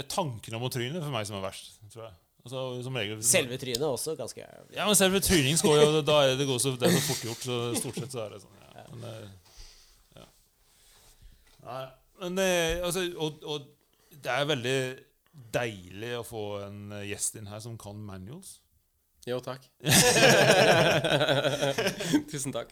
er 0.00 0.08
tanken 0.10 0.56
om 0.58 0.64
å 0.66 0.70
tryne 0.72 1.00
for 1.04 1.12
meg 1.14 1.26
som 1.28 1.36
er 1.38 1.44
verst, 1.44 1.76
tror 1.92 2.06
jeg. 2.08 2.14
Altså, 2.44 2.62
som 2.84 2.96
regel, 2.98 3.22
Selve 3.24 3.56
trynet 3.60 3.80
er 3.80 3.88
også 3.88 4.16
ganske. 4.18 4.44
Ja, 4.74 4.84
men 4.88 4.96
selve 4.98 5.20
tryning 5.24 5.56
går 5.64 5.78
jo 5.80 6.02
da 6.04 6.16
er 6.26 6.34
det, 6.36 6.44
går 6.48 6.58
så, 6.60 6.74
det 6.76 6.88
er 6.90 6.96
så 6.98 7.04
fort 7.06 7.22
gjort. 7.28 7.44
Så 7.46 7.58
stort 7.80 8.00
sett 8.02 8.12
så 8.16 8.24
er 8.26 8.34
det 8.34 8.40
sånn. 8.42 8.58
Ja. 8.74 8.84
Men. 9.00 9.30
Nei, 11.64 11.84
men 12.20 12.38
det, 12.38 12.48
altså, 12.84 13.06
og, 13.16 13.40
og 13.48 14.14
det 14.24 14.32
er 14.32 14.50
veldig 14.50 14.78
deilig 15.54 16.12
å 16.18 16.26
få 16.26 16.44
en 16.66 16.94
gjest 17.04 17.38
inn 17.40 17.48
her 17.50 17.62
som 17.64 17.78
kan 17.80 17.98
manuals. 18.04 18.58
Jo, 19.26 19.40
takk. 19.40 19.60
Tusen 22.30 22.52
takk. 22.52 22.68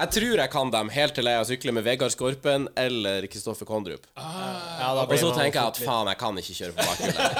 Jeg 0.00 0.08
tror 0.16 0.40
jeg 0.40 0.50
kan 0.52 0.70
dem 0.72 0.88
helt 0.94 1.14
til 1.16 1.26
jeg 1.28 1.36
har 1.36 1.44
syklet 1.48 1.74
med 1.76 1.84
Vegard 1.84 2.12
Skorpen 2.14 2.68
eller 2.78 3.26
Kristoffer 3.28 3.66
Kondrup. 3.68 4.06
Ja, 4.16 4.94
Og 5.04 5.18
så 5.20 5.30
tenker 5.36 5.60
jeg 5.60 5.66
at 5.74 5.78
faen, 5.82 6.06
jeg 6.08 6.18
kan 6.20 6.38
ikke 6.40 6.54
kjøre 6.56 6.72
på 6.78 6.82
bakhjulet. 6.88 7.30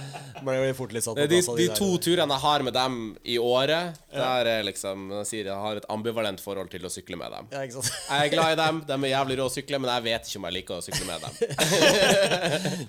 de, 0.40 0.46
De, 1.28 1.40
de 1.58 1.66
to 1.76 1.88
turene 2.00 2.32
jeg 2.32 2.40
har 2.46 2.62
med 2.64 2.72
dem 2.72 2.94
i 3.28 3.36
året, 3.36 3.92
der 4.14 4.48
er 4.48 4.62
liksom 4.64 5.10
Jeg 5.18 5.26
sier 5.28 5.44
jeg 5.50 5.58
har 5.64 5.76
et 5.82 5.88
ambivalent 5.92 6.40
forhold 6.40 6.70
til 6.72 6.80
å 6.88 6.90
sykle 6.92 7.16
med 7.20 7.28
dem. 7.34 7.44
Ja, 7.52 7.60
ikke 7.66 7.76
sant? 7.82 7.90
Jeg 8.08 8.30
er 8.30 8.32
glad 8.32 8.52
i 8.54 8.56
dem, 8.62 8.80
de 8.88 8.94
er 8.96 9.04
jævlig 9.12 9.36
rå 9.40 9.44
å 9.50 9.52
sykle, 9.52 9.76
men 9.82 9.90
jeg 9.92 10.02
vet 10.06 10.22
ikke 10.30 10.38
om 10.40 10.46
jeg 10.48 10.54
liker 10.56 10.74
å 10.78 10.80
sykle 10.86 11.04
med 11.10 11.18
dem. 11.26 11.32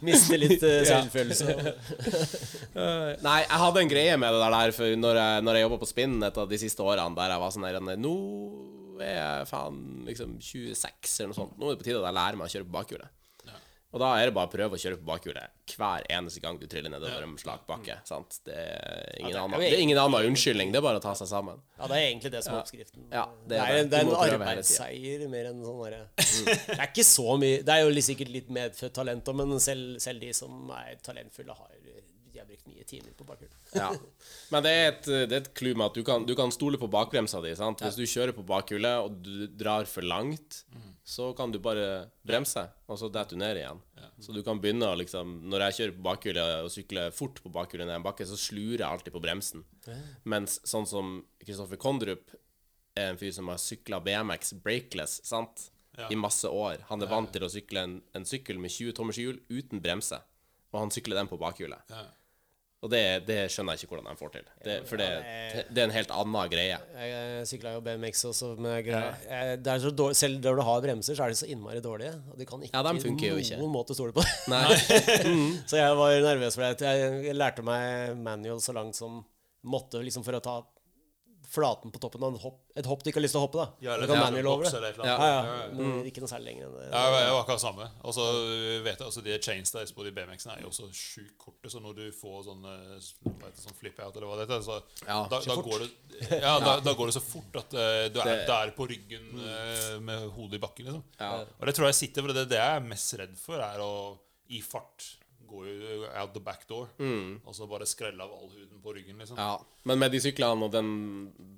Mister 0.08 0.36
litt 0.40 0.64
uh, 0.64 0.80
selvfølelse. 0.88 1.48
Nei, 3.26 3.40
jeg 3.44 3.60
hadde 3.66 3.80
en 3.84 3.92
greie 3.92 4.16
med 4.22 4.30
det 4.32 4.40
der, 4.46 4.56
der 4.62 4.72
for 4.80 4.88
når 5.02 5.20
jeg, 5.20 5.46
når 5.46 5.58
jeg 5.58 5.66
jobba 5.68 5.80
på 5.82 5.90
Spinn 5.90 6.20
et 6.28 6.38
av 6.44 6.52
de 6.52 6.60
siste 6.62 6.86
årene, 6.86 7.18
der 7.18 7.34
jeg 7.34 7.44
var 7.44 7.56
sånn 7.56 7.68
her 7.68 7.80
Nå 7.82 8.14
er 9.02 9.16
jeg 9.18 9.48
faen 9.50 9.82
liksom 10.06 10.38
26 10.38 11.16
eller 11.20 11.32
noe 11.32 11.40
sånt. 11.40 11.58
Nå 11.58 11.68
er 11.68 11.74
det 11.74 11.82
på 11.82 11.88
tide 11.90 12.04
at 12.04 12.08
jeg 12.12 12.18
lærer 12.20 12.38
meg 12.40 12.48
å 12.48 12.54
kjøre 12.54 12.70
på 12.70 12.76
bakhjulet. 12.78 13.18
Og 13.92 14.00
da 14.00 14.14
er 14.16 14.30
det 14.30 14.36
bare 14.36 14.48
å 14.48 14.52
prøve 14.52 14.78
å 14.78 14.80
kjøre 14.80 14.98
på 15.02 15.08
bakhjulet 15.10 15.58
hver 15.72 16.06
eneste 16.12 16.40
gang 16.44 16.56
du 16.60 16.64
triller 16.72 16.92
nedover 16.94 17.26
en 17.26 17.34
slak 17.40 17.66
bakke. 17.68 17.98
Sant? 18.08 18.38
Det 18.46 18.56
er 18.56 19.18
ingen, 19.20 19.34
er 19.34 19.40
annen, 19.42 19.64
det 19.64 19.82
ingen 19.84 20.00
annen 20.00 20.28
unnskyldning. 20.30 20.72
Det 20.72 20.80
er 20.80 20.86
bare 20.86 21.02
å 21.02 21.04
ta 21.04 21.12
seg 21.20 21.28
sammen. 21.28 21.60
Ja, 21.76 21.90
det 21.92 21.98
er 21.98 22.06
egentlig 22.06 22.32
det 22.32 22.42
som 22.46 22.56
er 22.56 22.62
oppskriften. 22.62 23.04
Ja, 23.12 23.26
det, 23.44 23.60
er 23.60 23.74
det. 23.76 23.84
det 23.92 24.00
er 24.00 24.08
en, 24.08 24.14
en 24.14 24.40
arbeidsseier 24.40 25.26
mer 25.32 25.52
enn 25.52 25.60
sånn 25.66 25.82
derre 25.84 26.02
Det 26.72 26.78
er 26.78 26.86
ikke 26.88 27.08
så 27.08 27.36
mye 27.42 27.60
Det 27.68 27.76
er 27.76 27.84
jo 27.84 28.06
sikkert 28.08 28.32
litt 28.36 28.54
medfødt 28.56 28.96
talent 28.96 29.32
òg, 29.32 29.40
men 29.42 29.64
selv, 29.64 30.00
selv 30.04 30.24
de 30.24 30.32
som 30.40 30.72
er 30.78 30.96
talentfulle, 31.04 31.56
har 31.60 31.76
brukt 32.52 32.68
mye 32.68 32.84
timer 32.88 33.14
på 33.16 33.26
bakhjul. 33.28 33.52
Ja. 33.82 33.90
Men 34.52 34.66
det 34.66 34.72
er 34.76 34.86
et, 34.90 35.06
det 35.08 35.36
er 35.36 35.44
et 35.46 35.52
clou 35.58 35.72
med 35.78 35.86
at 35.88 35.98
du 35.98 36.04
kan, 36.08 36.26
du 36.28 36.34
kan 36.36 36.52
stole 36.52 36.80
på 36.82 36.90
bakbremsa 36.92 37.40
di. 37.44 37.54
Sant? 37.56 37.84
Hvis 37.86 38.00
du 38.00 38.04
kjører 38.04 38.36
på 38.36 38.44
bakhjulet 38.48 39.06
og 39.06 39.22
du 39.24 39.46
drar 39.48 39.88
for 39.90 40.06
langt, 40.06 40.64
så 41.08 41.32
kan 41.38 41.54
du 41.54 41.60
bare 41.64 42.10
bremse, 42.28 42.64
og 42.92 43.00
så 43.00 43.10
detter 43.12 43.38
du 43.38 43.42
ned 43.42 43.62
igjen. 43.62 43.82
Så 44.22 44.36
du 44.36 44.42
kan 44.46 44.60
begynne 44.62 44.86
å 44.92 44.98
liksom 45.00 45.32
Når 45.50 45.64
jeg 45.66 45.76
kjører 45.78 45.94
på 45.96 46.04
bakhjulet 46.06 46.66
og 46.66 46.72
sykler 46.74 47.14
fort 47.16 47.40
på 47.42 47.52
bakhjulet 47.54 47.88
ned 47.88 48.00
en 48.00 48.06
bakke, 48.06 48.28
så 48.28 48.38
slurer 48.38 48.84
jeg 48.84 48.90
alltid 48.90 49.16
på 49.16 49.24
bremsen. 49.24 49.66
Mens 50.30 50.60
sånn 50.68 50.88
som 50.90 51.20
Kristoffer 51.42 51.80
Kondrup 51.82 52.36
er 53.00 53.14
en 53.14 53.20
fyr 53.22 53.32
som 53.34 53.48
har 53.48 53.62
sykla 53.62 54.02
BMX 54.04 54.58
brakeless, 54.66 55.22
sant? 55.28 55.70
Ja. 55.98 56.08
I 56.12 56.16
masse 56.16 56.48
år. 56.48 56.86
Han 56.88 57.04
er 57.04 57.10
vant 57.12 57.34
til 57.36 57.44
å 57.44 57.50
sykle 57.52 57.82
en, 57.84 57.98
en 58.16 58.26
sykkel 58.28 58.60
med 58.62 58.72
20 58.72 58.96
tommers 58.96 59.18
hjul 59.20 59.42
uten 59.52 59.82
bremse. 59.84 60.22
Og 60.72 60.78
han 60.80 60.94
sykler 60.94 61.20
den 61.20 61.28
på 61.28 61.40
bakhjulet. 61.40 61.84
Ja. 61.92 62.06
Og 62.82 62.90
det, 62.90 63.02
det 63.28 63.36
skjønner 63.54 63.76
jeg 63.78 63.84
ikke 63.86 63.92
hvordan 63.94 64.08
de 64.10 64.18
får 64.18 64.30
til. 64.34 64.46
Det, 64.66 64.76
for 64.90 64.98
det, 64.98 65.08
det- 65.70 65.82
er 65.84 65.86
en 65.86 65.94
helt 65.94 66.14
annen 66.18 66.50
greie. 66.50 66.80
Jeg 66.98 67.44
sykla 67.52 67.76
jo 67.76 67.82
BMX 67.86 68.24
også, 68.32 68.56
med 68.58 68.88
dårlig, 69.94 70.16
selv 70.18 70.40
når 70.42 70.56
du 70.58 70.62
har 70.66 70.82
bremser, 70.82 71.14
så 71.20 71.28
er 71.28 71.30
de 71.30 71.38
så 71.44 71.50
innmari 71.54 71.80
dårlige. 71.86 72.16
Og 72.34 72.40
de 72.42 72.48
kan 72.50 72.64
ikke 72.66 72.74
Ja, 72.74 72.82
de 72.82 73.04
funker 73.04 73.36
noen 73.36 73.44
ikke. 73.46 73.70
måte 73.70 73.94
stole 73.94 74.16
på. 74.18 74.26
Nei. 74.50 74.64
så 75.70 75.78
jeg 75.78 75.94
var 76.02 76.16
nervøs 76.26 76.58
for 76.58 76.66
det. 76.66 76.82
Jeg 76.90 77.36
lærte 77.38 77.62
meg 77.70 78.18
manual 78.18 78.58
så 78.66 78.74
langt 78.74 78.98
som 78.98 79.22
måtte, 79.62 80.02
liksom 80.02 80.26
for 80.26 80.34
å 80.40 80.42
ta 80.42 80.58
flaten 81.52 81.92
på 81.92 82.00
toppen 82.00 82.24
av 82.24 82.36
et 82.38 82.42
hopp, 82.46 82.60
et 82.80 82.86
hopp 82.88 83.02
du 83.04 83.10
ikke 83.12 83.20
har 83.20 83.26
lyst 83.26 83.36
til 83.36 83.42
å 83.42 83.46
hoppe. 83.46 83.60
da 83.60 83.68
Ja, 83.84 83.98
Du 84.00 84.08
kan 84.08 84.16
ja, 84.16 84.24
manual 84.32 84.48
over 84.54 84.64
det. 84.64 84.74
eller 84.74 85.06
Ja, 85.06 85.16
ja, 85.20 85.42
Ja. 85.44 85.68
Men 85.76 86.06
ikke 86.08 86.22
noe 86.24 86.32
særlig 86.32 86.46
lenger 86.48 86.68
enn 86.70 86.76
det. 86.80 86.86
Ja, 86.92 87.02
jeg 87.12 87.26
jeg 87.26 87.34
var 87.36 87.42
akkurat 87.44 87.64
samme. 87.66 87.88
Og 88.08 88.14
så 88.16 88.26
vet 88.86 88.98
jeg 88.98 89.06
altså 89.08 89.24
De 89.26 89.38
chainstays 89.40 89.92
på 89.92 90.04
de 90.08 90.12
BMX-ene 90.16 90.56
er 90.58 90.62
jo 90.64 90.70
også 90.72 90.88
sjukt 90.96 91.38
korte, 91.38 91.70
så 91.70 91.82
når 91.84 91.96
du 92.00 92.06
får 92.16 92.46
sånn 92.48 92.64
sånn 93.62 93.76
flip-out 93.80 94.16
eller 94.16 94.28
hva 94.28 94.38
det 94.40 94.48
heter, 94.48 94.64
så 94.66 94.82
Ja, 95.08 95.28
da, 95.28 95.40
da, 95.40 95.56
går 95.62 95.80
det, 95.86 95.92
ja, 96.42 96.60
da, 96.60 96.80
da 96.88 96.94
går 96.94 97.12
det 97.12 97.16
så 97.20 97.24
fort 97.26 97.56
at 97.62 97.74
uh, 97.74 98.08
du 98.10 98.20
er 98.22 98.32
Det- 98.32 98.48
der 98.48 98.72
på 98.78 98.88
ryggen 98.88 99.28
uh, 99.40 100.00
med 100.00 100.30
hodet 100.32 100.56
i 100.56 100.64
bakken. 100.64 100.86
liksom 100.86 101.04
Ja. 101.20 101.44
Og 101.60 101.66
det 101.68 101.76
tror 101.76 101.86
jeg 101.92 101.96
sitter, 101.96 102.22
for 102.22 102.34
det, 102.34 102.48
det 102.50 102.58
jeg 102.58 102.76
er 102.76 102.80
mest 102.88 103.14
redd 103.20 103.38
for, 103.38 103.60
er 103.60 103.80
å 103.80 104.18
i 104.52 104.60
fart 104.62 105.18
gå 105.52 105.64
jo 105.68 106.06
out 106.10 106.32
the 106.36 106.42
back 106.44 106.64
door 106.70 106.90
og 106.98 107.56
så 107.56 107.68
bare 107.70 107.88
skrelle 107.90 108.24
av 108.24 108.32
all 108.36 108.50
huden 108.50 108.80
på 108.82 108.94
ryggen. 108.96 109.18
liksom 109.20 109.38
ja. 109.40 109.58
Men 109.84 110.00
med 110.00 110.12
de 110.16 110.22
syklene 110.24 110.68
og 110.68 110.72
den 110.74 110.92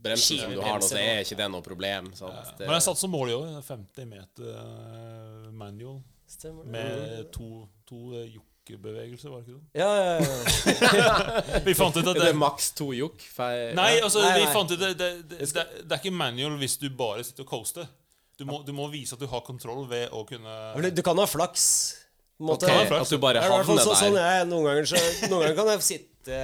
bremsen 0.03 0.39
som 0.41 0.55
du 0.55 0.61
har 0.63 0.79
nå, 0.81 0.87
så 0.87 0.97
er 0.99 1.21
ikke 1.23 1.37
det 1.39 1.49
noe 1.53 1.63
problem. 1.65 2.09
Ja. 2.19 2.31
Det, 2.57 2.65
Men 2.65 2.77
jeg 2.77 2.87
satt 2.87 2.99
som 3.01 3.13
mål 3.13 3.31
i 3.31 3.37
år. 3.37 3.53
50 3.67 4.09
meter 4.09 4.49
eh, 4.55 5.51
manual 5.53 6.01
Stemmer 6.33 6.65
med 6.65 7.29
to, 7.35 7.67
to 7.85 7.99
eh, 8.17 8.31
jokkebevegelser, 8.33 9.29
var 9.29 9.43
det 9.43 9.53
ikke 9.53 9.59
det? 9.59 9.79
Ja, 9.79 9.89
ja, 9.95 10.13
ja. 10.17 11.59
Vi 11.67 11.75
fant 11.77 11.97
ut 11.97 12.07
at 12.07 12.15
er 12.15 12.21
det 12.23 12.31
det 12.31 12.39
maks 12.39 12.71
to 12.73 12.89
jokk? 12.95 13.21
Nei, 13.77 13.99
altså, 13.99 14.23
Nei, 14.23 14.39
vi 14.41 14.47
fant 14.55 14.71
ut 14.71 14.79
det, 14.79 14.93
det, 14.97 15.11
det, 15.29 15.41
det, 15.43 15.65
det 15.83 15.91
er 15.91 16.01
ikke 16.01 16.15
manual 16.15 16.55
hvis 16.61 16.79
du 16.81 16.87
bare 16.97 17.25
sitter 17.27 17.45
og 17.45 17.51
coaster. 17.51 17.91
Du 18.39 18.47
må, 18.49 18.63
du 18.65 18.73
må 18.73 18.87
vise 18.89 19.13
at 19.13 19.21
du 19.21 19.27
har 19.29 19.43
kontroll 19.45 19.85
ved 19.91 20.09
å 20.09 20.23
kunne 20.25 20.89
Du 20.95 21.03
kan 21.05 21.19
ha 21.21 21.27
flaks. 21.29 21.67
Måte. 22.39 22.65
okay, 22.65 22.99
At 22.99 23.09
du 23.09 23.17
bare 23.21 23.41
Ja, 23.43 23.49
i 23.61 23.63
hvert 23.63 23.83
så, 23.85 23.95
sånn 23.95 24.17
jeg. 24.19 24.45
Noen 24.49 24.65
ganger, 24.69 24.85
så, 24.93 25.01
noen 25.29 25.41
ganger 25.43 25.55
kan 25.61 25.73
jeg 25.75 25.81
sitte 25.89 26.39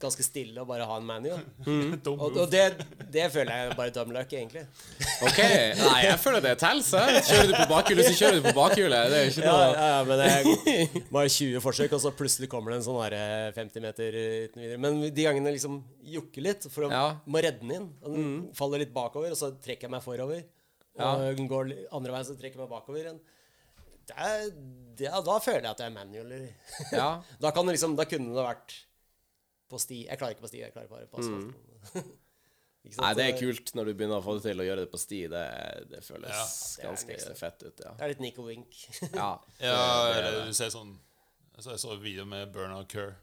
ganske 0.00 0.24
stille 0.24 0.56
og 0.62 0.64
bare 0.70 0.86
ha 0.88 0.94
en 0.96 1.04
manual. 1.04 1.42
Mm. 1.66 1.98
Og, 2.08 2.36
og 2.40 2.46
det, 2.50 2.62
det 3.12 3.26
føler 3.34 3.50
jeg 3.52 3.74
bare 3.76 3.92
dumb 3.92 4.14
luck, 4.16 4.30
egentlig. 4.32 4.62
Ok, 5.20 5.40
Nei, 5.76 5.98
jeg 6.06 6.14
føler 6.22 6.40
det 6.40 6.54
teller. 6.62 6.86
jeg. 7.12 7.24
Kjører 7.28 7.50
du 7.50 7.56
på 7.58 7.66
bakhjulet, 7.68 8.06
så 8.08 8.14
kjører 8.16 8.38
du 8.38 8.46
på 8.48 8.54
bakhjulet. 8.56 9.10
Det 9.12 9.18
er 9.18 9.28
ikke 9.28 9.44
noe 9.44 9.58
ja, 9.60 9.88
ja, 9.90 9.98
men 10.08 10.22
jeg 10.24 11.02
bare 11.18 11.28
20 11.34 11.60
forsøk, 11.66 11.92
og 11.98 12.00
så 12.06 12.12
plutselig 12.16 12.48
kommer 12.48 12.72
det 12.72 12.78
en 12.80 12.86
sånn 12.88 12.96
der 13.12 13.52
50 13.58 13.84
meter 13.84 14.16
uten 14.16 14.64
videre. 14.64 14.78
Men 14.86 15.02
de 15.04 15.26
gangene 15.28 15.52
jeg 15.52 15.58
liksom 15.58 15.76
jukker 16.16 16.46
litt 16.48 16.64
for 16.72 16.88
å 16.88 16.90
Ja. 16.94 17.04
må 17.28 17.44
redde 17.44 17.60
den 17.60 17.76
inn. 17.76 17.90
Og 18.00 18.16
den 18.16 18.32
faller 18.56 18.80
litt 18.80 18.94
bakover, 18.96 19.36
og 19.36 19.36
så 19.36 19.52
trekker 19.60 19.84
jeg 19.90 19.92
meg 19.98 20.06
forover. 20.06 20.40
Og 20.96 21.26
den 21.36 21.48
går 21.52 21.74
andre 21.92 22.16
veien, 22.16 22.24
så 22.32 22.38
trekker 22.40 22.56
jeg 22.56 22.64
meg 22.64 22.72
bakover 22.72 23.04
igjen. 23.04 23.20
Det 24.10 24.28
er, 24.28 24.46
det, 24.98 25.06
ja, 25.08 25.20
da 25.24 25.36
føler 25.42 25.68
jeg 25.68 25.74
at 25.74 25.82
jeg 25.84 25.90
er 25.92 25.96
manual. 25.96 26.32
Ja. 27.00 27.10
Da, 27.42 27.52
kan 27.54 27.68
det 27.68 27.76
liksom, 27.78 27.94
da 27.98 28.06
kunne 28.10 28.34
det 28.34 28.46
vært 28.46 28.74
på 29.70 29.78
sti. 29.80 30.04
Jeg 30.08 30.18
klarer 30.20 30.34
ikke 30.34 30.46
på 30.46 30.50
sti, 30.50 30.64
jeg 30.64 30.74
klarer 30.74 30.90
bare 30.90 31.08
på 31.10 31.22
asfalt. 31.22 32.10
Ikke 32.80 32.96
sant? 32.96 33.04
Nei, 33.04 33.10
det 33.18 33.24
er 33.28 33.34
kult 33.36 33.70
når 33.76 33.90
du 33.90 33.92
begynner 33.92 34.22
å 34.22 34.24
få 34.24 34.38
det 34.38 34.44
til 34.46 34.62
å 34.62 34.64
gjøre 34.64 34.84
det 34.86 34.88
på 34.88 34.98
sti. 35.00 35.18
Det, 35.28 35.40
det 35.90 35.98
føles 36.00 36.30
Ja, 36.32 36.44
det 36.48 36.86
ganske 36.86 37.12
liksom. 37.12 37.34
fett 37.36 37.64
ut, 37.66 37.82
ja. 37.84 37.90
Det 37.98 38.06
er 38.06 38.12
litt 38.14 38.22
Nico 38.24 38.46
Wink. 38.46 38.78
ja. 39.20 39.30
Ja, 39.60 39.74
er 40.08 40.20
eller 40.22 40.48
du 40.48 40.56
ser 40.56 40.72
sånn 40.72 40.94
så, 41.60 41.74
jeg 41.74 41.82
så 41.82 41.90
en 41.92 42.00
video 42.00 42.24
med 42.24 42.54
Bernard 42.54 42.88
Kerr. 42.88 43.18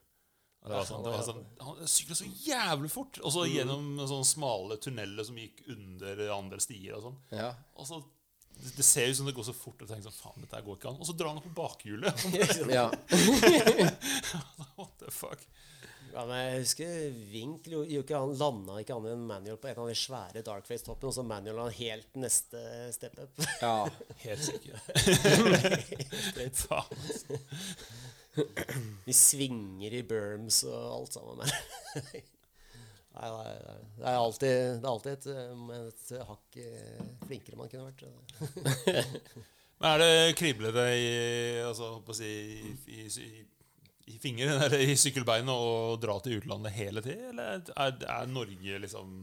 Det 0.67 0.75
var 0.75 0.85
sånn, 0.85 1.03
det 1.05 1.13
var 1.13 1.23
sånn, 1.25 1.43
han 1.63 1.89
sykla 1.89 2.15
så 2.19 2.27
jævlig 2.43 2.89
fort, 2.91 3.17
og 3.23 3.31
så 3.33 3.45
gjennom 3.47 4.01
sånne 4.01 4.27
smale 4.27 4.77
tunneler 4.83 5.25
som 5.25 5.37
gikk 5.39 5.63
under 5.73 6.21
andre 6.35 6.59
stier. 6.61 6.97
og 6.97 7.05
sånn. 7.05 7.17
Ja. 7.33 7.49
Og 7.79 7.87
så, 7.87 8.01
det, 8.63 8.73
det 8.77 8.85
ser 8.85 9.07
ut 9.11 9.17
som 9.19 9.29
det 9.29 9.35
går 9.37 9.47
så 9.47 9.55
fort, 9.55 9.81
og 9.81 9.89
tenker 9.89 10.09
sånn, 10.09 10.19
faen, 10.19 10.43
dette 10.43 10.63
går 10.65 10.79
ikke 10.79 10.91
an. 10.91 10.99
Og 11.01 11.09
så 11.09 11.15
drar 11.17 11.33
han 11.33 11.41
opp 11.41 11.47
på 11.49 11.55
bakhjulet. 11.61 12.27
ja. 12.77 12.87
What 14.77 14.93
the 15.01 15.13
fuck? 15.13 15.47
Ja, 16.17 16.23
men 16.25 16.39
jeg 16.39 16.61
husker 16.63 16.93
Wink 17.29 17.67
ikke 17.69 18.17
han 18.17 18.31
landa 18.39 18.79
ikke 18.81 18.95
annet 18.95 19.13
enn 19.13 19.25
manual 19.29 19.59
på 19.61 19.69
en 19.69 19.81
av 19.83 19.89
de 19.91 19.97
svære 19.99 20.41
Darkface-toppene, 20.45 21.11
og 21.11 21.13
så 21.13 21.25
manual 21.27 21.59
han 21.61 21.75
helt 21.77 22.17
neste 22.17 22.61
step 22.95 23.19
up. 23.21 23.43
ja. 23.61 23.85
Helt 24.25 24.41
sikkert. 24.47 24.81
Vi 29.05 29.13
svinger 29.13 29.93
i 29.99 30.01
berms 30.09 30.63
og 30.69 30.81
alt 30.95 31.19
sammen. 31.19 31.45
Nei, 33.17 33.29
nei, 33.33 33.53
nei. 33.65 33.77
Det 33.97 34.09
er 34.11 34.17
alltid, 34.21 34.57
det 34.77 34.85
er 34.85 34.91
alltid 34.91 35.13
et, 35.15 35.29
um, 35.51 35.69
et 35.73 36.09
hakk 36.29 36.57
eh, 36.61 37.05
flinkere 37.25 37.57
man 37.57 37.71
kunne 37.71 37.87
vært. 37.89 38.03
Men 39.81 39.93
er 39.93 40.01
det 40.01 40.35
kriblete 40.37 40.83
i, 40.97 41.07
altså, 41.65 41.95
si, 42.17 42.27
i, 42.27 42.75
i, 42.97 43.07
i, 43.07 43.45
i 44.13 44.19
fingeren 44.21 44.61
eller 44.67 44.85
i 44.85 44.97
sykkelbeinet 44.97 45.53
å 45.53 45.97
dra 46.01 46.19
til 46.23 46.39
utlandet 46.41 46.77
hele 46.77 47.03
tiden? 47.05 47.33
Eller 47.33 47.65
er, 47.73 47.97
er 48.19 48.29
Norge 48.31 48.85
liksom 48.85 49.17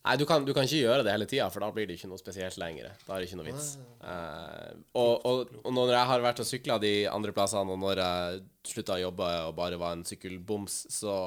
Nei, 0.00 0.14
du 0.16 0.22
kan, 0.24 0.46
du 0.48 0.54
kan 0.56 0.64
ikke 0.64 0.78
gjøre 0.80 1.02
det 1.04 1.12
hele 1.12 1.26
tida, 1.28 1.50
for 1.52 1.60
da 1.60 1.66
blir 1.76 1.84
det 1.84 1.98
ikke 1.98 2.08
noe 2.08 2.16
spesielt 2.16 2.56
lenger. 2.56 2.86
Da 3.04 3.12
er 3.12 3.20
det 3.20 3.26
ikke 3.28 3.36
noe 3.36 3.50
vits. 3.50 3.66
Eh, 4.00 4.70
og, 4.96 5.26
og, 5.28 5.50
og 5.60 5.74
når 5.76 5.92
jeg 5.92 6.08
har 6.08 6.24
vært 6.24 6.40
og 6.40 6.48
sykla 6.48 6.78
de 6.80 6.92
andre 7.10 7.34
plassene, 7.36 7.74
og 7.74 7.82
når 7.82 8.00
jeg 8.00 8.38
slutta 8.70 8.96
å 8.96 9.02
jobbe 9.02 9.28
og 9.50 9.52
bare 9.58 9.76
var 9.82 9.98
en 9.98 10.06
sykkelboms, 10.08 10.78
så 10.96 11.18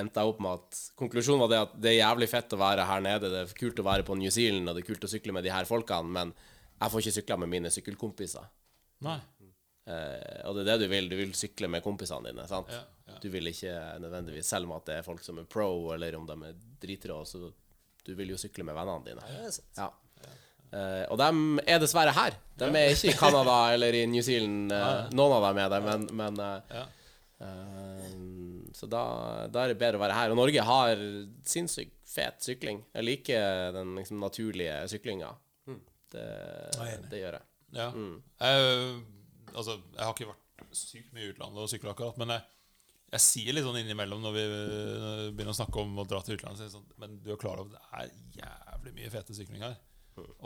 endte 0.00 0.20
jeg 0.22 0.30
opp 0.32 0.40
med 0.44 0.58
at 0.58 0.78
konklusjonen 0.98 1.40
var 1.44 1.50
det 1.52 1.58
at 1.66 1.72
det 1.82 1.90
er 1.92 1.98
jævlig 2.02 2.28
fett 2.30 2.54
å 2.54 2.60
være 2.60 2.86
her 2.88 3.00
nede. 3.04 3.30
Det 3.32 3.40
er 3.44 3.56
kult 3.58 3.80
å 3.82 3.86
være 3.86 4.06
på 4.08 4.16
New 4.18 4.30
Zealand, 4.34 4.68
og 4.70 4.76
det 4.78 4.84
er 4.84 4.88
kult 4.92 5.04
å 5.08 5.10
sykle 5.12 5.34
med 5.36 5.44
de 5.46 5.52
her 5.54 5.68
folkene, 5.68 6.10
men 6.18 6.32
jeg 6.78 6.92
får 6.94 7.04
ikke 7.04 7.16
sykla 7.20 7.38
med 7.42 7.52
mine 7.56 7.70
sykkelkompiser. 7.74 8.48
Nei. 9.06 9.18
Eh, 9.88 10.40
og 10.48 10.56
det 10.58 10.64
er 10.64 10.68
det 10.74 10.78
du 10.82 10.88
vil. 10.92 11.06
Du 11.08 11.16
vil 11.16 11.30
sykle 11.36 11.68
med 11.72 11.82
kompisene 11.84 12.28
dine. 12.28 12.44
sant? 12.50 12.68
Ja, 12.74 12.82
ja. 13.08 13.16
Du 13.22 13.28
vil 13.32 13.46
ikke 13.48 13.72
nødvendigvis, 14.02 14.46
selv 14.52 14.68
om 14.68 14.74
at 14.76 14.84
det 14.90 14.98
er 14.98 15.06
folk 15.06 15.22
som 15.24 15.38
er 15.40 15.46
pro, 15.48 15.70
eller 15.94 16.14
om 16.18 16.26
de 16.28 16.36
er 16.50 16.58
dritrå, 16.82 17.22
så 17.26 17.48
du 18.04 18.12
vil 18.18 18.34
jo 18.34 18.36
sykle 18.40 18.64
med 18.68 18.76
vennene 18.76 19.04
dine. 19.06 19.24
Er. 19.24 19.56
Ja. 19.78 19.88
Eh, 20.68 21.04
og 21.08 21.16
de 21.16 21.28
er 21.72 21.80
dessverre 21.80 22.12
her. 22.12 22.36
De 22.60 22.66
er 22.68 22.92
ikke 22.92 23.08
i 23.14 23.16
Canada 23.16 23.54
eller 23.72 23.96
i 23.96 24.04
New 24.06 24.20
Zealand. 24.22 24.70
eh, 24.76 25.08
noen 25.16 25.32
av 25.38 25.46
dem 25.48 25.62
er 25.64 25.72
det, 25.72 25.80
men, 25.86 26.06
men 26.20 26.40
eh, 26.44 26.76
Ja. 26.76 26.84
eh, 27.40 28.12
Så 28.76 28.88
da, 28.90 29.02
da 29.52 29.64
er 29.64 29.72
det 29.72 29.78
bedre 29.80 30.00
å 30.00 30.02
være 30.02 30.16
her. 30.16 30.32
Og 30.34 30.40
Norge 30.40 30.64
har 30.68 31.02
sinnssykt 31.48 31.96
fet 32.08 32.42
sykling. 32.44 32.82
Jeg 32.94 33.06
liker 33.06 33.72
den 33.76 33.94
liksom, 33.98 34.20
naturlige 34.22 34.80
syklinga. 34.92 35.32
Det, 36.08 36.22
Jeg 36.24 36.92
er 36.94 37.02
det 37.10 37.18
gjør 37.20 37.34
jeg. 37.36 37.48
Ja. 37.76 37.88
Jeg, 37.92 39.00
altså, 39.52 39.74
jeg 39.92 40.04
har 40.06 40.14
ikke 40.14 40.30
vært 40.30 40.78
sykt 40.78 41.10
mye 41.12 41.26
i 41.26 41.32
utlandet 41.34 41.60
og 41.64 41.68
sykla 41.68 41.92
akkurat, 41.92 42.16
men 42.20 42.32
jeg, 42.32 42.46
jeg 43.12 43.24
sier 43.24 43.56
litt 43.56 43.66
sånn 43.66 43.76
innimellom 43.82 44.24
når 44.24 44.34
vi 44.38 44.44
begynner 45.36 45.52
å 45.52 45.58
snakke 45.58 45.82
om 45.84 46.00
å 46.00 46.06
dra 46.08 46.22
til 46.24 46.38
utlandet, 46.38 46.64
det 46.64 46.72
sånn, 46.72 46.88
men 47.00 47.20
du 47.24 47.28
er 47.34 47.40
klar 47.40 47.60
over 47.60 47.76
at 47.76 47.76
det 47.76 48.00
er 48.00 48.42
jævlig 48.42 48.94
mye 48.96 49.12
fete 49.12 49.36
sykling 49.36 49.64
her. 49.66 49.76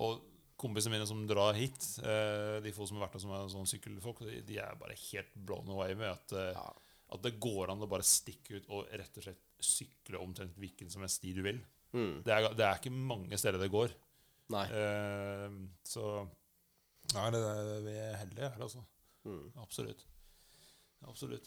Og 0.02 0.26
kompisene 0.62 0.94
mine 0.96 1.06
som 1.08 1.22
drar 1.26 1.56
hit, 1.58 1.78
eh, 2.02 2.58
de 2.62 2.74
få 2.74 2.86
som 2.86 2.98
har 2.98 3.06
vært 3.06 3.16
der 3.16 3.24
som 3.24 3.32
er 3.34 3.48
sånn 3.54 3.70
sykkelfolk, 3.70 4.22
de, 4.28 4.42
de 4.46 4.58
er 4.62 4.78
bare 4.78 4.98
helt 5.08 5.32
blown 5.46 5.70
away 5.74 5.94
med 5.98 6.10
at, 6.12 6.34
eh, 6.38 6.52
Ja. 6.58 6.68
At 7.12 7.22
det 7.24 7.40
går 7.42 7.70
an 7.72 7.82
å 7.84 7.88
bare 7.90 8.04
stikke 8.06 8.54
ut 8.58 8.66
og 8.72 8.80
rett 8.98 9.18
og 9.18 9.22
slett 9.26 9.42
sykle 9.62 10.16
omtrent 10.22 10.56
hvilken 10.58 10.90
som 10.92 11.02
helst 11.04 11.16
sti 11.20 11.30
du 11.36 11.42
vil. 11.44 11.60
Mm. 11.92 12.22
Det, 12.24 12.32
er, 12.32 12.38
det 12.56 12.64
er 12.66 12.74
ikke 12.80 12.94
mange 12.94 13.38
steder 13.40 13.58
det 13.60 13.70
går. 13.72 13.90
Nei. 14.52 14.66
Eh, 14.68 15.48
så 15.86 16.02
Nei, 17.12 17.30
det, 17.34 17.40
det, 17.42 17.78
vi 17.84 17.94
er 17.98 18.20
heldige 18.20 18.48
her, 18.48 18.60
altså. 18.62 18.80
Mm. 19.28 19.46
Absolutt. 19.60 20.00
Absolutt. 21.10 21.46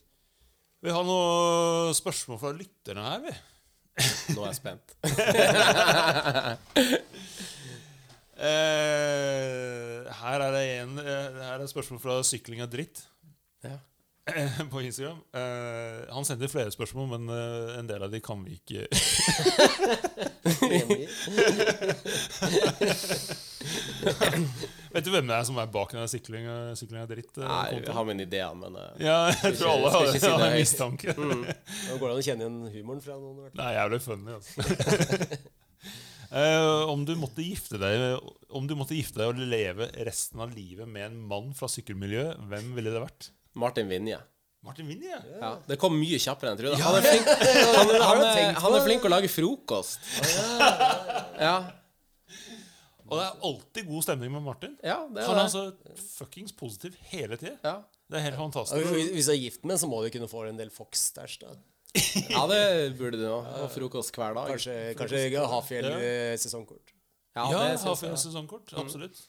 Vi 0.84 0.89
har 0.93 1.03
noen 1.07 1.93
spørsmål 1.95 2.39
fra 2.41 2.51
lytterne 2.53 3.03
her, 3.07 3.20
vi. 3.26 3.34
Nå 4.36 4.43
er 4.43 4.49
jeg 4.51 4.59
spent. 4.59 4.88
Eh, 8.36 10.03
her 10.11 10.43
er 10.43 10.51
det 10.51 10.63
en 10.82 10.97
eh, 10.99 11.38
Her 11.39 11.53
er 11.53 11.61
et 11.63 11.72
spørsmål 11.72 12.01
fra 12.03 12.18
Sykling 12.28 12.59
er 12.59 12.68
dritt 12.68 12.99
Ja. 13.63 13.78
Eh, 14.34 14.61
på 14.71 14.82
Instagram. 14.82 15.19
Uh, 15.36 16.13
han 16.13 16.26
sendte 16.26 16.49
flere 16.51 16.71
spørsmål, 16.73 17.07
men 17.17 17.30
uh, 17.30 17.80
en 17.80 17.89
del 17.89 18.03
av 18.05 18.11
de 18.13 18.19
kan 18.23 18.43
vi 18.45 18.51
ikke 18.59 18.86
Vet 24.95 25.03
du 25.03 25.11
hvem 25.11 25.28
det 25.28 25.36
er 25.36 25.43
som 25.47 25.57
er 25.59 25.67
bak 25.71 25.91
den 25.95 26.07
sykling, 26.07 26.45
sykling 26.80 27.01
er 27.01 27.09
dritt? 27.09 27.34
Uh, 27.36 27.43
Nei, 27.49 27.82
jeg 27.82 27.95
har 27.97 28.05
mine 28.07 28.23
ideer, 28.28 28.53
men 28.55 28.78
eh, 28.80 29.03
Ja, 29.03 29.17
jeg 29.34 29.57
tror 29.59 29.73
alle 29.73 29.91
har, 29.91 30.07
si 30.13 30.21
har 30.23 30.45
en 30.45 30.55
mistanke. 30.55 31.15
mistanke. 31.15 31.55
Nå 31.89 31.97
går 31.99 32.05
det 32.05 32.13
an 32.13 32.21
å 32.21 32.26
kjenne 32.30 32.45
igjen 32.45 32.59
humoren 32.78 33.03
fra 33.03 33.17
noen. 33.19 33.36
i 33.36 33.41
hvert 33.43 33.51
fall. 33.51 33.59
Det 33.59 33.65
er 33.67 33.78
jævlig 33.82 34.01
funny, 34.07 34.32
altså. 34.39 34.55
Eh, 36.36 36.89
om 36.89 37.03
du 37.05 37.11
måtte 37.15 37.43
gifte 37.45 37.78
deg 37.80 38.17
Om 38.57 38.65
du 38.67 38.73
måtte 38.76 38.95
gifte 38.97 39.21
deg 39.21 39.30
og 39.30 39.38
leve 39.45 39.86
resten 40.07 40.41
av 40.43 40.49
livet 40.51 40.89
med 40.89 41.05
en 41.05 41.19
mann 41.30 41.51
fra 41.55 41.69
sykkelmiljøet, 41.69 42.41
hvem 42.49 42.71
ville 42.76 42.91
det 42.91 43.03
vært? 43.03 43.28
Martin 43.56 43.88
Vinje. 43.89 44.20
Martin 44.66 44.88
Vinje? 44.89 45.18
Ja, 45.39 45.51
det 45.68 45.78
kom 45.80 45.93
mye 45.99 46.18
kjappere 46.20 46.51
enn 46.51 46.58
jeg 46.58 46.66
trodde. 46.66 46.84
Han 46.84 46.95
er 46.97 47.03
flink, 47.06 47.28
han, 47.78 47.91
han, 48.01 48.22
er, 48.26 48.53
han 48.64 48.78
er 48.80 48.86
flink 48.88 49.03
å 49.06 49.12
lage 49.14 49.30
frokost. 49.30 49.99
Ja, 51.39 51.58
Og 53.06 53.20
det 53.20 53.26
er 53.28 53.43
alltid 53.45 53.86
god 53.91 54.01
stemning 54.08 54.32
med 54.34 54.41
Martin. 54.41 54.72
ja 54.82 55.03
det 55.14 55.22
er 55.22 55.28
Han 55.30 55.38
er 55.38 55.43
det. 55.43 55.45
altså 55.45 55.99
fuckings 56.18 56.56
positiv 56.58 56.95
hele 57.12 57.38
tida. 57.38 57.60
Ja. 57.64 57.76
Det 58.10 58.18
er 58.20 58.24
helt 58.32 58.38
fantastisk. 58.41 58.89
hvis- 58.95 59.12
Hvis 59.14 59.26
du 59.30 59.32
er 59.36 59.38
gift 59.43 59.64
med, 59.66 59.78
så 59.82 59.88
må 59.89 60.01
du 60.03 60.10
kunne 60.14 60.28
få 60.30 60.47
en 60.49 60.58
del 60.58 60.70
Fox-stæsj. 60.74 61.39
da. 61.45 61.53
ja, 62.30 62.41
det 62.49 62.97
burde 62.97 63.18
du 63.22 63.24
nå. 63.28 63.38
Og 63.62 63.70
frokost 63.72 64.12
hver 64.18 64.34
dag. 64.36 64.49
Kanskje, 64.49 64.74
kanskje 64.97 65.45
Hafjell-sesongkort. 65.53 66.91
Ja, 67.36 67.45
Ja, 67.51 67.62
vi 67.76 68.08
jeg. 68.08 68.18
sesongkort. 68.18 68.74
Absolutt. 68.78 69.22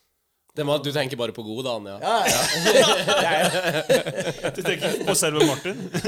Det 0.56 0.64
må, 0.64 0.78
du 0.80 0.88
tenker 0.88 1.18
bare 1.20 1.34
på 1.36 1.42
godene, 1.44 1.68
Anja? 1.76 1.98
Ja, 2.00 2.24
ja. 2.24 2.40
Du 4.56 4.62
tenker 4.64 4.88
ikke 4.88 5.04
på 5.10 5.14
selve 5.18 5.44
Martin? 5.44 5.82
det 5.92 6.00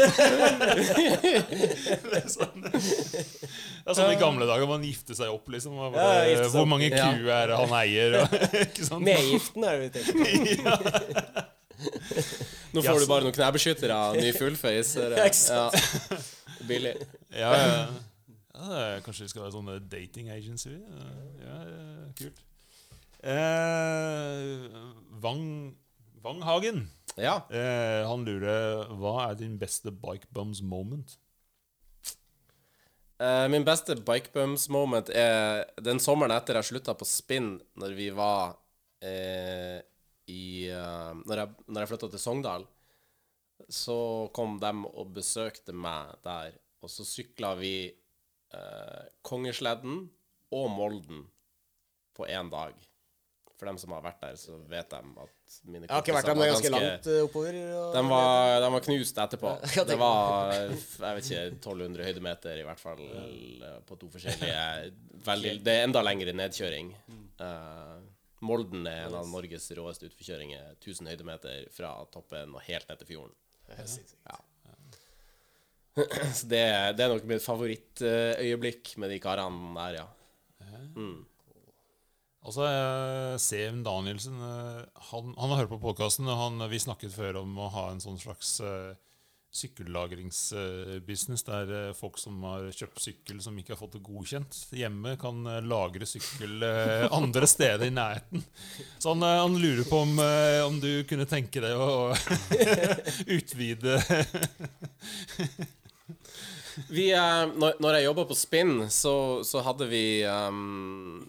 er 2.17 2.31
sånn, 2.33 2.65
det 2.65 2.73
er 2.73 3.99
sånn 3.99 4.15
i 4.15 4.17
gamle 4.21 4.49
dager 4.49 4.65
man 4.71 4.87
gifte 4.89 5.13
seg 5.19 5.29
opp, 5.35 5.51
liksom. 5.53 5.77
Bare, 5.93 6.25
Ja, 6.33 6.49
hvor 6.55 6.65
mange 6.71 6.89
kuer 6.95 7.29
er 7.35 7.53
det 7.53 7.61
han 7.61 7.77
eier? 7.83 8.17
Og, 8.23 8.27
ikke 8.65 8.89
sant? 8.89 9.05
Medgiften 9.05 9.69
er 9.69 9.73
det 9.77 9.85
vi 9.85 9.91
tenker 9.99 10.13
på. 10.17 11.45
Nå 12.73 12.83
får 12.83 13.05
du 13.05 13.07
bare 13.11 13.29
noen 13.29 13.37
knebeskyttere, 13.37 14.01
ny 14.17 14.33
fullface. 14.37 14.97
Ja. 15.53 15.69
Billig. 16.69 16.97
Ja, 17.37 17.53
ja. 17.53 17.87
ja 18.57 19.01
kanskje 19.05 19.29
det 19.29 19.33
skal 19.35 19.45
være 19.45 19.59
sånne 19.61 19.77
dating 19.93 20.33
agency? 20.33 20.73
Ja, 21.45 21.63
kult. 22.17 22.48
Eh, 23.19 24.69
Wang, 25.23 25.77
Wang 26.23 26.43
Hagen 26.43 26.91
Ja. 27.17 27.49
eh, 27.51 28.07
Han 28.07 28.25
lurer 28.25 28.87
Hva 28.95 29.31
er 29.31 29.35
din 29.41 29.59
beste 29.59 29.91
bike 29.91 30.29
bums 30.31 30.61
moment? 30.63 31.17
Eh, 33.19 33.49
min 33.51 33.65
beste 33.67 33.97
bike 33.97 34.31
bums 34.33 34.69
moment 34.71 35.11
er 35.11 35.65
den 35.83 35.99
sommeren 35.99 36.31
etter 36.37 36.55
jeg 36.61 36.69
slutta 36.69 36.95
på 36.95 37.09
spinn, 37.09 37.57
når 37.75 37.97
vi 37.99 38.11
var 38.15 38.53
eh, 39.03 39.81
i 40.31 40.69
eh, 40.71 41.15
Når 41.27 41.41
jeg, 41.43 41.55
når 41.67 41.83
jeg 41.83 41.91
flytta 41.91 42.11
til 42.13 42.23
Sogndal, 42.23 42.67
så 43.69 44.31
kom 44.37 44.61
de 44.63 44.71
og 44.93 45.11
besøkte 45.17 45.75
meg 45.75 46.15
der, 46.23 46.55
og 46.79 46.93
så 46.95 47.03
sykla 47.03 47.57
vi 47.59 47.73
eh, 48.55 49.03
Kongesledden 49.27 50.05
og 50.55 50.71
Molden 50.71 51.27
på 52.15 52.31
én 52.31 52.55
dag. 52.55 52.79
For 53.59 53.67
dem 53.67 53.79
som 53.83 53.91
har 53.91 54.03
vært 54.05 54.21
der, 54.23 54.37
så 54.39 54.55
vet 54.71 54.91
de 54.93 54.99
at 55.03 55.55
mine 55.67 55.87
Jeg 55.89 55.91
har 55.91 56.03
ikke 56.05 56.15
vært 56.15 56.29
der, 56.29 56.35
men 56.39 56.45
det 56.45 56.49
er 56.49 56.55
ganske 56.55 56.71
langt 56.75 57.07
eh, 57.11 57.23
oppover. 57.27 57.57
og- 57.75 57.95
de 57.97 58.03
var, 58.13 58.61
de 58.63 58.69
var 58.75 58.85
knust 58.87 59.17
etterpå. 59.25 59.55
Det- 59.89 59.99
var 59.99 60.53
jeg 60.55 61.17
vet 61.17 61.31
ikke, 61.31 61.41
1200 61.59 62.05
høydemeter 62.07 62.61
i 62.61 62.67
hvert 62.69 62.79
fall 62.83 63.03
eh, 63.03 63.81
på 63.89 63.99
to 63.99 64.07
forskjellige 64.15 64.93
veldig, 65.27 65.57
Det 65.67 65.75
er 65.75 65.85
enda 65.89 66.03
lengre 66.07 66.33
nedkjøring. 66.39 66.93
Uh, 67.41 67.99
Molden 68.47 68.87
er 68.87 69.09
en 69.09 69.15
av 69.19 69.27
Norges 69.27 69.67
råeste 69.75 70.07
utforkjøringer. 70.07 70.77
1000 70.79 71.09
høydemeter 71.11 71.67
fra 71.75 71.97
toppen 72.15 72.55
og 72.55 72.63
helt 72.69 72.87
ned 72.89 72.99
til 73.03 73.09
fjorden. 73.11 73.35
Ja. 74.29 74.39
Så 76.39 76.47
det, 76.47 76.63
det 76.97 77.03
er 77.05 77.11
nok 77.11 77.25
mitt 77.27 77.43
favorittøyeblikk 77.43 78.93
med 79.03 79.11
de 79.11 79.19
karene 79.19 79.75
der, 79.75 79.99
ja. 79.99 80.07
Mm. 80.95 81.25
Altså, 82.49 82.65
Seven 83.45 83.83
Danielsen 83.85 84.39
eh, 84.41 84.81
han, 85.11 85.35
han 85.37 85.51
har 85.53 85.61
hørt 85.63 85.75
på 85.75 85.83
podkasten, 85.83 86.29
og 86.33 86.63
vi 86.73 86.81
snakket 86.81 87.13
før 87.13 87.43
om 87.43 87.59
å 87.61 87.69
ha 87.75 87.91
en 87.93 88.01
sånn 88.01 88.17
slags 88.21 88.55
uh, 88.65 88.95
sykkellagringsbusiness 89.53 91.45
der 91.45 91.73
uh, 91.73 91.97
folk 91.97 92.17
som 92.21 92.41
har 92.49 92.71
kjøpt 92.73 93.03
sykkel 93.05 93.43
som 93.45 93.59
ikke 93.61 93.75
har 93.75 93.81
fått 93.83 93.99
det 93.99 94.05
godkjent 94.07 94.63
hjemme, 94.73 95.19
kan 95.21 95.45
uh, 95.45 95.59
lagre 95.61 96.09
sykkel 96.09 96.65
andre 96.65 97.51
steder 97.55 97.85
i 97.91 97.93
nærheten. 97.93 98.47
Så 98.97 99.13
han, 99.13 99.29
han 99.29 99.61
lurer 99.61 99.85
på 99.89 100.01
om, 100.07 100.17
om, 100.71 100.81
du 100.81 101.05
kunne 101.11 101.29
tenke 101.29 101.61
deg 101.65 101.77
å 101.77 102.15
utvide 103.37 103.99
vi, 106.89 107.11
når, 107.13 107.93
jeg 107.99 108.09
jobba 108.09 108.25
på 108.31 108.37
Spinn, 108.39 108.75
så, 108.89 109.15
så 109.45 109.61
hadde 109.67 109.89
vi 109.91 110.05
um, 110.25 111.27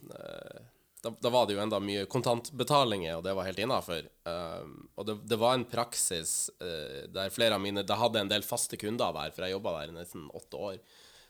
da, 1.01 1.17
da, 1.21 1.29
var 1.29 1.45
det 1.47 1.53
jo 1.55 1.61
enda 1.63 1.79
mye 1.79 2.05
kontantbetalinger, 2.11 3.15
og 3.17 3.23
det 3.23 3.33
var 3.37 3.45
helt 3.47 3.59
innafor. 3.63 4.01
Um, 4.27 4.89
og 4.99 5.05
det, 5.07 5.13
det, 5.31 5.37
var 5.39 5.53
en 5.55 5.69
praksis 5.69 6.31
uh, 6.59 7.07
der 7.13 7.29
flere 7.31 7.55
av 7.55 7.61
mine 7.63 7.83
Da 7.87 7.95
hadde 8.01 8.19
en 8.19 8.31
del 8.31 8.43
faste 8.43 8.77
kunder 8.79 9.13
der, 9.15 9.31
for 9.35 9.41
jeg 9.45 9.51
jobba 9.55 9.69
der 9.77 9.89
i 9.93 9.95
nesten 9.95 10.21
åtte 10.35 10.55
år. 10.59 10.75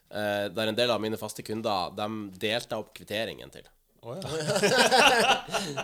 Uh, 0.10 0.46
der 0.56 0.68
en 0.72 0.80
del 0.80 0.90
av 0.90 1.02
mine 1.04 1.18
faste 1.22 1.44
kunder 1.46 1.94
De 1.94 2.08
delte 2.42 2.76
opp 2.82 2.90
kvitteringen 2.98 3.50
til. 3.54 3.66
Oh, 4.02 4.16
ja. 4.16 4.22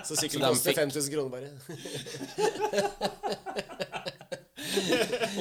så 0.08 0.16
sykkelen 0.18 0.50
koster 0.50 0.74
5000 0.74 1.14
kroner 1.14 1.32
bare. 1.36 1.50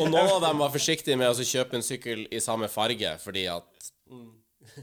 og 0.00 0.06
noen 0.10 0.30
av 0.36 0.40
dem 0.42 0.58
var 0.60 0.70
forsiktige 0.74 1.16
med 1.16 1.28
å 1.30 1.44
kjøpe 1.46 1.76
en 1.78 1.86
sykkel 1.86 2.26
i 2.28 2.40
samme 2.42 2.68
farge, 2.68 3.18
fordi 3.22 3.46
at 3.52 3.68
mm. 4.10 4.32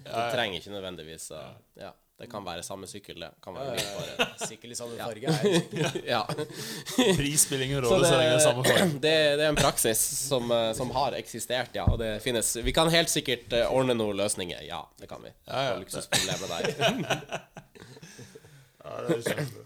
det 0.07 0.31
trenger 0.31 0.57
ikke 0.61 0.73
nødvendigvis 0.73 1.31
å 1.35 1.41
ja. 1.83 1.91
Det 2.21 2.27
kan 2.29 2.43
være 2.45 2.61
samme 2.61 2.85
sykkel, 2.85 3.17
det. 3.23 3.31
Kan 3.41 3.55
være 3.57 3.73
litt 3.79 3.87
bare 3.97 4.27
Sykkel 4.49 4.75
i 4.75 4.77
samme 4.77 4.97
farge 4.99 5.31
er 5.31 5.95
ja. 6.13 6.19
Pris 7.17 7.47
spiller 7.47 7.65
ingen 7.65 7.81
rolle 7.81 8.05
så 8.05 8.19
lenge 8.19 8.27
det 8.27 8.35
er 8.35 8.43
samme 8.43 8.65
farge. 8.67 8.89
Det, 9.05 9.13
det, 9.39 9.45
er 9.45 9.49
en 9.49 9.57
praksis 9.57 10.01
som, 10.27 10.51
eh, 10.53 10.67
som, 10.77 10.91
har 10.93 11.17
eksistert, 11.17 11.73
ja. 11.73 11.87
Og 11.89 11.97
det 12.01 12.11
finnes 12.21 12.53
Vi 12.61 12.73
kan 12.77 12.91
helt 12.93 13.09
sikkert 13.09 13.53
eh, 13.57 13.65
ordne 13.73 13.95
noen 13.97 14.19
løsninger. 14.19 14.61
Ja, 14.67 14.83
det 15.01 15.09
kan 15.09 15.23
vi. 15.25 15.33
Ja, 15.49 15.63
ja. 15.71 15.73
Luksusproblemet 15.81 16.53
der. 16.53 16.61
ja, 18.85 19.01
det 19.07 19.17
er 19.17 19.25
kjempebra. 19.31 19.65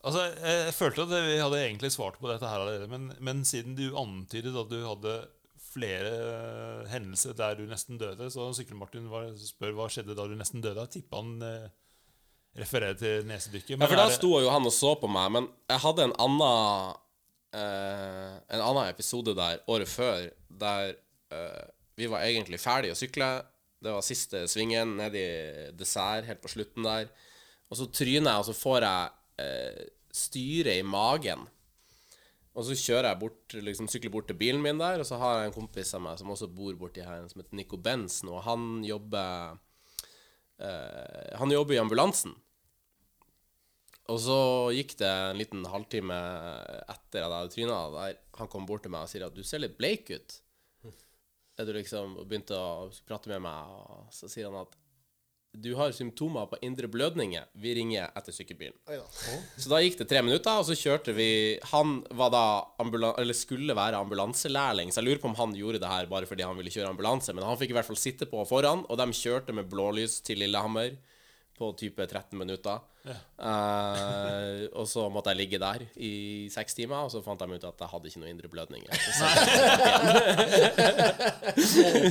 Altså, 0.00 0.22
jeg 0.40 0.72
følte 0.72 1.04
at 1.04 1.12
vi 1.12 1.36
hadde 1.36 1.60
egentlig 1.60 1.90
svart 1.92 2.16
på 2.16 2.30
dette 2.30 2.48
her 2.48 2.62
allerede, 2.62 2.88
men, 2.88 3.10
men 3.20 3.44
siden 3.44 3.76
du 3.76 3.90
antydet 4.00 4.56
at 4.56 4.72
du 4.72 4.78
hadde 4.86 5.18
flere 5.70 6.86
hendelser 6.90 7.36
der 7.36 7.58
du 7.58 7.66
nesten 7.68 8.00
døde, 8.00 8.30
så 8.32 8.48
Sykkel-Martin 8.56 9.06
spør 9.38 9.76
hva 9.76 9.90
skjedde 9.92 10.16
da 10.18 10.26
du 10.26 10.34
nesten 10.38 10.64
døde, 10.64 10.86
tippa 10.90 11.20
han 11.20 11.44
eh, 11.46 11.68
referere 12.58 12.96
til 12.98 13.26
nesedykket. 13.28 13.76
Ja, 13.76 13.86
for 13.86 14.00
da 14.00 14.08
sto 14.12 14.32
jo 14.42 14.50
han 14.50 14.66
og 14.66 14.74
så 14.74 14.94
på 14.98 15.10
meg, 15.10 15.30
men 15.36 15.48
jeg 15.70 15.82
hadde 15.84 16.08
en 16.08 16.16
annen 16.26 16.96
eh, 17.54 18.34
En 18.56 18.64
annen 18.64 18.88
episode 18.90 19.34
der 19.38 19.62
året 19.70 19.90
før, 19.90 20.26
der 20.60 20.94
eh, 21.34 21.64
vi 22.00 22.08
var 22.10 22.24
egentlig 22.26 22.60
ferdig 22.62 22.92
å 22.94 22.98
sykle. 22.98 23.30
Det 23.80 23.94
var 23.94 24.04
siste 24.04 24.44
svingen 24.50 24.96
ned 24.98 25.16
i 25.16 25.28
dessert, 25.76 26.26
helt 26.28 26.42
på 26.42 26.52
slutten 26.52 26.84
der. 26.86 27.08
Og 27.70 27.78
så 27.78 27.86
tryner 27.92 28.32
jeg, 28.32 28.42
og 28.42 28.46
så 28.50 28.56
får 28.56 28.86
jeg 28.86 29.44
eh, 29.44 29.88
styre 30.14 30.76
i 30.80 30.84
magen. 30.86 31.46
Og 32.58 32.66
så 32.66 32.74
kjører 32.74 33.12
jeg 33.12 33.20
bort, 33.20 33.54
liksom 33.54 33.88
sykler 33.88 34.12
bort 34.12 34.26
til 34.28 34.38
bilen 34.40 34.62
min 34.64 34.80
der, 34.80 35.00
og 35.00 35.06
så 35.06 35.20
har 35.20 35.38
jeg 35.38 35.50
en 35.50 35.54
kompis 35.54 35.94
av 35.94 36.02
meg 36.02 36.18
som 36.18 36.32
også 36.34 36.50
bor 36.50 36.74
borti 36.80 37.04
her, 37.06 37.22
som 37.30 37.40
heter 37.40 37.56
Nico 37.56 37.78
Bensen, 37.80 38.32
og 38.32 38.42
han 38.44 38.82
jobber 38.84 39.60
eh, 40.60 41.36
Han 41.40 41.52
jobber 41.52 41.76
i 41.76 41.82
ambulansen. 41.82 42.34
Og 44.10 44.18
så 44.18 44.38
gikk 44.74 44.96
det 44.98 45.08
en 45.08 45.38
liten 45.38 45.66
halvtime 45.70 46.16
etter 46.90 47.22
at 47.22 47.30
jeg 47.30 47.30
hadde 47.30 47.54
tryna 47.54 47.80
der 47.94 48.16
han 48.40 48.50
kom 48.50 48.66
bort 48.66 48.82
til 48.82 48.92
meg 48.94 49.06
og 49.06 49.12
sier 49.12 49.26
at 49.26 49.36
'du 49.36 49.44
ser 49.46 49.62
litt 49.62 49.76
bleik 49.78 50.10
ut'. 50.10 50.40
Er 51.60 51.66
du 51.68 51.74
liksom, 51.76 52.16
og 52.16 52.26
begynte 52.26 52.56
å 52.56 52.88
prate 53.04 53.28
med 53.28 53.42
meg, 53.44 53.68
og 53.68 54.08
så 54.16 54.30
sier 54.32 54.48
han 54.48 54.62
at 54.62 54.76
du 55.52 55.74
har 55.74 55.92
symptomer 55.92 56.46
på 56.46 56.58
indre 56.62 56.88
blødninger. 56.88 57.48
Vi 57.58 57.74
ringer 57.74 58.10
etter 58.16 58.34
sykebilen. 58.34 58.76
Så 59.56 59.70
da 59.72 59.80
gikk 59.82 59.98
det 59.98 60.06
tre 60.10 60.22
minutter, 60.22 60.60
og 60.60 60.66
så 60.68 60.76
kjørte 60.78 61.14
vi 61.16 61.58
Han 61.72 62.00
var 62.16 62.30
da 62.34 62.44
skulle 63.34 63.74
være 63.76 63.98
ambulanselærling, 63.98 64.92
så 64.92 65.00
jeg 65.00 65.08
lurer 65.08 65.22
på 65.22 65.30
om 65.32 65.38
han 65.38 65.54
gjorde 65.56 65.82
det 65.82 65.90
her 65.90 66.06
bare 66.10 66.28
fordi 66.28 66.46
han 66.46 66.56
ville 66.58 66.72
kjøre 66.72 66.92
ambulanse, 66.94 67.34
men 67.34 67.44
han 67.44 67.58
fikk 67.58 67.74
i 67.74 67.78
hvert 67.78 67.88
fall 67.88 67.98
sitte 67.98 68.28
på 68.30 68.44
foran, 68.48 68.86
og 68.88 68.98
de 69.00 69.10
kjørte 69.16 69.54
med 69.56 69.68
blålys 69.70 70.20
til 70.26 70.38
Lillehammer 70.42 70.94
på 71.60 71.68
type 71.76 72.06
13 72.06 72.38
minutter. 72.38 72.78
Ja. 73.04 73.14
Uh, 73.40 74.66
og 74.76 74.86
så 74.88 75.06
måtte 75.12 75.32
jeg 75.32 75.38
ligge 75.40 75.58
der 75.60 75.82
i 76.00 76.48
seks 76.52 76.76
timer, 76.76 77.04
og 77.04 77.10
så 77.12 77.20
fant 77.24 77.40
de 77.40 77.56
ut 77.56 77.64
at 77.68 77.82
jeg 77.84 77.90
hadde 77.92 78.08
ikke 78.08 78.20
noe 78.22 78.30
indre 78.32 78.48
blødning. 78.52 78.82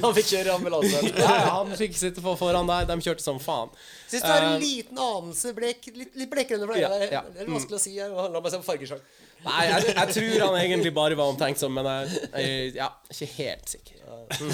han 0.04 0.16
fikk 0.18 0.30
kjøre 0.34 0.54
ambulanse? 0.54 1.02
Nei, 1.18 1.40
han 1.46 1.74
fikk 1.80 1.98
sitte 1.98 2.22
på 2.26 2.36
foran 2.38 2.70
der. 2.70 2.86
De 2.90 2.98
kjørte 3.06 3.26
som 3.26 3.42
faen. 3.42 3.74
Syns 4.10 4.26
du 4.26 4.30
har 4.30 4.46
en 4.52 4.58
uh, 4.58 4.62
liten 4.62 4.98
anelse 5.06 5.56
blek, 5.58 5.90
litt, 5.96 6.14
litt 6.20 6.32
blekere 6.34 6.62
enn 6.62 6.70
det 6.76 6.84
ja, 6.84 6.92
ja. 7.20 7.24
Det 7.26 7.46
er 7.46 7.50
vanskelig 7.50 7.78
å 7.80 7.84
si. 7.88 7.96
La 7.98 8.38
meg 8.38 8.54
se 8.54 8.62
på 8.62 8.70
fargesjakk. 8.70 9.04
Nei, 9.48 9.64
jeg, 9.70 9.82
jeg, 9.96 10.08
tror 10.20 10.38
han 10.46 10.56
egentlig 10.60 10.94
bare 10.94 11.18
var 11.18 11.34
omtenksom, 11.34 11.72
men 11.74 11.86
jeg, 11.90 12.24
jeg 12.34 12.72
ja, 12.78 12.90
ikke 13.14 13.30
helt 13.40 13.68
sikker. 13.78 13.98
Mm. 14.38 14.54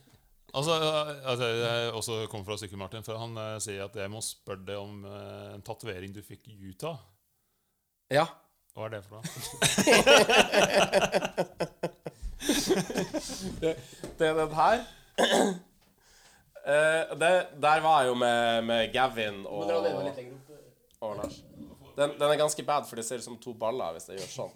Altså, 0.56 0.72
altså, 1.24 1.44
Jeg 1.44 1.92
også 1.92 2.26
kommer 2.30 2.44
fra 2.44 2.56
Sykkel-Martin, 2.56 3.04
for 3.04 3.18
han 3.20 3.36
uh, 3.36 3.58
sier 3.60 3.84
at 3.84 3.96
jeg 3.96 4.10
må 4.10 4.20
spørre 4.24 4.64
deg 4.64 4.76
om 4.80 5.04
uh, 5.04 5.52
en 5.52 5.62
tatovering 5.64 6.14
du 6.16 6.22
fikk 6.24 6.48
i 6.48 6.68
Utah. 6.70 6.96
Ja. 8.08 8.24
Hva 8.72 8.84
er 8.86 8.90
det 8.94 9.04
for 9.04 9.16
noe? 9.16 9.24
det, 13.60 13.72
det, 14.16 14.26
er 14.30 14.34
den 14.40 14.52
her. 14.56 14.78
Uh, 16.64 17.02
det, 17.20 17.32
der 17.60 17.78
var 17.84 17.96
jeg 18.00 18.08
jo 18.08 18.16
med, 18.24 18.64
med 18.64 18.88
Gavin 18.96 19.44
og, 19.44 19.68
og 21.00 21.16
Lars. 21.20 21.36
Den, 21.96 22.10
den, 22.16 22.30
er 22.30 22.36
ganske 22.36 22.62
bad, 22.64 22.84
for 22.88 22.96
det 22.96 23.04
ser 23.04 23.16
ut 23.20 23.24
som 23.24 23.38
to 23.40 23.52
baller 23.56 23.92
hvis 23.96 24.08
jeg 24.08 24.16
gjør 24.20 24.28
sånn. 24.40 24.52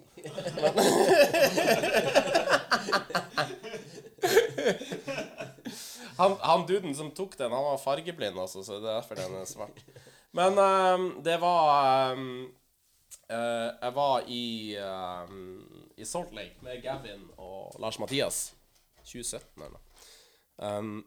han, 6.19 6.37
han 6.41 6.65
duden 6.69 6.95
som 6.95 7.11
tok 7.15 7.37
den, 7.37 7.51
han 7.51 7.67
var 7.67 7.81
fargeblind, 7.81 8.39
også, 8.39 8.63
så 8.63 8.79
det 8.79 8.89
er 8.89 8.99
derfor 8.99 9.19
den 9.19 9.37
er 9.41 9.49
svart. 9.49 9.83
Men 10.37 10.57
um, 10.57 11.07
det 11.23 11.37
var 11.41 12.13
um, 12.15 12.27
uh, 13.27 13.69
Jeg 13.81 13.93
var 13.95 14.27
i, 14.31 14.77
um, 14.79 15.87
i 15.97 16.07
Salt 16.07 16.31
Lake 16.35 16.63
med 16.63 16.83
Gavin 16.83 17.25
og 17.37 17.75
Lars 17.83 17.99
Mathias. 17.99 18.51
2017 19.01 19.43
eller 19.57 19.73
noe. 19.75 21.01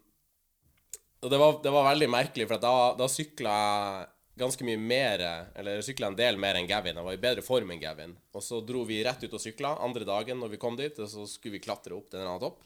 Og 1.25 1.31
det 1.33 1.39
var, 1.41 1.55
det 1.63 1.71
var, 1.73 1.87
veldig 1.87 2.09
merkelig, 2.11 2.45
for 2.51 2.61
da, 2.61 2.75
da 2.99 3.07
sykla 3.09 3.53
jeg 3.55 4.11
ganske 4.43 4.67
mye 4.67 4.81
mer 4.81 5.23
Eller 5.55 5.83
sykla 5.87 6.11
en 6.11 6.19
del 6.19 6.37
mer 6.43 6.59
enn 6.59 6.69
Gavin. 6.69 6.99
Jeg 6.99 7.07
var 7.07 7.17
i 7.17 7.23
bedre 7.23 7.45
form 7.47 7.71
enn 7.73 7.81
Gavin. 7.81 8.17
Og 8.35 8.43
så 8.45 8.61
dro 8.67 8.83
vi 8.85 9.01
rett 9.07 9.23
ut 9.25 9.37
og 9.39 9.41
sykla 9.41 9.77
andre 9.85 10.05
dagen 10.09 10.43
når 10.43 10.53
vi 10.53 10.61
kom 10.61 10.77
dit, 10.77 10.99
og 10.99 11.09
så 11.09 11.25
skulle 11.31 11.57
vi 11.57 11.65
klatre 11.65 11.97
opp 11.97 12.11
til 12.11 12.21
en 12.21 12.29
annen 12.29 12.43
topp. 12.43 12.61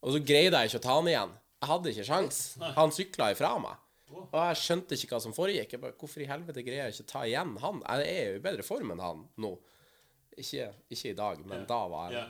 Og 0.00 0.14
så 0.14 0.22
greide 0.24 0.60
jeg 0.60 0.70
ikke 0.70 0.80
å 0.80 0.86
ta 0.86 0.96
han 0.96 1.10
igjen. 1.10 1.32
Jeg 1.60 1.68
hadde 1.70 1.92
ikke 1.92 2.06
sjans. 2.08 2.36
Han 2.78 2.94
sykla 2.94 3.32
ifra 3.34 3.52
meg. 3.60 3.86
Og 4.20 4.38
jeg 4.38 4.60
skjønte 4.62 4.96
ikke 4.96 5.12
hva 5.14 5.20
som 5.22 5.34
foregikk. 5.36 5.74
Jeg 5.74 5.82
bare, 5.82 5.96
Hvorfor 6.00 6.22
i 6.24 6.30
helvete 6.30 6.64
greier 6.66 6.88
jeg 6.88 6.96
ikke 6.96 7.06
å 7.06 7.12
ta 7.12 7.26
igjen 7.28 7.52
han? 7.62 7.82
Jeg 7.84 8.14
er 8.14 8.24
jo 8.30 8.38
i 8.40 8.44
bedre 8.46 8.66
form 8.66 8.94
enn 8.94 9.02
han 9.04 9.22
nå. 9.42 9.52
Ikke, 10.40 10.70
ikke 10.88 11.10
i 11.10 11.16
dag, 11.18 11.40
men 11.44 11.64
da 11.68 11.78
var 11.90 12.12
jeg 12.14 12.20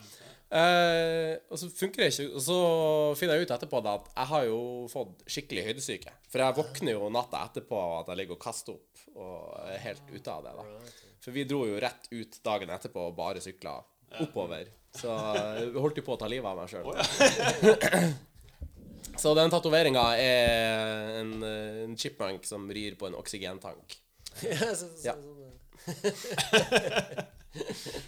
uh, 0.57 1.35
Og 1.53 1.59
så 1.61 1.69
funker 1.69 2.03
det 2.03 2.09
ikke. 2.11 2.27
Og 2.33 2.43
så 2.43 2.57
finner 3.21 3.39
jeg 3.39 3.47
ut 3.47 3.53
etterpå 3.55 3.83
da, 3.85 3.93
at 4.01 4.09
jeg 4.17 4.31
har 4.33 4.47
jo 4.49 4.61
fått 4.91 5.23
skikkelig 5.31 5.67
høydesyke. 5.69 6.15
For 6.33 6.43
jeg 6.43 6.57
våkner 6.59 6.97
jo 6.97 7.13
natta 7.13 7.45
etterpå 7.47 7.79
av 7.79 7.95
at 8.01 8.11
jeg 8.11 8.23
ligger 8.23 8.39
og 8.39 8.43
kaster 8.43 8.75
opp 8.75 9.05
og 9.21 9.55
er 9.69 9.85
helt 9.85 10.11
ute 10.11 10.33
av 10.33 10.49
det. 10.49 10.57
da 10.59 11.15
For 11.23 11.37
vi 11.37 11.47
dro 11.47 11.63
jo 11.69 11.79
rett 11.85 12.11
ut 12.11 12.41
dagen 12.47 12.73
etterpå 12.75 13.07
og 13.11 13.17
bare 13.21 13.45
sykla 13.45 13.77
oppover. 14.25 14.73
Så 14.97 15.13
jeg 15.37 15.71
holdt 15.79 16.01
jo 16.01 16.05
på 16.07 16.17
å 16.17 16.21
ta 16.21 16.29
livet 16.31 16.51
av 16.51 16.59
meg 16.59 16.69
sjøl. 16.71 18.17
Så 19.21 19.35
den 19.37 19.51
tatoveringa 19.53 20.03
er 20.17 21.19
en, 21.21 21.33
en, 21.45 21.97
chipmunk 21.99 22.47
som 22.49 22.71
rir 22.73 22.95
på 22.97 23.07
en 23.09 23.17
oksygentank. 23.19 23.99
ja. 25.05 25.17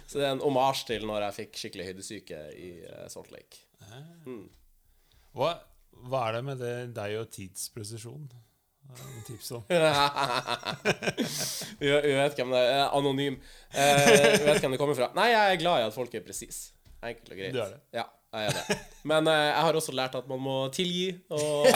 så 0.07 0.17
det 0.17 0.23
er 0.23 0.31
en 0.31 0.41
omasj 0.45 0.85
til 0.89 1.05
når 1.09 1.27
jeg 1.27 1.37
fikk 1.37 1.59
skikkelig 1.59 1.85
høydesyke 1.91 2.39
i 2.57 2.71
uh, 2.87 3.05
Salt 3.11 3.29
Lake. 3.33 3.61
Mm. 4.25 4.47
Hva, 5.37 5.51
hva, 6.07 6.23
er 6.23 6.39
det 6.39 6.43
med 6.47 6.63
det, 6.63 6.73
deg 6.97 7.19
og 7.19 7.29
tidspresisjon? 7.33 8.25
Tips 9.27 9.51
om. 9.57 9.63
vi, 11.79 11.89
vet 11.89 12.37
hvem 12.37 12.53
det 12.53 12.61
er. 12.61 12.87
Anonym. 12.89 13.37
Uh, 13.73 14.07
vi 14.09 14.47
vet 14.47 14.61
hvem 14.63 14.73
det 14.73 14.81
kommer 14.81 14.97
fra. 14.97 15.13
Nei, 15.17 15.29
jeg 15.33 15.43
er 15.53 15.61
glad 15.61 15.81
i 15.81 15.87
at 15.91 15.95
folk 15.95 16.13
er 16.17 16.25
presise. 16.25 16.72
Enkelt 17.03 17.31
og 17.33 17.39
greit. 17.39 17.55
Du 17.55 17.61
er 17.63 17.73
det. 17.75 17.81
Ja. 17.99 18.05
jeg 18.33 18.51
er 18.51 18.59
det. 18.59 18.77
Men 19.11 19.27
eh, 19.27 19.47
jeg 19.49 19.65
har 19.67 19.79
også 19.79 19.95
lært 19.95 20.15
at 20.19 20.29
man 20.29 20.39
må 20.43 20.55
tilgi, 20.75 21.09
og 21.33 21.67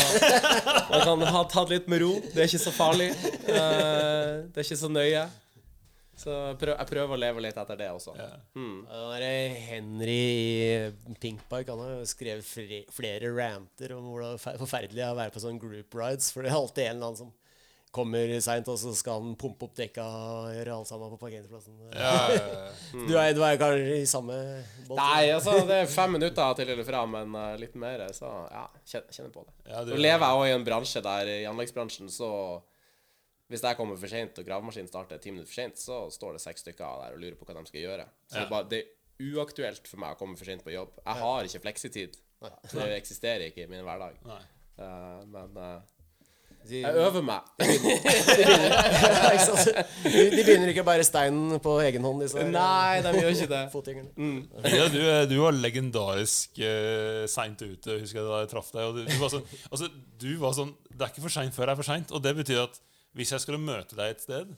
man 0.91 1.03
kan 1.03 1.27
ha 1.35 1.43
tatt 1.51 1.73
litt 1.73 1.89
med 1.91 2.01
ro. 2.05 2.13
Det 2.31 2.39
er 2.39 2.47
ikke 2.49 2.63
så 2.67 2.73
farlig. 2.75 3.11
Eh, 3.11 4.47
det 4.47 4.57
er 4.57 4.65
ikke 4.65 4.79
så 4.79 4.89
nøye. 4.91 5.27
Så 6.17 6.33
jeg 6.33 6.57
prøver, 6.57 6.79
jeg 6.79 6.89
prøver 6.89 7.13
å 7.13 7.19
leve 7.21 7.41
litt 7.45 7.57
etter 7.61 7.77
det 7.77 7.87
også. 7.93 8.15
Mm. 8.57 8.77
Ja, 8.89 9.01
Den 9.13 9.21
der 9.21 9.57
Henry 9.67 10.21
i 11.13 11.17
Pinkpark 11.21 11.69
Han 11.69 11.83
har 11.83 11.91
jo 11.99 12.07
skrevet 12.09 12.47
fre 12.47 12.79
flere 12.89 13.29
ranter 13.35 13.93
om 13.93 14.07
hvor 14.09 14.23
det 14.23 14.31
er 14.33 14.57
forferdelig 14.63 14.97
det 14.97 15.05
er 15.05 15.13
å 15.13 15.19
være 15.19 15.35
på 15.35 15.43
sånn 15.43 15.59
group 15.61 15.93
rides. 15.99 16.31
For 16.33 16.41
det 16.41 16.49
er 16.49 16.57
alltid 16.57 16.87
en 16.87 16.95
eller 16.95 17.11
annen 17.11 17.21
som 17.21 17.35
kommer 17.97 18.31
seint, 18.45 18.69
og 18.71 18.77
så 18.79 18.93
skal 18.95 19.17
han 19.23 19.33
pumpe 19.41 19.65
opp 19.67 19.73
dekka 19.79 20.05
og 20.05 20.47
gjøre 20.55 20.75
alt 20.77 20.89
sammen 20.91 21.11
på 21.15 21.19
parkeringsplassen. 21.25 21.75
Ja, 21.97 22.13
ja, 22.31 22.45
ja. 22.53 22.63
Du, 23.09 23.13
er, 23.17 23.33
du 23.35 23.41
er 23.47 23.57
kanskje 23.59 23.97
i 23.99 24.07
samme 24.09 24.37
båt? 24.87 24.95
Nei, 25.01 25.27
altså, 25.35 25.57
det 25.67 25.81
er 25.83 25.91
fem 25.91 26.15
minutter 26.17 26.55
til 26.61 26.71
eller 26.75 26.87
fra, 26.87 27.03
men 27.17 27.35
eh, 27.41 27.53
litt 27.65 27.75
mer, 27.81 28.05
så 28.15 28.31
ja, 28.53 28.63
kjenner, 28.87 29.13
kjenner 29.19 29.33
på 29.35 29.43
det. 29.49 29.55
Ja, 29.73 29.83
du- 29.83 29.93
Nå 29.95 30.01
lever 30.05 30.25
jeg 30.29 30.41
òg 30.41 30.47
i 30.47 30.55
en 30.61 30.67
bransje 30.71 31.03
der 31.05 31.33
i 31.35 31.39
anleggsbransjen, 31.51 32.09
så 32.13 32.31
hvis 33.47 33.63
jeg 33.63 33.77
kommer 33.79 33.95
for 33.99 34.11
seint 34.11 34.39
og 34.41 34.47
gravemaskinen 34.47 34.89
starter 34.91 35.19
ti 35.23 35.31
minutter 35.31 35.47
for 35.51 35.61
seint, 35.61 35.77
så 35.79 36.01
står 36.11 36.35
det 36.35 36.41
seks 36.43 36.65
stykker 36.65 37.01
der 37.03 37.13
og 37.15 37.21
lurer 37.23 37.37
på 37.39 37.45
hva 37.47 37.55
de 37.61 37.69
skal 37.69 37.83
gjøre. 37.85 38.05
Så 38.27 38.35
det, 38.41 38.45
er 38.45 38.49
bare, 38.51 38.67
det 38.73 38.79
er 38.83 39.35
uaktuelt 39.37 39.87
for 39.87 40.01
meg 40.03 40.15
å 40.15 40.19
komme 40.19 40.35
for 40.39 40.49
seint 40.49 40.65
på 40.65 40.73
jobb. 40.73 40.97
Jeg 41.05 41.21
har 41.23 41.47
ikke 41.47 41.61
fleksitid. 41.63 42.17
Det 42.73 42.87
eksisterer 42.97 43.45
ikke 43.47 43.63
i 43.63 43.69
min 43.71 43.85
hverdag. 43.87 44.19
Eh, 44.27 45.21
men 45.31 45.55
eh, 45.63 45.79
De, 46.67 46.81
jeg 46.83 46.99
øver 47.03 47.23
meg. 47.25 47.45
De 47.61 48.43
begynner, 48.43 48.73
de, 50.35 50.43
begynner 50.43 50.71
ikke 50.73 50.83
å 50.83 50.87
bære 50.87 51.05
steinen 51.07 51.59
på 51.63 51.75
egen 51.85 52.05
hånd, 52.07 52.21
disse 52.25 52.43
Nei, 52.51 52.99
de 53.05 53.13
gjør 53.15 53.33
ikke 53.35 53.49
det. 53.53 53.61
fotgjengerne. 53.75 54.11
Ja, 54.73 54.87
du, 54.91 54.99
er- 55.03 55.27
du 55.29 55.35
var 55.41 55.55
legendarisk 55.55 56.59
uh, 56.61 57.23
seint 57.31 57.61
ute, 57.63 57.97
husker 58.01 58.21
jeg 58.21 58.27
da 58.29 58.41
jeg 58.43 58.51
traff 58.53 58.71
deg. 58.75 58.83
Og 58.89 58.99
du, 58.99 59.03
du, 59.07 59.15
var 59.21 59.33
sånn, 59.33 59.45
altså, 59.71 59.89
du 60.21 60.29
var 60.41 60.55
sånn 60.57 60.73
Det 60.91 61.03
er 61.07 61.13
ikke 61.13 61.25
for 61.27 61.35
seint 61.39 61.55
før 61.55 61.69
det 61.69 61.75
er 61.75 61.81
for 61.81 61.89
seint. 61.93 62.13
Og 62.15 62.23
det 62.25 62.33
betyr 62.41 62.63
at 62.67 62.79
hvis 63.17 63.31
jeg 63.33 63.41
skulle 63.45 63.61
møte 63.63 63.97
deg 63.97 64.13
et 64.13 64.25
sted, 64.27 64.51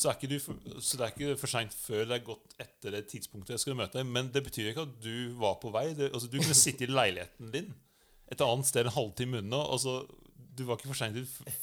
så 0.00 0.08
er 0.10 0.16
ikke, 0.16 0.30
du 0.30 0.38
for, 0.40 0.56
så 0.80 0.96
det 0.96 1.04
er 1.04 1.12
ikke 1.12 1.36
for 1.42 1.50
seint 1.52 1.74
før 1.76 2.06
det 2.08 2.16
er 2.16 2.24
gått 2.24 2.54
etter 2.62 2.94
det 2.96 3.02
tidspunktet 3.10 3.52
jeg 3.56 3.62
skulle 3.62 3.78
møte 3.82 3.98
deg. 4.00 4.08
Men 4.08 4.30
det 4.32 4.42
betyr 4.46 4.70
ikke 4.72 4.86
at 4.88 4.94
du 5.04 5.36
var 5.38 5.58
på 5.62 5.72
vei. 5.74 5.90
Det, 5.98 6.08
altså, 6.14 6.30
du 6.32 6.38
kunne 6.40 6.56
sitte 6.56 6.86
i 6.86 6.90
leiligheten 6.90 7.52
din 7.54 7.70
et 8.30 8.42
annet 8.46 8.68
sted 8.68 8.86
en 8.86 8.94
halvtime 8.94 9.40
unna. 9.42 9.60
Og 9.74 9.80
så, 9.82 9.96
du 10.60 10.66
var 10.68 10.76
ikke 10.78 10.90
for 10.92 10.98
seint 11.00 11.16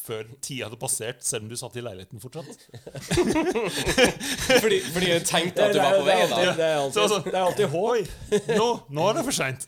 før 0.03 0.25
tida 0.43 0.65
hadde 0.67 0.79
passert, 0.81 1.21
selv 1.25 1.45
om 1.45 1.51
du 1.51 1.55
satt 1.59 1.77
i 1.77 1.83
leiligheten 1.85 2.19
fortsatt. 2.23 2.49
Fordi, 4.61 4.79
fordi 4.93 5.09
jeg 5.11 5.23
tenkte 5.27 5.65
at 5.67 5.73
du 5.75 5.79
var 5.81 5.95
på 5.99 6.05
vei, 6.07 6.15
det 6.17 6.27
er 6.27 6.27
alltid- 6.27 6.47
da. 6.47 6.53
Det 6.57 6.65
er 6.67 6.77
Så 6.77 6.83
alltid, 6.83 7.01
altså- 7.03 7.23
det 7.23 7.35
er 7.35 7.45
alltid 7.45 7.67
håp. 7.73 8.07
Nå, 8.57 8.67
nå 8.97 9.07
er 9.09 9.13
det 9.19 9.23
for 9.27 9.35
seint. 9.37 9.67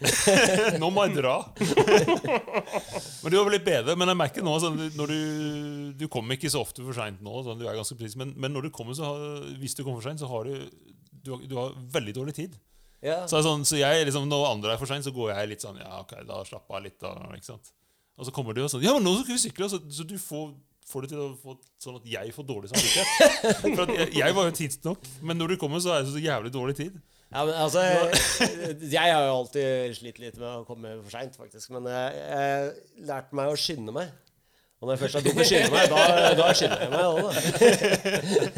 Nå 0.82 0.90
må 0.94 1.06
jeg 1.08 1.16
dra. 1.20 1.36
Men 3.24 3.32
du 3.32 3.38
var 3.38 3.50
blitt 3.52 3.66
bedre. 3.68 3.96
Men 4.00 4.12
jeg 4.14 4.20
merker 4.20 4.46
nå 4.46 4.56
sånn, 4.64 4.80
når 4.98 5.14
du, 5.14 5.20
du 6.00 6.08
kommer 6.12 6.38
ikke 6.40 6.52
så 6.52 6.64
ofte 6.66 6.84
for 6.86 6.94
seint 6.98 7.22
nå. 7.26 7.44
Sånn, 7.46 7.60
du 7.62 7.68
er 7.68 7.78
ganske 7.78 7.98
pris, 8.00 8.16
men, 8.20 8.34
men 8.40 8.54
når 8.56 8.68
du 8.68 8.72
kommer, 8.76 8.96
så 8.98 9.04
har, 9.12 9.46
hvis 9.62 9.76
du 9.78 9.84
kommer 9.84 10.02
for 10.02 10.10
seint, 10.10 10.20
så 10.24 10.30
har 10.32 10.50
du, 10.50 10.70
du, 11.24 11.36
du 11.48 11.56
har 11.60 11.76
veldig 11.94 12.16
dårlig 12.22 12.36
tid. 12.40 12.58
Ja. 13.06 13.22
Så, 13.32 13.40
sånn, 13.46 13.62
så 13.68 13.78
jeg, 13.80 14.06
liksom, 14.10 14.26
når 14.28 14.48
andre 14.50 14.74
er 14.74 14.80
for 14.82 14.90
seint, 14.90 15.06
så 15.08 15.14
går 15.16 15.30
jeg 15.32 15.54
litt 15.54 15.62
sånn 15.64 15.78
Ja, 15.80 16.02
ok, 16.02 16.18
da 16.28 16.42
slapper 16.48 16.80
jeg 16.80 16.90
litt. 16.90 16.98
Da, 17.04 17.14
ikke 17.38 17.48
sant? 17.54 17.70
Og 18.20 18.28
så 18.28 18.34
kommer 18.36 18.56
du 18.56 18.66
og 18.66 18.72
sånn 18.72 18.84
Ja, 18.84 18.98
men 18.98 19.08
nå 19.08 19.16
skal 19.22 19.36
vi 19.38 19.44
sykle. 19.46 19.70
Så, 19.72 19.80
så 19.96 20.06
du 20.08 20.18
får, 20.20 20.52
får 20.90 21.06
det 21.06 21.12
til 21.14 21.22
å 21.24 21.30
få 21.40 21.56
sånn 21.82 22.00
at 22.02 22.10
jeg 22.12 22.34
får 22.36 22.48
dårlig 22.50 22.72
samvittighet. 22.74 23.62
For 23.78 23.94
jeg, 23.96 24.10
jeg 24.20 24.36
var 24.36 24.50
jo 24.50 24.58
tidsnok, 24.60 25.08
men 25.24 25.40
når 25.40 25.54
du 25.56 25.62
kommer, 25.62 25.84
så 25.84 25.96
er 25.96 26.04
det 26.04 26.12
så 26.14 26.24
jævlig 26.24 26.52
dårlig 26.56 26.76
tid. 26.82 27.00
Ja, 27.30 27.44
men 27.46 27.54
altså 27.62 27.84
Jeg 28.82 29.14
har 29.14 29.28
jo 29.28 29.36
alltid 29.36 29.94
slitt 30.00 30.18
litt 30.22 30.40
med 30.42 30.50
å 30.50 30.66
komme 30.68 30.96
for 31.04 31.14
seint, 31.14 31.38
faktisk. 31.38 31.70
Men 31.76 31.88
jeg, 31.94 32.24
jeg 32.26 33.06
lærte 33.12 33.38
meg 33.38 33.54
å 33.54 33.60
skynde 33.60 33.96
meg. 33.96 34.12
Og 34.80 34.88
når 34.88 34.94
jeg 34.94 35.00
først 35.02 35.18
har 35.18 35.24
begynt 35.26 35.42
å 35.44 35.46
skynde 35.50 35.72
meg, 35.74 35.90
da, 35.92 36.02
da 36.40 36.46
skynder 36.56 36.80
jeg 36.86 36.92
meg 36.94 37.04
òg, 37.10 37.18
da. 37.20 37.32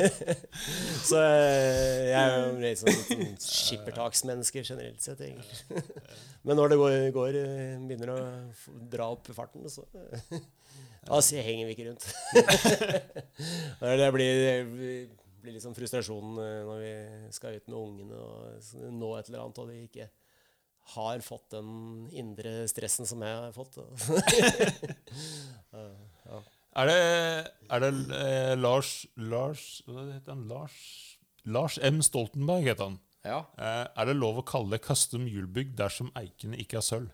Så 1.10 1.18
eh, 1.18 2.12
jeg 2.12 2.20
er 2.20 2.36
jo 2.36 2.52
litt 2.62 2.82
sånn 2.82 3.00
sånn 3.00 3.32
skippertaksmenneske 3.42 4.62
generelt 4.62 5.02
sett, 5.02 5.24
egentlig. 5.26 5.82
Men 6.46 6.62
når 6.62 6.74
det 6.74 6.78
går, 6.84 6.98
går 7.16 7.40
eh, 7.42 7.82
begynner 7.90 8.14
å 8.14 8.20
dra 8.94 9.10
opp 9.16 9.32
farten, 9.34 9.66
så 9.72 9.88
Da 11.02 11.18
altså, 11.18 11.42
henger 11.42 11.66
vi 11.66 11.74
ikke 11.74 11.88
rundt. 11.90 12.06
Det 13.82 14.10
blir, 14.14 14.36
det 14.38 14.58
blir 15.42 15.56
litt 15.56 15.64
sånn 15.64 15.74
frustrasjon 15.74 16.38
eh, 16.38 16.60
når 16.68 16.84
vi 16.84 16.92
skal 17.34 17.58
ut 17.58 17.66
med 17.72 17.78
ungene 17.80 18.20
og 18.22 18.92
nå 18.94 19.10
et 19.18 19.32
eller 19.32 19.42
annet, 19.42 19.62
og 19.64 19.72
de 19.72 19.80
ikke 19.88 20.06
har 20.96 21.22
fått 21.24 21.52
den 21.54 22.10
indre 22.12 22.68
stressen 22.70 23.08
som 23.08 23.22
jeg 23.24 23.36
har 23.36 23.54
fått. 23.56 23.78
Er 26.72 26.88
det, 26.88 27.00
er 27.68 27.82
det 27.84 27.90
eh, 28.16 28.54
Lars 28.56 29.06
Lars 29.20 29.82
Hva 29.84 30.06
heter 30.08 30.32
han? 30.32 30.46
Lars, 30.48 30.76
Lars 31.44 31.76
M. 31.84 32.00
Stoltenberg 32.06 32.64
heter 32.70 32.88
han. 32.88 33.00
Ja. 33.28 33.42
Eh, 33.60 33.88
er 33.92 34.08
det 34.08 34.16
lov 34.16 34.40
å 34.40 34.46
kalle 34.48 34.78
det 34.78 34.86
custom 34.86 35.26
hjulbygg 35.28 35.74
dersom 35.76 36.14
eikene 36.16 36.56
ikke 36.64 36.80
er 36.80 36.86
sølv? 36.88 37.12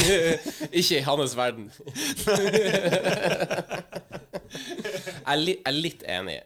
ikke 0.80 0.96
i 0.96 1.04
hans 1.04 1.36
verden. 1.36 1.68
jeg, 2.24 2.40
er 5.26 5.36
li, 5.36 5.58
jeg 5.58 5.68
er 5.68 5.76
litt 5.76 6.08
enig. 6.08 6.40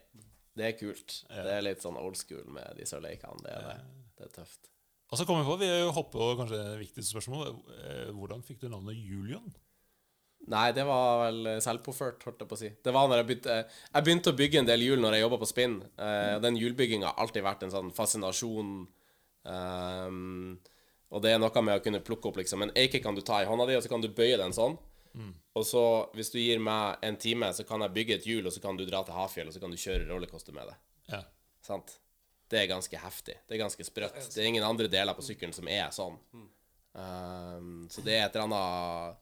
Det 0.59 0.69
er 0.73 0.79
kult. 0.79 1.21
Det 1.31 1.55
er 1.55 1.67
litt 1.69 1.87
sånn 1.87 1.99
old 2.01 2.19
school 2.19 2.45
med 2.51 2.75
de 2.81 2.87
sølvleikene. 2.89 3.47
Det 3.47 3.55
er 3.55 3.69
det. 3.71 3.79
Det 4.19 4.27
er 4.27 4.35
tøft. 4.41 4.74
Og 5.15 5.21
så 5.21 5.27
kom 5.29 5.39
jeg 5.39 5.47
på, 5.47 5.55
vi 5.61 5.69
hopper 5.95 6.23
over 6.25 6.41
kanskje 6.41 6.59
det 6.59 6.81
viktigste 6.81 7.15
spørsmålet. 7.15 7.61
Eh, 7.79 8.09
hvordan 8.17 8.43
fikk 8.43 8.65
du 8.65 8.67
navnet 8.73 8.99
Julian? 8.99 9.47
Nei, 10.51 10.67
det 10.77 10.83
var 10.89 11.21
vel 11.23 11.47
selvpåført, 11.63 12.25
holdt 12.27 12.43
jeg 12.43 12.51
på 12.51 12.57
å 12.57 12.61
si. 12.61 12.71
Det 12.85 12.93
var 12.93 13.07
når 13.09 13.23
jeg 13.23 13.29
begynte 13.29 13.55
Jeg 13.61 14.05
begynte 14.05 14.33
å 14.35 14.37
bygge 14.37 14.61
en 14.61 14.69
del 14.69 14.83
hjul 14.85 15.01
når 15.01 15.17
jeg 15.17 15.25
jobba 15.25 15.39
på 15.41 15.49
spinn. 15.49 15.77
Eh, 15.95 16.35
den 16.43 16.59
hjulbygginga 16.59 17.13
har 17.13 17.23
alltid 17.23 17.47
vært 17.47 17.63
en 17.65 17.73
sånn 17.73 17.95
fascinasjon. 17.95 18.75
Ehm, 19.55 20.59
og 21.15 21.23
det 21.23 21.31
er 21.31 21.41
noe 21.41 21.63
med 21.63 21.79
å 21.79 21.85
kunne 21.85 22.03
plukke 22.03 22.31
opp 22.31 22.39
liksom 22.41 22.65
En 22.65 22.73
eike 22.81 23.01
kan 23.05 23.15
du 23.15 23.23
ta 23.23 23.39
i 23.43 23.49
hånda 23.49 23.69
di, 23.71 23.79
og 23.79 23.87
så 23.87 23.93
kan 23.93 24.03
du 24.03 24.11
bøye 24.11 24.41
den 24.41 24.57
sånn. 24.57 24.77
Og 25.55 25.67
så, 25.69 25.85
hvis 26.19 26.33
du 26.35 26.41
gir 26.43 26.59
meg 26.59 26.99
en 27.07 27.17
time, 27.23 27.53
så 27.55 27.63
kan 27.69 27.85
jeg 27.87 27.95
bygge 27.95 28.19
et 28.19 28.27
hjul, 28.27 28.49
og 28.49 28.53
så 28.53 28.61
kan 28.65 28.77
du 28.77 28.83
dra 28.89 29.05
til 29.07 29.15
Hafjell, 29.15 29.47
og 29.47 29.55
så 29.55 29.63
kan 29.63 29.71
du 29.71 29.79
kjøre 29.79 30.09
rollercoaster 30.11 30.57
med 30.57 30.73
det. 30.73 30.77
Ja. 31.13 31.23
Sant? 31.63 32.01
Det 32.51 32.59
er 32.61 32.67
ganske 32.71 32.99
heftig. 33.01 33.35
Det 33.49 33.55
er 33.57 33.63
ganske 33.65 33.85
sprøtt. 33.87 34.19
Det 34.35 34.43
er 34.43 34.49
ingen 34.51 34.63
andre 34.67 34.87
deler 34.93 35.15
på 35.17 35.23
sykkelen 35.25 35.55
som 35.57 35.69
er 35.69 35.89
sånn. 35.95 36.19
Um, 36.95 37.87
så 37.91 38.03
det 38.07 38.15
er 38.15 38.27
et 38.29 38.37
eller 38.37 38.45
annet 38.47 39.17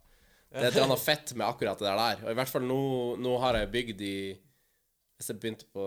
Det 0.53 0.59
er 0.61 0.67
et 0.67 0.75
eller 0.75 0.85
annet 0.91 1.01
fett 1.01 1.31
med 1.39 1.47
akkurat 1.47 1.79
det 1.81 1.93
der. 1.97 2.25
Og 2.27 2.31
i 2.35 2.37
hvert 2.37 2.51
fall 2.53 2.67
nå, 2.69 2.81
nå 3.23 3.37
har 3.41 3.57
jeg 3.63 3.71
bygd 3.73 4.03
i 4.05 4.17
Hvis 5.17 5.31
jeg 5.33 5.39
begynte 5.41 5.69
på 5.73 5.87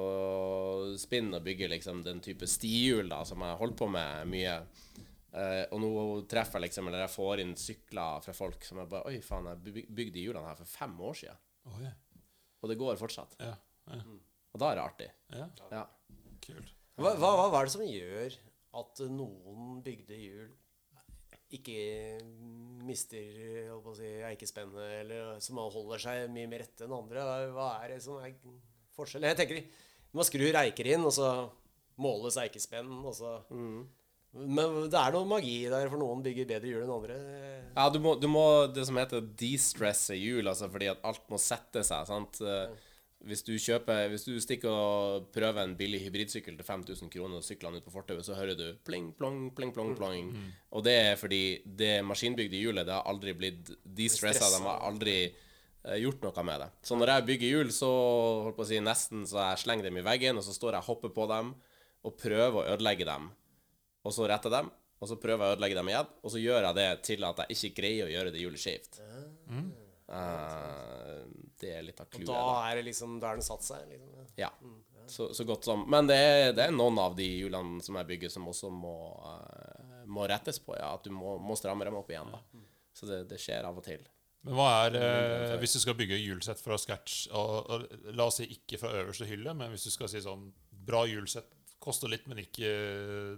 spinn 0.97 1.29
og 1.35 1.43
bygge 1.45 1.67
liksom 1.69 1.99
den 2.05 2.21
type 2.25 2.47
stihjul 2.49 3.11
da, 3.11 3.19
som 3.27 3.43
jeg 3.45 3.59
holdt 3.61 3.77
på 3.83 3.89
med 3.91 4.27
mye 4.31 4.57
Uh, 5.35 5.65
Og 5.75 5.81
nå 5.83 5.89
treffer 6.31 6.61
jeg 6.61 6.69
liksom 6.69 6.87
Eller 6.87 7.01
jeg 7.03 7.11
får 7.11 7.41
inn 7.43 7.49
sykler 7.59 8.21
fra 8.23 8.31
folk 8.37 8.63
som 8.63 8.77
er 8.79 8.85
bare 8.87 9.09
Oi, 9.11 9.17
faen, 9.19 9.49
jeg 9.51 9.57
byg- 9.65 9.89
bygde 9.97 10.13
de 10.15 10.21
hjulene 10.23 10.47
her 10.47 10.55
for 10.55 10.69
fem 10.71 10.93
år 11.03 11.17
siden. 11.19 11.41
Oh, 11.67 11.75
yeah. 11.81 11.91
Og 12.63 12.71
det 12.71 12.77
går 12.79 12.95
fortsatt. 13.01 13.35
Yeah, 13.43 13.57
yeah. 13.89 14.05
Mm. 14.07 14.21
Og 14.55 14.61
da 14.63 14.69
er 14.71 14.79
det 14.79 14.85
artig. 14.85 15.09
Ja. 15.73 15.81
Kult. 16.45 16.71
Hva, 16.95 17.11
hva, 17.19 17.31
hva 17.51 17.59
er 17.59 17.67
det 17.67 17.73
som 17.73 17.83
gjør 17.83 18.37
at 18.79 19.01
noen 19.11 19.81
bygde 19.83 20.19
hjul 20.19 20.53
ikke 21.55 21.75
mister 22.85 23.73
si, 23.95 24.11
eikespennet, 24.27 25.01
eller 25.01 25.35
som 25.43 25.59
holder 25.61 26.01
seg 26.01 26.31
mye 26.33 26.49
mer 26.51 26.63
rette 26.65 26.87
enn 26.87 26.95
andre? 26.95 27.25
Hva, 27.55 27.67
er 27.83 27.95
det 27.95 27.99
som 28.03 28.19
er 28.23 28.33
forskjellen? 28.97 29.29
Jeg 29.31 29.39
tenker 29.41 29.83
Man 30.15 30.27
skrur 30.27 30.57
eiker 30.61 30.87
inn, 30.93 31.03
og 31.03 31.13
så 31.15 31.29
måles 31.99 32.39
eikespenn, 32.39 32.91
og 33.03 33.15
så 33.15 33.37
Men 34.35 34.89
det 34.91 34.99
er 34.99 35.15
noe 35.15 35.27
magi 35.27 35.57
der, 35.71 35.89
for 35.91 35.99
noen 35.99 36.23
bygger 36.23 36.47
bedre 36.49 36.71
hjul 36.71 36.83
enn 36.85 36.95
andre. 36.95 37.19
Ja, 37.75 37.89
du 37.91 37.99
må, 38.03 38.15
du 38.19 38.27
må 38.31 38.45
det 38.71 38.87
som 38.87 38.99
heter 38.99 39.23
de-stresse 39.39 40.15
hjul, 40.15 40.47
altså 40.47 40.71
fordi 40.71 40.89
at 40.91 41.03
alt 41.07 41.23
må 41.31 41.39
sette 41.39 41.83
seg. 41.87 42.07
sant? 42.07 42.39
Eh, 42.43 42.84
Hvis 43.25 43.41
du 43.45 43.53
kjøper, 43.57 44.07
hvis 44.11 44.25
du 44.27 44.35
stikker 44.41 44.69
og 44.69 45.29
prøver 45.33 45.63
en 45.63 45.75
billig 45.77 46.03
hybridsykkel 46.03 46.57
til 46.59 46.67
5000 46.67 47.09
kroner 47.13 47.39
og 47.39 47.45
sykler 47.45 47.71
den 47.73 47.81
ut 47.81 47.87
på 47.87 47.93
fortauet, 47.95 48.25
så 48.27 48.37
hører 48.37 48.57
du 48.59 48.65
pling, 48.85 49.11
plong, 49.17 49.47
pling, 49.57 49.71
plong, 49.73 49.95
plong. 49.97 50.29
Og 50.71 50.83
det 50.85 50.93
er 51.07 51.15
fordi 51.17 51.41
det 51.65 52.03
maskinbygde 52.05 52.61
hjulet 52.61 52.85
det 52.85 52.93
har 52.93 53.09
aldri 53.09 53.33
blitt 53.33 53.71
de-stressa. 53.83 54.51
De 54.53 54.61
har 54.67 54.83
aldri 54.85 55.15
eh, 55.25 55.97
gjort 56.03 56.21
noe 56.27 56.43
med 56.45 56.61
det. 56.65 56.69
Så 56.85 56.99
når 56.99 57.13
jeg 57.15 57.27
bygger 57.31 57.55
hjul, 57.55 57.73
så 57.73 57.89
holdt 58.45 58.59
på 58.59 58.67
å 58.67 58.69
si 58.69 58.83
nesten 58.83 59.25
så 59.25 59.41
jeg 59.49 59.63
slenger 59.65 59.89
dem 59.89 59.97
i 59.97 60.05
veggen, 60.05 60.37
og 60.37 60.45
så 60.45 60.53
står 60.53 60.77
jeg 60.77 60.85
og 60.85 60.91
hopper 60.93 61.15
på 61.17 61.25
dem 61.33 61.55
og 62.05 62.19
prøver 62.21 62.61
å 62.61 62.69
ødelegge 62.75 63.09
dem 63.09 63.31
og 64.05 64.13
så 64.13 64.27
retter 64.29 64.53
jeg 64.53 64.61
dem, 64.61 64.67
og 65.01 65.09
så 65.09 65.17
prøver 65.21 65.41
jeg 65.41 65.49
å 65.49 65.55
ødelegge 65.57 65.77
dem 65.79 65.89
igjen, 65.91 66.09
og 66.21 66.33
så 66.33 66.41
gjør 66.41 66.67
jeg 66.67 66.77
det 66.77 66.89
til 67.07 67.25
at 67.25 67.41
jeg 67.41 67.57
ikke 67.57 67.81
greier 67.81 68.05
å 68.05 68.13
gjøre 68.13 68.33
det 68.35 68.43
hjulet 68.43 68.61
skjevt. 68.61 68.99
Eh, 70.05 71.23
det 71.61 71.71
er 71.77 71.85
litt 71.85 72.01
av 72.01 72.09
clouet. 72.11 72.27
Da 72.29 72.45
er 72.69 72.79
det 72.79 72.87
liksom, 72.89 73.19
da 73.21 73.31
er 73.31 73.39
den 73.39 73.45
satt 73.47 73.65
seg. 73.65 73.85
Liksom. 73.89 74.27
Ja, 74.39 74.51
så, 75.07 75.29
så 75.33 75.45
godt 75.47 75.67
som. 75.67 75.85
Men 75.91 76.09
det 76.09 76.17
er, 76.17 76.49
det 76.57 76.67
er 76.67 76.75
noen 76.75 76.99
av 77.01 77.15
de 77.17 77.27
hjulene 77.27 77.83
som 77.85 77.97
jeg 77.99 78.09
bygger, 78.09 78.33
som 78.33 78.47
også 78.51 78.71
må, 78.73 78.95
uh, 79.21 80.03
må 80.09 80.27
rettes 80.29 80.59
på, 80.63 80.75
ja. 80.79 80.93
At 80.97 81.05
du 81.05 81.13
må, 81.15 81.37
må 81.41 81.57
stramme 81.59 81.87
dem 81.87 81.97
opp 81.99 82.11
igjen. 82.11 82.33
da. 82.33 82.43
Så 82.95 83.09
det, 83.09 83.25
det 83.29 83.39
skjer 83.41 83.67
av 83.67 83.77
og 83.77 83.85
til. 83.85 84.03
Men 84.45 84.57
hva 84.59 84.69
er 84.85 84.95
eh, 84.99 85.55
Hvis 85.61 85.75
du 85.75 85.81
skal 85.81 85.97
bygge 85.97 86.19
hjulsett 86.21 86.61
fra 86.61 86.77
scratch 86.77 87.25
og, 87.33 87.65
og, 87.65 87.85
La 88.13 88.27
oss 88.29 88.37
si 88.41 88.45
ikke 88.53 88.77
fra 88.77 88.93
øverste 89.01 89.25
hylle, 89.25 89.55
men 89.57 89.73
hvis 89.73 89.87
du 89.87 89.93
skal 89.93 90.11
si 90.11 90.21
sånn 90.21 90.51
Bra 90.85 91.01
hjulsett 91.09 91.49
koster 91.81 92.09
litt, 92.09 92.27
men 92.29 92.43
ikke 92.43 92.69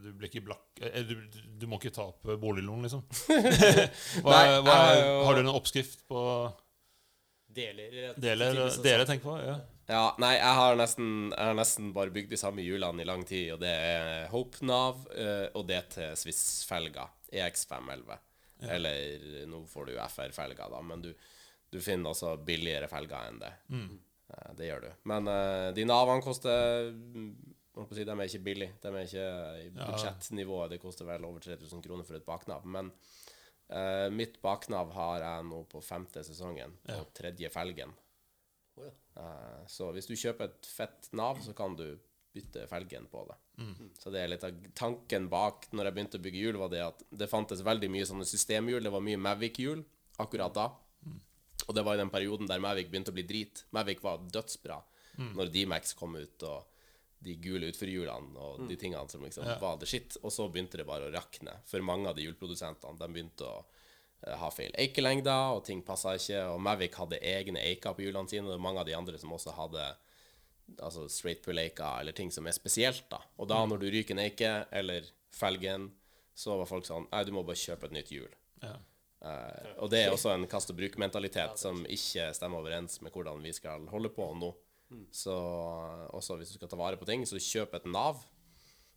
Du 0.04 0.10
blir 0.12 0.28
ikke 0.28 0.44
blakk 0.50 0.82
eh, 0.84 1.08
du, 1.08 1.16
du 1.32 1.66
må 1.70 1.80
ikke 1.80 1.96
tape 1.96 2.36
boliglån, 2.42 2.84
liksom. 2.88 3.06
hva, 4.26 4.36
Nei, 4.36 4.44
hva 4.68 4.78
jeg 4.92 5.08
har 5.30 5.40
du 5.40 5.44
en 5.46 5.54
oppskrift 5.56 6.04
på 6.12 6.22
Deler 7.58 8.78
deler 8.86 9.10
tenker 9.10 9.26
på? 9.26 9.40
Ja. 9.42 9.58
Ja, 9.88 10.04
nei, 10.20 10.34
jeg 10.36 10.56
har 10.60 10.76
nesten, 10.76 11.10
jeg 11.32 11.48
har 11.48 11.56
nesten 11.56 11.94
bare 11.96 12.12
bygd 12.12 12.34
de 12.34 12.40
samme 12.40 12.60
hjulene 12.60 13.06
i 13.06 13.08
lang 13.08 13.22
tid, 13.24 13.54
og 13.56 13.62
det 13.62 13.72
er 13.72 14.26
Hope 14.34 14.60
Nav 14.68 15.06
og 15.08 15.64
det 15.70 15.78
til 15.94 16.18
Swiss-felger, 16.20 17.14
EX511. 17.32 18.18
Eller 18.66 19.46
nå 19.48 19.62
får 19.70 19.88
du 19.88 19.94
jo 19.94 20.02
FR-felger, 20.10 20.70
da, 20.74 20.82
men 20.84 21.04
du, 21.06 21.12
du 21.70 21.80
finner 21.84 22.12
også 22.12 22.36
billigere 22.46 22.90
felger 22.90 23.30
enn 23.30 23.40
det. 23.42 23.54
Mm. 23.70 23.94
det 24.58 24.70
gjør 24.70 24.88
du. 24.88 24.90
Men 25.12 25.30
uh, 25.30 25.70
de 25.76 25.86
Navene 25.88 26.26
koster 26.26 26.92
si, 27.94 28.04
De 28.04 28.14
er 28.16 28.26
ikke 28.26 28.46
billige. 28.46 28.76
De 28.82 28.90
er 28.92 29.06
ikke 29.06 29.28
i 29.62 29.70
budsjettnivået. 29.78 30.74
Det 30.74 30.82
koster 30.82 31.06
vel 31.10 31.28
over 31.28 31.44
3000 31.44 31.84
kroner 31.86 32.08
for 32.08 32.18
et 32.18 32.26
baknav. 32.26 32.66
Men 32.66 32.90
eh, 33.70 34.08
mitt 34.14 34.42
baknav 34.42 34.92
har 34.96 35.24
jeg 35.24 35.48
nå 35.50 35.64
på 35.72 35.82
femte 35.84 36.24
sesongen, 36.24 36.76
på 36.86 37.00
tredje 37.18 37.50
felgen. 37.54 37.94
Oh, 38.78 38.86
ja. 38.86 38.94
uh, 39.18 39.64
Så 39.68 39.90
hvis 39.96 40.08
du 40.10 40.16
kjøper 40.16 40.52
et 40.52 40.70
fett 40.70 41.10
nav, 41.18 41.42
så 41.42 41.56
kan 41.58 41.76
du 41.76 41.88
bytte 42.38 42.68
felgen 42.70 43.08
på 43.10 43.24
det. 43.30 43.38
Så 43.98 44.12
det 44.14 44.22
er 44.22 44.30
litt 44.30 44.44
av 44.46 44.58
tanken 44.78 45.26
bak 45.32 45.66
når 45.74 45.90
jeg 45.90 45.96
begynte 45.96 46.20
å 46.20 46.26
bygge 46.28 46.42
hjul, 46.44 46.60
var 46.62 46.70
det 46.70 46.84
at 46.86 47.00
det 47.10 47.30
fantes 47.32 47.64
veldig 47.66 47.90
mye 47.90 48.06
sånne 48.06 48.28
systemhjul. 48.30 48.84
Det 48.86 48.92
var 48.94 49.02
mye 49.02 49.18
Mavic-hjul 49.18 49.82
akkurat 50.22 50.54
da. 50.54 50.68
Og 51.66 51.74
det 51.74 51.84
var 51.84 51.98
i 51.98 52.02
den 52.04 52.14
perioden 52.14 52.48
der 52.48 52.62
Mavic 52.62 52.92
begynte 52.92 53.10
å 53.10 53.18
bli 53.18 53.26
drit. 53.28 53.64
Mavic 53.74 54.04
var 54.06 54.22
dødsbra 54.22 54.78
når 55.34 55.50
D-Max 55.50 55.96
kom 55.98 56.14
ut, 56.14 56.44
og 56.46 56.77
de 57.24 57.34
gule 57.42 57.72
utforhjulene 57.72 58.38
og 58.38 58.68
de 58.70 58.78
tingene 58.80 59.10
som 59.10 59.24
liksom 59.26 59.48
var 59.62 59.80
the 59.82 59.90
shit. 59.90 60.18
Og 60.22 60.34
så 60.34 60.48
begynte 60.52 60.80
det 60.80 60.88
bare 60.88 61.10
å 61.10 61.14
rakne 61.14 61.58
for 61.68 61.84
mange 61.86 62.10
av 62.10 62.18
de 62.18 62.28
hjulprodusentene. 62.28 63.00
De 63.00 63.10
begynte 63.12 63.48
å 63.48 63.56
eh, 63.62 64.36
ha 64.38 64.50
feil 64.54 64.76
eikelengder, 64.78 65.56
og 65.58 65.64
ting 65.68 65.82
passa 65.86 66.16
ikke. 66.20 66.44
Og 66.54 66.62
Mavic 66.64 66.98
hadde 67.00 67.22
egne 67.22 67.64
eiker 67.64 67.98
på 67.98 68.06
hjulene 68.06 68.30
sine, 68.32 68.52
og 68.54 68.64
mange 68.64 68.84
av 68.84 68.90
de 68.90 68.98
andre 68.98 69.20
som 69.22 69.34
også 69.34 69.56
hadde 69.58 69.88
altså 70.84 71.08
straight 71.10 71.42
pull-eiker, 71.46 72.02
eller 72.02 72.16
ting 72.16 72.32
som 72.34 72.48
er 72.48 72.56
spesielt, 72.56 73.06
da. 73.12 73.22
Og 73.40 73.48
da, 73.50 73.62
når 73.66 73.82
du 73.82 73.88
ryker 73.92 74.18
en 74.18 74.26
eike, 74.26 74.52
eller 74.76 75.08
felgen, 75.36 75.90
så 76.38 76.58
var 76.60 76.70
folk 76.70 76.86
sånn 76.86 77.08
Nei, 77.10 77.24
du 77.26 77.34
må 77.34 77.42
bare 77.48 77.60
kjøpe 77.60 77.88
et 77.88 77.96
nytt 77.96 78.12
hjul. 78.14 78.30
Ja. 78.62 78.76
Uh, 79.18 79.70
og 79.82 79.90
det 79.90 80.04
er 80.04 80.14
også 80.14 80.30
en 80.36 80.46
kast 80.50 80.70
og 80.70 80.78
bruk-mentalitet 80.78 81.58
som 81.58 81.80
ikke 81.90 82.28
stemmer 82.38 82.62
overens 82.62 83.00
med 83.02 83.16
hvordan 83.16 83.42
vi 83.42 83.54
skal 83.56 83.88
holde 83.90 84.12
på 84.14 84.28
nå. 84.38 84.52
Så 85.12 85.34
også 86.16 86.38
hvis 86.40 86.54
du 86.54 86.58
skal 86.60 86.70
ta 86.72 86.78
vare 86.80 86.98
på 86.98 87.06
ting, 87.06 87.26
så 87.28 87.36
kjøp 87.42 87.74
et 87.76 87.86
Nav. 87.92 88.22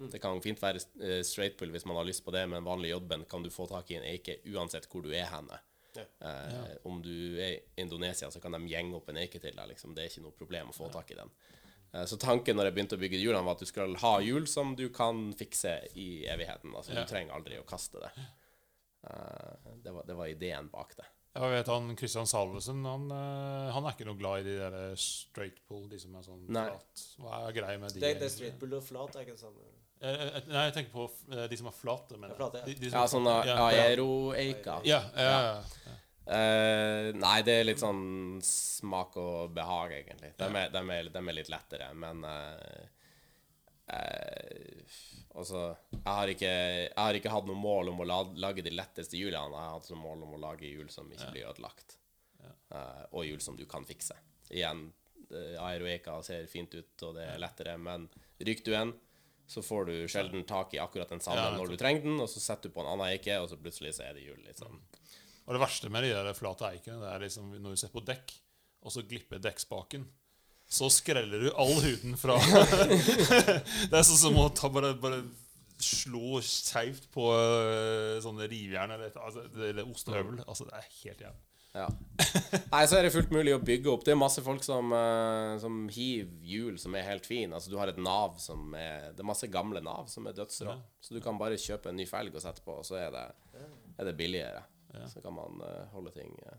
Det 0.01 0.21
kan 0.23 0.41
fint 0.41 0.61
være 0.63 0.81
eh, 1.03 1.23
straight 1.23 1.59
pull 1.61 1.71
hvis 1.75 1.85
man 1.85 1.97
har 1.99 2.05
lyst 2.09 2.25
på 2.25 2.33
det, 2.33 2.47
men 2.49 2.65
vanlig 2.65 2.91
jobben 2.95 3.25
kan 3.29 3.43
du 3.45 3.51
få 3.53 3.67
tak 3.69 3.91
i 3.91 3.97
en 3.99 4.07
eike 4.09 4.39
uansett 4.49 4.87
hvor 4.89 5.03
du 5.05 5.11
er 5.13 5.27
henne. 5.29 5.59
Ja. 5.97 6.05
Eh, 6.25 6.77
Om 6.87 7.03
du 7.03 7.37
er 7.43 7.57
i 7.59 7.61
Indonesia, 7.83 8.31
så 8.31 8.41
kan 8.41 8.53
de 8.57 8.61
gjenge 8.71 8.95
opp 8.97 9.09
en 9.11 9.19
eike 9.21 9.41
til 9.43 9.53
deg. 9.57 9.69
Liksom. 9.75 9.93
Det 9.95 10.05
er 10.05 10.09
ikke 10.13 10.23
noe 10.25 10.33
problem 10.39 10.71
å 10.71 10.77
få 10.77 10.89
tak 10.95 11.11
i 11.11 11.19
den. 11.19 11.31
Eh, 11.93 12.07
Så 12.07 12.17
tanken 12.17 12.57
når 12.57 12.71
jeg 12.71 12.75
begynte 12.79 12.97
å 12.97 13.03
bygge 13.03 13.19
hjulene, 13.21 13.45
var 13.45 13.59
at 13.59 13.65
du 13.67 13.67
skal 13.67 13.95
ha 13.97 14.15
hjul 14.25 14.47
som 14.49 14.77
du 14.79 14.89
kan 14.89 15.33
fikse 15.35 15.75
i 15.99 16.25
evigheten. 16.31 16.73
Altså, 16.73 16.95
Ja. 16.95 17.03
Du 17.05 17.11
trenger 17.11 17.35
aldri 17.35 17.59
å 17.61 17.67
kaste 17.67 18.01
det. 18.01 18.13
Eh, 19.05 19.75
Det 19.83 19.93
var, 19.93 20.05
det 20.07 20.15
var 20.17 20.27
ideen 20.29 20.69
bak 20.71 20.97
det. 20.97 21.05
Jeg 21.31 21.51
vet 21.53 21.69
han 21.71 21.93
Christian 21.95 22.27
Salvesen 22.27 22.81
han, 22.89 23.05
eh, 23.15 23.69
han 23.71 23.85
er 23.87 23.95
ikke 23.95 24.09
noe 24.09 24.19
glad 24.19 24.43
i 24.43 24.49
de 24.49 24.57
der 24.59 24.97
straight 24.99 25.61
pull, 25.69 25.85
de 25.91 26.01
som 26.03 26.17
er 26.19 26.25
sånn 26.27 26.41
Nei. 26.51 26.65
flat. 26.73 27.05
Hva 27.23 27.43
er 27.47 27.55
greia 27.61 27.79
med 27.79 27.95
de? 27.95 28.03
Det, 28.03 28.17
det 28.19 28.27
er 28.27 28.35
straight 28.35 28.59
pull 28.59 28.75
og 28.81 28.83
flat, 28.83 29.15
er 29.15 29.29
ikke 29.29 29.37
det 29.37 29.45
samme? 29.45 29.69
Eh, 30.01 30.25
eh, 30.27 30.41
Nei, 30.49 30.65
jeg 30.67 30.77
tenker 30.79 30.95
på 30.97 31.07
eh, 31.37 31.47
de 31.53 31.59
som 31.61 31.69
er 31.71 31.77
flate. 31.77 32.17
Mener. 32.17 32.35
Ja, 32.35 32.39
flate, 32.41 32.63
ja. 32.63 32.67
De, 32.67 32.77
de 32.83 32.91
som 33.15 33.29
Ja, 33.31 33.41
er 33.45 33.77
ja. 33.77 33.87
aero-eika. 33.93 34.81
Ja, 34.89 35.03
ja, 35.15 35.41
ja. 35.53 35.97
Uh, 36.31 37.09
nei, 37.17 37.41
det 37.43 37.55
er 37.59 37.65
litt 37.67 37.81
sånn 37.83 38.39
smak 38.45 39.17
og 39.19 39.55
behag, 39.57 39.97
egentlig. 39.97 40.31
De 40.39 40.47
er, 40.47 40.69
de 40.71 40.83
er, 40.95 41.09
de 41.11 41.23
er 41.23 41.35
litt 41.35 41.51
lettere, 41.51 41.89
men 41.99 42.23
eh, 42.29 42.85
eh, 43.93 44.99
Altså, 45.41 45.61
jeg 45.95 46.03
har, 46.05 46.31
ikke, 46.33 46.49
jeg 46.51 46.97
har 46.99 47.17
ikke 47.17 47.31
hatt 47.33 47.47
noe 47.47 47.57
mål 47.57 47.93
om 47.93 48.01
å 48.03 48.07
lage 48.43 48.65
de 48.67 48.73
letteste 48.75 49.15
hjulene. 49.17 49.55
Jeg 49.55 49.63
har 49.63 49.77
hatt 49.77 49.87
som 49.87 50.01
mål 50.03 50.25
om 50.27 50.35
å 50.37 50.41
lage 50.43 50.67
hjul 50.67 50.89
som 50.93 51.07
ikke 51.13 51.31
blir 51.37 51.47
ødelagt, 51.49 51.97
Eh, 52.71 53.05
og 53.19 53.27
hjul 53.27 53.41
som 53.43 53.57
du 53.59 53.65
kan 53.67 53.85
fikse. 53.87 54.15
Igjen, 54.51 54.85
eh, 55.31 55.57
aeroeka 55.59 56.21
ser 56.23 56.47
fint 56.51 56.75
ut, 56.75 57.03
og 57.03 57.17
det 57.17 57.25
er 57.27 57.41
lettere, 57.43 57.75
men 57.79 58.07
ryker 58.39 58.67
du 58.67 58.77
en, 58.79 58.93
så 59.51 59.63
får 59.67 59.89
du 59.89 59.95
sjelden 60.11 60.45
tak 60.47 60.77
i 60.77 60.79
akkurat 60.79 61.11
den 61.11 61.23
samme 61.23 61.43
Ja, 61.43 61.57
når 61.57 61.73
du 61.73 61.77
trenger 61.81 62.07
den, 62.07 62.21
og 62.23 62.31
så 62.31 62.43
setter 62.43 62.71
du 62.71 62.75
på 62.77 62.85
en 62.85 62.93
annen 62.93 63.09
eike, 63.09 63.41
og 63.43 63.49
så 63.51 63.59
plutselig 63.59 63.97
så 63.97 64.07
er 64.07 64.15
det 64.15 64.23
hjul. 64.23 64.39
Liksom. 64.47 64.79
Og 65.47 65.57
det 65.57 65.63
verste 65.65 65.91
med 65.91 66.07
de 66.07 66.13
der 66.15 66.31
flate 66.39 66.71
eikene, 66.71 67.01
det 67.03 67.11
er 67.11 67.25
liksom 67.27 67.51
når 67.57 67.75
du 67.75 67.83
ser 67.83 67.91
på 67.91 68.05
dekk, 68.07 68.37
og 68.87 68.95
så 68.95 69.03
glipper 69.03 69.43
dekkspaken. 69.43 70.07
Så 70.71 70.87
skreller 70.95 71.43
du 71.43 71.51
all 71.59 71.81
huden 71.83 72.15
fra 72.19 72.37
Det 73.91 73.97
er 73.97 74.05
sånn 74.07 74.21
som 74.21 74.37
å 74.39 74.49
ta 74.55 74.71
bare, 74.71 74.95
bare 75.03 75.25
slå 75.81 76.39
skeivt 76.45 77.09
på 77.15 77.31
øh, 77.35 78.19
sånne 78.23 78.47
rivjern 78.51 78.93
eller, 78.95 79.15
altså, 79.19 79.47
eller 79.67 79.89
ostehøvel. 79.89 80.43
Altså, 80.47 80.69
det 80.69 80.77
er 80.77 80.91
helt 81.01 81.25
jævlig. 81.25 81.47
Ja. 81.71 81.87
Nei, 82.73 82.83
så 82.91 82.99
er 82.99 83.07
det 83.07 83.13
fullt 83.15 83.31
mulig 83.35 83.53
å 83.55 83.61
bygge 83.63 83.93
opp. 83.93 84.03
Det 84.07 84.13
er 84.15 84.19
masse 84.19 84.43
folk 84.43 84.65
som, 84.67 84.91
uh, 84.91 85.55
som 85.63 85.85
hiver 85.95 86.33
hjul 86.51 86.79
som 86.83 86.97
er 86.99 87.07
helt 87.07 87.29
fin. 87.29 87.53
Altså, 87.55 87.71
du 87.71 87.79
har 87.79 87.93
et 87.93 88.01
Nav 88.03 88.41
som 88.43 88.75
er 88.75 89.13
Det 89.15 89.23
er 89.23 89.29
masse 89.31 89.47
gamle 89.51 89.83
Nav 89.85 90.09
som 90.11 90.27
er 90.27 90.35
dødsrå. 90.37 90.75
Så 91.01 91.15
du 91.15 91.21
kan 91.23 91.39
bare 91.39 91.61
kjøpe 91.61 91.93
en 91.93 91.99
ny 92.01 92.09
felg 92.11 92.35
og 92.35 92.43
sette 92.43 92.65
på, 92.67 92.81
og 92.83 92.87
så 92.87 92.99
er 92.99 93.15
det, 93.15 93.25
er 93.97 94.11
det 94.11 94.17
billigere. 94.19 94.65
Så 95.11 95.23
kan 95.23 95.35
man 95.37 95.63
uh, 95.63 95.87
holde 95.95 96.11
ting 96.17 96.35
uh, 96.43 96.59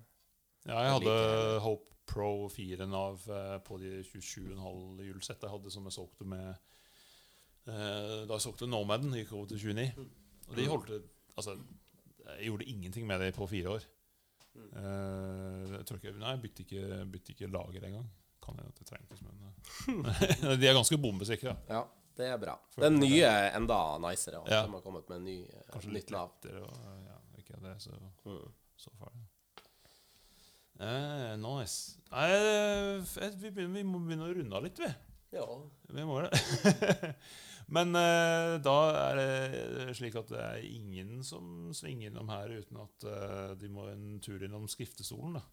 Ja, 0.69 0.79
jeg 0.85 0.93
hadde 0.95 1.15
like. 1.15 1.63
Hope 1.65 1.91
Pro 2.11 2.49
4 2.51 2.87
Nav 2.91 3.23
eh, 3.31 3.57
på 3.63 3.77
de 3.79 3.91
27,5 4.03 5.01
hjulsett 5.07 5.43
jeg 5.45 5.53
hadde 5.53 5.71
som 5.71 5.85
jeg 5.87 5.95
solgte 5.95 6.27
med 6.27 6.49
eh, 6.51 8.25
Da 8.27 8.35
jeg 8.35 8.43
solgte 8.47 8.67
Nomaden, 8.67 9.13
gikk 9.15 9.31
over 9.37 9.47
til 9.53 9.61
29. 9.63 10.09
Og 10.51 10.57
de 10.59 10.67
holdt 10.67 10.91
Altså, 11.39 11.55
jeg 12.25 12.49
gjorde 12.49 12.67
ingenting 12.67 13.07
med 13.07 13.21
det 13.23 13.31
på 13.37 13.47
fire 13.47 13.77
år. 13.77 13.85
Eh, 14.55 15.71
jeg 15.77 15.85
tror 15.87 15.99
ikke 16.01 16.11
Nei, 16.19 16.33
jeg 16.35 16.41
bytte 16.43 16.65
ikke, 16.65 16.83
bytte 17.13 17.33
ikke 17.35 17.49
lager 17.53 17.87
engang. 17.87 18.09
Kan 18.43 18.57
hende 18.59 18.73
at 18.73 18.81
jeg 18.81 18.89
trengtes, 18.91 19.21
men 19.23 19.41
eh, 19.47 20.57
De 20.61 20.67
er 20.67 20.75
ganske 20.75 20.97
bombesikre. 20.99 21.55
Ja, 21.69 21.83
det 22.17 22.27
er 22.27 22.39
bra. 22.41 22.57
Den 22.81 22.99
nye 22.99 23.23
er 23.29 23.55
enda 23.57 23.77
nicere. 24.03 24.41
Ja. 24.49 24.63
De 24.67 24.73
har 24.75 24.83
kommet 24.83 25.07
med 25.09 25.21
en 25.21 25.27
ny, 25.29 25.37
Kanskje 25.71 25.93
litt 25.95 26.09
nytt 26.09 26.15
Nav. 26.17 26.33
lettere. 26.35 26.63
Og, 26.67 27.05
ja, 27.07 27.19
ikke 27.39 27.61
det 27.63 27.75
så, 27.85 27.95
Mm. 28.25 28.49
så 28.81 28.91
farlig. 28.99 29.20
Eh, 30.81 31.37
nice. 31.37 32.01
Nei, 32.09 32.27
eh, 32.33 33.29
vi, 33.37 33.51
begynner, 33.51 33.77
vi 33.77 33.85
må 33.85 34.01
begynne 34.01 34.27
å 34.27 34.35
runde 34.35 34.57
av 34.57 34.65
litt, 34.65 34.81
vi. 34.81 34.89
Ja. 35.35 35.45
Vi 35.93 36.05
må 36.07 36.19
det. 36.25 36.33
Men 37.75 37.95
eh, 37.95 38.57
da 38.65 38.75
er 38.99 39.19
det 39.19 39.95
slik 39.95 40.17
at 40.19 40.31
det 40.33 40.41
er 40.41 40.65
ingen 40.67 41.21
som 41.23 41.69
svinger 41.75 42.09
innom 42.09 42.31
her 42.33 42.51
uten 42.51 42.81
at 42.83 43.07
eh, 43.07 43.53
de 43.61 43.69
må 43.71 43.87
en 43.91 44.17
tur 44.23 44.43
innom 44.43 44.67
skriftestolen. 44.71 45.37
Da. 45.37 45.45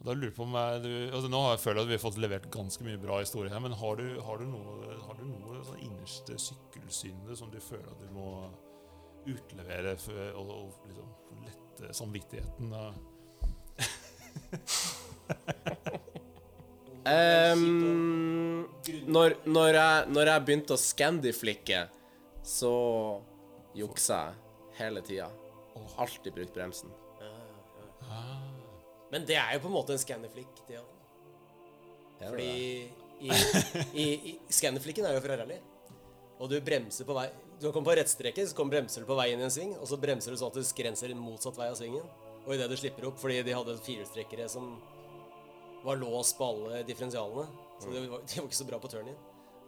Og 0.00 0.06
da 0.06 0.14
lurer 0.14 0.30
jeg 0.30 0.36
på 0.36 0.46
om 0.46 0.54
jeg, 0.56 0.82
du, 0.84 0.92
altså 1.10 1.28
Nå 1.32 1.42
har 1.44 1.56
jeg 1.56 1.62
følt 1.64 1.82
at 1.82 1.90
vi 1.90 1.96
har 1.96 2.04
fått 2.04 2.20
levert 2.22 2.50
ganske 2.54 2.86
mye 2.86 3.00
bra 3.02 3.18
historie 3.20 3.52
her, 3.52 3.62
men 3.64 3.74
har 3.76 3.98
du, 3.98 4.06
har 4.24 4.40
du 4.40 4.46
noe, 4.48 4.94
har 5.02 5.18
du 5.18 5.26
noe 5.26 5.60
sånn 5.66 5.82
innerste 5.88 6.38
sykkelsynder 6.40 7.36
som 7.36 7.50
du 7.52 7.58
føler 7.64 7.90
at 7.90 8.04
du 8.04 8.12
må 8.14 8.30
utlevere 9.28 9.96
for, 10.00 10.20
og, 10.38 10.54
og 10.54 10.86
liksom 10.88 11.42
lette 11.48 11.90
samvittigheten? 11.96 12.70
Da? 12.72 12.86
Ehm, 17.10 18.66
når, 19.08 19.34
når, 19.48 19.74
jeg, 19.74 20.08
når 20.12 20.30
jeg 20.30 20.44
begynte 20.46 20.76
å 20.76 20.80
scandiflikke, 20.80 21.80
så 22.44 22.72
juksa 23.78 24.18
jeg 24.20 24.78
hele 24.80 25.02
tida. 25.06 25.28
Alltid 25.96 26.34
brukt 26.36 26.54
bremsen. 26.54 26.92
Men 29.10 29.26
det 29.26 29.36
er 29.40 29.56
jo 29.56 29.64
på 29.64 29.70
en 29.70 29.74
måte 29.74 29.96
en 29.96 30.02
scandiflikk, 30.02 30.62
det 30.68 30.78
òg. 30.80 30.96
Fordi 32.20 32.50
i, 33.20 33.30
i, 33.92 34.04
i 34.30 34.32
Scannerflikken 34.52 35.06
er 35.08 35.16
jo 35.16 35.22
fra 35.24 35.38
rally. 35.40 35.56
Og 36.40 36.48
du 36.52 36.56
bremser 36.64 37.04
på 37.08 37.12
vei 37.16 37.26
Du 37.60 37.66
kommer 37.68 37.90
på 37.90 37.96
rettstreken, 37.98 38.46
så 38.48 38.56
kommer 38.56 38.78
bremser 38.78 39.04
du 39.04 39.08
på 39.08 39.16
vei 39.18 39.30
inn 39.32 39.42
i 39.42 39.44
en 39.44 39.52
sving, 39.52 39.74
og 39.76 39.88
så 39.88 39.98
bremser 40.00 40.32
du 40.32 40.40
sånn 40.40 40.52
at 40.52 40.60
du 40.60 40.64
skrenser 40.64 41.12
motsatt 41.16 41.58
vei 41.60 41.68
av 41.68 41.76
svingen. 41.76 42.06
Og 42.50 42.56
idet 42.56 42.66
du 42.66 42.74
slipper 42.74 43.04
opp, 43.06 43.18
fordi 43.22 43.36
de 43.46 43.52
hadde 43.54 43.76
firehjulstrekkere 43.78 44.48
som 44.50 44.72
var 45.84 46.00
låst 46.00 46.34
på 46.34 46.48
alle 46.50 46.80
differensialene, 46.82 47.46
så 47.78 47.92
de 47.94 48.00
var, 48.10 48.24
de 48.26 48.40
var 48.40 48.48
ikke 48.48 48.58
så 48.58 48.66
bra 48.66 48.80
på 48.82 48.90
turn-in. 48.90 49.14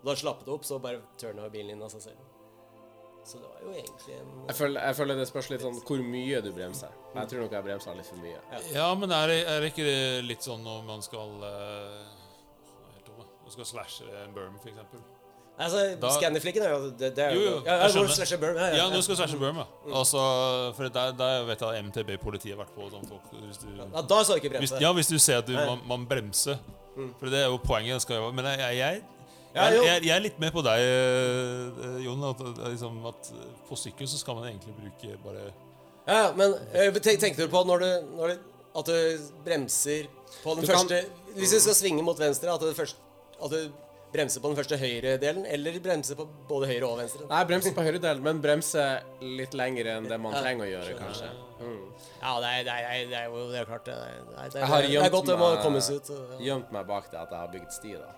Da 0.03 0.17
slappet 0.19 0.49
det 0.49 0.57
opp, 0.57 0.67
så 0.67 0.81
bare 0.83 0.99
turna 1.21 1.47
bilen 1.53 1.77
inn 1.77 1.85
av 1.87 1.93
seg 1.95 2.03
selv. 2.09 2.25
Så 3.23 3.39
det 3.39 3.47
var 3.47 3.61
jo 3.63 3.77
egentlig 3.77 4.17
en 4.19 4.31
Jeg 4.49 4.57
føler, 4.59 4.83
jeg 4.83 4.99
føler 4.99 5.21
det 5.21 5.29
spørs 5.31 5.49
litt 5.53 5.63
sånn 5.63 5.79
hvor 5.87 6.03
mye 6.03 6.41
du 6.43 6.51
bremser. 6.57 6.99
Jeg 7.15 7.31
tror 7.31 7.45
nok 7.45 7.55
jeg 7.55 7.67
bremsa 7.69 7.95
litt 7.95 8.11
for 8.11 8.19
mye. 8.25 8.41
Ja, 8.75 8.89
men 8.99 9.15
er 9.15 9.31
det, 9.31 9.39
er 9.47 9.63
det 9.63 9.71
ikke 9.71 9.87
det 9.87 10.01
litt 10.27 10.43
sånn 10.43 10.67
når 10.67 10.83
man 10.91 11.07
skal 11.07 11.37
uh, 11.39 12.03
Helt 12.97 13.07
tomme. 13.07 13.29
Man 13.45 13.55
skal 13.55 13.69
slashe 13.77 14.11
en 14.25 14.35
berm, 14.35 14.59
for 14.59 14.75
eksempel? 14.75 15.07
Altså, 15.59 15.97
Scannerflikken 16.17 16.63
er 16.65 16.71
jo 16.73 16.91
Det, 16.99 17.11
det 17.17 17.25
er 17.25 17.35
Jo, 17.37 17.41
jo 17.41 17.63
Ja, 17.67 17.75
jeg 17.83 17.91
skjønner. 17.93 18.15
slasher 18.17 18.39
burn. 18.41 18.57
Ja, 18.57 18.69
Ja, 18.77 18.87
nå 18.91 19.01
skal 19.05 19.17
slashe 19.17 19.37
Burma. 19.39 19.65
Altså, 19.95 20.19
for 20.75 20.89
der, 20.89 21.13
der 21.13 21.45
vet 21.45 21.61
jeg 21.61 21.69
at 21.69 21.85
MTB-politiet 21.85 22.57
har 22.57 22.65
vært 22.65 22.73
på 22.75 22.89
sånn 22.91 23.05
folk 23.09 23.27
hvis 23.47 23.59
du, 23.61 23.67
ja, 23.77 24.01
da 24.03 24.23
skal 24.25 24.39
du 24.39 24.41
ikke 24.41 24.59
hvis, 24.59 24.71
bremse. 24.73 24.81
Ja, 24.83 24.93
hvis 24.97 25.09
du 25.13 25.19
ser 25.19 25.39
at 25.43 25.47
du, 25.47 25.53
man, 25.53 25.81
man 25.87 26.07
bremser. 26.09 26.57
For 27.21 27.27
det 27.29 27.39
er 27.45 27.51
jo 27.53 27.59
poenget. 27.63 27.95
det 27.95 28.03
Skal 28.03 28.17
jo, 28.17 28.31
men 28.33 28.45
jeg, 28.45 28.59
jeg, 28.59 28.77
jeg, 28.81 29.03
Ja, 29.55 29.65
jeg, 29.69 29.77
jo. 29.77 29.83
jeg, 29.85 30.05
jeg 30.07 30.17
er 30.17 30.21
litt 30.25 30.41
med 30.41 30.53
på 30.53 30.63
deg, 30.65 30.81
eh, 30.81 32.01
Jon. 32.07 32.25
At, 32.31 32.41
at, 32.41 32.63
liksom, 32.73 32.99
at 33.13 33.31
på 33.69 33.77
sykkel 33.77 34.09
så 34.09 34.19
skal 34.19 34.35
man 34.41 34.49
egentlig 34.49 34.75
bruke 34.81 35.19
bare 35.25 35.45
Ja, 36.09 36.17
ja, 36.27 36.33
men 36.35 36.57
eh, 36.73 36.91
tenk, 36.99 37.21
tenkte 37.21 37.45
du 37.45 37.53
på 37.53 37.63
når 37.69 37.79
du, 37.85 37.91
når 38.17 38.33
du 38.33 38.39
At 38.81 38.87
du 38.89 39.29
bremser 39.45 40.09
på 40.43 40.55
den 40.57 40.65
Du 40.65 40.73
kan- 40.73 40.89
første 40.89 41.05
Hvis 41.37 41.51
du 41.53 41.61
skal 41.61 41.75
svinge 41.77 42.03
mot 42.03 42.19
venstre, 42.19 42.49
at 42.55 42.61
du, 42.61 42.73
først, 42.75 42.97
at 43.45 43.51
du 43.51 43.69
bremser 44.13 44.43
på 44.45 44.51
den 44.53 44.59
første 44.59 44.77
høyre 44.81 45.15
delen, 45.23 45.47
eller 45.49 45.79
bremse 45.85 46.17
på 46.19 46.27
både 46.49 46.69
høyre 46.69 46.89
og 46.89 46.99
venstre? 47.01 47.27
Nei, 47.31 47.43
bremse 47.49 47.73
på 47.77 47.85
høyredelen, 47.87 48.23
men 48.27 48.43
bremse 48.45 48.85
litt 49.25 49.55
lenger 49.57 49.89
enn 49.97 50.09
det 50.11 50.19
man 50.21 50.37
trenger 50.37 50.67
å 50.67 50.71
gjøre, 50.71 50.97
kanskje. 51.01 51.31
Mm. 51.63 51.85
Ja, 52.21 52.33
det 52.43 52.49
er, 52.51 52.65
det 52.67 52.75
er, 52.79 53.05
det 53.13 53.19
er 53.21 53.29
jo 53.31 53.45
det 53.53 53.61
er 53.63 53.69
klart 53.71 53.87
det 53.87 53.95
er, 53.95 54.19
det 54.27 54.35
er, 54.35 54.51
det 54.57 54.67
har 54.73 54.83
er, 54.83 54.89
det 54.91 55.05
er 55.07 55.15
godt 55.15 55.31
det 55.31 55.39
må 55.39 55.51
kommes 55.63 55.89
ut. 55.91 56.11
Jeg 56.11 56.27
Ja. 56.33 56.41
Gjemt 56.53 56.73
meg 56.75 56.87
bak 56.91 57.11
det 57.13 57.21
at 57.23 57.31
jeg 57.33 57.39
har 57.45 57.53
bygd 57.55 57.73
sti, 57.73 57.95
da. 58.01 58.11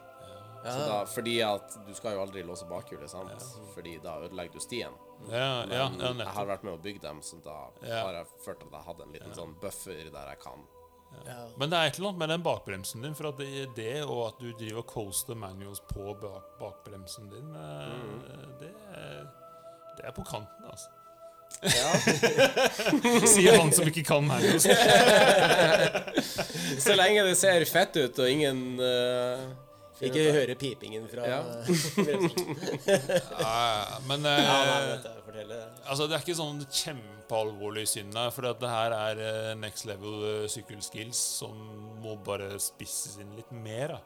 Så 0.65 0.79
da. 0.89 1.01
Fordi 1.13 1.35
at 1.45 1.75
du 1.87 1.91
skal 1.93 2.15
jo 2.17 2.23
aldri 2.23 2.43
låse 2.43 2.65
bakhjulet, 2.65 3.11
sant? 3.13 3.43
Fordi 3.75 3.99
da 4.01 4.15
ødelegger 4.25 4.57
du 4.57 4.63
stien. 4.65 4.95
Ja, 5.29 5.65
ja, 5.69 5.91
ja 5.93 6.13
Jeg 6.17 6.31
har 6.39 6.47
vært 6.49 6.65
med 6.65 6.79
å 6.79 6.81
bygge 6.81 7.03
dem, 7.05 7.21
så 7.23 7.37
da 7.45 7.59
Ja. 7.85 8.01
har 8.07 8.15
jeg 8.23 8.27
følt 8.47 8.63
at 8.65 8.73
jeg 8.73 8.87
hadde 8.89 9.03
en 9.05 9.13
liten 9.13 9.35
sånn 9.37 9.53
buffer 9.61 10.09
der 10.09 10.31
jeg 10.33 10.41
kan. 10.41 10.65
Ja. 11.27 11.37
Men 11.59 11.71
det 11.71 11.79
er 11.79 11.85
et 11.91 11.95
eller 11.99 12.09
annet 12.11 12.19
med 12.25 12.29
den 12.35 12.43
bakbremsen 12.45 13.03
din, 13.05 13.15
for 13.15 13.29
at 13.31 13.39
det, 13.41 13.69
det 13.77 14.03
og 14.05 14.21
at 14.29 14.37
du 14.43 14.49
driver 14.59 14.79
og 14.83 14.87
coaster 14.91 15.35
manuals 15.39 15.81
på 15.91 16.03
bak, 16.21 16.45
bakbremsen 16.61 17.25
din, 17.33 17.49
mm. 17.55 18.21
det, 18.61 18.73
er- 18.99 19.27
det 19.97 20.05
er 20.09 20.13
på 20.17 20.25
kanten, 20.27 20.65
altså. 20.71 20.89
Sier 23.31 23.59
han 23.61 23.71
som 23.73 23.87
ikke 23.89 24.03
kan 24.09 24.25
manuals. 24.27 24.67
Så 26.85 26.95
lenge 26.99 27.23
det 27.29 27.37
ser 27.39 27.65
fett 27.71 27.95
ut 27.97 28.19
og 28.19 28.29
ingen 28.31 28.81
eh, 28.83 29.39
Ikke 30.09 30.25
høre 30.37 30.55
pipingen 30.61 31.05
fra 31.11 31.23
Ja. 31.29 31.41
Ja, 33.45 33.99
men 34.09 34.25
eh, 34.27 34.45
Ja, 34.45 34.57
nei, 34.69 34.81
jeg, 35.35 35.47
altså, 35.89 36.07
det 36.09 36.15
er 36.17 36.21
ikke 36.23 36.37
sånn 36.39 36.61
kjempealvorlig 36.69 37.87
synd, 37.91 38.15
her, 38.19 38.31
for 38.35 38.45
at 38.49 38.59
det 38.63 38.71
her 38.71 38.93
er 38.97 39.17
eh, 39.25 39.55
next 39.59 39.85
level 39.89 40.15
eh, 40.29 40.45
sykkelskills 40.53 41.19
som 41.41 41.55
må 42.05 42.13
bare 42.27 42.49
spisses 42.63 43.17
inn 43.23 43.33
litt 43.39 43.51
mer. 43.55 43.89
Da. 43.97 44.01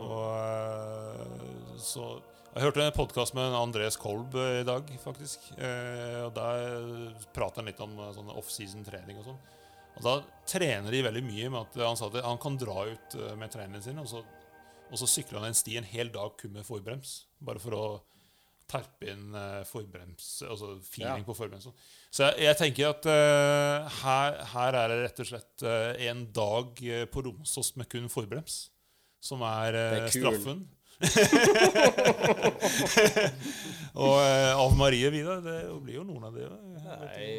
Og 0.00 0.28
eh, 0.36 1.24
så 1.82 2.04
Jeg 2.50 2.62
hørte 2.66 2.82
en 2.84 2.92
podkast 2.96 3.32
med 3.38 3.54
Andres 3.56 3.96
Kolb 4.00 4.30
eh, 4.38 4.60
i 4.60 4.66
dag, 4.68 4.82
faktisk. 5.04 5.38
Eh, 5.56 6.20
og 6.26 6.32
Der 6.36 6.56
prater 7.36 7.58
han 7.62 7.68
litt 7.70 7.82
om 7.84 7.92
eh, 7.98 8.12
sånn 8.16 8.30
offseason-trening 8.36 9.16
og 9.22 9.26
sånn. 9.32 9.40
Og 9.98 10.02
Da 10.06 10.12
trener 10.48 10.90
de 10.94 11.00
veldig 11.08 11.24
mye 11.26 11.46
med 11.50 11.60
at 11.64 11.72
han 11.88 11.96
sa 11.98 12.04
at 12.10 12.16
han 12.24 12.38
kan 12.42 12.54
dra 12.60 12.78
ut 12.90 13.08
eh, 13.18 13.34
med 13.38 13.48
treneren 13.54 13.82
sin, 13.84 13.98
og 14.02 14.08
så, 14.10 14.18
og 14.90 14.98
så 15.00 15.06
sykler 15.08 15.40
han 15.40 15.50
en 15.50 15.58
sti 15.58 15.76
en 15.80 15.86
hel 15.86 16.10
dag 16.14 16.34
kun 16.40 16.52
med 16.54 16.66
forbrems. 16.66 17.20
Bare 17.46 17.62
for 17.62 17.76
å 17.78 17.84
terpe 18.70 19.08
inn 19.10 19.34
eh, 19.34 19.62
forbrems, 19.66 20.42
altså 20.46 20.76
feeling 20.86 21.22
Ja. 21.22 21.26
på 21.26 21.34
forbrems. 21.36 21.68
Så 22.10 22.26
jeg, 22.28 22.34
jeg 22.46 22.58
tenker 22.58 22.90
at 22.90 23.06
uh, 23.06 23.88
her, 24.02 24.36
her 24.52 24.78
er 24.82 24.92
det 24.92 24.98
rett 25.04 25.22
og 25.22 25.28
slett 25.30 25.64
uh, 25.66 25.92
en 26.10 26.20
dag 26.34 26.82
på 27.10 27.22
Romsås 27.26 27.72
med 27.78 27.86
kun 27.90 28.08
forbrems 28.10 28.54
som 29.22 29.42
er, 29.46 29.74
uh, 29.74 29.98
er 30.04 30.12
straffen. 30.14 30.68
og 34.04 34.16
Ave 34.20 34.76
Marie, 34.76 35.08
Vidar, 35.14 35.40
det 35.44 35.56
blir 35.80 35.96
jo 35.96 36.04
noen 36.04 36.24
av 36.28 36.36
de. 36.36 36.44
Nei, 36.84 37.30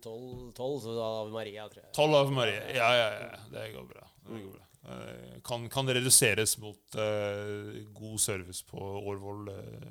tolv, 0.00 0.80
så 0.80 0.94
da 0.96 1.10
Maria, 1.34 1.68
tror 1.68 1.82
jeg. 1.84 1.92
Tolv 1.98 2.14
Ave 2.22 2.32
Marie. 2.38 2.62
Ja, 2.72 2.88
ja, 2.96 3.08
ja. 3.18 3.44
Det 3.52 3.68
går 3.74 3.84
bra. 3.90 4.08
Det 4.30 4.40
går 4.40 4.52
bra. 4.56 4.69
Eh, 4.88 5.40
kan, 5.44 5.68
kan 5.68 5.88
reduseres 5.88 6.56
mot 6.58 6.94
eh, 6.96 7.82
god 7.92 8.20
service 8.20 8.62
på 8.64 8.80
Årvoll 8.80 9.48
eh, 9.52 9.90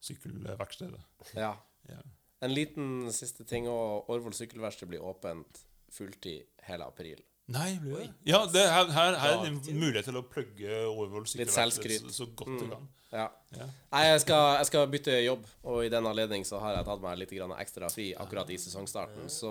sykkelverkstedet. 0.00 1.00
Ja. 1.34 1.56
Ja. 1.88 1.98
En 2.42 2.54
liten 2.54 3.10
siste 3.14 3.46
ting, 3.46 3.66
òg. 3.70 4.08
Årvoll 4.10 4.34
sykkelverksted 4.36 4.90
blir 4.90 5.02
åpent 5.02 5.64
fulltid 5.92 6.46
hele 6.68 6.86
april. 6.86 7.20
Nei, 7.52 7.74
blir 7.82 7.98
det? 7.98 8.08
Ja, 8.30 8.44
det, 8.46 8.62
her, 8.70 8.90
her, 8.94 9.16
her 9.18 9.32
er 9.34 9.40
det 9.42 9.50
en 9.72 9.80
mulighet 9.80 10.06
til 10.06 10.18
å 10.20 10.22
plugge 10.30 10.84
Årvoll 10.86 11.26
sykkelverksted 11.26 11.98
så, 12.06 12.12
så 12.22 12.28
godt 12.38 12.60
du 12.62 12.68
kan. 12.70 12.86
Ja. 13.12 13.26
Ja. 13.52 13.66
Nei, 13.92 14.04
jeg 14.06 14.22
skal, 14.22 14.44
jeg 14.56 14.68
skal 14.70 14.86
bytte 14.88 15.16
jobb, 15.20 15.42
og 15.68 15.82
i 15.84 15.90
den 15.92 16.06
anledning 16.08 16.46
så 16.48 16.62
har 16.62 16.78
jeg 16.78 16.86
tatt 16.86 17.02
meg 17.02 17.18
litt 17.20 17.34
ekstra 17.58 17.90
fri 17.92 18.06
akkurat 18.16 18.48
i 18.54 18.56
sesongstarten. 18.62 19.26
Så 19.28 19.50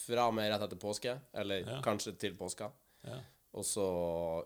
fra 0.00 0.26
og 0.32 0.34
med 0.34 0.50
rett 0.50 0.64
etter 0.66 0.80
påske, 0.80 1.14
eller 1.44 1.68
kanskje 1.84 2.16
til 2.18 2.34
påska, 2.40 2.72
Ja. 3.06 3.20
Og 3.52 3.66
så 3.68 3.86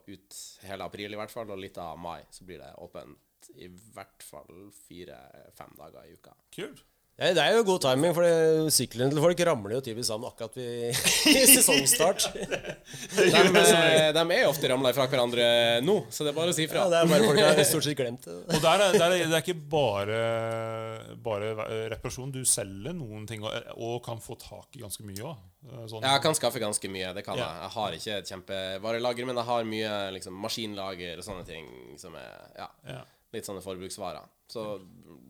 ut 0.07 0.39
hele 0.67 0.87
april 0.87 1.15
i 1.15 1.21
hvert 1.21 1.33
fall, 1.33 1.51
og 1.53 1.61
litt 1.63 1.79
av 1.79 1.99
mai, 2.01 2.21
så 2.31 2.47
blir 2.47 2.63
det 2.63 2.73
åpent 2.83 3.51
i 3.55 3.69
hvert 3.69 4.25
fall 4.27 4.71
fire-fem 4.75 5.77
dager 5.79 6.07
i 6.09 6.17
uka. 6.19 6.35
Kult. 6.55 6.83
Det 7.17 7.31
er, 7.31 7.33
det 7.33 7.45
er 7.49 7.55
jo 7.57 7.63
god 7.65 7.79
timing, 7.81 8.13
for 8.13 8.67
syklene 8.77 9.09
til 9.09 9.23
folk 9.25 9.39
ramler 9.49 9.73
jo 9.79 9.79
typisk 9.87 10.05
sammen 10.11 10.29
akkurat 10.29 10.53
ved 10.59 10.69
i 10.69 10.91
ja, 13.33 13.41
De, 13.57 13.63
eh, 13.63 14.11
de 14.13 14.25
er 14.37 14.45
ofte 14.45 14.69
ramla 14.69 14.93
fra 14.93 15.07
hverandre 15.09 15.47
nå, 15.81 15.95
så 16.13 16.27
det 16.27 16.35
er 16.35 16.37
bare 16.37 16.53
å 16.53 16.57
si 16.59 16.67
fra. 16.69 16.83
Ja, 16.85 16.91
det 16.93 17.01
er 17.01 17.09
bare 17.15 17.31
folk 17.31 17.41
har 17.41 17.63
stort 17.71 17.89
sett 17.89 17.97
glemt 17.97 18.29
det. 18.29 18.37
Og 18.53 18.61
der 18.61 18.85
er, 18.85 18.99
der 19.01 19.17
er, 19.17 19.25
det 19.33 19.39
er 19.39 19.47
ikke 19.47 19.57
bare, 19.73 20.21
bare 21.25 21.55
reparasjon. 21.95 22.37
Du 22.37 22.43
selger 22.45 22.93
noen 23.01 23.25
ting 23.31 23.49
og, 23.49 23.73
og 23.81 23.97
kan 24.05 24.21
få 24.21 24.37
tak 24.37 24.77
i 24.77 24.85
ganske 24.85 25.09
mye 25.09 25.25
òg. 25.33 25.41
Sånn. 25.89 26.05
Jeg 26.05 26.21
kan 26.23 26.37
skaffe 26.37 26.61
ganske 26.61 26.93
mye, 26.93 27.17
det 27.17 27.25
kan 27.25 27.41
jeg. 27.41 27.49
Jeg 27.65 27.75
har 27.81 27.97
ikke 27.97 28.21
et 28.21 28.29
kjempevarelager, 28.35 29.25
men 29.33 29.41
jeg 29.41 29.49
har 29.55 29.71
mye 29.73 29.99
liksom, 30.21 30.37
maskinlager 30.45 31.17
og 31.17 31.25
sånne 31.33 31.49
ting 31.49 31.97
som 31.97 32.13
er 32.21 32.33
ja, 32.61 32.69
Ja. 32.93 33.05
Litt 33.35 33.49
sånne 33.49 33.65
forbruksvarer. 33.65 34.29
Så 34.51 34.65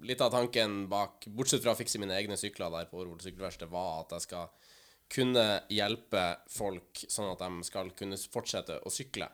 litt 0.04 0.20
av 0.20 0.32
tanken 0.34 0.84
bak, 0.92 1.24
bortsett 1.32 1.64
fra 1.64 1.72
å 1.72 1.78
fikse 1.78 2.00
mine 2.02 2.16
egne 2.18 2.36
sykler 2.40 2.72
der 2.72 2.88
på 2.90 3.00
Årvoll 3.00 3.22
sykkelverksted, 3.24 3.70
var 3.72 4.02
at 4.02 4.16
jeg 4.16 4.26
skal 4.26 4.50
kunne 5.12 5.44
hjelpe 5.70 6.24
folk 6.50 7.04
sånn 7.06 7.30
at 7.32 7.42
de 7.44 7.66
skal 7.68 7.92
kunne 7.96 8.18
fortsette 8.18 8.80
å 8.82 8.92
sykle. 8.92 9.28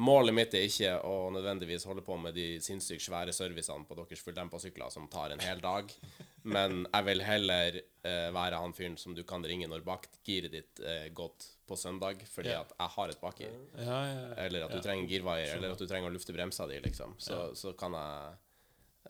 Målet 0.00 0.32
mitt 0.32 0.54
er 0.56 0.64
ikke 0.64 0.94
å 1.04 1.28
nødvendigvis 1.34 1.84
holde 1.84 2.00
på 2.06 2.16
med 2.16 2.32
de 2.32 2.46
sinnssykt 2.64 3.04
svære 3.04 3.32
servicene 3.36 3.84
på 3.84 3.96
deres 3.98 4.22
fulldempa 4.24 4.56
sykler 4.62 4.88
som 4.92 5.04
tar 5.12 5.34
en 5.34 5.42
hel 5.44 5.60
dag, 5.60 5.90
men 6.48 6.86
jeg 6.86 7.06
vil 7.10 7.24
heller 7.26 7.76
eh, 7.76 8.28
være 8.32 8.60
han 8.62 8.72
fyren 8.72 8.96
som 8.96 9.12
du 9.12 9.20
kan 9.28 9.44
ringe 9.44 9.68
når 9.68 9.84
bakgiret 9.84 10.54
ditt 10.54 10.80
er 10.80 11.10
gått 11.12 11.44
på 11.68 11.76
søndag 11.76 12.24
fordi 12.30 12.54
at 12.56 12.72
jeg 12.72 12.94
har 12.94 13.12
et 13.12 13.20
bakgir. 13.20 13.52
Ja, 13.76 13.98
ja, 14.08 14.14
ja. 14.14 14.30
Eller 14.46 14.64
at 14.64 14.72
du 14.72 14.80
trenger 14.80 15.12
girvaier, 15.12 15.58
eller 15.58 15.74
at 15.76 15.84
du 15.84 15.86
trenger 15.90 16.08
å 16.08 16.14
lufte 16.16 16.32
bremsa 16.36 16.66
di, 16.70 16.80
liksom. 16.86 17.12
Så, 17.20 17.42
så 17.58 17.74
kan 17.76 17.92
jeg 17.98 18.32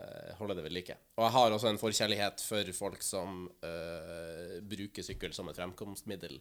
eh, 0.03 0.33
holde 0.41 0.59
det 0.59 0.67
ved 0.67 0.75
like. 0.75 0.99
Og 1.15 1.29
jeg 1.29 1.37
har 1.39 1.55
også 1.55 1.71
en 1.71 1.81
forkjærlighet 1.85 2.43
for 2.43 2.75
folk 2.75 3.07
som 3.07 3.45
eh, 3.63 4.59
bruker 4.67 5.07
sykkel 5.07 5.35
som 5.37 5.47
et 5.53 5.63
fremkomstmiddel. 5.63 6.41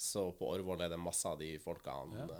Så 0.00 0.22
på 0.32 0.48
Årvoll 0.48 0.80
er 0.80 0.88
det 0.88 0.96
masse 0.96 1.28
av 1.28 1.36
de 1.36 1.50
folkene, 1.60 2.24
ja. 2.24 2.36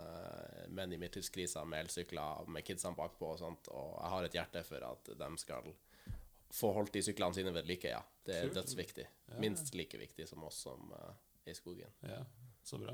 menn 0.73 0.95
i 0.95 0.97
midtlivskrisa 0.97 1.61
med 1.69 1.85
elsykler, 1.85 2.47
med 2.49 2.65
kidsene 2.65 2.97
bakpå 2.97 3.35
og 3.35 3.37
sånt, 3.37 3.69
og 3.69 3.91
jeg 3.99 4.09
har 4.15 4.25
et 4.25 4.37
hjerte 4.39 4.63
for 4.65 4.85
at 4.87 5.11
de 5.19 5.29
skal 5.37 5.69
få 6.51 6.71
holdt 6.73 6.93
de 6.97 7.03
syklene 7.05 7.37
sine 7.37 7.53
ved 7.53 7.69
like, 7.69 7.91
ja. 7.93 8.01
Det 8.25 8.35
er 8.37 8.49
dødsviktig. 8.53 9.05
Minst 9.41 9.75
like 9.77 9.97
viktig 9.97 10.27
som 10.29 10.43
oss 10.45 10.57
som 10.65 10.91
uh, 10.93 11.13
er 11.45 11.53
i 11.53 11.57
skogen. 11.57 11.91
ja. 12.07 12.23
Så 12.65 12.77
bra. 12.77 12.93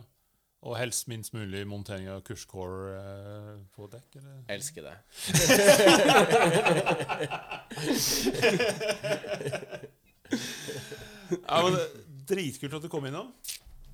Og 0.67 0.77
helst 0.79 1.07
minst 1.11 1.33
mulig 1.35 1.67
montering 1.67 2.07
av 2.09 2.21
kurscore 2.25 2.95
uh, 2.95 3.59
på 3.75 3.87
dekk? 3.91 4.15
Eller? 4.19 4.43
Elsker 4.55 4.81
det. 4.87 4.95
Ja, 11.47 11.59
men 11.63 11.75
Dritkult 12.27 12.73
at 12.77 12.83
du 12.83 12.89
kom 12.91 13.05
innom. 13.07 13.31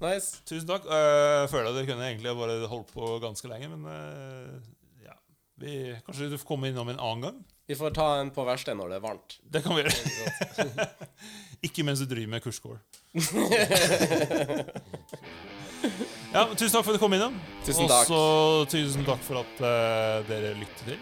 Nice. 0.01 0.41
Tusen 0.49 0.67
takk. 0.67 0.85
Eh, 0.89 1.41
Jeg 1.43 1.49
føler 1.51 1.67
at 1.69 1.75
dere 1.77 1.87
kunne 1.89 2.07
egentlig 2.09 2.33
bare 2.37 2.67
holdt 2.71 2.89
på 2.93 3.03
ganske 3.23 3.47
lenge, 3.51 3.67
men 3.71 3.81
eh, 3.91 4.53
ja. 5.05 5.13
Vi, 5.61 5.71
kanskje 6.05 6.31
du 6.33 6.37
får 6.41 6.49
komme 6.49 6.65
innom 6.73 6.89
en 6.91 6.99
annen 6.99 7.21
gang? 7.27 7.37
Vi 7.69 7.75
får 7.79 7.89
ta 7.95 8.07
en 8.19 8.31
på 8.35 8.41
verkstedet 8.43 8.75
når 8.75 8.87
det 8.91 8.97
er 8.97 9.03
varmt. 9.05 9.29
Det 9.53 9.61
kan 9.63 9.71
vi 9.77 9.81
gjøre. 9.85 9.95
Ikke 11.69 11.81
mens 11.87 11.99
du 12.03 12.07
driver 12.11 12.31
med 12.35 12.41
kurskår 12.43 12.77
ja, 16.33 16.41
tusen 16.57 16.73
takk 16.73 16.83
for 16.83 16.91
at 16.91 16.97
du 16.97 17.01
kom 17.03 17.13
innom. 17.15 17.35
Tusen 17.63 17.87
takk. 17.87 18.07
Tusen 18.71 19.05
takk 19.07 19.21
for 19.23 19.35
at 19.43 19.53
uh, 19.61 19.67
dere 20.27 20.53
lytter 20.57 20.83
til. 20.89 20.99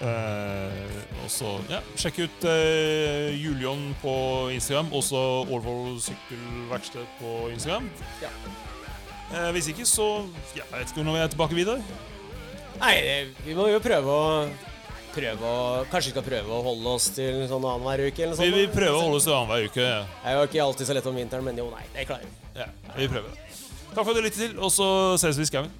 Eh, 0.00 1.00
og 1.20 1.28
så 1.28 1.50
ja, 1.68 1.82
sjekk 2.00 2.22
ut 2.24 2.44
eh, 2.48 3.34
Julion 3.36 3.90
på 4.00 4.14
Instagram. 4.54 4.88
Også 4.96 5.20
Årvoll 5.52 5.98
sykkelverksted 6.00 7.04
på 7.18 7.34
Instagram. 7.52 7.90
Ja. 8.22 8.30
Eh, 9.30 9.50
hvis 9.54 9.68
ikke, 9.70 9.84
så 9.86 10.06
ja, 10.56 10.64
Jeg 10.64 10.78
vet 10.78 10.94
ikke 10.94 11.04
når 11.06 11.18
vi 11.18 11.22
er 11.26 11.32
tilbake 11.34 11.58
videre. 11.58 11.84
Nei, 12.80 12.94
vi 13.44 13.54
må 13.58 13.68
jo 13.70 13.80
prøve 13.84 14.08
å 14.16 14.26
Prøve 15.10 15.42
å 15.42 15.62
Kanskje 15.90 16.12
vi 16.12 16.14
skal 16.14 16.22
prøve 16.22 16.54
å 16.54 16.60
holde 16.62 16.90
oss 16.94 17.08
til 17.16 17.40
sånn 17.50 17.64
annenhver 17.66 18.04
uke 18.06 18.22
eller 18.24 18.36
Vi, 18.38 18.44
sånt? 18.44 18.54
vi 18.54 18.60
vil 18.62 18.68
prøver 18.70 18.94
å 18.94 19.00
holde 19.02 19.18
oss 19.18 19.26
til 19.26 19.34
annenhver 19.34 19.64
uke. 19.66 19.82
Ja. 19.82 20.04
Det 20.06 20.30
er 20.30 20.36
jo 20.38 20.44
ikke 20.46 20.60
alltid 20.64 20.86
så 20.86 20.94
lett 20.96 21.08
om 21.10 21.18
vinteren, 21.18 21.44
men 21.48 21.58
jo, 21.58 21.64
nei, 21.74 21.82
det 21.96 22.04
klarer 22.06 22.28
vi. 22.28 22.60
Ja, 22.60 22.68
vi 22.94 23.08
prøver. 23.10 23.34
Takk 23.90 24.04
for 24.04 24.12
at 24.12 24.20
du 24.20 24.22
lyttet 24.22 24.38
til, 24.44 24.54
og 24.62 24.70
så 24.70 24.86
ses 25.18 25.40
vi 25.40 25.48
i 25.48 25.50
skauen. 25.50 25.72